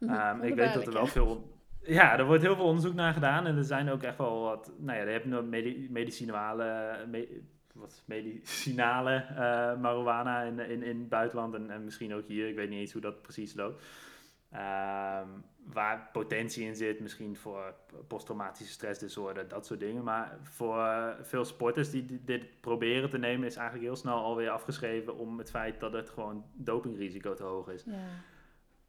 Ehm, 0.00 0.42
ik 0.42 0.54
weet 0.54 0.74
dat 0.74 0.86
er 0.86 0.92
wel 0.92 1.06
veel. 1.06 1.60
Ja, 1.82 2.18
er 2.18 2.24
wordt 2.24 2.42
heel 2.42 2.56
veel 2.56 2.64
onderzoek 2.64 2.94
naar 2.94 3.12
gedaan. 3.12 3.46
En 3.46 3.56
er 3.56 3.64
zijn 3.64 3.88
ook 3.90 4.02
echt 4.02 4.18
wel 4.18 4.42
wat. 4.42 4.72
Nou 4.78 4.98
ja, 4.98 5.04
je 5.04 5.10
hebt 5.10 5.24
nog 5.24 5.44
medi 5.44 5.88
medicinale. 5.90 6.96
me- 7.10 7.40
wat 7.74 8.02
medicinale 8.04 9.14
eh 9.36 9.80
marijuana 9.80 10.42
in, 10.42 10.58
in, 10.58 10.82
in 10.82 10.98
het 10.98 11.08
buitenland. 11.08 11.54
En, 11.54 11.70
en 11.70 11.84
misschien 11.84 12.14
ook 12.14 12.26
hier. 12.26 12.48
Ik 12.48 12.54
weet 12.56 12.68
niet 12.68 12.78
eens 12.80 12.92
hoe 12.92 13.00
dat 13.00 13.22
precies 13.22 13.54
loopt. 13.54 13.82
Ehm, 14.52 15.28
waar 15.66 16.08
potentie 16.12 16.66
in 16.66 16.76
zit, 16.76 17.00
misschien 17.00 17.36
voor 17.36 17.74
posttraumatische 18.06 18.72
stressdisorder, 18.72 19.48
dat 19.48 19.66
soort 19.66 19.80
dingen. 19.80 20.04
Maar 20.04 20.38
voor 20.42 21.16
veel 21.22 21.44
sporters 21.44 21.90
die 21.90 22.04
di- 22.04 22.20
dit 22.24 22.60
proberen 22.60 23.10
te 23.10 23.18
nemen, 23.18 23.46
is 23.46 23.56
eigenlijk 23.56 23.86
heel 23.86 23.96
snel 23.96 24.16
alweer 24.16 24.50
afgeschreven 24.50 25.16
om 25.18 25.38
het 25.38 25.50
feit 25.50 25.80
dat 25.80 25.92
het 25.92 26.10
gewoon 26.10 26.44
dopingrisico 26.54 27.34
te 27.34 27.42
hoog 27.42 27.68
is. 27.68 27.84
Ja. 27.84 27.92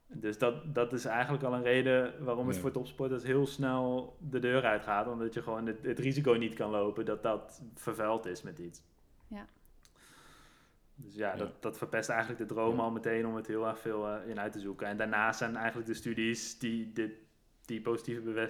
Dus 0.08 0.38
dat, 0.38 0.76
dat 0.76 0.94
is 0.94 1.06
eigenlijk 1.06 1.44
al 1.44 1.54
een 1.54 1.64
reden 1.64 2.24
waarom 2.24 2.46
het 2.48 2.56
Ja. 2.56 2.62
voor 2.62 2.72
topsporters 2.72 3.24
heel 3.24 3.46
snel 3.48 4.18
de 4.20 4.40
deur 4.40 4.64
uitgaat. 4.66 5.08
Omdat 5.08 5.34
je 5.34 5.42
gewoon 5.42 5.66
het, 5.68 5.84
het 5.84 6.00
risico 6.00 6.32
niet 6.34 6.54
kan 6.54 6.70
lopen 6.70 7.06
dat 7.06 7.24
dat 7.24 7.62
vervuild 7.76 8.26
is 8.26 8.42
met 8.42 8.60
iets. 8.60 8.82
Ja. 9.28 9.46
Dus 10.96 11.16
ja, 11.16 11.32
Ja. 11.32 11.36
Dat, 11.38 11.62
dat 11.62 11.78
verpest 11.78 12.10
eigenlijk 12.10 12.40
de 12.40 12.46
droom 12.54 12.76
Ja. 12.76 12.82
al 12.82 12.92
meteen 12.92 13.26
om 13.28 13.36
het 13.36 13.48
heel 13.48 13.68
erg 13.68 13.80
veel 13.80 14.08
eh, 14.08 14.30
in 14.30 14.40
uit 14.40 14.52
te 14.52 14.60
zoeken. 14.60 14.88
En 14.88 14.98
daarnaast 14.98 15.38
zijn 15.38 15.56
eigenlijk 15.56 15.88
de 15.88 15.94
studies 15.94 16.60
die 16.60 16.92
dit, 16.92 17.12
die 17.66 17.82
positieve 17.82 18.50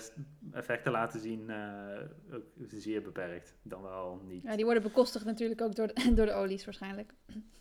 effecten 0.52 0.92
laten 0.92 1.20
zien 1.20 1.50
eh, 1.50 2.34
ook 2.34 2.44
zeer 2.68 3.02
beperkt. 3.02 3.56
Dan 3.62 3.82
wel 3.82 4.22
niet. 4.28 4.44
ja, 4.44 4.56
die 4.56 4.66
worden 4.66 4.84
bekostigd 4.84 5.26
natuurlijk 5.26 5.62
ook 5.62 5.76
door 5.76 5.88
de, 5.88 6.14
door 6.16 6.26
de 6.26 6.34
olies 6.34 6.66
waarschijnlijk. 6.66 7.14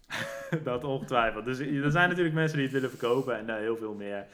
dat 0.64 0.84
ongetwijfeld. 0.84 1.44
Dus 1.44 1.58
er 1.58 1.90
zijn 1.90 2.08
natuurlijk 2.08 2.34
mensen 2.34 2.56
die 2.56 2.66
het 2.66 2.74
willen 2.74 2.90
verkopen 2.90 3.36
en 3.38 3.46
daar 3.46 3.60
heel 3.60 3.76
veel 3.76 3.94
meer 3.94 4.26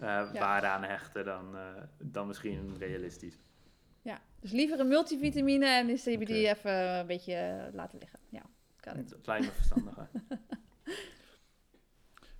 eh, 0.00 0.32
waarde 0.32 0.66
aan 0.66 0.82
hechten 0.84 1.24
dan, 1.24 1.56
eh, 1.56 1.82
dan 1.98 2.26
misschien 2.26 2.76
realistisch. 2.78 3.38
Ja, 4.02 4.20
dus 4.40 4.52
liever 4.52 4.80
een 4.80 4.88
multivitamine 4.88 5.66
en 5.66 5.86
de 5.86 5.94
CBD 5.94 6.28
even 6.30 6.98
een 6.98 7.06
beetje 7.06 7.34
eh, 7.34 7.74
laten 7.74 7.98
liggen. 7.98 8.18
Ja, 8.28 8.42
kan 8.84 8.96
het. 8.96 9.08
Dat 9.08 9.26
lijkt 9.26 9.44
me 9.44 9.50
verstandiger. 9.52 10.08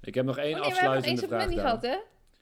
Ik 0.03 0.15
heb 0.15 0.25
nog 0.25 0.39
één 0.39 0.55
Oh 0.55 0.61
nee, 0.61 0.71
we 0.71 0.77
hebben 0.77 0.95
nog 0.95 1.05
één 1.05 1.13
afsluitende 1.15 1.27
vraag. 1.27 1.49
niet 1.49 1.59
gehad, 1.59 1.83
hè? 1.83 1.97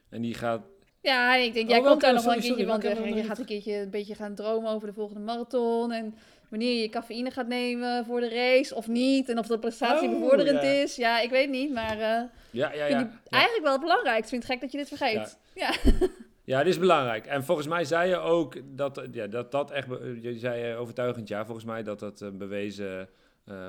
En 0.09 0.21
die 0.21 0.33
gaat... 0.33 0.61
Ja, 1.01 1.35
ik 1.35 1.53
denk, 1.53 1.69
jij 1.69 1.79
Oh, 1.79 1.85
komt 1.85 2.01
daar 2.01 2.13
welke? 2.13 2.27
nog 2.27 2.35
wel 2.35 2.43
een 2.43 2.55
keertje 2.55 2.71
van 2.71 2.79
terug. 2.79 2.97
En 3.11 3.15
je 3.15 3.23
gaat 3.23 3.39
een 3.39 3.45
keertje 3.45 3.73
een 3.73 3.89
beetje 3.89 4.15
gaan 4.15 4.35
dromen 4.35 4.71
over 4.71 4.87
de 4.87 4.93
volgende 4.93 5.21
marathon. 5.21 5.91
En 5.91 6.15
wanneer 6.49 6.81
je 6.81 6.89
cafeïne 6.89 7.31
gaat 7.31 7.47
nemen 7.47 8.05
voor 8.05 8.19
de 8.19 8.29
race 8.29 8.75
of 8.75 8.87
niet. 8.87 9.29
En 9.29 9.37
of 9.39 9.47
dat 9.47 9.59
prestatiebevorderend 9.59 10.57
Oh, 10.57 10.63
ja. 10.63 10.69
is. 10.69 10.95
Ja, 10.95 11.19
ik 11.19 11.29
weet 11.29 11.49
niet, 11.49 11.73
maar 11.73 11.99
eh 11.99 12.21
Ja, 12.51 12.73
ja, 12.73 12.85
ja. 12.85 13.09
eigenlijk 13.29 13.63
wel 13.63 13.71
het 13.71 13.81
belangrijkste. 13.81 14.35
Ik 14.35 14.43
vind 14.43 14.43
het 14.43 14.51
gek 14.51 14.61
dat 14.61 14.71
je 14.71 14.77
dit 14.77 14.87
vergeet. 14.87 15.37
Ja. 15.55 15.73
Ja, 16.45 16.57
dit 16.63 16.73
is 16.73 16.79
belangrijk. 16.79 17.25
En 17.25 17.43
volgens 17.43 17.67
mij 17.67 17.83
zei 17.85 18.09
je 18.09 18.17
ook 18.17 18.55
dat 18.77 19.07
ja, 19.11 19.27
dat, 19.27 19.51
dat 19.51 19.71
echt... 19.71 19.87
Je 20.21 20.33
zei 20.37 20.71
eh, 20.71 20.79
overtuigend 20.79 21.27
ja, 21.27 21.45
volgens 21.45 21.65
mij 21.65 21.83
dat 21.83 21.99
dat 21.99 22.21
een 22.21 22.37
bewezen 22.37 23.09
eh, 23.45 23.67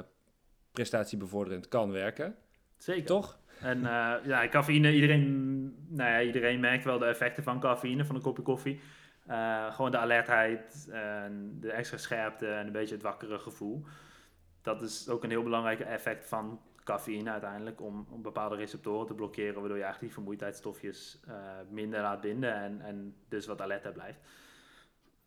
prestatiebevorderend 0.74 1.68
kan 1.68 1.90
werken. 1.90 2.36
Zeker. 2.76 3.04
Toch? 3.04 3.38
En 3.60 3.86
eh, 3.86 4.14
ja, 4.24 4.48
cafeïne, 4.48 4.92
iedereen, 4.92 5.62
nou 5.88 6.10
ja, 6.10 6.20
iedereen 6.20 6.60
merkt 6.60 6.84
wel 6.84 6.98
de 6.98 7.04
effecten 7.04 7.42
van 7.42 7.60
cafeïne, 7.60 8.04
van 8.04 8.14
een 8.14 8.22
kopje 8.22 8.42
koffie. 8.42 8.80
Eh, 9.26 9.74
gewoon 9.74 9.90
de 9.90 9.98
alertheid, 9.98 10.88
en 10.92 11.56
de 11.60 11.70
extra 11.70 11.96
scherpte 11.96 12.46
en 12.46 12.66
een 12.66 12.72
beetje 12.72 12.94
het 12.94 13.02
wakkere 13.02 13.38
gevoel. 13.38 13.84
Dat 14.62 14.82
is 14.82 15.08
ook 15.08 15.24
een 15.24 15.30
heel 15.30 15.42
belangrijk 15.42 15.80
effect 15.80 16.26
van 16.26 16.60
cafeïne 16.84 17.30
uiteindelijk, 17.30 17.80
om, 17.80 18.06
om 18.10 18.22
bepaalde 18.22 18.56
receptoren 18.56 19.06
te 19.06 19.14
blokkeren, 19.14 19.54
waardoor 19.54 19.76
je 19.76 19.82
eigenlijk 19.82 20.00
die 20.00 20.12
vermoeidheidsstofjes 20.12 21.20
eh, 21.26 21.34
minder 21.70 22.00
laat 22.00 22.20
binden 22.20 22.54
en, 22.54 22.80
en 22.80 23.14
dus 23.28 23.46
wat 23.46 23.60
alerter 23.60 23.92
blijft. 23.92 24.18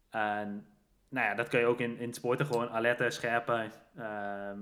En 0.10 0.66
nou 1.10 1.28
ja, 1.28 1.36
dat 1.36 1.48
kun 1.48 1.60
je 1.60 1.66
ook 1.66 1.80
in, 1.80 1.98
in 1.98 2.14
sporten 2.14 2.46
gewoon 2.46 2.70
alerter, 2.70 3.12
scherper, 3.12 3.72
ehm, 3.96 4.60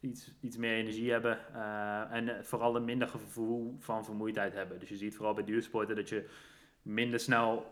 iets, 0.00 0.30
iets 0.40 0.56
meer 0.56 0.74
energie 0.74 1.10
hebben 1.10 1.38
eh, 1.54 2.12
en 2.12 2.28
eh, 2.28 2.42
vooral 2.42 2.76
een 2.76 2.84
minder 2.84 3.08
gevoel 3.08 3.76
van 3.78 4.04
vermoeidheid 4.04 4.54
hebben. 4.54 4.78
Dus 4.78 4.88
je 4.88 4.96
ziet 4.96 5.16
vooral 5.16 5.34
bij 5.34 5.44
duursporten 5.44 5.96
dat 5.96 6.08
je 6.08 6.28
minder 6.82 7.20
snel 7.20 7.66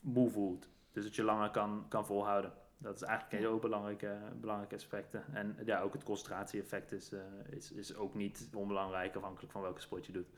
moe 0.00 0.30
voelt. 0.30 0.68
Dus 0.92 1.04
dat 1.04 1.14
je 1.14 1.22
langer 1.22 1.50
kan, 1.50 1.86
kan 1.88 2.06
volhouden. 2.06 2.52
Dat 2.78 2.94
is 2.94 3.02
eigenlijk 3.02 3.32
een 3.32 3.48
heel 3.48 3.58
belangrijke, 3.58 4.18
belangrijke 4.40 4.74
aspecten. 4.74 5.24
En 5.32 5.56
ja, 5.64 5.80
ook 5.80 5.92
het 5.92 6.02
concentratie-effect 6.02 6.92
is, 6.92 7.12
eh, 7.12 7.20
is, 7.48 7.72
is 7.72 7.94
ook 7.94 8.14
niet 8.14 8.48
onbelangrijk 8.54 9.16
afhankelijk 9.16 9.52
van 9.52 9.62
welke 9.62 9.80
sport 9.80 10.06
je 10.06 10.12
doet. 10.12 10.28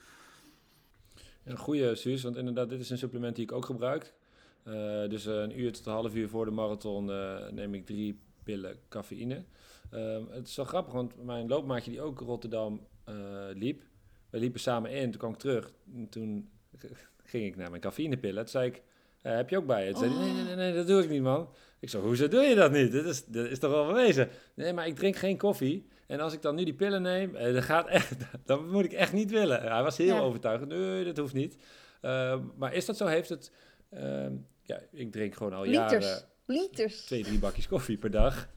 Een 1.44 1.58
goede, 1.58 1.94
Suus, 1.94 2.22
want 2.22 2.36
inderdaad, 2.36 2.68
dit 2.68 2.80
is 2.80 2.90
een 2.90 2.98
supplement 2.98 3.36
die 3.36 3.44
ik 3.44 3.52
ook 3.52 3.64
gebruik. 3.64 4.14
Eh, 4.62 5.08
dus 5.08 5.26
eh, 5.26 5.34
een 5.34 5.60
uur 5.60 5.72
tot 5.72 5.86
een 5.86 5.92
half 5.92 6.14
uur 6.14 6.28
voor 6.28 6.44
de 6.44 6.50
marathon 6.50 7.10
eh, 7.10 7.48
neem 7.50 7.74
ik 7.74 7.86
drie 7.86 8.20
pillen 8.42 8.76
cafeïne. 8.88 9.44
Ehm, 9.92 10.22
het 10.30 10.48
is 10.48 10.56
wel 10.56 10.64
grappig, 10.64 10.92
want 10.92 11.24
mijn 11.24 11.48
loopmaatje 11.48 11.90
die 11.90 12.00
ook 12.00 12.20
Rotterdam 12.20 12.86
eh, 13.04 13.14
liep, 13.54 13.82
we 14.30 14.38
liepen 14.38 14.60
samen 14.60 14.90
in, 14.90 15.10
toen 15.10 15.18
kwam 15.20 15.32
ik 15.32 15.38
terug. 15.38 15.72
En 15.94 16.08
toen 16.08 16.50
ging 17.24 17.44
ik 17.46 17.56
naar 17.56 17.70
mijn 17.70 17.82
cafeïnepillen. 17.82 18.42
Toen 18.42 18.48
zei 18.52 18.66
ik, 18.68 18.82
Eh, 19.22 19.34
heb 19.36 19.50
je 19.50 19.56
ook 19.56 19.66
bij 19.66 19.86
je? 19.86 19.92
Toen 19.92 19.98
zei 20.00 20.12
hij, 20.14 20.22
nee, 20.24 20.32
nee, 20.32 20.44
nee, 20.44 20.54
nee, 20.54 20.74
dat 20.74 20.86
doe 20.86 21.02
ik 21.02 21.08
niet, 21.08 21.22
man. 21.22 21.48
Ik 21.80 21.88
zo, 21.88 22.00
hoezo 22.00 22.28
doe 22.28 22.42
je 22.42 22.54
dat 22.54 22.72
niet? 22.72 22.92
Dat 22.92 23.04
is, 23.04 23.24
dat 23.24 23.46
is 23.46 23.58
toch 23.58 23.70
wel 23.70 23.86
bewezen? 23.86 24.28
Nee, 24.54 24.72
maar 24.72 24.86
ik 24.86 24.96
drink 24.96 25.16
geen 25.16 25.36
koffie. 25.38 25.86
En 26.06 26.20
als 26.20 26.32
ik 26.32 26.42
dan 26.42 26.54
nu 26.54 26.64
die 26.64 26.74
pillen 26.74 27.02
neem, 27.02 27.34
eh, 27.36 27.54
dat 27.54 27.62
gaat 27.62 27.88
echt, 27.88 28.16
dat 28.46 28.66
moet 28.66 28.84
ik 28.84 28.92
echt 28.92 29.12
niet 29.12 29.30
willen. 29.30 29.60
Hij 29.62 29.82
was 29.82 29.96
heel 29.96 30.06
Ja. 30.14 30.20
overtuigend. 30.20 30.68
Nee, 30.70 31.04
dat 31.04 31.16
hoeft 31.16 31.34
niet. 31.34 31.56
Eh, 32.00 32.38
maar 32.56 32.74
is 32.74 32.86
dat 32.86 32.96
zo? 32.96 33.06
Heeft 33.06 33.28
het... 33.28 33.52
ehm, 33.90 34.32
ja, 34.62 34.80
ik 34.92 35.12
drink 35.12 35.34
gewoon 35.34 35.52
al 35.52 35.64
jaren 35.64 36.22
Liters. 36.52 37.04
Twee, 37.04 37.22
drie 37.22 37.38
bakjes 37.38 37.68
koffie 37.68 37.96
per 37.98 38.10
dag. 38.10 38.48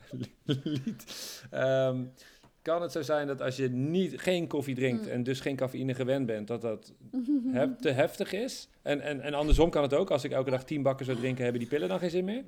Ehm, 1.49 2.03
kan 2.61 2.81
het 2.81 2.91
zo 2.91 3.01
zijn 3.01 3.27
dat 3.27 3.41
als 3.41 3.55
je 3.55 3.69
niet, 3.69 4.21
geen 4.21 4.47
koffie 4.47 4.75
drinkt 4.75 5.05
Mm. 5.05 5.11
en 5.11 5.23
dus 5.23 5.39
geen 5.39 5.55
cafeïne 5.55 5.93
gewend 5.93 6.25
bent, 6.25 6.47
dat 6.47 6.61
dat 6.61 6.93
hef- 7.51 7.75
te 7.79 7.89
heftig 7.89 8.33
is? 8.33 8.69
En, 8.81 9.01
en, 9.01 9.21
en 9.21 9.33
andersom 9.33 9.69
kan 9.69 9.81
het 9.83 9.93
ook. 9.93 10.09
Als 10.11 10.23
ik 10.23 10.31
elke 10.31 10.49
dag 10.49 10.63
tien 10.63 10.81
bakken 10.81 11.05
zou 11.05 11.17
drinken, 11.17 11.43
hebben 11.43 11.61
die 11.61 11.69
pillen 11.69 11.89
dan 11.89 11.99
geen 11.99 12.09
zin 12.09 12.25
meer? 12.25 12.43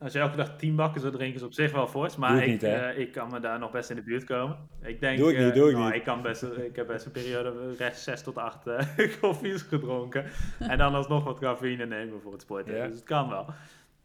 Als 0.00 0.12
je 0.12 0.18
elke 0.18 0.36
dag 0.36 0.56
10 0.56 0.76
bakken 0.76 1.00
zou 1.00 1.12
drinken, 1.12 1.36
is 1.40 1.46
op 1.46 1.52
zich 1.52 1.72
wel 1.72 1.86
fors. 1.86 2.16
Maar 2.16 2.42
ik 2.42 2.48
niet, 2.50 2.62
eh, 2.62 2.98
ik 2.98 3.12
kan 3.12 3.30
me 3.30 3.40
daar 3.40 3.58
nog 3.58 3.70
best 3.70 3.90
in 3.90 3.96
de 3.96 4.02
buurt 4.02 4.24
komen. 4.24 4.56
Ik 4.82 5.00
denk, 5.00 5.18
Doe 5.18 5.30
ik 5.32 5.38
niet, 5.38 5.48
eh, 5.48 5.54
doe 5.54 5.68
ik 5.70 5.74
nou, 5.76 5.86
niet. 5.86 5.94
Ik, 5.94 6.04
kan 6.04 6.22
best, 6.22 6.42
ik 6.42 6.76
heb 6.76 6.86
best 6.86 7.06
een 7.06 7.12
periode 7.12 7.74
rechts 7.78 8.02
6 8.04 8.22
tot 8.22 8.36
8 8.38 8.66
eh, 8.66 8.86
koffies 9.20 9.62
gedronken. 9.62 10.24
en 10.58 10.78
dan 10.78 10.94
alsnog 10.94 11.24
wat 11.24 11.38
cafeïne 11.38 11.86
nemen 11.86 12.20
voor 12.20 12.32
het 12.32 12.40
sporten. 12.40 12.74
Ja. 12.76 12.86
Dus 12.86 12.94
het 12.96 13.04
kan 13.04 13.28
wel. 13.28 13.46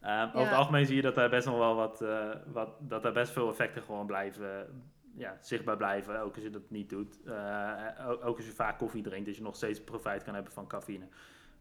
Eh, 0.04 0.24
Over 0.34 0.40
het 0.50 0.58
algemeen 0.58 0.86
zie 0.86 0.96
je 0.96 1.02
dat 1.02 1.16
daar 1.16 1.30
best 1.30 1.46
nog 1.48 1.58
wel 1.58 1.76
wat, 1.76 2.02
eh, 2.02 2.30
wat 2.52 2.70
dat 2.80 3.04
daar 3.04 3.14
best 3.14 3.32
veel 3.32 3.50
effecten 3.50 3.82
gewoon 3.84 4.06
blijven, 4.06 4.84
ja, 5.16 5.38
zichtbaar 5.42 5.78
blijven. 5.78 6.22
Ook 6.22 6.34
als 6.36 6.44
je 6.44 6.50
dat 6.50 6.70
niet 6.70 6.90
doet. 6.90 7.20
Eh, 7.26 8.10
ook, 8.24 8.38
als 8.38 8.46
je 8.46 8.52
vaak 8.52 8.78
koffie 8.78 9.04
drinkt, 9.04 9.26
dat 9.26 9.36
je 9.36 9.42
nog 9.42 9.56
steeds 9.56 9.84
profijt 9.84 10.24
kan 10.24 10.34
hebben 10.34 10.54
van 10.54 10.68
cafeïne. 10.68 11.06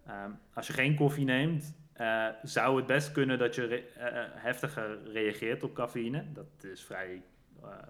Ehm, 0.07 0.31
als 0.55 0.67
je 0.67 0.73
geen 0.73 0.95
koffie 0.97 1.25
neemt, 1.25 1.75
eh, 1.93 2.27
zou 2.43 2.77
het 2.77 2.87
best 2.87 3.13
kunnen 3.13 3.39
dat 3.39 3.55
je 3.55 3.65
re- 3.65 3.85
heftiger 4.35 4.99
reageert 5.13 5.63
op 5.63 5.75
cafeïne. 5.75 6.25
Dat 6.33 6.65
is 6.73 6.85
vrij, 6.85 7.23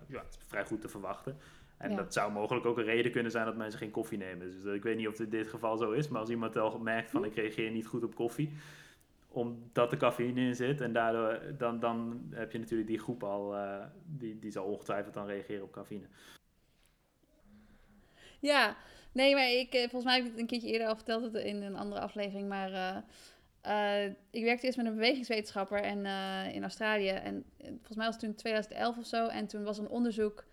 ja, 0.09 0.23
is 0.29 0.39
vrij 0.47 0.65
goed 0.65 0.81
te 0.81 0.89
verwachten. 0.89 1.37
En 1.77 1.91
Ja. 1.91 1.97
dat 1.97 2.13
zou 2.13 2.33
mogelijk 2.33 2.67
ook 2.67 2.79
een 2.79 2.85
reden 2.85 3.13
kunnen 3.13 3.33
zijn 3.33 3.45
dat 3.45 3.57
mensen 3.57 3.79
geen 3.79 3.91
koffie 3.91 4.19
nemen. 4.19 4.51
Dus 4.63 4.75
ik 4.75 4.83
weet 4.83 4.97
niet 4.97 5.09
of 5.09 5.21
in 5.21 5.29
dit 5.29 5.49
geval 5.49 5.77
zo 5.77 5.91
is, 5.91 6.09
maar 6.09 6.21
als 6.21 6.31
iemand 6.31 6.55
wel 6.55 6.79
merkt 6.79 7.11
van 7.11 7.25
ik 7.25 7.35
reageer 7.35 7.71
niet 7.71 7.87
goed 7.87 8.05
op 8.05 8.15
koffie, 8.15 8.53
omdat 9.33 9.93
er 9.93 9.99
cafeïne 9.99 10.41
in 10.41 10.55
zit, 10.55 10.81
en 10.81 10.93
daardoor 10.93 11.41
dan, 11.59 11.81
dan 11.81 12.27
heb 12.31 12.53
je 12.53 12.59
natuurlijk 12.59 12.89
die 12.89 12.99
groep 12.99 13.25
al, 13.25 13.57
eh, 13.57 13.85
die, 14.05 14.39
die 14.39 14.51
zal 14.51 14.65
ongetwijfeld 14.65 15.15
dan 15.15 15.27
reageren 15.27 15.63
op 15.63 15.73
cafeïne. 15.73 16.07
Ja, 18.39 18.77
nee, 19.13 19.35
maar 19.35 19.51
ik, 19.51 19.73
eh, 19.73 19.81
volgens 19.81 20.05
mij 20.05 20.15
heb 20.15 20.25
ik 20.25 20.31
het 20.31 20.41
een 20.41 20.47
keertje 20.47 20.69
eerder 20.69 20.87
al 20.87 20.97
verteld 20.97 21.23
het 21.23 21.35
in 21.35 21.63
een 21.63 21.77
andere 21.77 22.01
aflevering. 22.01 22.49
Maar 22.49 23.05
eh, 23.61 24.05
ik 24.31 24.45
werkte 24.45 24.67
eerst 24.67 24.79
met 24.79 24.87
een 24.87 24.95
bewegingswetenschapper 24.95 25.83
en, 25.83 26.07
in 26.53 26.63
Australië. 26.63 27.09
En 27.09 27.45
volgens 27.59 27.97
mij 27.97 28.07
was 28.07 28.15
het 28.15 28.25
toen 28.25 28.35
2011 28.35 28.99
of 28.99 29.07
zo. 29.07 29.27
En 29.27 29.47
toen 29.47 29.65
was 29.65 29.79
een 29.79 29.89
onderzoek 29.89 30.45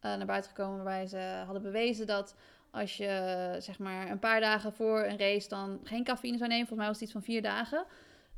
naar 0.00 0.26
buiten 0.26 0.50
gekomen 0.50 0.76
waarbij 0.76 1.06
ze 1.06 1.42
hadden 1.44 1.62
bewezen 1.62 2.06
dat 2.06 2.36
als 2.70 2.96
je 2.96 3.56
zeg 3.58 3.78
maar 3.78 4.10
een 4.10 4.18
paar 4.18 4.40
dagen 4.40 4.72
voor 4.72 5.04
een 5.04 5.18
race 5.18 5.48
dan 5.48 5.80
geen 5.84 6.04
cafeïne 6.04 6.36
zou 6.36 6.48
nemen, 6.48 6.66
volgens 6.66 6.78
mij 6.78 6.88
was 6.88 6.96
het 6.96 7.04
iets 7.04 7.12
van 7.12 7.22
vier 7.22 7.42
dagen, 7.42 7.84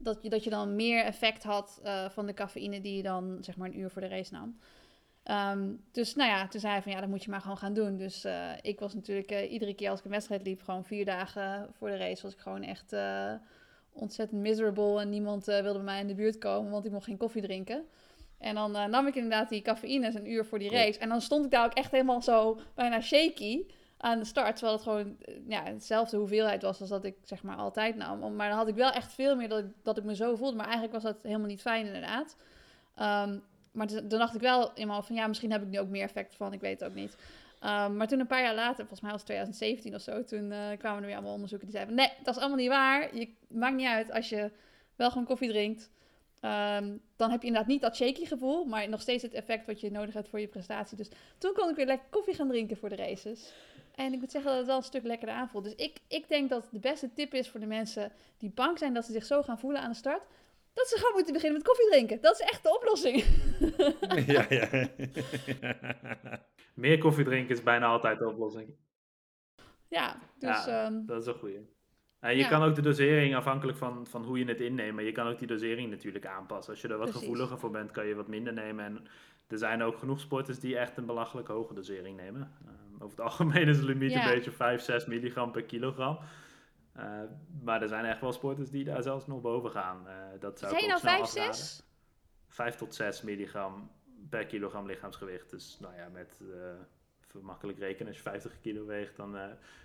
dat 0.02 0.22
je, 0.22 0.28
dat 0.28 0.44
je 0.44 0.50
dan 0.50 0.76
meer 0.76 1.04
effect 1.04 1.42
had 1.42 1.80
eh, 1.82 2.10
van 2.10 2.26
de 2.26 2.34
cafeïne 2.34 2.80
die 2.80 2.96
je 2.96 3.02
dan 3.02 3.38
zeg 3.40 3.56
maar 3.56 3.68
een 3.68 3.78
uur 3.78 3.90
voor 3.90 4.02
de 4.02 4.08
race 4.08 4.32
nam. 4.32 4.58
Ehm, 5.22 5.68
dus 5.92 6.14
nou 6.14 6.30
ja, 6.30 6.48
toen 6.48 6.60
zei 6.60 6.72
hij 6.72 6.82
van 6.82 6.92
ja, 6.92 7.00
dat 7.00 7.08
moet 7.08 7.24
je 7.24 7.30
maar 7.30 7.40
gewoon 7.40 7.58
gaan 7.58 7.74
doen. 7.74 7.96
Dus 7.96 8.24
eh, 8.24 8.50
ik 8.62 8.80
was 8.80 8.94
natuurlijk 8.94 9.30
eh, 9.30 9.52
iedere 9.52 9.74
keer 9.74 9.90
als 9.90 9.98
ik 9.98 10.04
een 10.04 10.10
wedstrijd 10.10 10.42
liep, 10.42 10.62
gewoon 10.62 10.84
vier 10.84 11.04
dagen 11.04 11.68
voor 11.72 11.88
de 11.88 11.96
race, 11.96 12.22
was 12.22 12.32
ik 12.32 12.38
gewoon 12.38 12.62
echt 12.62 12.94
ontzettend 13.92 14.40
miserable. 14.40 15.00
En 15.00 15.08
niemand 15.08 15.44
wilde 15.44 15.72
bij 15.72 15.82
mij 15.82 16.00
in 16.00 16.06
de 16.06 16.14
buurt 16.14 16.38
komen, 16.38 16.70
want 16.70 16.84
ik 16.84 16.92
mocht 16.92 17.04
geen 17.04 17.16
koffie 17.16 17.42
drinken. 17.42 17.84
En 18.38 18.54
dan 18.54 18.72
nam 18.90 19.06
ik 19.06 19.14
inderdaad 19.14 19.48
die 19.48 19.62
cafeïne 19.62 20.14
een 20.14 20.30
uur 20.30 20.44
voor 20.44 20.58
die 20.58 20.70
race. 20.70 20.98
En 20.98 21.08
dan 21.08 21.20
stond 21.20 21.44
ik 21.44 21.50
daar 21.50 21.64
ook 21.64 21.74
echt 21.74 21.90
helemaal 21.90 22.22
zo 22.22 22.60
bijna 22.74 23.00
shaky 23.00 23.62
aan 24.00 24.18
de 24.18 24.24
start. 24.24 24.56
Terwijl 24.56 24.76
het 24.76 24.82
gewoon 24.82 25.16
eh, 25.20 25.34
ja, 25.48 25.64
hetzelfde 25.64 26.16
hoeveelheid 26.16 26.62
was 26.62 26.80
als 26.80 26.88
dat 26.88 27.04
ik 27.04 27.16
zeg 27.22 27.42
maar 27.42 27.56
altijd 27.56 27.96
nam. 27.96 28.36
Maar 28.36 28.48
dan 28.48 28.58
had 28.58 28.68
ik 28.68 28.74
wel 28.74 28.90
echt 28.90 29.12
veel 29.12 29.36
meer 29.36 29.48
dat 29.48 29.58
ik, 29.58 29.66
dat 29.82 29.98
ik 29.98 30.04
me 30.04 30.14
zo 30.14 30.36
voelde. 30.36 30.56
Maar 30.56 30.64
eigenlijk 30.64 30.94
was 30.94 31.02
dat 31.02 31.22
helemaal 31.22 31.46
niet 31.46 31.60
fijn 31.60 31.86
inderdaad. 31.86 32.36
Ehm, 32.94 33.38
maar 33.72 33.86
toen 33.86 34.08
toen 34.08 34.18
dacht 34.18 34.34
ik 34.34 34.40
wel 34.40 34.72
eenmaal 34.74 35.02
van 35.02 35.16
ja, 35.16 35.26
misschien 35.26 35.52
heb 35.52 35.62
ik 35.62 35.68
nu 35.68 35.78
ook 35.78 35.88
meer 35.88 36.02
effect 36.02 36.36
van. 36.36 36.52
Ik 36.52 36.60
weet 36.60 36.80
het 36.80 36.88
ook 36.88 36.94
niet. 36.94 37.16
Ehm, 37.60 37.96
maar 37.96 38.08
toen 38.08 38.20
een 38.20 38.26
paar 38.26 38.42
jaar 38.42 38.54
later, 38.54 38.76
volgens 38.76 39.00
mij 39.00 39.10
was 39.10 39.20
het 39.20 39.28
2017 39.28 39.94
of 39.94 40.00
zo, 40.00 40.24
toen 40.24 40.52
eh, 40.52 40.78
kwamen 40.78 41.00
er 41.00 41.06
weer 41.06 41.14
allemaal 41.14 41.34
onderzoeken 41.34 41.68
die 41.68 41.76
zeiden 41.76 41.96
nee, 41.96 42.12
dat 42.22 42.34
is 42.34 42.40
allemaal 42.40 42.58
niet 42.58 42.68
waar. 42.68 43.16
Je 43.16 43.28
maakt 43.48 43.76
niet 43.76 43.86
uit 43.86 44.12
als 44.12 44.28
je 44.28 44.50
wel 44.96 45.10
gewoon 45.10 45.24
koffie 45.24 45.48
drinkt. 45.48 45.90
Ehm, 46.40 46.96
dan 47.16 47.30
heb 47.30 47.40
je 47.40 47.46
inderdaad 47.46 47.70
niet 47.70 47.80
dat 47.80 47.96
shaky 47.96 48.24
gevoel, 48.24 48.64
maar 48.64 48.88
nog 48.88 49.00
steeds 49.00 49.22
het 49.22 49.32
effect 49.32 49.66
wat 49.66 49.80
je 49.80 49.90
nodig 49.90 50.14
hebt 50.14 50.28
voor 50.28 50.40
je 50.40 50.48
prestatie. 50.48 50.96
Dus 50.96 51.08
toen 51.38 51.52
kon 51.52 51.68
ik 51.68 51.76
weer 51.76 51.86
lekker 51.86 52.06
koffie 52.10 52.34
gaan 52.34 52.48
drinken 52.48 52.76
voor 52.76 52.88
de 52.88 52.96
races. 52.96 53.52
En 54.04 54.12
ik 54.12 54.20
moet 54.20 54.30
zeggen 54.30 54.50
dat 54.50 54.58
het 54.58 54.68
wel 54.68 54.76
een 54.76 54.82
stuk 54.82 55.02
lekkerder 55.02 55.36
aanvoelt. 55.36 55.64
Dus 55.64 55.74
ik, 55.74 55.98
ik 56.08 56.28
denk 56.28 56.50
dat 56.50 56.68
de 56.72 56.78
beste 56.78 57.12
tip 57.12 57.34
is 57.34 57.48
voor 57.50 57.60
de 57.60 57.66
mensen 57.66 58.12
die 58.38 58.50
bang 58.54 58.78
zijn 58.78 58.94
dat 58.94 59.04
ze 59.04 59.12
zich 59.12 59.24
zo 59.24 59.42
gaan 59.42 59.58
voelen 59.58 59.80
aan 59.80 59.90
de 59.90 59.96
start. 59.96 60.22
Dat 60.72 60.86
ze 60.88 60.96
gewoon 60.98 61.12
moeten 61.14 61.32
beginnen 61.32 61.58
met 61.58 61.66
koffie 61.68 61.90
drinken. 61.90 62.20
Dat 62.20 62.40
is 62.40 62.46
echt 62.46 62.62
de 62.62 62.74
oplossing. 62.74 63.24
ja, 64.34 64.46
ja. 64.48 64.88
Meer 66.74 66.98
koffie 66.98 67.24
drinken 67.24 67.54
is 67.56 67.62
bijna 67.62 67.86
altijd 67.86 68.18
de 68.18 68.28
oplossing. 68.28 68.74
ja, 69.88 70.18
dus 70.38 70.64
Ja. 70.64 70.84
ehm, 70.84 71.06
Dat 71.06 71.20
is 71.20 71.26
een 71.26 71.34
goeie. 71.38 71.68
En 72.20 72.30
je 72.36 72.42
Ja. 72.42 72.48
kan 72.48 72.62
ook 72.62 72.74
de 72.74 72.82
dosering, 72.82 73.34
afhankelijk 73.36 73.78
van, 73.78 74.06
van 74.06 74.24
hoe 74.24 74.38
je 74.38 74.44
het 74.44 74.60
inneemt, 74.60 74.94
maar 74.94 75.04
je 75.04 75.12
kan 75.12 75.26
ook 75.26 75.38
die 75.38 75.48
dosering 75.48 75.90
natuurlijk 75.90 76.26
aanpassen. 76.26 76.72
Als 76.72 76.82
je 76.82 76.88
er 76.88 76.96
wat 76.98 77.08
Precies. 77.08 77.20
gevoeliger 77.28 77.58
voor 77.58 77.70
bent, 77.70 77.90
kan 77.90 78.06
je 78.06 78.14
wat 78.14 78.28
minder 78.28 78.52
nemen. 78.52 78.84
En 78.84 79.06
er 79.50 79.58
zijn 79.58 79.82
ook 79.82 79.98
genoeg 79.98 80.20
sporters 80.20 80.58
die 80.60 80.78
echt 80.78 80.96
een 80.96 81.06
belachelijk 81.06 81.48
hoge 81.48 81.74
dosering 81.74 82.16
nemen. 82.16 82.52
Ehm, 82.66 82.94
over 82.94 83.08
het 83.16 83.20
algemeen 83.20 83.68
is 83.68 83.78
de 83.78 83.84
limiet 83.84 84.12
Ja. 84.12 84.24
een 84.28 84.34
beetje 84.34 84.50
5, 84.50 84.82
6 84.82 85.06
milligram 85.06 85.50
per 85.52 85.62
kilogram. 85.64 86.18
Eh, 86.92 87.20
maar 87.62 87.82
er 87.82 87.88
zijn 87.88 88.04
echt 88.04 88.20
wel 88.20 88.32
sporters 88.32 88.70
die 88.70 88.84
daar 88.84 89.02
zelfs 89.02 89.26
nog 89.26 89.40
boven 89.40 89.70
gaan. 89.70 90.08
Eh, 90.08 90.14
dat 90.40 90.58
zou 90.58 90.72
ook 90.74 90.78
nou 90.86 90.98
snel 90.98 91.10
5, 91.12 91.20
afraden. 91.22 91.54
6? 91.54 91.82
5 92.48 92.74
tot 92.76 92.94
6 92.94 93.22
milligram 93.22 93.90
per 94.28 94.46
kilogram 94.46 94.86
lichaamsgewicht. 94.86 95.50
Dus 95.50 95.78
nou 95.80 95.94
ja, 95.96 96.08
met 96.08 96.38
uh, 96.42 96.48
even 97.28 97.44
makkelijk 97.44 97.78
rekenen, 97.78 98.06
als 98.08 98.16
je 98.16 98.22
50 98.22 98.60
kilo 98.60 98.86
weegt, 98.86 99.16
dan 99.16 99.34
uh, 99.36 99.42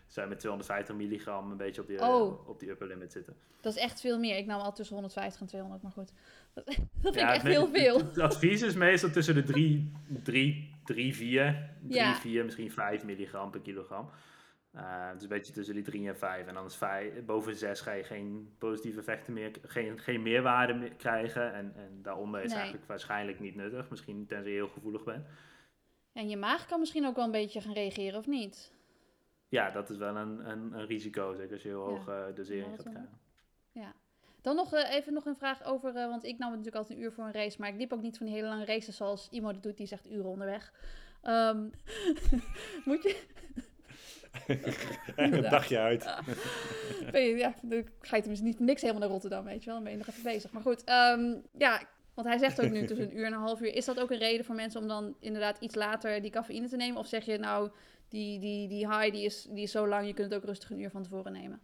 zou 0.08 0.26
je 0.26 0.32
met 0.32 0.40
250 0.40 0.96
milligram 0.96 1.52
een 1.52 1.58
beetje 1.58 1.82
op 1.82 1.88
die, 1.88 2.02
Oh. 2.02 2.32
uh, 2.42 2.48
op 2.48 2.60
die 2.60 2.70
upper 2.70 2.88
limit 2.88 3.12
zitten. 3.12 3.36
Dat 3.62 3.76
is 3.76 3.82
echt 3.82 4.02
veel 4.02 4.20
meer. 4.20 4.38
Ik 4.38 4.46
nam 4.46 4.60
al 4.60 4.74
tussen 4.74 4.96
150 4.96 5.42
en 5.42 5.48
200, 5.48 5.82
maar 5.84 5.92
goed. 5.92 6.12
Dat, 7.02 7.14
vind 7.14 7.16
Ja, 7.16 7.28
ik 7.30 7.36
echt 7.36 7.44
heel 7.44 7.68
veel. 7.68 7.98
Het, 7.98 8.06
het 8.08 8.20
advies 8.20 8.62
is 8.62 8.74
meestal 8.76 9.10
tussen 9.10 9.36
de 9.36 9.44
3, 9.44 9.92
3, 10.24 10.74
3 10.86 11.16
4, 11.16 11.70
3, 11.88 11.94
Ja. 12.00 12.16
4, 12.16 12.44
misschien 12.44 12.72
5 12.72 13.04
milligram 13.04 13.52
per 13.52 13.62
kilogram. 13.62 14.10
Uh, 14.76 15.12
dus 15.14 15.22
een 15.24 15.28
beetje 15.30 15.54
tussen 15.54 15.76
die 15.76 15.84
3 15.84 16.08
en 16.08 16.18
5. 16.18 16.48
En 16.48 16.54
dan 16.54 16.66
is 16.66 16.76
5, 16.76 17.26
boven 17.26 17.56
6 17.56 17.82
ga 17.82 17.92
je 17.92 18.04
geen 18.04 18.54
positieve 18.58 19.00
effecten 19.00 19.34
meer, 19.34 19.52
geen, 19.64 20.00
geen 20.00 20.22
meerwaarde 20.22 20.74
meer 20.74 20.94
krijgen. 20.98 21.54
En, 21.54 21.74
en 21.76 22.00
daaronder 22.02 22.42
is 22.42 22.48
Nee. 22.50 22.58
eigenlijk 22.58 22.88
waarschijnlijk 22.88 23.40
niet 23.40 23.56
nuttig. 23.56 23.90
Misschien 23.90 24.26
tenzij 24.28 24.52
je 24.52 24.58
heel 24.58 24.68
gevoelig 24.68 25.04
bent. 25.04 25.26
En 26.14 26.30
je 26.30 26.38
maag 26.38 26.66
kan 26.66 26.80
misschien 26.80 27.06
ook 27.06 27.16
wel 27.16 27.26
een 27.26 27.32
beetje 27.32 27.62
gaan 27.62 27.74
reageren, 27.74 28.20
of 28.20 28.28
niet? 28.28 28.72
Ja, 29.50 29.72
dat 29.72 29.90
is 29.90 29.98
wel 29.98 30.16
een, 30.16 30.50
een, 30.50 30.74
een 30.74 30.86
risico, 30.86 31.34
zeker 31.34 31.54
als 31.54 31.62
je 31.62 31.68
heel 31.68 31.90
Ja. 31.90 31.96
hoge 31.96 32.32
dosering 32.36 32.66
gaat 32.76 32.82
krijgen. 32.82 33.10
Dan 34.46 34.56
nog 34.56 34.74
eh, 34.74 34.96
even 34.96 35.14
nog 35.14 35.26
een 35.26 35.36
vraag 35.36 35.64
over, 35.64 35.96
eh, 35.96 36.08
want 36.08 36.24
ik 36.24 36.38
nam 36.38 36.52
het 36.52 36.58
natuurlijk 36.58 36.76
altijd 36.76 36.98
een 36.98 37.04
uur 37.04 37.12
voor 37.12 37.24
een 37.24 37.34
race, 37.34 37.58
maar 37.60 37.70
ik 37.70 37.78
liep 37.78 37.94
ook 37.94 38.02
niet 38.02 38.18
van 38.18 38.26
die 38.26 38.36
hele 38.36 38.48
lange 38.48 38.66
races 38.66 38.96
zoals 38.96 39.28
Imo 39.32 39.52
dat 39.52 39.64
doet, 39.64 39.78
die 39.78 39.88
zegt 39.88 40.10
uren 40.10 40.30
onderweg. 40.30 40.74
Ehm, 41.22 41.62
moet 42.86 43.04
je, 43.04 43.24
een 45.16 45.42
dagje 45.42 45.80
uit. 45.80 46.16
ben 47.12 47.22
je, 47.22 47.36
ja, 47.36 47.54
dan 47.62 47.88
ga 48.00 48.16
je 48.16 48.22
tenminste 48.22 48.46
niet 48.46 48.60
niks 48.60 48.82
helemaal 48.82 49.02
naar 49.02 49.12
Rotterdam, 49.12 49.46
weet 49.46 49.60
je 49.60 49.66
wel, 49.66 49.76
dan 49.76 49.84
ben 49.84 49.92
je 49.92 49.98
nog 49.98 50.08
even 50.08 50.24
bezig. 50.24 50.52
Maar 50.52 50.62
goed, 50.62 50.84
ehm, 50.84 51.36
ja, 51.58 51.82
want 52.14 52.28
hij 52.28 52.38
zegt 52.38 52.62
ook 52.62 52.72
nu 52.72 52.86
tussen 52.86 53.06
een 53.06 53.18
uur 53.18 53.26
en 53.26 53.34
een 53.34 53.40
half 53.40 53.62
uur. 53.62 53.74
Is 53.76 53.86
dat 53.86 54.00
ook 54.00 54.12
een 54.12 54.18
reden 54.18 54.46
voor 54.46 54.56
mensen 54.56 54.82
om 54.82 54.88
dan 54.88 55.16
inderdaad 55.20 55.58
iets 55.60 55.76
later 55.76 56.22
die 56.22 56.32
cafeïne 56.32 56.68
te 56.68 56.76
nemen? 56.76 57.00
Of 57.00 57.08
zeg 57.08 57.26
je 57.26 57.38
nou, 57.38 57.72
die, 58.10 58.40
die, 58.40 58.68
die 58.68 58.88
high 58.88 59.12
die 59.12 59.24
is, 59.24 59.44
die 59.44 59.64
is 59.64 59.72
zo 59.72 59.88
lang, 59.88 60.08
je 60.08 60.14
kunt 60.14 60.32
het 60.32 60.42
ook 60.42 60.48
rustig 60.48 60.70
een 60.70 60.80
uur 60.80 60.90
van 60.90 61.04
tevoren 61.04 61.32
nemen? 61.32 61.62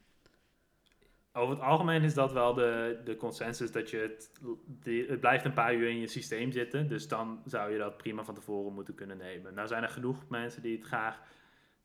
Over 1.33 1.55
het 1.55 1.63
algemeen 1.63 2.03
is 2.03 2.13
dat 2.13 2.31
wel 2.31 2.53
de, 2.53 3.01
de 3.03 3.15
consensus 3.15 3.71
dat 3.71 3.89
je 3.89 3.97
het, 3.97 4.31
het 5.07 5.19
blijft 5.19 5.45
een 5.45 5.53
paar 5.53 5.75
uur 5.75 5.89
in 5.89 5.99
je 5.99 6.07
systeem 6.07 6.51
zitten. 6.51 6.87
Dus 6.87 7.07
dan 7.07 7.41
zou 7.45 7.71
je 7.71 7.77
dat 7.77 7.97
prima 7.97 8.23
van 8.23 8.35
tevoren 8.35 8.73
moeten 8.73 8.95
kunnen 8.95 9.17
nemen. 9.17 9.53
Nou 9.53 9.67
zijn 9.67 9.83
er 9.83 9.89
genoeg 9.89 10.29
mensen 10.29 10.61
die 10.61 10.77
het 10.77 10.85
graag 10.85 11.21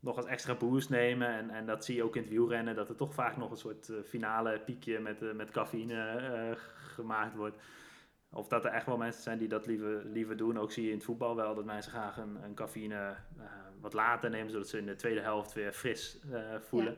nog 0.01 0.17
als 0.17 0.27
extra 0.27 0.55
boost 0.55 0.91
nemen. 0.91 1.29
En, 1.29 1.51
en 1.51 1.67
dat 1.67 1.85
zie 1.85 1.97
je 1.97 2.03
ook 2.03 2.17
in 2.17 2.23
het 2.23 2.31
wielrennen, 2.31 2.75
dat 2.75 2.89
er 2.89 2.97
toch 2.97 3.15
vaak 3.15 3.37
nog 3.37 3.51
een 3.51 3.57
soort 3.57 3.89
eh, 3.89 3.97
finale 4.05 4.61
piekje 4.61 4.99
met, 4.99 5.23
eh, 5.23 5.33
met 5.33 5.51
cafeïne 5.51 6.03
eh, 6.03 6.57
gemaakt 6.95 7.37
wordt. 7.37 7.57
Of 8.31 8.49
dat 8.49 8.65
er 8.65 8.71
echt 8.71 8.87
wel 8.87 8.97
mensen 8.97 9.23
zijn 9.23 9.39
die 9.39 9.49
dat 9.49 9.67
liever, 9.67 10.05
liever 10.05 10.37
doen. 10.37 10.59
Ook 10.59 10.73
zie 10.73 10.83
je 10.83 10.91
in 10.91 10.97
het 10.97 11.05
voetbal 11.05 11.37
wel 11.37 11.55
dat 11.55 11.65
mensen 11.65 11.93
graag 11.93 12.17
een, 12.17 12.45
een 12.45 12.55
cafeïne 12.55 13.17
wat 13.81 13.93
later 13.93 14.31
nemen, 14.31 14.51
zodat 14.51 14.69
ze 14.69 14.79
in 14.79 14.87
de 14.87 14.95
tweede 14.95 15.21
helft 15.21 15.53
weer 15.53 15.73
fris 15.73 16.21
voelen. 16.59 16.97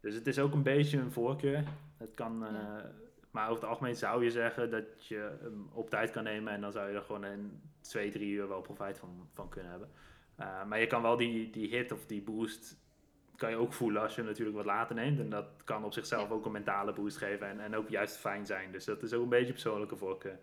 Dus 0.00 0.14
het 0.14 0.26
is 0.26 0.38
ook 0.38 0.52
een 0.52 0.62
beetje 0.62 0.98
een 0.98 1.12
voorkeur. 1.12 1.64
Het 1.96 2.14
kan, 2.14 2.46
eh, 2.46 2.52
Ja. 2.52 2.90
maar 3.30 3.48
over 3.48 3.60
het 3.60 3.70
algemeen 3.70 3.96
zou 3.96 4.24
je 4.24 4.30
zeggen 4.30 4.70
dat 4.70 5.06
je 5.06 5.38
hem 5.40 5.68
op 5.72 5.90
tijd 5.90 6.10
kan 6.10 6.24
nemen 6.24 6.52
en 6.52 6.60
dan 6.60 6.72
zou 6.72 6.88
je 6.90 6.96
er 6.96 7.02
gewoon 7.02 7.24
in 7.24 7.60
twee, 7.80 8.10
drie 8.10 8.32
uur 8.32 8.48
wel 8.48 8.60
profijt 8.60 8.98
van, 8.98 9.28
van 9.32 9.48
kunnen 9.48 9.70
hebben. 9.70 9.88
Uh, 10.40 10.64
maar 10.64 10.80
je 10.80 10.86
kan 10.86 11.02
wel 11.02 11.16
die, 11.16 11.50
die 11.50 11.68
hit 11.76 11.92
of 11.92 12.06
die 12.06 12.22
boost 12.22 12.78
kan 13.36 13.50
je 13.50 13.56
ook 13.56 13.72
voelen 13.72 14.02
als 14.02 14.14
je 14.14 14.20
hem 14.20 14.30
natuurlijk 14.30 14.56
wat 14.56 14.66
later 14.66 14.94
neemt. 14.94 15.18
En 15.18 15.30
dat 15.30 15.46
kan 15.64 15.84
op 15.84 15.92
zichzelf 15.92 16.30
ook 16.30 16.44
een 16.44 16.52
mentale 16.52 16.92
boost 16.92 17.16
geven 17.16 17.46
en, 17.48 17.60
en 17.60 17.76
ook 17.76 17.88
juist 17.88 18.16
fijn 18.16 18.46
zijn. 18.46 18.72
Dus 18.72 18.84
dat 18.84 19.02
is 19.02 19.12
ook 19.12 19.22
een 19.22 19.28
beetje 19.28 19.52
persoonlijke 19.52 19.96
voorkeur. 19.96 20.38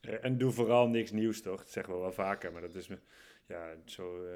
En 0.00 0.38
doe 0.38 0.50
vooral 0.50 0.88
niks 0.88 1.10
nieuws, 1.10 1.42
toch? 1.42 1.58
Dat 1.58 1.70
zeggen 1.70 1.94
we 1.94 2.00
wel 2.00 2.12
vaker, 2.12 2.52
maar 2.52 2.60
dat 2.60 2.74
is 2.74 2.88
ja, 3.48 3.74
zo, 3.84 4.24
uh, 4.24 4.32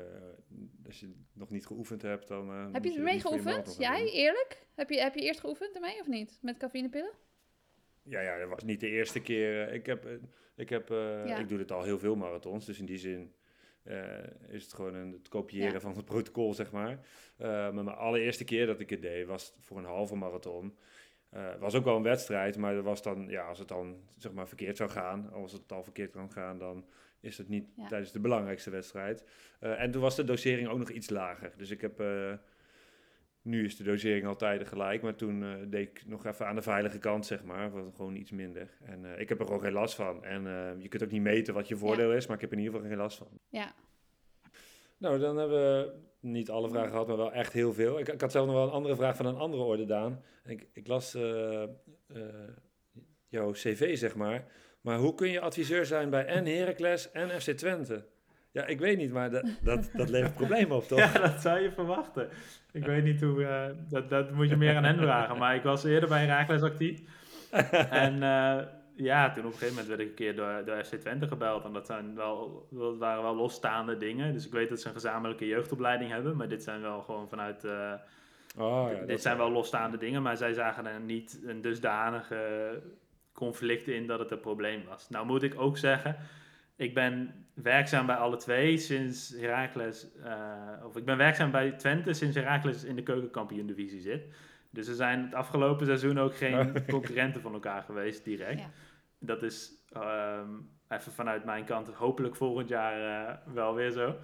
als 0.87 1.01
je 1.01 1.13
nog 1.33 1.51
niet 1.51 1.67
geoefend 1.67 2.03
hebt, 2.03 2.29
dan. 2.29 2.51
Uh, 2.51 2.73
heb 2.73 2.85
je 2.85 2.95
ermee 2.97 3.21
geoefend? 3.21 3.77
Jij, 3.79 4.11
eerlijk? 4.11 4.67
Heb 4.75 4.91
je, 4.91 5.01
heb 5.01 5.15
je 5.15 5.21
eerst 5.21 5.41
geoefend 5.41 5.75
ermee 5.75 6.01
of 6.01 6.07
niet? 6.07 6.39
Met 6.43 6.57
cafeïnepillen? 6.57 7.13
Ja, 8.03 8.21
ja, 8.21 8.39
dat 8.39 8.49
was 8.49 8.65
niet 8.65 8.81
de 8.81 8.89
eerste 8.89 9.21
keer. 9.21 9.73
Ik, 9.73 9.87
heb, 9.87 10.09
ik, 10.57 10.69
heb, 10.69 10.91
uh, 10.91 11.39
ik 11.39 11.49
doe 11.49 11.59
het 11.59 11.73
al 11.73 11.83
heel 11.83 11.99
veel 11.99 12.17
marathons, 12.17 12.67
dus 12.67 12.79
in 12.79 12.87
die 12.87 12.99
zin 12.99 13.35
is 14.49 14.63
het 14.63 14.73
gewoon 14.73 14.95
een, 14.95 15.13
het 15.13 15.29
kopiëren 15.29 15.81
van 15.81 15.97
het 15.97 16.05
protocol, 16.05 16.55
zeg 16.55 16.73
maar. 16.73 17.07
maar 17.37 17.75
mijn 17.75 17.89
allereerste 17.89 18.45
keer 18.45 18.67
dat 18.67 18.81
ik 18.81 18.91
het 18.91 19.03
deed 19.03 19.27
was 19.27 19.55
voor 19.61 19.79
een 19.79 19.85
halve 19.85 20.15
marathon. 20.15 20.79
Het 21.29 21.61
was 21.61 21.75
ook 21.75 21.85
wel 21.85 21.97
een 21.97 22.03
wedstrijd, 22.03 22.57
maar 22.57 22.75
er 22.75 22.83
was 22.83 23.03
dan, 23.03 23.29
ja, 23.29 23.49
als 23.49 23.59
het 23.59 23.69
dan 23.69 24.01
zeg 24.17 24.33
maar 24.33 24.49
verkeerd 24.49 24.77
zou 24.77 24.91
gaan, 24.91 25.33
als 25.33 25.53
het 25.53 25.73
al 25.73 25.83
verkeerd 25.83 26.11
kan 26.11 26.33
gaan, 26.33 26.59
dan 26.59 26.85
is 27.23 27.39
het 27.39 27.49
niet 27.49 27.69
tijdens 27.89 28.13
de 28.13 28.21
belangrijkste 28.21 28.71
wedstrijd. 28.71 29.25
Uh, 29.61 29.81
en 29.81 29.91
toen 29.91 30.01
was 30.01 30.17
de 30.17 30.25
dosering 30.25 30.69
ook 30.69 30.79
nog 30.79 30.91
iets 30.91 31.11
lager. 31.11 31.53
Dus 31.57 31.71
ik 31.71 31.81
heb. 31.81 32.01
Uh, 32.01 32.33
nu 33.43 33.65
is 33.65 33.77
de 33.77 33.85
dosering 33.85 34.27
altijd 34.27 34.69
gelijk, 34.69 35.03
maar 35.03 35.15
toen 35.15 35.43
uh, 35.43 35.55
deed 35.67 35.89
ik 35.89 36.07
nog 36.07 36.27
even 36.27 36.47
aan 36.47 36.55
de 36.55 36.63
veilige 36.63 36.99
kant, 36.99 37.27
zeg 37.27 37.45
maar. 37.45 37.71
Gewoon 37.71 38.17
iets 38.17 38.31
minder. 38.31 38.69
En 38.85 39.05
ik 39.19 39.29
heb 39.29 39.39
er 39.39 39.47
gewoon 39.47 39.61
geen 39.61 39.73
last 39.73 39.95
van. 39.95 40.25
En 40.25 40.43
je 40.81 40.89
kunt 40.89 41.03
ook 41.03 41.11
niet 41.11 41.23
meten 41.23 41.55
wat 41.55 41.69
je 41.69 41.77
voordeel 41.77 42.13
is, 42.13 42.27
maar 42.27 42.37
ik 42.37 42.43
heb 42.43 42.51
er 42.51 42.57
in 42.57 42.63
ieder 42.63 42.75
geval 42.75 42.91
geen 42.91 43.03
last 43.03 43.19
van. 43.19 43.29
Ja. 43.49 43.75
Nou, 44.99 45.19
dan 45.19 45.37
hebben 45.37 45.59
we 45.59 45.95
niet 46.21 46.51
alle 46.51 46.69
vragen 46.69 46.91
gehad, 46.91 47.07
maar 47.07 47.17
wel 47.17 47.33
echt 47.33 47.53
heel 47.53 47.73
veel. 47.73 47.99
Ik, 47.99 48.09
ik 48.09 48.21
had 48.21 48.33
zelf 48.33 48.47
nog 48.47 48.55
wel 48.55 48.65
een 48.65 48.73
andere 48.73 48.97
vraag 48.97 49.17
van 49.17 49.27
een 49.27 49.37
andere 49.37 49.63
orde, 49.63 49.85
Daan. 49.85 50.23
Ik, 50.45 50.67
ik 50.73 50.87
las 50.87 51.13
jouw 53.29 53.51
cv, 53.51 53.97
zeg 53.99 54.15
maar. 54.15 54.47
Maar 54.83 54.99
hoe 54.99 55.15
kun 55.15 55.29
je 55.29 55.41
adviseur 55.41 55.87
zijn 55.87 56.11
bij 56.11 56.27
en 56.27 56.47
Heracles 56.47 57.11
en 57.11 57.41
FC 57.41 57.51
Twente? 57.51 58.05
Ja, 58.53 58.67
ik 58.67 58.79
weet 58.79 58.99
niet, 58.99 59.13
maar 59.13 59.31
dat, 59.31 59.45
dat, 59.63 59.91
dat 59.93 60.09
levert 60.09 60.35
problemen 60.35 60.77
op, 60.77 60.85
toch? 60.89 60.99
Ja, 60.99 61.13
dat 61.13 61.41
zou 61.41 61.61
je 61.61 61.73
verwachten. 61.73 62.29
Ik 62.73 62.85
weet 62.85 63.05
niet 63.05 63.21
hoe... 63.21 63.41
Uh, 63.41 63.65
dat, 63.89 64.11
dat 64.11 64.33
moet 64.33 64.49
je 64.49 64.57
meer 64.57 64.77
aan 64.77 64.85
hen 64.85 64.99
vragen. 64.99 65.39
Maar 65.39 65.55
ik 65.55 65.63
was 65.63 65.85
eerder 65.85 66.09
bij 66.09 66.25
Heracles 66.25 66.63
actief. 66.63 67.01
en 68.07 68.15
uh, 68.15 68.59
ja, 68.95 69.33
toen 69.33 69.45
op 69.45 69.53
een 69.53 69.59
gegeven 69.59 69.69
moment 69.69 69.87
werd 69.87 70.01
ik 70.01 70.09
een 70.09 70.15
keer 70.15 70.37
door, 70.37 70.63
door 70.65 70.85
FC 70.85 70.95
Twente 70.95 71.29
gebeld. 71.29 71.65
En 71.65 71.73
dat, 71.73 71.87
zijn 71.87 72.15
wel, 72.15 72.67
dat 72.71 72.99
waren 72.99 73.23
wel 73.23 73.35
losstaande 73.35 73.97
dingen. 73.97 74.33
Dus 74.33 74.47
ik 74.47 74.53
weet 74.53 74.69
dat 74.69 74.81
ze 74.81 74.87
een 74.87 74.95
gezamenlijke 74.95 75.47
jeugdopleiding 75.47 76.11
hebben. 76.11 76.37
Maar 76.37 76.49
dit 76.49 76.63
zijn 76.63 76.81
wel 76.81 77.03
gewoon 77.03 77.29
vanuit... 77.29 77.65
Uh, 77.65 77.93
oh, 78.57 78.89
ja, 78.93 79.07
dit 79.07 79.23
zijn 79.23 79.37
wel 79.37 79.51
losstaande 79.51 79.99
dingen. 79.99 80.23
Maar 80.23 80.37
zij 80.37 80.53
zagen 80.53 80.87
er 80.87 81.01
niet 81.01 81.41
een 81.45 81.61
dusdanige 81.61 82.81
conflicten 83.33 83.95
in 83.95 84.07
dat 84.07 84.19
het 84.19 84.31
een 84.31 84.41
probleem 84.41 84.85
was. 84.85 85.09
Nou 85.09 85.27
moet 85.27 85.43
ik 85.43 85.61
ook 85.61 85.79
zeggen, 85.79 86.17
ik 86.77 86.95
ben 86.95 87.47
werkzaam 87.55 88.07
bij 88.07 88.17
alle 88.17 88.37
twee 88.37 88.79
sinds 88.79 89.35
Heracles, 89.39 90.07
uh, 90.25 90.85
of 90.85 90.97
ik 90.97 91.05
ben 91.05 91.17
werkzaam 91.17 91.51
bij 91.51 91.73
Twente 91.73 92.13
sinds 92.13 92.37
Heracles 92.37 92.85
in 92.85 92.97
de 92.97 93.03
keukenkampioen-divisie 93.03 94.01
zit. 94.01 94.27
Dus 94.71 94.89
er 94.89 94.95
zijn 94.95 95.23
het 95.23 95.35
afgelopen 95.35 95.87
seizoen 95.87 96.19
ook 96.19 96.37
geen 96.37 96.73
concurrenten 96.87 97.41
van 97.41 97.53
elkaar 97.53 97.83
geweest 97.83 98.25
direct. 98.25 98.61
Ja. 98.61 98.71
Dat 99.19 99.43
is 99.43 99.73
um, 99.97 100.71
even 100.89 101.13
vanuit 101.13 101.45
mijn 101.45 101.65
kant 101.65 101.89
hopelijk 101.89 102.37
volgend 102.37 102.69
jaar 102.69 103.29
uh, 103.29 103.55
wel 103.55 103.75
weer 103.75 103.91
zo. 103.91 104.17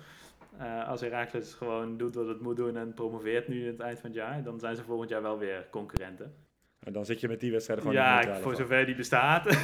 Uh, 0.61 0.89
als 0.89 1.01
Heracles 1.01 1.55
gewoon 1.55 1.97
doet 1.97 2.15
wat 2.15 2.27
het 2.27 2.41
moet 2.41 2.57
doen 2.57 2.77
en 2.77 2.95
promoveert 2.95 3.49
nu 3.49 3.61
aan 3.61 3.73
het 3.73 3.81
eind 3.81 4.01
van 4.01 4.11
het 4.11 4.19
jaar, 4.19 4.43
dan 4.43 4.59
zijn 4.59 4.77
ze 4.77 4.83
volgend 4.83 5.11
jaar 5.11 5.23
wel 5.23 5.39
weer 5.39 5.67
concurrenten. 5.71 6.48
En 6.85 6.93
dan 6.93 7.05
zit 7.05 7.21
je 7.21 7.29
met 7.29 7.41
die 7.41 7.51
wedstrijden 7.51 7.85
van 7.85 7.95
Ja, 7.95 8.41
voor 8.41 8.57
zover 8.57 8.87
die 8.87 8.95
bestaat. 8.95 9.45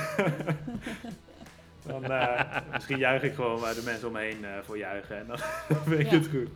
dan 1.87 2.05
uh, 2.11 2.41
misschien 2.73 2.99
juich 2.99 3.23
ik 3.23 3.35
gewoon 3.35 3.61
waar 3.61 3.75
de 3.75 3.83
mensen 3.85 4.09
omheen 4.09 4.39
uh, 4.43 4.49
voor 4.63 4.79
juichen. 4.79 5.19
En 5.19 5.27
dan 5.27 5.39
vind 5.89 6.01
ik 6.01 6.11
ja. 6.11 6.19
het 6.19 6.29
goed. 6.29 6.49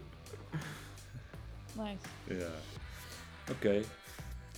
Nice. 1.77 2.05
Ja. 2.25 2.47
Oké. 3.51 3.67
Okay. 3.67 3.85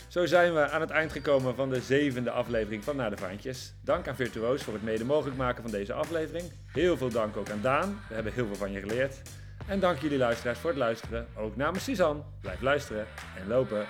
Zo 0.09 0.27
zijn 0.27 0.55
we 0.55 0.70
aan 0.70 0.81
het 0.81 0.90
eind 0.90 1.12
gekomen 1.12 1.55
van 1.55 1.70
de 1.70 1.81
zevende 1.81 2.31
aflevering 2.31 2.85
van 2.85 2.97
Naar 2.97 3.10
de 3.10 3.16
Vaantjes. 3.16 3.74
Dank 3.85 4.09
aan 4.09 4.16
Virtuoos 4.16 4.62
voor 4.62 4.72
het 4.72 4.82
mede 4.82 5.05
mogelijk 5.05 5.36
maken 5.36 5.62
van 5.62 5.70
deze 5.70 5.93
aflevering. 5.93 6.44
Heel 6.66 6.97
veel 6.97 7.09
dank 7.09 7.36
ook 7.36 7.51
aan 7.51 7.60
Daan. 7.62 8.01
We 8.09 8.14
hebben 8.14 8.32
heel 8.32 8.47
veel 8.47 8.56
van 8.56 8.72
je 8.72 8.81
geleerd. 8.81 9.22
En 9.66 9.81
dank 9.81 9.98
jullie 9.98 10.18
luisteraars 10.18 10.59
voor 10.59 10.70
het 10.70 10.78
luisteren. 10.78 11.27
Ook 11.36 11.56
namens 11.56 11.85
Suzanne. 11.85 12.22
Blijf 12.40 12.60
luisteren 12.60 13.06
en 13.36 13.48
lopen. 13.48 13.86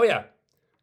Oh 0.00 0.06
ja, 0.06 0.30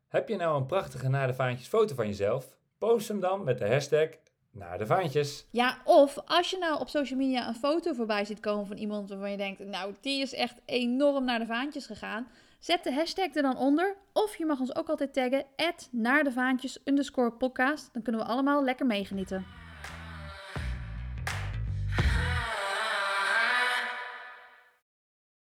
heb 0.07 0.27
je 0.30 0.35
nou 0.35 0.57
een 0.57 0.65
prachtige 0.65 1.10
naar 1.10 1.27
de 1.27 1.34
vaantjes 1.34 1.68
foto 1.68 1.95
van 1.95 2.07
jezelf? 2.07 2.57
Post 2.77 3.07
hem 3.07 3.19
dan 3.19 3.44
met 3.44 3.57
de 3.57 3.68
hashtag 3.68 4.10
naar 4.52 4.77
de 4.77 4.85
vaantjes. 4.85 5.48
Ja, 5.52 5.77
of 5.84 6.18
als 6.26 6.49
je 6.49 6.57
nou 6.57 6.80
op 6.80 6.89
social 6.89 7.19
media 7.19 7.48
een 7.48 7.56
foto 7.56 7.94
voorbij 7.94 8.26
ziet 8.26 8.39
komen 8.39 8.68
van 8.68 8.77
iemand 8.77 9.10
waarvan 9.10 9.31
je 9.31 9.38
denkt, 9.38 9.65
nou 9.65 9.94
die 10.02 10.22
is 10.22 10.34
echt 10.34 10.56
enorm 10.65 11.26
naar 11.26 11.39
de 11.39 11.45
vaantjes 11.45 11.85
gegaan. 11.85 12.27
Zet 12.60 12.84
de 12.84 12.94
hashtag 12.94 13.35
er 13.35 13.41
dan 13.41 13.57
onder. 13.57 13.95
Of 14.14 14.35
je 14.35 14.45
mag 14.45 14.60
ons 14.60 14.76
ook 14.76 14.89
altijd 14.89 15.14
taggen, 15.14 15.45
naar 15.91 16.23
de 16.23 16.31
vaantjes 16.31 16.80
underscore 16.85 17.31
podcast. 17.31 17.89
Dan 17.94 18.02
kunnen 18.02 18.22
we 18.22 18.27
allemaal 18.27 18.64
lekker 18.64 18.85
meegenieten. 18.85 19.45